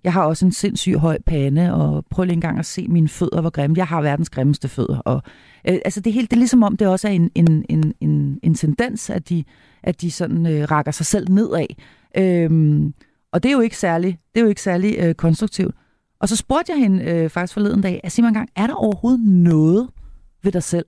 jeg 0.05 0.12
har 0.12 0.22
også 0.22 0.47
en 0.47 0.53
sindssyg 0.53 0.95
høj 0.95 1.18
pande. 1.26 1.74
Og 1.74 2.05
prøv 2.11 2.24
lige 2.24 2.35
engang 2.35 2.59
at 2.59 2.66
se 2.66 2.89
mine 2.89 3.09
fødder, 3.09 3.41
hvor 3.41 3.51
grimme. 3.51 3.76
Jeg 3.78 3.87
har 3.87 4.03
verdens 4.03 4.30
grimmeste 4.30 4.68
fødder. 4.68 4.99
Og, 4.99 5.22
øh, 5.68 5.78
altså, 5.85 6.01
det 6.01 6.12
hele, 6.12 6.26
det 6.26 6.32
er 6.32 6.37
ligesom 6.37 6.62
om, 6.62 6.76
det 6.76 6.89
også 6.89 7.09
er 7.09 7.12
en, 7.12 7.30
en, 7.35 7.64
en, 7.68 7.95
en, 8.01 8.41
en 8.43 8.55
tendens, 8.55 9.11
at 9.11 9.28
de, 9.28 9.45
at 9.82 10.01
de 10.01 10.11
sådan 10.11 10.47
øh, 10.47 10.70
rækker 10.70 10.93
sig 10.93 11.07
selv 11.07 11.28
nedad. 11.28 11.66
Øhm, 12.16 12.95
og 13.32 13.43
det 13.43 13.49
er 13.49 13.53
jo 13.53 13.61
ikke 13.61 13.78
særlig, 13.78 14.18
det 14.35 14.41
er 14.41 14.45
jo 14.45 14.49
ikke 14.49 14.62
særlig 14.62 14.97
øh, 14.99 15.14
konstruktivt. 15.14 15.74
Og 16.20 16.28
så 16.28 16.37
spurgte 16.37 16.72
jeg 16.72 16.80
hende 16.80 17.05
øh, 17.05 17.30
faktisk 17.30 17.55
forleden 17.55 17.80
dag, 17.80 18.01
at 18.05 18.12
sige 18.12 18.22
mig 18.22 18.28
engang, 18.28 18.49
er 18.57 18.66
der 18.66 18.74
overhovedet 18.74 19.20
noget 19.26 19.89
ved 20.43 20.53
dig 20.53 20.62
selv? 20.62 20.87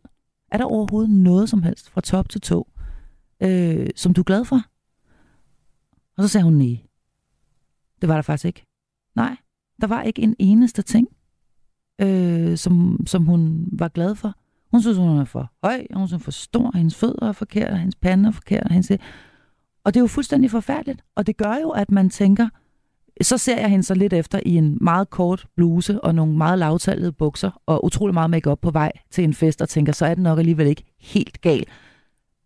Er 0.51 0.59
der 0.59 0.65
overhovedet 0.65 1.11
noget 1.11 1.49
som 1.49 1.63
helst 1.63 1.91
fra 1.91 2.01
top 2.01 2.29
til 2.29 2.41
tå, 2.41 2.69
øh, 3.43 3.89
som 3.97 4.15
du 4.15 4.21
er 4.21 4.25
glad 4.25 4.45
for? 4.45 4.63
Og 6.17 6.23
så 6.25 6.29
sagde 6.29 6.45
hun 6.45 6.53
nej. 6.53 6.77
Det 8.01 8.09
var 8.09 8.15
der 8.15 8.23
faktisk 8.23 8.45
ikke. 8.45 8.67
Nej, 9.15 9.37
der 9.81 9.87
var 9.87 10.03
ikke 10.03 10.23
en 10.23 10.37
eneste 10.39 10.83
ting, 10.83 11.09
øh, 12.01 12.57
som, 12.57 13.01
som 13.07 13.25
hun 13.25 13.69
var 13.73 13.89
glad 13.89 14.15
for. 14.15 14.35
Hun 14.71 14.81
synes, 14.81 14.99
hun 14.99 15.19
er 15.19 15.25
for 15.25 15.53
høj, 15.65 15.87
og 15.91 15.99
hun 15.99 16.09
synes, 16.09 16.25
for 16.25 16.31
stor, 16.31 16.77
hendes 16.77 16.95
fødder 16.95 17.29
er 17.29 17.33
forkerte, 17.33 17.77
hendes 17.77 17.97
pande 17.97 18.29
er 18.29 18.33
forkerte, 18.33 18.73
hendes... 18.73 18.91
Og 19.85 19.95
det 19.95 20.01
er 20.01 20.03
jo 20.03 20.07
fuldstændig 20.07 20.51
forfærdeligt. 20.51 21.05
Og 21.15 21.27
det 21.27 21.37
gør 21.37 21.55
jo, 21.63 21.71
at 21.71 21.91
man 21.91 22.11
tænker, 22.11 22.49
så 23.23 23.39
ser 23.39 23.61
jeg 23.61 23.71
hende 23.71 23.85
så 23.85 23.95
lidt 23.95 24.13
efter 24.13 24.41
i 24.47 24.57
en 24.57 24.79
meget 24.81 25.11
kort 25.11 25.47
bluse 25.57 26.01
og 26.01 26.15
nogle 26.15 26.37
meget 26.37 26.59
lavtallede 26.59 27.13
bukser 27.13 27.61
og 27.67 27.85
utrolig 27.85 28.15
meget 28.15 28.31
makeup 28.31 28.59
på 28.61 28.71
vej 28.71 28.93
til 29.11 29.25
en 29.25 29.35
fest 29.35 29.63
og 29.63 29.69
tænker, 29.69 29.93
så 29.93 30.07
er 30.07 30.15
det 30.15 30.23
nok 30.23 30.39
alligevel 30.39 30.67
ikke 30.67 30.85
helt 31.01 31.41
galt. 31.41 31.69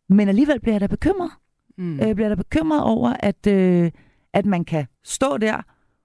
Men 0.09 0.29
alligevel 0.29 0.61
bliver 0.61 0.75
jeg 0.75 0.81
da 0.81 0.87
bekymret. 0.87 1.31
Mm. 1.79 1.99
Jeg 1.99 2.15
bliver 2.15 2.29
da 2.29 2.35
bekymret 2.35 2.83
over, 2.83 3.17
at, 3.21 3.47
øh, 3.47 3.91
at 4.33 4.47
man 4.47 4.65
kan 4.65 4.87
stå 5.05 5.37
der 5.37 5.63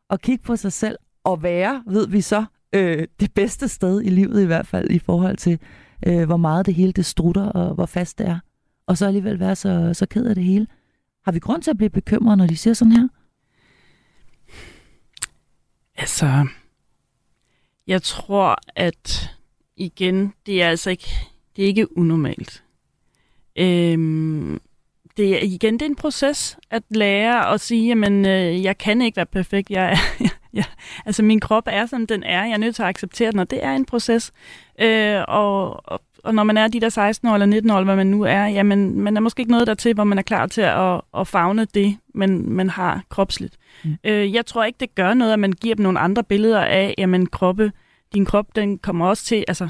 og 0.09 0.21
kigge 0.21 0.43
på 0.43 0.55
sig 0.55 0.73
selv 0.73 0.97
og 1.23 1.43
være, 1.43 1.83
ved 1.87 2.07
vi 2.07 2.21
så, 2.21 2.45
øh, 2.73 3.07
det 3.19 3.33
bedste 3.33 3.67
sted 3.67 4.01
i 4.01 4.09
livet 4.09 4.41
i 4.41 4.45
hvert 4.45 4.67
fald 4.67 4.89
i 4.89 4.99
forhold 4.99 5.37
til, 5.37 5.59
øh, 6.07 6.25
hvor 6.25 6.37
meget 6.37 6.65
det 6.65 6.73
hele 6.73 6.91
det 6.91 7.05
strutter 7.05 7.43
og 7.43 7.75
hvor 7.75 7.85
fast 7.85 8.17
det 8.17 8.27
er. 8.27 8.39
Og 8.87 8.97
så 8.97 9.05
alligevel 9.05 9.39
være 9.39 9.55
så, 9.55 9.93
så 9.93 10.05
ked 10.05 10.25
af 10.25 10.35
det 10.35 10.43
hele. 10.43 10.67
Har 11.25 11.31
vi 11.31 11.39
grund 11.39 11.61
til 11.61 11.71
at 11.71 11.77
blive 11.77 11.89
bekymret, 11.89 12.37
når 12.37 12.47
de 12.47 12.57
siger 12.57 12.73
sådan 12.73 12.91
her? 12.91 13.07
Altså, 15.97 16.47
jeg 17.87 18.01
tror, 18.01 18.57
at 18.75 19.29
igen, 19.77 20.33
det 20.45 20.61
er 20.61 20.69
altså 20.69 20.89
ikke, 20.89 21.09
det 21.55 21.63
er 21.63 21.67
ikke 21.67 21.97
unormalt. 21.97 22.63
Øhm, 23.55 24.61
det 25.17 25.35
er 25.35 25.39
igen, 25.41 25.73
det 25.73 25.81
er 25.81 25.85
en 25.85 25.95
proces 25.95 26.57
at 26.69 26.83
lære 26.89 27.53
at 27.53 27.61
sige, 27.61 27.87
jamen, 27.87 28.25
øh, 28.25 28.63
jeg 28.63 28.77
kan 28.77 29.01
ikke 29.01 29.15
være 29.15 29.25
perfekt. 29.25 29.69
Jeg 29.69 29.91
er, 29.91 29.97
jeg, 30.53 30.65
altså, 31.05 31.23
min 31.23 31.39
krop 31.39 31.63
er, 31.67 31.85
som 31.85 32.07
den 32.07 32.23
er. 32.23 32.43
Jeg 32.43 32.53
er 32.53 32.57
nødt 32.57 32.75
til 32.75 32.83
at 32.83 32.89
acceptere 32.89 33.31
den, 33.31 33.39
og 33.39 33.49
det 33.51 33.63
er 33.63 33.75
en 33.75 33.85
proces. 33.85 34.33
Øh, 34.79 35.21
og, 35.27 35.89
og, 35.89 36.01
og 36.25 36.35
når 36.35 36.43
man 36.43 36.57
er 36.57 36.67
de 36.67 36.79
der 36.79 36.89
16 36.89 37.27
år 37.27 37.33
eller 37.33 37.45
19 37.45 37.71
år, 37.71 37.83
hvad 37.83 37.95
man 37.95 38.07
nu 38.07 38.21
er, 38.21 38.45
jamen, 38.45 39.01
man 39.01 39.17
er 39.17 39.21
måske 39.21 39.39
ikke 39.39 39.51
noget 39.51 39.67
der 39.67 39.73
til, 39.73 39.93
hvor 39.93 40.03
man 40.03 40.17
er 40.17 40.21
klar 40.21 40.47
til 40.47 40.61
at, 40.61 41.01
at 41.17 41.27
fagne 41.27 41.65
det, 41.65 41.97
man, 42.13 42.49
man 42.49 42.69
har 42.69 43.03
kropsligt. 43.09 43.57
Mm. 43.83 43.97
Øh, 44.03 44.33
jeg 44.33 44.45
tror 44.45 44.63
ikke, 44.63 44.77
det 44.79 44.95
gør 44.95 45.13
noget, 45.13 45.33
at 45.33 45.39
man 45.39 45.51
giver 45.51 45.75
dem 45.75 45.83
nogle 45.83 45.99
andre 45.99 46.23
billeder 46.23 46.61
af, 46.61 46.95
jamen 46.97 47.25
kroppe, 47.25 47.71
din 48.13 48.25
krop, 48.25 48.55
den 48.55 48.77
kommer 48.77 49.07
også 49.07 49.25
til, 49.25 49.45
altså, 49.47 49.69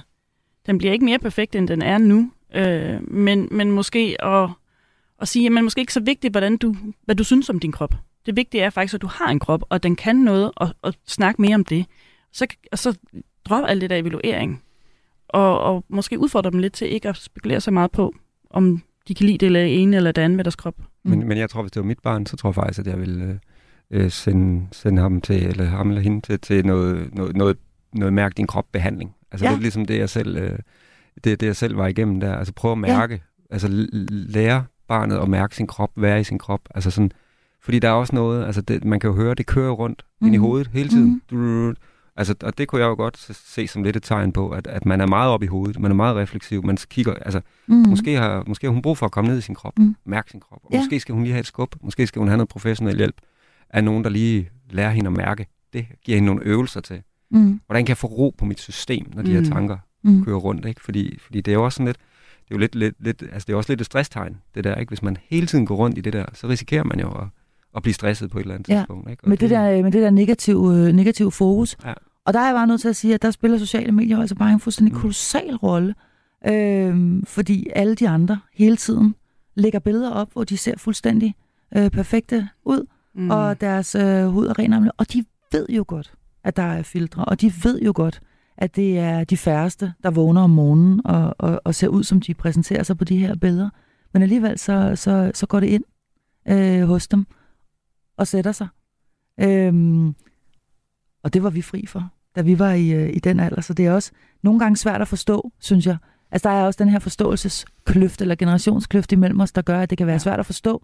den 0.65 0.77
bliver 0.77 0.93
ikke 0.93 1.05
mere 1.05 1.19
perfekt, 1.19 1.55
end 1.55 1.67
den 1.67 1.81
er 1.81 1.97
nu. 1.97 2.31
Øh, 2.55 3.11
men, 3.11 3.47
men 3.51 3.71
måske 3.71 4.15
at, 4.19 4.49
at 5.21 5.27
sige, 5.27 5.43
jamen 5.43 5.63
måske 5.63 5.81
ikke 5.81 5.93
så 5.93 5.99
vigtigt, 5.99 6.33
hvordan 6.33 6.57
du, 6.57 6.75
hvad 7.05 7.15
du 7.15 7.23
synes 7.23 7.49
om 7.49 7.59
din 7.59 7.71
krop. 7.71 7.95
Det 8.25 8.35
vigtige 8.35 8.61
er 8.61 8.69
faktisk, 8.69 8.93
at 8.93 9.01
du 9.01 9.07
har 9.07 9.27
en 9.27 9.39
krop, 9.39 9.63
og 9.69 9.83
den 9.83 9.95
kan 9.95 10.15
noget, 10.15 10.51
og, 10.55 10.69
og 10.81 10.93
snakke 11.07 11.41
mere 11.41 11.55
om 11.55 11.65
det. 11.65 11.85
Så, 12.33 12.47
og 12.71 12.79
så 12.79 12.97
drop 13.45 13.63
alt 13.67 13.81
det 13.81 13.89
der 13.89 13.95
evaluering. 13.95 14.61
Og, 15.35 15.59
og 15.59 15.83
måske 15.89 16.19
udfordre 16.19 16.51
dem 16.51 16.59
lidt 16.59 16.73
til 16.73 16.93
ikke 16.93 17.09
at 17.09 17.17
spekulere 17.17 17.61
så 17.61 17.71
meget 17.71 17.91
på, 17.91 18.13
om 18.49 18.81
de 19.07 19.15
kan 19.15 19.25
lide 19.25 19.37
det 19.37 19.45
eller 19.45 19.61
ene 19.61 19.97
eller 19.97 20.11
det 20.11 20.21
andet 20.21 20.35
med 20.35 20.43
deres 20.43 20.55
krop. 20.55 20.75
Mm. 20.79 21.09
Men, 21.09 21.27
men 21.27 21.37
jeg 21.37 21.49
tror, 21.49 21.61
hvis 21.61 21.71
det 21.71 21.79
var 21.79 21.87
mit 21.87 21.99
barn, 21.99 22.25
så 22.25 22.37
tror 22.37 22.49
jeg 22.49 22.55
faktisk, 22.55 22.79
at 22.79 22.87
jeg 22.87 22.99
ville... 22.99 23.25
Øh 23.25 23.35
øh, 23.91 24.11
sende, 24.11 24.67
sende 24.71 25.01
ham 25.01 25.21
til, 25.21 25.45
eller 25.45 25.65
ham 25.65 25.89
eller 25.89 26.01
hende 26.01 26.21
til, 26.21 26.39
til 26.39 26.65
noget, 26.65 27.15
noget, 27.15 27.35
noget, 27.35 27.57
noget 27.93 28.13
mærke 28.13 28.33
din 28.33 28.47
krop 28.47 28.65
behandling. 28.71 29.15
Altså 29.31 29.45
ja. 29.45 29.51
det 29.51 29.57
er 29.57 29.61
ligesom 29.61 29.85
det, 29.85 29.97
jeg 29.97 30.09
selv, 30.09 30.37
øh, 30.37 30.59
det, 31.23 31.39
det, 31.39 31.43
jeg 31.43 31.55
selv 31.55 31.77
var 31.77 31.87
igennem 31.87 32.19
der. 32.19 32.35
Altså 32.35 32.53
prøv 32.53 32.71
at 32.71 32.77
mærke, 32.77 33.13
ja. 33.13 33.53
altså 33.53 33.67
lære 34.09 34.65
barnet 34.87 35.17
at 35.17 35.29
mærke 35.29 35.55
sin 35.55 35.67
krop, 35.67 35.91
være 35.95 36.19
i 36.19 36.23
sin 36.23 36.37
krop. 36.37 36.61
Altså 36.75 36.91
sådan, 36.91 37.11
fordi 37.61 37.79
der 37.79 37.89
er 37.89 37.93
også 37.93 38.15
noget, 38.15 38.45
altså 38.45 38.61
det, 38.61 38.85
man 38.85 38.99
kan 38.99 39.09
jo 39.09 39.15
høre, 39.15 39.33
det 39.33 39.45
kører 39.45 39.71
rundt 39.71 40.05
mm. 40.21 40.27
ind 40.27 40.35
i 40.35 40.37
mhm. 40.37 40.45
hovedet 40.45 40.67
hele 40.67 40.89
tiden. 40.89 41.21
Mm. 41.31 41.75
Altså, 42.17 42.35
og 42.43 42.57
det 42.57 42.67
kunne 42.67 42.81
jeg 42.81 42.87
jo 42.87 42.95
godt 42.95 43.17
se 43.33 43.67
som 43.67 43.83
lidt 43.83 43.95
et 43.95 44.03
tegn 44.03 44.31
på, 44.31 44.49
at, 44.49 44.67
at 44.67 44.85
man 44.85 45.01
er 45.01 45.05
meget 45.05 45.31
op 45.31 45.43
i 45.43 45.45
hovedet, 45.45 45.79
man 45.79 45.91
er 45.91 45.95
meget 45.95 46.15
refleksiv, 46.15 46.65
man 46.65 46.77
kigger, 46.89 47.13
altså, 47.13 47.41
mm. 47.67 47.75
måske, 47.75 48.13
har, 48.15 48.43
måske 48.47 48.67
har 48.67 48.71
hun 48.71 48.81
brug 48.81 48.97
for 48.97 49.05
at 49.05 49.11
komme 49.11 49.29
ned 49.29 49.37
i 49.37 49.41
sin 49.41 49.55
krop, 49.55 49.79
mm. 49.79 49.95
mærke 50.05 50.31
sin 50.31 50.39
krop, 50.39 50.59
og 50.63 50.69
ja. 50.71 50.77
måske 50.77 50.99
skal 50.99 51.13
hun 51.13 51.23
lige 51.23 51.33
have 51.33 51.39
et 51.39 51.45
skub, 51.45 51.75
måske 51.81 52.07
skal 52.07 52.19
hun 52.19 52.27
have 52.27 52.37
noget 52.37 52.49
professionel 52.49 52.97
hjælp 52.97 53.15
er 53.69 53.81
nogen, 53.81 54.03
der 54.03 54.09
lige 54.09 54.49
lærer 54.69 54.91
hende 54.91 55.07
at 55.07 55.13
mærke. 55.13 55.47
Det 55.73 55.85
giver 56.03 56.15
hende 56.15 56.25
nogle 56.25 56.43
øvelser 56.43 56.81
til. 56.81 57.01
Mm. 57.31 57.61
Hvordan 57.65 57.85
kan 57.85 57.89
jeg 57.89 57.97
få 57.97 58.07
ro 58.07 58.35
på 58.37 58.45
mit 58.45 58.59
system, 58.59 59.07
når 59.13 59.21
de 59.21 59.29
mm. 59.29 59.35
her 59.35 59.53
tanker 59.53 59.77
mm. 60.03 60.25
kører 60.25 60.37
rundt? 60.37 60.65
Ikke? 60.65 60.81
Fordi, 60.81 61.19
fordi 61.19 61.41
det 61.41 61.51
er 61.51 61.55
jo 61.55 61.65
også 61.65 61.75
sådan 61.75 61.85
lidt, 61.85 61.97
det 62.43 62.51
er 62.51 62.55
jo 62.55 62.57
lidt, 62.57 62.75
lidt, 62.75 62.95
lidt, 62.99 63.21
altså 63.21 63.45
det 63.47 63.53
er 63.53 63.57
også 63.57 63.71
lidt 63.71 63.81
et 63.81 63.85
stresstegn, 63.85 64.37
det 64.55 64.63
der, 64.63 64.75
ikke? 64.75 64.89
Hvis 64.89 65.01
man 65.01 65.17
hele 65.29 65.47
tiden 65.47 65.65
går 65.65 65.75
rundt 65.75 65.97
i 65.97 66.01
det 66.01 66.13
der, 66.13 66.25
så 66.33 66.47
risikerer 66.47 66.83
man 66.83 66.99
jo 66.99 67.11
at, 67.11 67.27
at 67.75 67.81
blive 67.81 67.93
stresset 67.93 68.31
på 68.31 68.37
et 68.37 68.41
eller 68.41 68.55
andet 68.55 68.69
ja. 68.69 68.75
tidspunkt. 68.75 69.09
Ikke? 69.09 69.29
med, 69.29 69.37
det, 69.37 69.49
det 69.49 69.57
der, 69.57 69.83
med 69.83 69.91
det 69.91 70.01
der 70.01 70.09
negative, 70.09 70.75
øh, 70.75 70.93
negative 70.93 71.31
fokus. 71.31 71.77
Ja. 71.85 71.93
Og 72.25 72.33
der 72.33 72.39
er 72.39 72.45
jeg 72.45 72.55
bare 72.55 72.67
nødt 72.67 72.81
til 72.81 72.89
at 72.89 72.95
sige, 72.95 73.13
at 73.13 73.21
der 73.21 73.31
spiller 73.31 73.57
sociale 73.57 73.91
medier 73.91 74.19
altså 74.19 74.35
bare 74.35 74.51
en 74.51 74.59
fuldstændig 74.59 74.93
mm. 74.93 74.99
kolossal 74.99 75.55
rolle. 75.55 75.95
Øh, 76.47 77.23
fordi 77.23 77.67
alle 77.75 77.95
de 77.95 78.09
andre 78.09 78.39
hele 78.53 78.77
tiden 78.77 79.15
lægger 79.55 79.79
billeder 79.79 80.11
op, 80.11 80.33
hvor 80.33 80.43
de 80.43 80.57
ser 80.57 80.77
fuldstændig 80.77 81.35
øh, 81.77 81.89
perfekte 81.89 82.49
ud 82.63 82.85
mm. 83.15 83.31
og 83.31 83.61
deres 83.61 83.95
øh, 83.95 84.25
hud 84.25 84.47
er 84.47 84.59
ren 84.59 84.91
Og 84.97 85.13
de 85.13 85.25
ved 85.51 85.67
jo 85.69 85.85
godt, 85.87 86.13
at 86.43 86.55
der 86.55 86.63
er 86.63 86.83
filtre, 86.83 87.25
og 87.25 87.41
de 87.41 87.53
ved 87.63 87.81
jo 87.81 87.91
godt, 87.95 88.21
at 88.57 88.75
det 88.75 88.99
er 88.99 89.23
de 89.23 89.37
færreste, 89.37 89.93
der 90.03 90.11
vågner 90.11 90.41
om 90.41 90.49
morgenen 90.49 91.01
og, 91.05 91.35
og, 91.37 91.61
og 91.63 91.75
ser 91.75 91.87
ud, 91.87 92.03
som 92.03 92.21
de 92.21 92.33
præsenterer 92.33 92.83
sig 92.83 92.97
på 92.97 93.03
de 93.03 93.17
her 93.17 93.35
billeder. 93.35 93.69
Men 94.13 94.21
alligevel 94.21 94.59
så, 94.59 94.91
så, 94.95 95.31
så 95.33 95.45
går 95.47 95.59
det 95.59 95.67
ind 95.67 95.83
øh, 96.47 96.87
hos 96.87 97.07
dem 97.07 97.25
og 98.17 98.27
sætter 98.27 98.51
sig. 98.51 98.67
Øhm, 99.39 100.15
og 101.23 101.33
det 101.33 101.43
var 101.43 101.49
vi 101.49 101.61
fri 101.61 101.85
for. 101.85 102.09
da 102.35 102.41
vi 102.41 102.59
var 102.59 102.71
i, 102.71 102.89
øh, 102.89 103.09
i 103.13 103.19
den 103.19 103.39
alder, 103.39 103.61
så 103.61 103.73
det 103.73 103.85
er 103.85 103.91
også 103.91 104.11
nogle 104.43 104.59
gange 104.59 104.77
svært 104.77 105.01
at 105.01 105.07
forstå, 105.07 105.51
synes 105.59 105.85
jeg. 105.85 105.97
Altså, 106.31 106.49
der 106.49 106.55
er 106.55 106.65
også 106.65 106.83
den 106.83 106.89
her 106.89 106.99
forståelseskløft 106.99 108.21
eller 108.21 108.35
generationskløft 108.35 109.11
imellem 109.11 109.39
os, 109.39 109.51
der 109.51 109.61
gør, 109.61 109.79
at 109.79 109.89
det 109.89 109.97
kan 109.97 110.07
være 110.07 110.19
svært 110.19 110.39
at 110.39 110.45
forstå, 110.45 110.83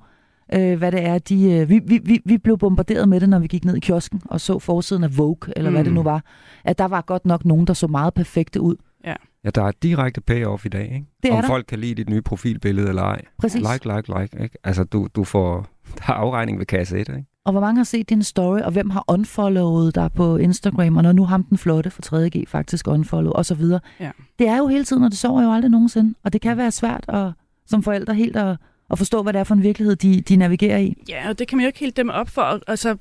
øh, 0.53 0.77
hvad 0.77 0.91
det 0.91 1.05
er. 1.05 1.19
De, 1.19 1.51
øh, 1.51 1.69
vi, 1.69 1.79
vi, 2.03 2.21
vi 2.25 2.37
blev 2.37 2.57
bombarderet 2.57 3.09
med 3.09 3.19
det, 3.19 3.29
når 3.29 3.39
vi 3.39 3.47
gik 3.47 3.65
ned 3.65 3.75
i 3.75 3.79
kiosken 3.79 4.21
og 4.25 4.41
så 4.41 4.59
forsiden 4.59 5.03
af 5.03 5.17
Vogue, 5.17 5.53
eller 5.55 5.69
mm. 5.69 5.75
hvad 5.75 5.83
det 5.83 5.93
nu 5.93 6.03
var. 6.03 6.23
At 6.63 6.77
der 6.77 6.85
var 6.85 7.01
godt 7.01 7.25
nok 7.25 7.45
nogen, 7.45 7.67
der 7.67 7.73
så 7.73 7.87
meget 7.87 8.13
perfekte 8.13 8.61
ud. 8.61 8.75
Ja, 9.05 9.13
ja 9.43 9.49
der 9.49 9.63
er 9.63 9.71
direkte 9.83 10.21
payoff 10.21 10.65
i 10.65 10.69
dag, 10.69 10.83
ikke? 10.83 11.05
Det 11.23 11.31
er 11.31 11.35
Om 11.35 11.41
der. 11.41 11.47
folk 11.47 11.65
kan 11.65 11.79
lide 11.79 11.95
dit 11.95 12.09
nye 12.09 12.21
profilbillede 12.21 12.89
eller 12.89 13.03
ej. 13.03 13.21
Præcis. 13.37 13.61
Like, 13.61 13.95
like, 13.95 14.19
like. 14.19 14.43
Ikke? 14.43 14.57
Altså, 14.63 14.83
du, 14.83 15.07
du 15.15 15.23
får... 15.23 15.67
Der 15.97 16.13
er 16.13 16.17
afregning 16.17 16.59
ved 16.59 16.65
kasse 16.65 16.99
1, 16.99 16.99
ikke? 16.99 17.25
Og 17.45 17.51
hvor 17.51 17.61
mange 17.61 17.77
har 17.79 17.83
set 17.83 18.09
din 18.09 18.23
story, 18.23 18.59
og 18.59 18.71
hvem 18.71 18.89
har 18.89 19.03
unfollowet 19.07 19.95
dig 19.95 20.09
på 20.15 20.37
Instagram, 20.37 20.97
og 20.97 21.03
når 21.03 21.11
nu 21.11 21.25
ham 21.25 21.43
den 21.43 21.57
flotte 21.57 21.91
fra 21.91 22.17
3.G 22.17 22.47
faktisk 22.47 22.87
unfollow, 22.87 23.31
og 23.31 23.45
så 23.45 23.55
videre. 23.55 23.79
Ja. 23.99 24.11
Det 24.39 24.47
er 24.47 24.57
jo 24.57 24.67
hele 24.67 24.83
tiden, 24.83 25.03
og 25.03 25.11
det 25.11 25.17
sover 25.17 25.43
jo 25.43 25.53
aldrig 25.53 25.71
nogensinde. 25.71 26.13
Og 26.23 26.33
det 26.33 26.41
kan 26.41 26.57
være 26.57 26.71
svært 26.71 27.05
at, 27.07 27.31
som 27.65 27.83
forældre 27.83 28.13
helt 28.13 28.35
at, 28.35 28.57
at 28.91 28.97
forstå, 28.97 29.23
hvad 29.23 29.33
det 29.33 29.39
er 29.39 29.43
for 29.43 29.55
en 29.55 29.63
virkelighed, 29.63 29.95
de, 29.95 30.21
de 30.21 30.35
navigerer 30.35 30.77
i. 30.77 31.03
Ja, 31.09 31.29
og 31.29 31.39
det 31.39 31.47
kan 31.47 31.57
man 31.57 31.63
jo 31.63 31.67
ikke 31.67 31.79
helt 31.79 31.97
dæmme 31.97 32.13
op 32.13 32.29
for. 32.29 32.59
Altså, 32.67 32.97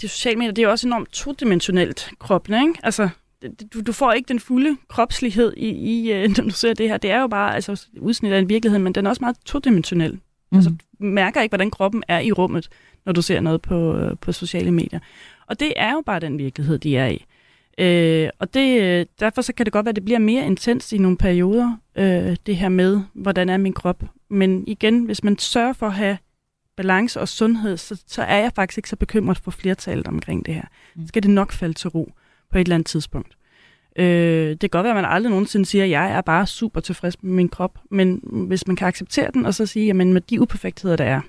de 0.00 0.08
sociale 0.08 0.38
medier, 0.38 0.52
det 0.52 0.62
er 0.62 0.66
jo 0.66 0.70
også 0.70 0.88
enormt 0.88 1.12
todimensionelt, 1.12 2.10
kroppen, 2.18 2.68
ikke? 2.68 2.80
Altså, 2.82 3.08
du, 3.74 3.80
du 3.80 3.92
får 3.92 4.12
ikke 4.12 4.28
den 4.28 4.40
fulde 4.40 4.76
kropslighed 4.88 5.52
i, 5.56 5.68
i 5.68 6.12
øh, 6.12 6.28
når 6.36 6.44
du 6.44 6.50
ser 6.50 6.74
det 6.74 6.88
her. 6.88 6.96
Det 6.96 7.10
er 7.10 7.20
jo 7.20 7.26
bare 7.26 7.54
altså, 7.54 7.86
udsnit 8.00 8.32
af 8.32 8.38
en 8.38 8.48
virkelighed, 8.48 8.78
men 8.78 8.94
den 8.94 9.06
er 9.06 9.10
også 9.10 9.20
meget 9.20 9.36
todimensionel. 9.44 10.12
Mm. 10.12 10.56
Altså, 10.56 10.74
mærker 11.04 11.42
ikke, 11.42 11.50
hvordan 11.50 11.70
kroppen 11.70 12.02
er 12.08 12.18
i 12.18 12.32
rummet, 12.32 12.68
når 13.06 13.12
du 13.12 13.22
ser 13.22 13.40
noget 13.40 13.62
på, 13.62 13.96
øh, 13.96 14.16
på 14.20 14.32
sociale 14.32 14.70
medier. 14.70 15.00
Og 15.46 15.60
det 15.60 15.72
er 15.76 15.92
jo 15.92 16.02
bare 16.06 16.20
den 16.20 16.38
virkelighed, 16.38 16.78
de 16.78 16.96
er 16.96 17.06
i. 17.06 17.24
Øh, 17.78 18.28
og 18.38 18.54
det, 18.54 18.82
øh, 18.82 19.06
derfor 19.20 19.42
så 19.42 19.52
kan 19.54 19.66
det 19.66 19.72
godt 19.72 19.84
være, 19.84 19.90
at 19.90 19.96
det 19.96 20.04
bliver 20.04 20.18
mere 20.18 20.46
intens 20.46 20.92
i 20.92 20.98
nogle 20.98 21.16
perioder, 21.16 21.76
øh, 21.96 22.36
det 22.46 22.56
her 22.56 22.68
med, 22.68 23.00
hvordan 23.12 23.48
er 23.48 23.56
min 23.56 23.72
krop. 23.72 24.02
Men 24.28 24.64
igen, 24.66 25.04
hvis 25.04 25.24
man 25.24 25.38
sørger 25.38 25.72
for 25.72 25.86
at 25.86 25.92
have 25.92 26.18
balance 26.76 27.20
og 27.20 27.28
sundhed, 27.28 27.76
så, 27.76 28.02
så 28.06 28.22
er 28.22 28.36
jeg 28.36 28.52
faktisk 28.54 28.78
ikke 28.78 28.88
så 28.88 28.96
bekymret 28.96 29.38
for 29.38 29.50
flertallet 29.50 30.06
omkring 30.06 30.46
det 30.46 30.54
her. 30.54 30.64
Mm. 30.94 31.02
Så 31.02 31.08
skal 31.08 31.22
det 31.22 31.30
nok 31.30 31.52
falde 31.52 31.74
til 31.74 31.90
ro 31.90 32.12
på 32.50 32.58
et 32.58 32.60
eller 32.60 32.74
andet 32.74 32.86
tidspunkt. 32.86 33.36
Øh, 33.96 34.48
det 34.50 34.60
kan 34.60 34.68
godt 34.70 34.84
være, 34.84 34.92
at 34.98 35.02
man 35.02 35.12
aldrig 35.12 35.30
nogensinde 35.30 35.66
siger, 35.66 35.84
at 35.84 35.90
jeg 35.90 36.10
er 36.12 36.20
bare 36.20 36.46
super 36.46 36.80
tilfreds 36.80 37.22
med 37.22 37.32
min 37.32 37.48
krop, 37.48 37.78
men 37.90 38.20
hvis 38.48 38.66
man 38.66 38.76
kan 38.76 38.88
acceptere 38.88 39.30
den, 39.34 39.46
og 39.46 39.54
så 39.54 39.66
sige, 39.66 39.90
at 39.90 39.96
med 39.96 40.20
de 40.20 40.40
uperfektheder, 40.40 40.96
der 40.96 41.04
er, 41.04 41.20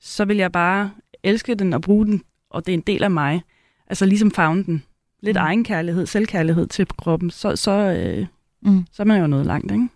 så 0.00 0.24
vil 0.24 0.36
jeg 0.36 0.52
bare 0.52 0.90
elske 1.22 1.54
den 1.54 1.72
og 1.72 1.82
bruge 1.82 2.06
den, 2.06 2.22
og 2.50 2.66
det 2.66 2.72
er 2.72 2.76
en 2.76 2.80
del 2.86 3.02
af 3.02 3.10
mig. 3.10 3.42
Altså 3.86 4.06
ligesom 4.06 4.30
favne 4.30 4.64
den. 4.64 4.82
Lidt 5.20 5.36
Mm. 5.36 5.40
egenkærlighed, 5.42 6.06
selvkærlighed 6.06 6.66
til 6.66 6.86
kroppen, 6.98 7.30
så, 7.30 7.56
så, 7.56 7.70
øh, 7.70 8.26
Mm. 8.62 8.84
så 8.92 9.02
er 9.02 9.06
man 9.06 9.20
jo 9.20 9.26
noget 9.26 9.46
langt, 9.46 9.72
ikke? 9.72 9.88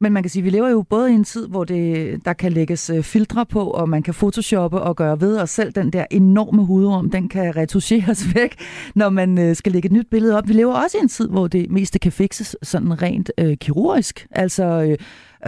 Men 0.00 0.12
man 0.12 0.22
kan 0.22 0.30
sige, 0.30 0.40
at 0.40 0.44
vi 0.44 0.50
lever 0.50 0.68
jo 0.68 0.82
både 0.82 1.10
i 1.10 1.14
en 1.14 1.24
tid, 1.24 1.48
hvor 1.48 1.64
det, 1.64 2.24
der 2.24 2.32
kan 2.32 2.52
lægges 2.52 2.90
øh, 2.90 3.02
filtre 3.02 3.46
på, 3.46 3.70
og 3.70 3.88
man 3.88 4.02
kan 4.02 4.14
photoshoppe 4.14 4.80
og 4.80 4.96
gøre 4.96 5.20
ved, 5.20 5.36
og 5.36 5.48
selv 5.48 5.72
den 5.72 5.92
der 5.92 6.06
enorme 6.10 6.64
hudorm, 6.64 7.10
den 7.10 7.28
kan 7.28 7.56
retuscheres 7.56 8.26
væk, 8.34 8.60
når 8.94 9.08
man 9.08 9.38
øh, 9.38 9.56
skal 9.56 9.72
lægge 9.72 9.86
et 9.86 9.92
nyt 9.92 10.10
billede 10.10 10.38
op. 10.38 10.48
Vi 10.48 10.52
lever 10.52 10.74
også 10.74 10.98
i 10.98 11.00
en 11.00 11.08
tid, 11.08 11.28
hvor 11.28 11.48
det 11.48 11.70
meste 11.70 11.98
kan 11.98 12.12
fikses 12.12 12.56
sådan 12.62 13.02
rent 13.02 13.30
øh, 13.38 13.56
kirurgisk. 13.56 14.26
Altså, 14.30 14.64
øh, 14.64 14.98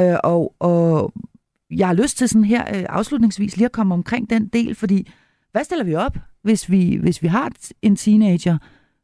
øh, 0.06 0.18
og, 0.24 0.54
og 0.58 1.12
jeg 1.70 1.86
har 1.86 1.94
lyst 1.94 2.18
til 2.18 2.28
sådan 2.28 2.44
her 2.44 2.76
øh, 2.76 2.84
afslutningsvis 2.88 3.56
lige 3.56 3.66
at 3.66 3.72
komme 3.72 3.94
omkring 3.94 4.30
den 4.30 4.48
del, 4.48 4.74
fordi 4.74 5.10
hvad 5.52 5.64
stiller 5.64 5.84
vi 5.84 5.94
op, 5.94 6.16
hvis 6.42 6.70
vi, 6.70 6.96
hvis 6.96 7.22
vi 7.22 7.28
har 7.28 7.52
en 7.82 7.96
teenager, 7.96 8.58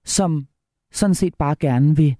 som 0.04 0.46
sådan 0.92 1.14
set 1.14 1.34
bare 1.34 1.56
gerne 1.60 1.96
vil 1.96 2.16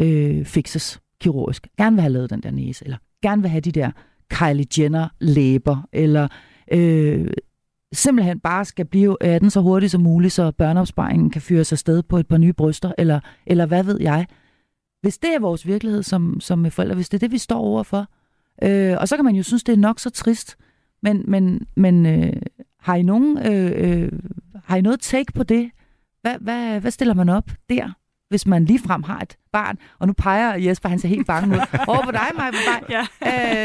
øh, 0.00 0.44
fikses 0.44 1.00
kirurgisk, 1.20 1.68
gerne 1.78 1.96
vil 1.96 2.00
have 2.00 2.12
lavet 2.12 2.30
den 2.30 2.42
der 2.42 2.50
næse, 2.50 2.84
eller 2.84 2.98
gerne 3.22 3.42
vil 3.42 3.50
have 3.50 3.60
de 3.60 3.72
der 3.72 3.90
Kylie 4.30 4.66
Jenner 4.78 5.08
læber, 5.20 5.88
eller 5.92 6.28
øh, 6.72 7.30
simpelthen 7.92 8.40
bare 8.40 8.64
skal 8.64 8.84
blive 8.84 9.16
øh, 9.20 9.34
18 9.34 9.50
så 9.50 9.60
hurtigt 9.60 9.92
som 9.92 10.00
muligt, 10.00 10.32
så 10.32 10.50
børneopsparingen 10.50 11.30
kan 11.30 11.42
fyre 11.42 11.64
sig 11.64 11.78
sted 11.78 12.02
på 12.02 12.18
et 12.18 12.28
par 12.28 12.38
nye 12.38 12.52
bryster, 12.52 12.92
eller, 12.98 13.20
eller 13.46 13.66
hvad 13.66 13.84
ved 13.84 14.00
jeg. 14.00 14.26
Hvis 15.00 15.18
det 15.18 15.34
er 15.34 15.40
vores 15.40 15.66
virkelighed 15.66 16.02
som, 16.02 16.40
som 16.40 16.70
forældre, 16.70 16.94
hvis 16.94 17.08
det 17.08 17.16
er 17.16 17.20
det, 17.20 17.32
vi 17.32 17.38
står 17.38 17.58
overfor, 17.58 18.06
øh, 18.62 18.96
og 19.00 19.08
så 19.08 19.16
kan 19.16 19.24
man 19.24 19.34
jo 19.34 19.42
synes, 19.42 19.64
det 19.64 19.72
er 19.72 19.76
nok 19.76 20.00
så 20.00 20.10
trist, 20.10 20.56
men, 21.02 21.24
men, 21.28 21.66
men 21.76 22.06
øh, 22.06 22.32
har, 22.80 22.94
I 22.94 23.02
nogen, 23.02 23.38
øh, 23.38 23.72
øh, 23.74 24.12
har 24.64 24.76
I 24.76 24.80
noget 24.80 25.00
take 25.00 25.32
på 25.32 25.42
det? 25.42 25.70
Hvad, 26.22 26.34
hvad, 26.40 26.80
hvad 26.80 26.90
stiller 26.90 27.14
man 27.14 27.28
op 27.28 27.50
der? 27.68 27.99
Hvis 28.30 28.46
man 28.46 28.64
ligefrem 28.64 29.02
har 29.02 29.18
et 29.20 29.36
barn, 29.52 29.76
og 29.98 30.06
nu 30.06 30.12
peger 30.12 30.54
Jesper, 30.56 30.88
han 30.88 30.98
ser 30.98 31.08
helt 31.08 31.26
bange 31.26 31.54
ud, 31.56 31.60
over 31.88 32.04
på 32.04 32.10
dig, 32.10 32.26
Maja, 32.36 32.50
Ja. 32.90 33.00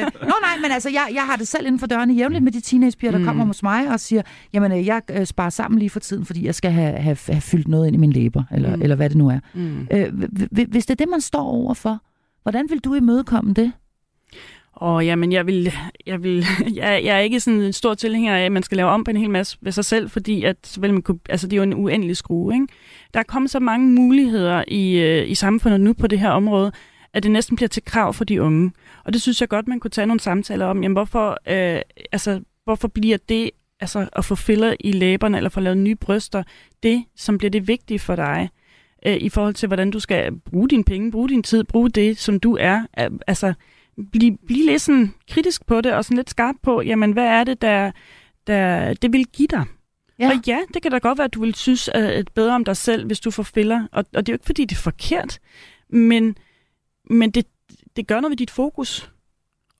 Øh, 0.01 0.11
nå 0.21 0.33
nej, 0.41 0.57
men 0.61 0.71
altså, 0.71 0.89
jeg, 0.89 1.07
jeg 1.13 1.21
har 1.23 1.35
det 1.35 1.47
selv 1.47 1.65
inden 1.65 1.79
for 1.79 1.87
dørene 1.87 2.13
jævnligt 2.13 2.43
med 2.43 2.51
de 2.51 2.61
teenagepiger, 2.61 3.11
der 3.11 3.19
Mm. 3.19 3.25
kommer 3.25 3.45
hos 3.45 3.63
mig 3.63 3.89
og 3.89 3.99
siger, 3.99 4.21
jamen, 4.53 4.71
øh, 4.71 4.85
jeg 4.85 5.01
øh, 5.11 5.25
sparer 5.25 5.49
sammen 5.49 5.79
lige 5.79 5.89
for 5.89 5.99
tiden, 5.99 6.25
fordi 6.25 6.45
jeg 6.45 6.55
skal 6.55 6.71
have, 6.71 6.97
have, 6.97 7.17
have 7.29 7.41
fyldt 7.41 7.67
noget 7.67 7.87
ind 7.87 7.95
i 7.95 7.99
mine 7.99 8.13
læber, 8.13 8.43
eller, 8.51 8.75
Mm. 8.75 8.81
eller 8.81 8.95
hvad 8.95 9.09
det 9.09 9.17
nu 9.17 9.29
er. 9.29 9.39
Mm. 9.53 9.87
Øh, 9.91 10.05
hv- 10.07 10.47
hv- 10.59 10.67
hvis 10.71 10.85
det 10.85 10.91
er 10.91 11.05
det, 11.05 11.09
man 11.09 11.21
står 11.21 11.43
overfor, 11.43 11.99
hvordan 12.43 12.65
vil 12.69 12.79
du 12.79 12.93
imødekomme 12.93 13.53
det? 13.53 13.71
Og 14.75 15.05
jamen, 15.05 15.31
jeg 15.31 15.47
vil, 15.47 15.73
jeg 16.05 16.23
vil, 16.23 16.45
jeg, 16.75 17.01
jeg 17.03 17.15
er 17.15 17.19
ikke 17.19 17.39
sådan 17.39 17.61
en 17.61 17.73
stor 17.73 17.93
tilhænger 17.93 18.35
af, 18.35 18.45
at 18.45 18.51
man 18.51 18.63
skal 18.63 18.75
lave 18.75 18.89
om 18.89 19.03
på 19.03 19.11
en 19.11 19.17
hel 19.17 19.29
masse 19.29 19.57
ved 19.61 19.71
sig 19.71 19.85
selv, 19.85 20.09
fordi 20.09 20.43
at, 20.43 20.77
vel, 20.79 20.93
man 20.93 21.01
kunne, 21.01 21.19
altså, 21.29 21.47
det 21.47 21.53
er 21.53 21.57
jo 21.57 21.63
en 21.63 21.73
uendelig 21.73 22.17
skrue, 22.17 22.53
ikke? 22.53 22.67
Der 23.13 23.19
er 23.19 23.23
kommet 23.23 23.51
så 23.51 23.59
mange 23.59 23.91
muligheder 23.91 24.63
i, 24.67 24.97
øh, 24.97 25.29
i 25.29 25.35
samfundet 25.35 25.81
nu 25.81 25.93
på 25.93 26.07
det 26.07 26.19
her 26.19 26.29
område, 26.29 26.71
at 27.13 27.23
det 27.23 27.31
næsten 27.31 27.55
bliver 27.55 27.69
til 27.69 27.83
krav 27.85 28.13
for 28.13 28.23
de 28.23 28.41
unge. 28.41 28.71
Og 29.05 29.13
det 29.13 29.21
synes 29.21 29.41
jeg 29.41 29.49
godt, 29.49 29.67
man 29.67 29.79
kunne 29.79 29.91
tage 29.91 30.07
nogle 30.07 30.19
samtaler 30.19 30.65
om. 30.65 30.83
Jamen, 30.83 30.95
hvorfor, 30.95 31.29
øh, 31.29 31.81
altså, 32.11 32.41
hvorfor 32.63 32.87
bliver 32.87 33.17
det 33.29 33.51
altså, 33.79 34.07
at 34.13 34.25
få 34.25 34.35
filler 34.35 34.75
i 34.79 34.91
læberne, 34.91 35.37
eller 35.37 35.49
få 35.49 35.59
lavet 35.59 35.77
nye 35.77 35.95
bryster, 35.95 36.43
det, 36.83 37.03
som 37.15 37.37
bliver 37.37 37.51
det 37.51 37.67
vigtige 37.67 37.99
for 37.99 38.15
dig, 38.15 38.49
øh, 39.05 39.15
i 39.15 39.29
forhold 39.29 39.53
til, 39.53 39.67
hvordan 39.67 39.91
du 39.91 39.99
skal 39.99 40.31
bruge 40.35 40.69
dine 40.69 40.83
penge, 40.83 41.11
bruge 41.11 41.29
din 41.29 41.43
tid, 41.43 41.63
bruge 41.63 41.89
det, 41.89 42.17
som 42.17 42.39
du 42.39 42.57
er. 42.59 42.85
Altså, 43.27 43.53
blive, 44.11 44.37
blive 44.45 44.65
lidt 44.65 44.81
sådan 44.81 45.13
kritisk 45.29 45.65
på 45.65 45.81
det, 45.81 45.93
og 45.93 46.05
sådan 46.05 46.17
lidt 46.17 46.29
skarp 46.29 46.55
på, 46.63 46.81
jamen, 46.81 47.11
hvad 47.11 47.25
er 47.25 47.43
det, 47.43 47.61
der, 47.61 47.91
der 48.47 48.93
det 48.93 49.13
vil 49.13 49.25
give 49.25 49.47
dig? 49.47 49.65
Ja. 50.19 50.29
Og 50.29 50.47
ja, 50.47 50.59
det 50.73 50.81
kan 50.81 50.91
da 50.91 50.97
godt 50.97 51.17
være, 51.17 51.25
at 51.25 51.33
du 51.33 51.41
vil 51.41 51.55
synes 51.55 51.87
at 51.87 52.19
et 52.19 52.31
bedre 52.31 52.55
om 52.55 52.65
dig 52.65 52.77
selv, 52.77 53.05
hvis 53.05 53.19
du 53.19 53.31
får 53.31 53.43
filler. 53.43 53.87
Og, 53.91 54.05
og 54.13 54.25
det 54.25 54.31
er 54.31 54.33
jo 54.33 54.35
ikke, 54.35 54.45
fordi 54.45 54.65
det 54.65 54.75
er 54.75 54.81
forkert, 54.81 55.39
men, 55.89 56.37
men 57.09 57.31
det, 57.31 57.45
det 57.95 58.07
gør 58.07 58.19
noget 58.19 58.31
ved 58.31 58.37
dit 58.37 58.51
fokus. 58.51 59.11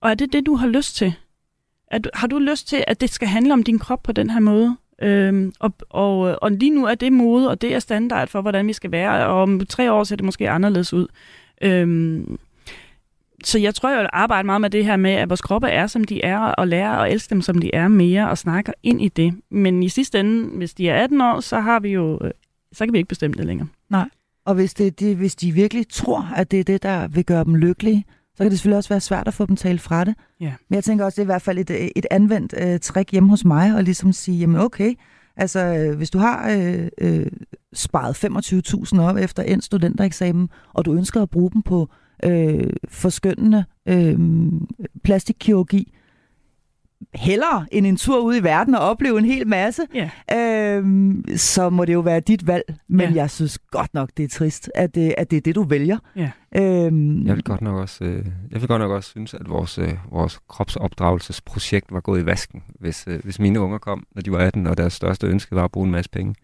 Og 0.02 0.10
er 0.10 0.14
det 0.16 0.34
det, 0.34 0.46
du 0.46 0.56
har 0.56 0.68
lyst 0.68 0.96
til? 0.96 1.14
Er 1.92 1.98
du, 1.98 2.10
har 2.14 2.28
du 2.28 2.40
lyst 2.40 2.68
til, 2.68 2.84
at 2.88 3.02
det 3.02 3.10
skal 3.10 3.28
handle 3.28 3.54
om 3.54 3.64
din 3.64 3.80
krop 3.80 4.04
på 4.04 4.12
den 4.12 4.30
her 4.30 4.40
måde? 4.40 4.78
Øhm, 5.02 5.54
og, 5.60 5.74
og, 5.90 6.44
og 6.44 6.52
lige 6.52 6.72
nu 6.72 6.86
er 6.86 6.96
det 6.96 7.14
mode, 7.14 7.50
og 7.50 7.62
det 7.62 7.76
er 7.76 7.80
standard 7.80 8.28
for, 8.28 8.42
hvordan 8.42 8.68
vi 8.68 8.74
skal 8.74 8.92
være. 8.92 9.26
Og 9.26 9.42
om 9.42 9.66
tre 9.66 9.92
år 9.92 10.04
ser 10.04 10.16
det 10.16 10.26
måske 10.26 10.50
anderledes 10.50 10.94
ud. 10.94 11.08
Øhm, 11.62 12.40
så 13.46 13.60
jeg 13.60 13.76
tror, 13.76 13.90
jeg 13.90 14.00
vil 14.00 14.10
arbejde 14.14 14.46
meget 14.46 14.62
med 14.62 14.70
det 14.70 14.86
her 14.86 14.96
med, 14.98 15.12
at 15.12 15.30
vores 15.30 15.42
kroppe 15.42 15.68
er, 15.68 15.88
som 15.88 16.04
de 16.04 16.24
er, 16.24 16.40
og 16.40 16.68
lære 16.68 17.06
at 17.06 17.14
elske 17.14 17.30
dem, 17.30 17.42
som 17.42 17.58
de 17.58 17.76
er 17.76 17.88
mere, 17.88 18.30
og 18.30 18.38
snakke 18.38 18.74
ind 18.84 19.02
i 19.02 19.08
det. 19.08 19.34
Men 19.52 19.84
i 19.84 19.90
sidste 19.90 20.20
ende, 20.20 20.58
hvis 20.58 20.74
de 20.74 20.90
er 20.90 21.04
18 21.04 21.22
år, 21.22 21.40
så 21.40 21.60
har 21.60 21.80
vi 21.80 21.90
jo, 21.90 22.20
øh, 22.22 22.32
så 22.72 22.86
kan 22.86 22.94
vi 22.94 22.98
ikke 22.98 23.08
bestemme 23.08 23.38
det 23.38 23.46
længere. 23.46 23.68
Og 24.46 24.56
hvis, 24.56 24.74
det, 24.74 25.00
det, 25.00 25.16
hvis 25.16 25.36
de 25.36 25.52
virkelig 25.52 25.86
tror, 25.90 26.32
at 26.36 26.52
det 26.52 26.60
er 26.60 26.64
det, 26.64 26.84
der 26.84 27.08
vil 27.08 27.26
gøre 27.26 27.44
dem 27.44 27.56
lykkelige, 27.56 28.06
så 28.36 28.44
kan 28.44 28.52
det 28.52 28.60
selvfølgelig 28.60 28.78
også 28.78 28.90
være 28.90 29.00
svært 29.00 29.28
at 29.28 29.34
få 29.34 29.46
dem 29.46 29.56
talt 29.56 29.82
fra 29.82 30.04
det. 30.04 30.16
Ja. 30.40 30.54
Men 30.70 30.76
jeg 30.76 30.84
tænker 30.84 31.06
også, 31.06 31.16
det 31.16 31.22
er 31.22 31.26
i 31.26 31.34
hvert 31.34 31.42
fald 31.42 31.58
et, 31.58 31.90
et 31.96 32.06
anvendt 32.12 32.54
øh, 32.58 32.80
trick 32.80 33.12
hjemme 33.12 33.30
hos 33.30 33.46
mig, 33.46 33.76
og 33.76 33.84
ligesom 33.84 34.14
sige, 34.14 34.38
jamen 34.38 34.62
okay, 34.62 34.94
altså 35.38 35.60
øh, 35.60 35.98
hvis 35.98 36.10
du 36.10 36.18
har 36.18 36.52
øh, 36.52 36.88
øh, 36.98 37.28
sparet 37.74 38.96
25.000 38.96 39.02
op 39.02 39.18
efter 39.18 39.44
en 39.44 39.62
studentereksamen, 39.62 40.50
og 40.74 40.86
du 40.86 40.94
ønsker 40.94 41.22
at 41.22 41.30
bruge 41.30 41.52
dem 41.52 41.62
på 41.62 41.90
øh, 42.24 42.70
forskyndende 42.90 43.66
øh, 43.86 44.20
plastikkirurgi, 45.04 45.94
hellere 47.16 47.66
end 47.72 47.86
en 47.88 47.98
tur 47.98 48.20
ud 48.20 48.36
i 48.36 48.44
verden 48.44 48.76
og 48.76 48.82
opleve 48.82 49.20
en 49.20 49.26
hel 49.26 49.48
masse, 49.48 49.82
Ja. 49.94 50.10
øhm, 50.78 51.24
så 51.36 51.70
må 51.70 51.86
det 51.86 51.94
jo 51.94 52.00
være 52.00 52.20
dit 52.20 52.48
valg. 52.48 52.64
Men. 52.88 53.10
Ja. 53.10 53.16
jeg 53.16 53.30
synes 53.30 53.60
godt 53.72 53.94
nok, 53.94 54.10
det 54.18 54.24
er 54.24 54.28
trist, 54.30 54.72
at 54.76 54.96
det, 54.96 55.16
at 55.18 55.32
det 55.32 55.38
er 55.38 55.42
det, 55.42 55.56
du 55.56 55.64
vælger. 55.64 55.98
Ja. 56.16 56.32
Øhm, 56.56 57.26
Jeg 57.28 57.36
vil 57.36 57.44
godt 57.44 57.62
nok 57.62 57.76
også, 57.76 58.04
øh, 58.04 58.26
jeg 58.52 58.62
vil 58.62 58.68
godt 58.68 58.82
nok 58.82 58.92
også 58.92 59.10
synes, 59.10 59.34
at 59.34 59.50
vores, 59.50 59.78
øh, 59.78 59.94
vores 60.12 60.40
kropsopdragelsesprojekt 60.50 61.92
var 61.92 62.00
gået 62.00 62.22
i 62.22 62.26
vasken, 62.26 62.64
hvis, 62.80 63.06
øh, 63.08 63.20
hvis 63.24 63.40
mine 63.40 63.60
unger 63.60 63.78
kom, 63.78 64.04
når 64.16 64.22
de 64.22 64.32
var 64.32 64.38
18, 64.38 64.68
og 64.68 64.78
deres 64.78 64.94
største 64.94 65.28
ønske 65.28 65.56
var 65.56 65.64
at 65.64 65.72
bruge 65.72 65.86
en 65.86 65.92
masse 65.92 66.10
penge 66.12 66.36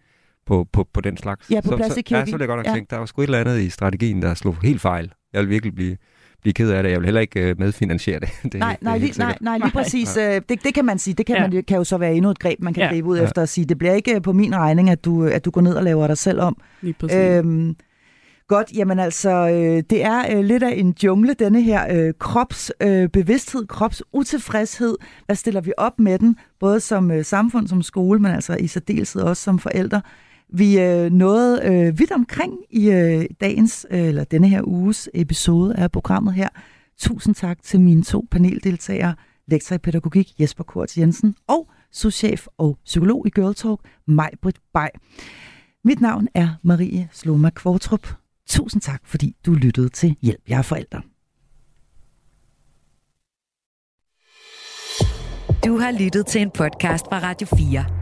på, 0.46 0.66
på, 0.72 0.88
på 0.92 1.00
den 1.00 1.16
slags. 1.16 1.50
Ja, 1.50 1.60
på 1.60 1.68
så, 1.68 1.76
så, 1.94 2.02
ja, 2.10 2.24
så 2.24 2.30
vil 2.32 2.40
jeg 2.40 2.48
godt 2.48 2.58
nok 2.58 2.66
ja. 2.66 2.74
tænke, 2.74 2.90
der 2.90 2.96
var 2.98 3.06
sgu 3.06 3.22
et 3.22 3.26
eller 3.26 3.38
andet 3.40 3.60
i 3.60 3.70
strategien, 3.70 4.22
der 4.22 4.34
slog 4.34 4.56
helt 4.62 4.80
fejl. 4.80 5.12
Jeg 5.32 5.40
vil 5.42 5.48
virkelig 5.50 5.74
blive, 5.74 5.96
blive 6.42 6.52
ked 6.54 6.70
af 6.70 6.82
det. 6.82 6.90
Jeg 6.90 6.98
vil 7.00 7.04
heller 7.06 7.20
ikke 7.20 7.40
øh, 7.40 7.58
medfinansiere 7.58 8.20
det. 8.20 8.28
det 8.52 8.54
Nej, 8.54 8.72
det 8.74 8.82
nej, 8.82 8.98
lige, 8.98 9.18
nej, 9.18 9.36
nej, 9.40 9.56
lige 9.58 9.64
Nej. 9.74 9.82
præcis. 9.82 10.16
Øh, 10.16 10.40
det, 10.48 10.64
det 10.64 10.74
kan 10.74 10.84
man 10.84 10.98
sige. 10.98 11.14
Det 11.14 11.26
kan, 11.26 11.36
Ja. 11.36 11.48
man, 11.48 11.64
kan 11.68 11.76
jo 11.76 11.84
så 11.84 11.96
være 11.98 12.14
endnu 12.14 12.30
et 12.30 12.38
greb, 12.38 12.60
man 12.60 12.74
kan 12.74 12.82
Ja. 12.82 12.88
gribe 12.88 13.08
ud 13.08 13.18
Ja. 13.18 13.24
efter 13.24 13.42
at 13.42 13.48
sige, 13.48 13.64
det 13.64 13.78
bliver 13.78 13.94
ikke 13.94 14.20
på 14.20 14.32
min 14.32 14.56
regning, 14.56 14.90
at 14.90 15.04
du, 15.04 15.24
at 15.26 15.44
du 15.44 15.50
går 15.50 15.60
ned 15.60 15.74
og 15.74 15.82
laver 15.82 16.06
dig 16.06 16.18
selv 16.18 16.40
om. 16.40 16.56
Lige 16.80 16.94
præcis. 17.00 17.16
Øh, 17.16 17.36
Øhm, 17.38 17.76
Godt, 18.48 18.72
jamen 18.76 18.98
altså, 18.98 19.30
øh, 19.48 19.82
det 19.90 20.04
er 20.04 20.36
øh, 20.36 20.44
lidt 20.44 20.62
af 20.62 20.74
en 20.76 20.94
jungle, 21.04 21.34
denne 21.34 21.62
her 21.62 21.86
øh, 22.06 22.14
kropsbevidsthed, 22.18 23.02
øh, 23.02 23.08
bevidsthed, 23.08 23.66
kropsutilfredshed. 23.66 24.96
Hvad 25.26 25.36
stiller 25.36 25.60
vi 25.60 25.72
op 25.76 25.98
med 25.98 26.18
den, 26.18 26.36
både 26.60 26.80
som 26.80 27.10
øh, 27.10 27.24
samfund, 27.24 27.68
som 27.68 27.82
skole, 27.82 28.18
men 28.20 28.32
altså 28.32 28.56
i 28.60 28.66
særdeleshed 28.66 29.22
også 29.22 29.42
som 29.42 29.58
forældre. 29.58 30.00
Vi 30.54 30.80
øh, 30.80 31.12
nåede 31.12 31.62
øh, 31.64 31.98
vidt 31.98 32.12
omkring 32.12 32.52
i 32.70 32.90
øh, 32.90 33.24
dagens, 33.40 33.86
øh, 33.90 34.00
eller 34.00 34.24
denne 34.24 34.48
her 34.48 34.62
uges 34.64 35.08
episode 35.14 35.76
af 35.76 35.92
programmet 35.92 36.34
her. 36.34 36.48
Tusind 36.98 37.34
tak 37.34 37.62
til 37.62 37.80
mine 37.80 38.02
to 38.02 38.26
paneldeltagere, 38.30 39.14
lektor 39.48 39.74
i 39.74 39.78
pædagogik 39.78 40.40
Jesper 40.40 40.64
Kort 40.64 40.98
Jensen 40.98 41.34
og 41.48 41.70
souschef 41.92 42.46
og 42.58 42.78
psykolog 42.84 43.26
i 43.26 43.30
Girl 43.30 43.54
Talk, 43.54 43.80
Majbrit 44.06 44.56
Bay. 44.74 44.88
Mit 45.84 46.00
navn 46.00 46.28
er 46.34 46.48
Marie 46.62 47.08
Sloma 47.12 47.50
Kvortrup. 47.50 48.06
Tusind 48.48 48.82
tak, 48.82 49.00
fordi 49.04 49.36
du 49.46 49.52
lyttede 49.52 49.88
til 49.88 50.16
Hjælp 50.22 50.42
jer 50.48 50.62
forældre. 50.62 51.02
Du 55.66 55.78
har 55.78 55.98
lyttet 56.00 56.26
til 56.26 56.40
en 56.40 56.50
podcast 56.50 57.04
fra 57.04 57.18
Radio 57.18 57.46
4. 57.46 58.01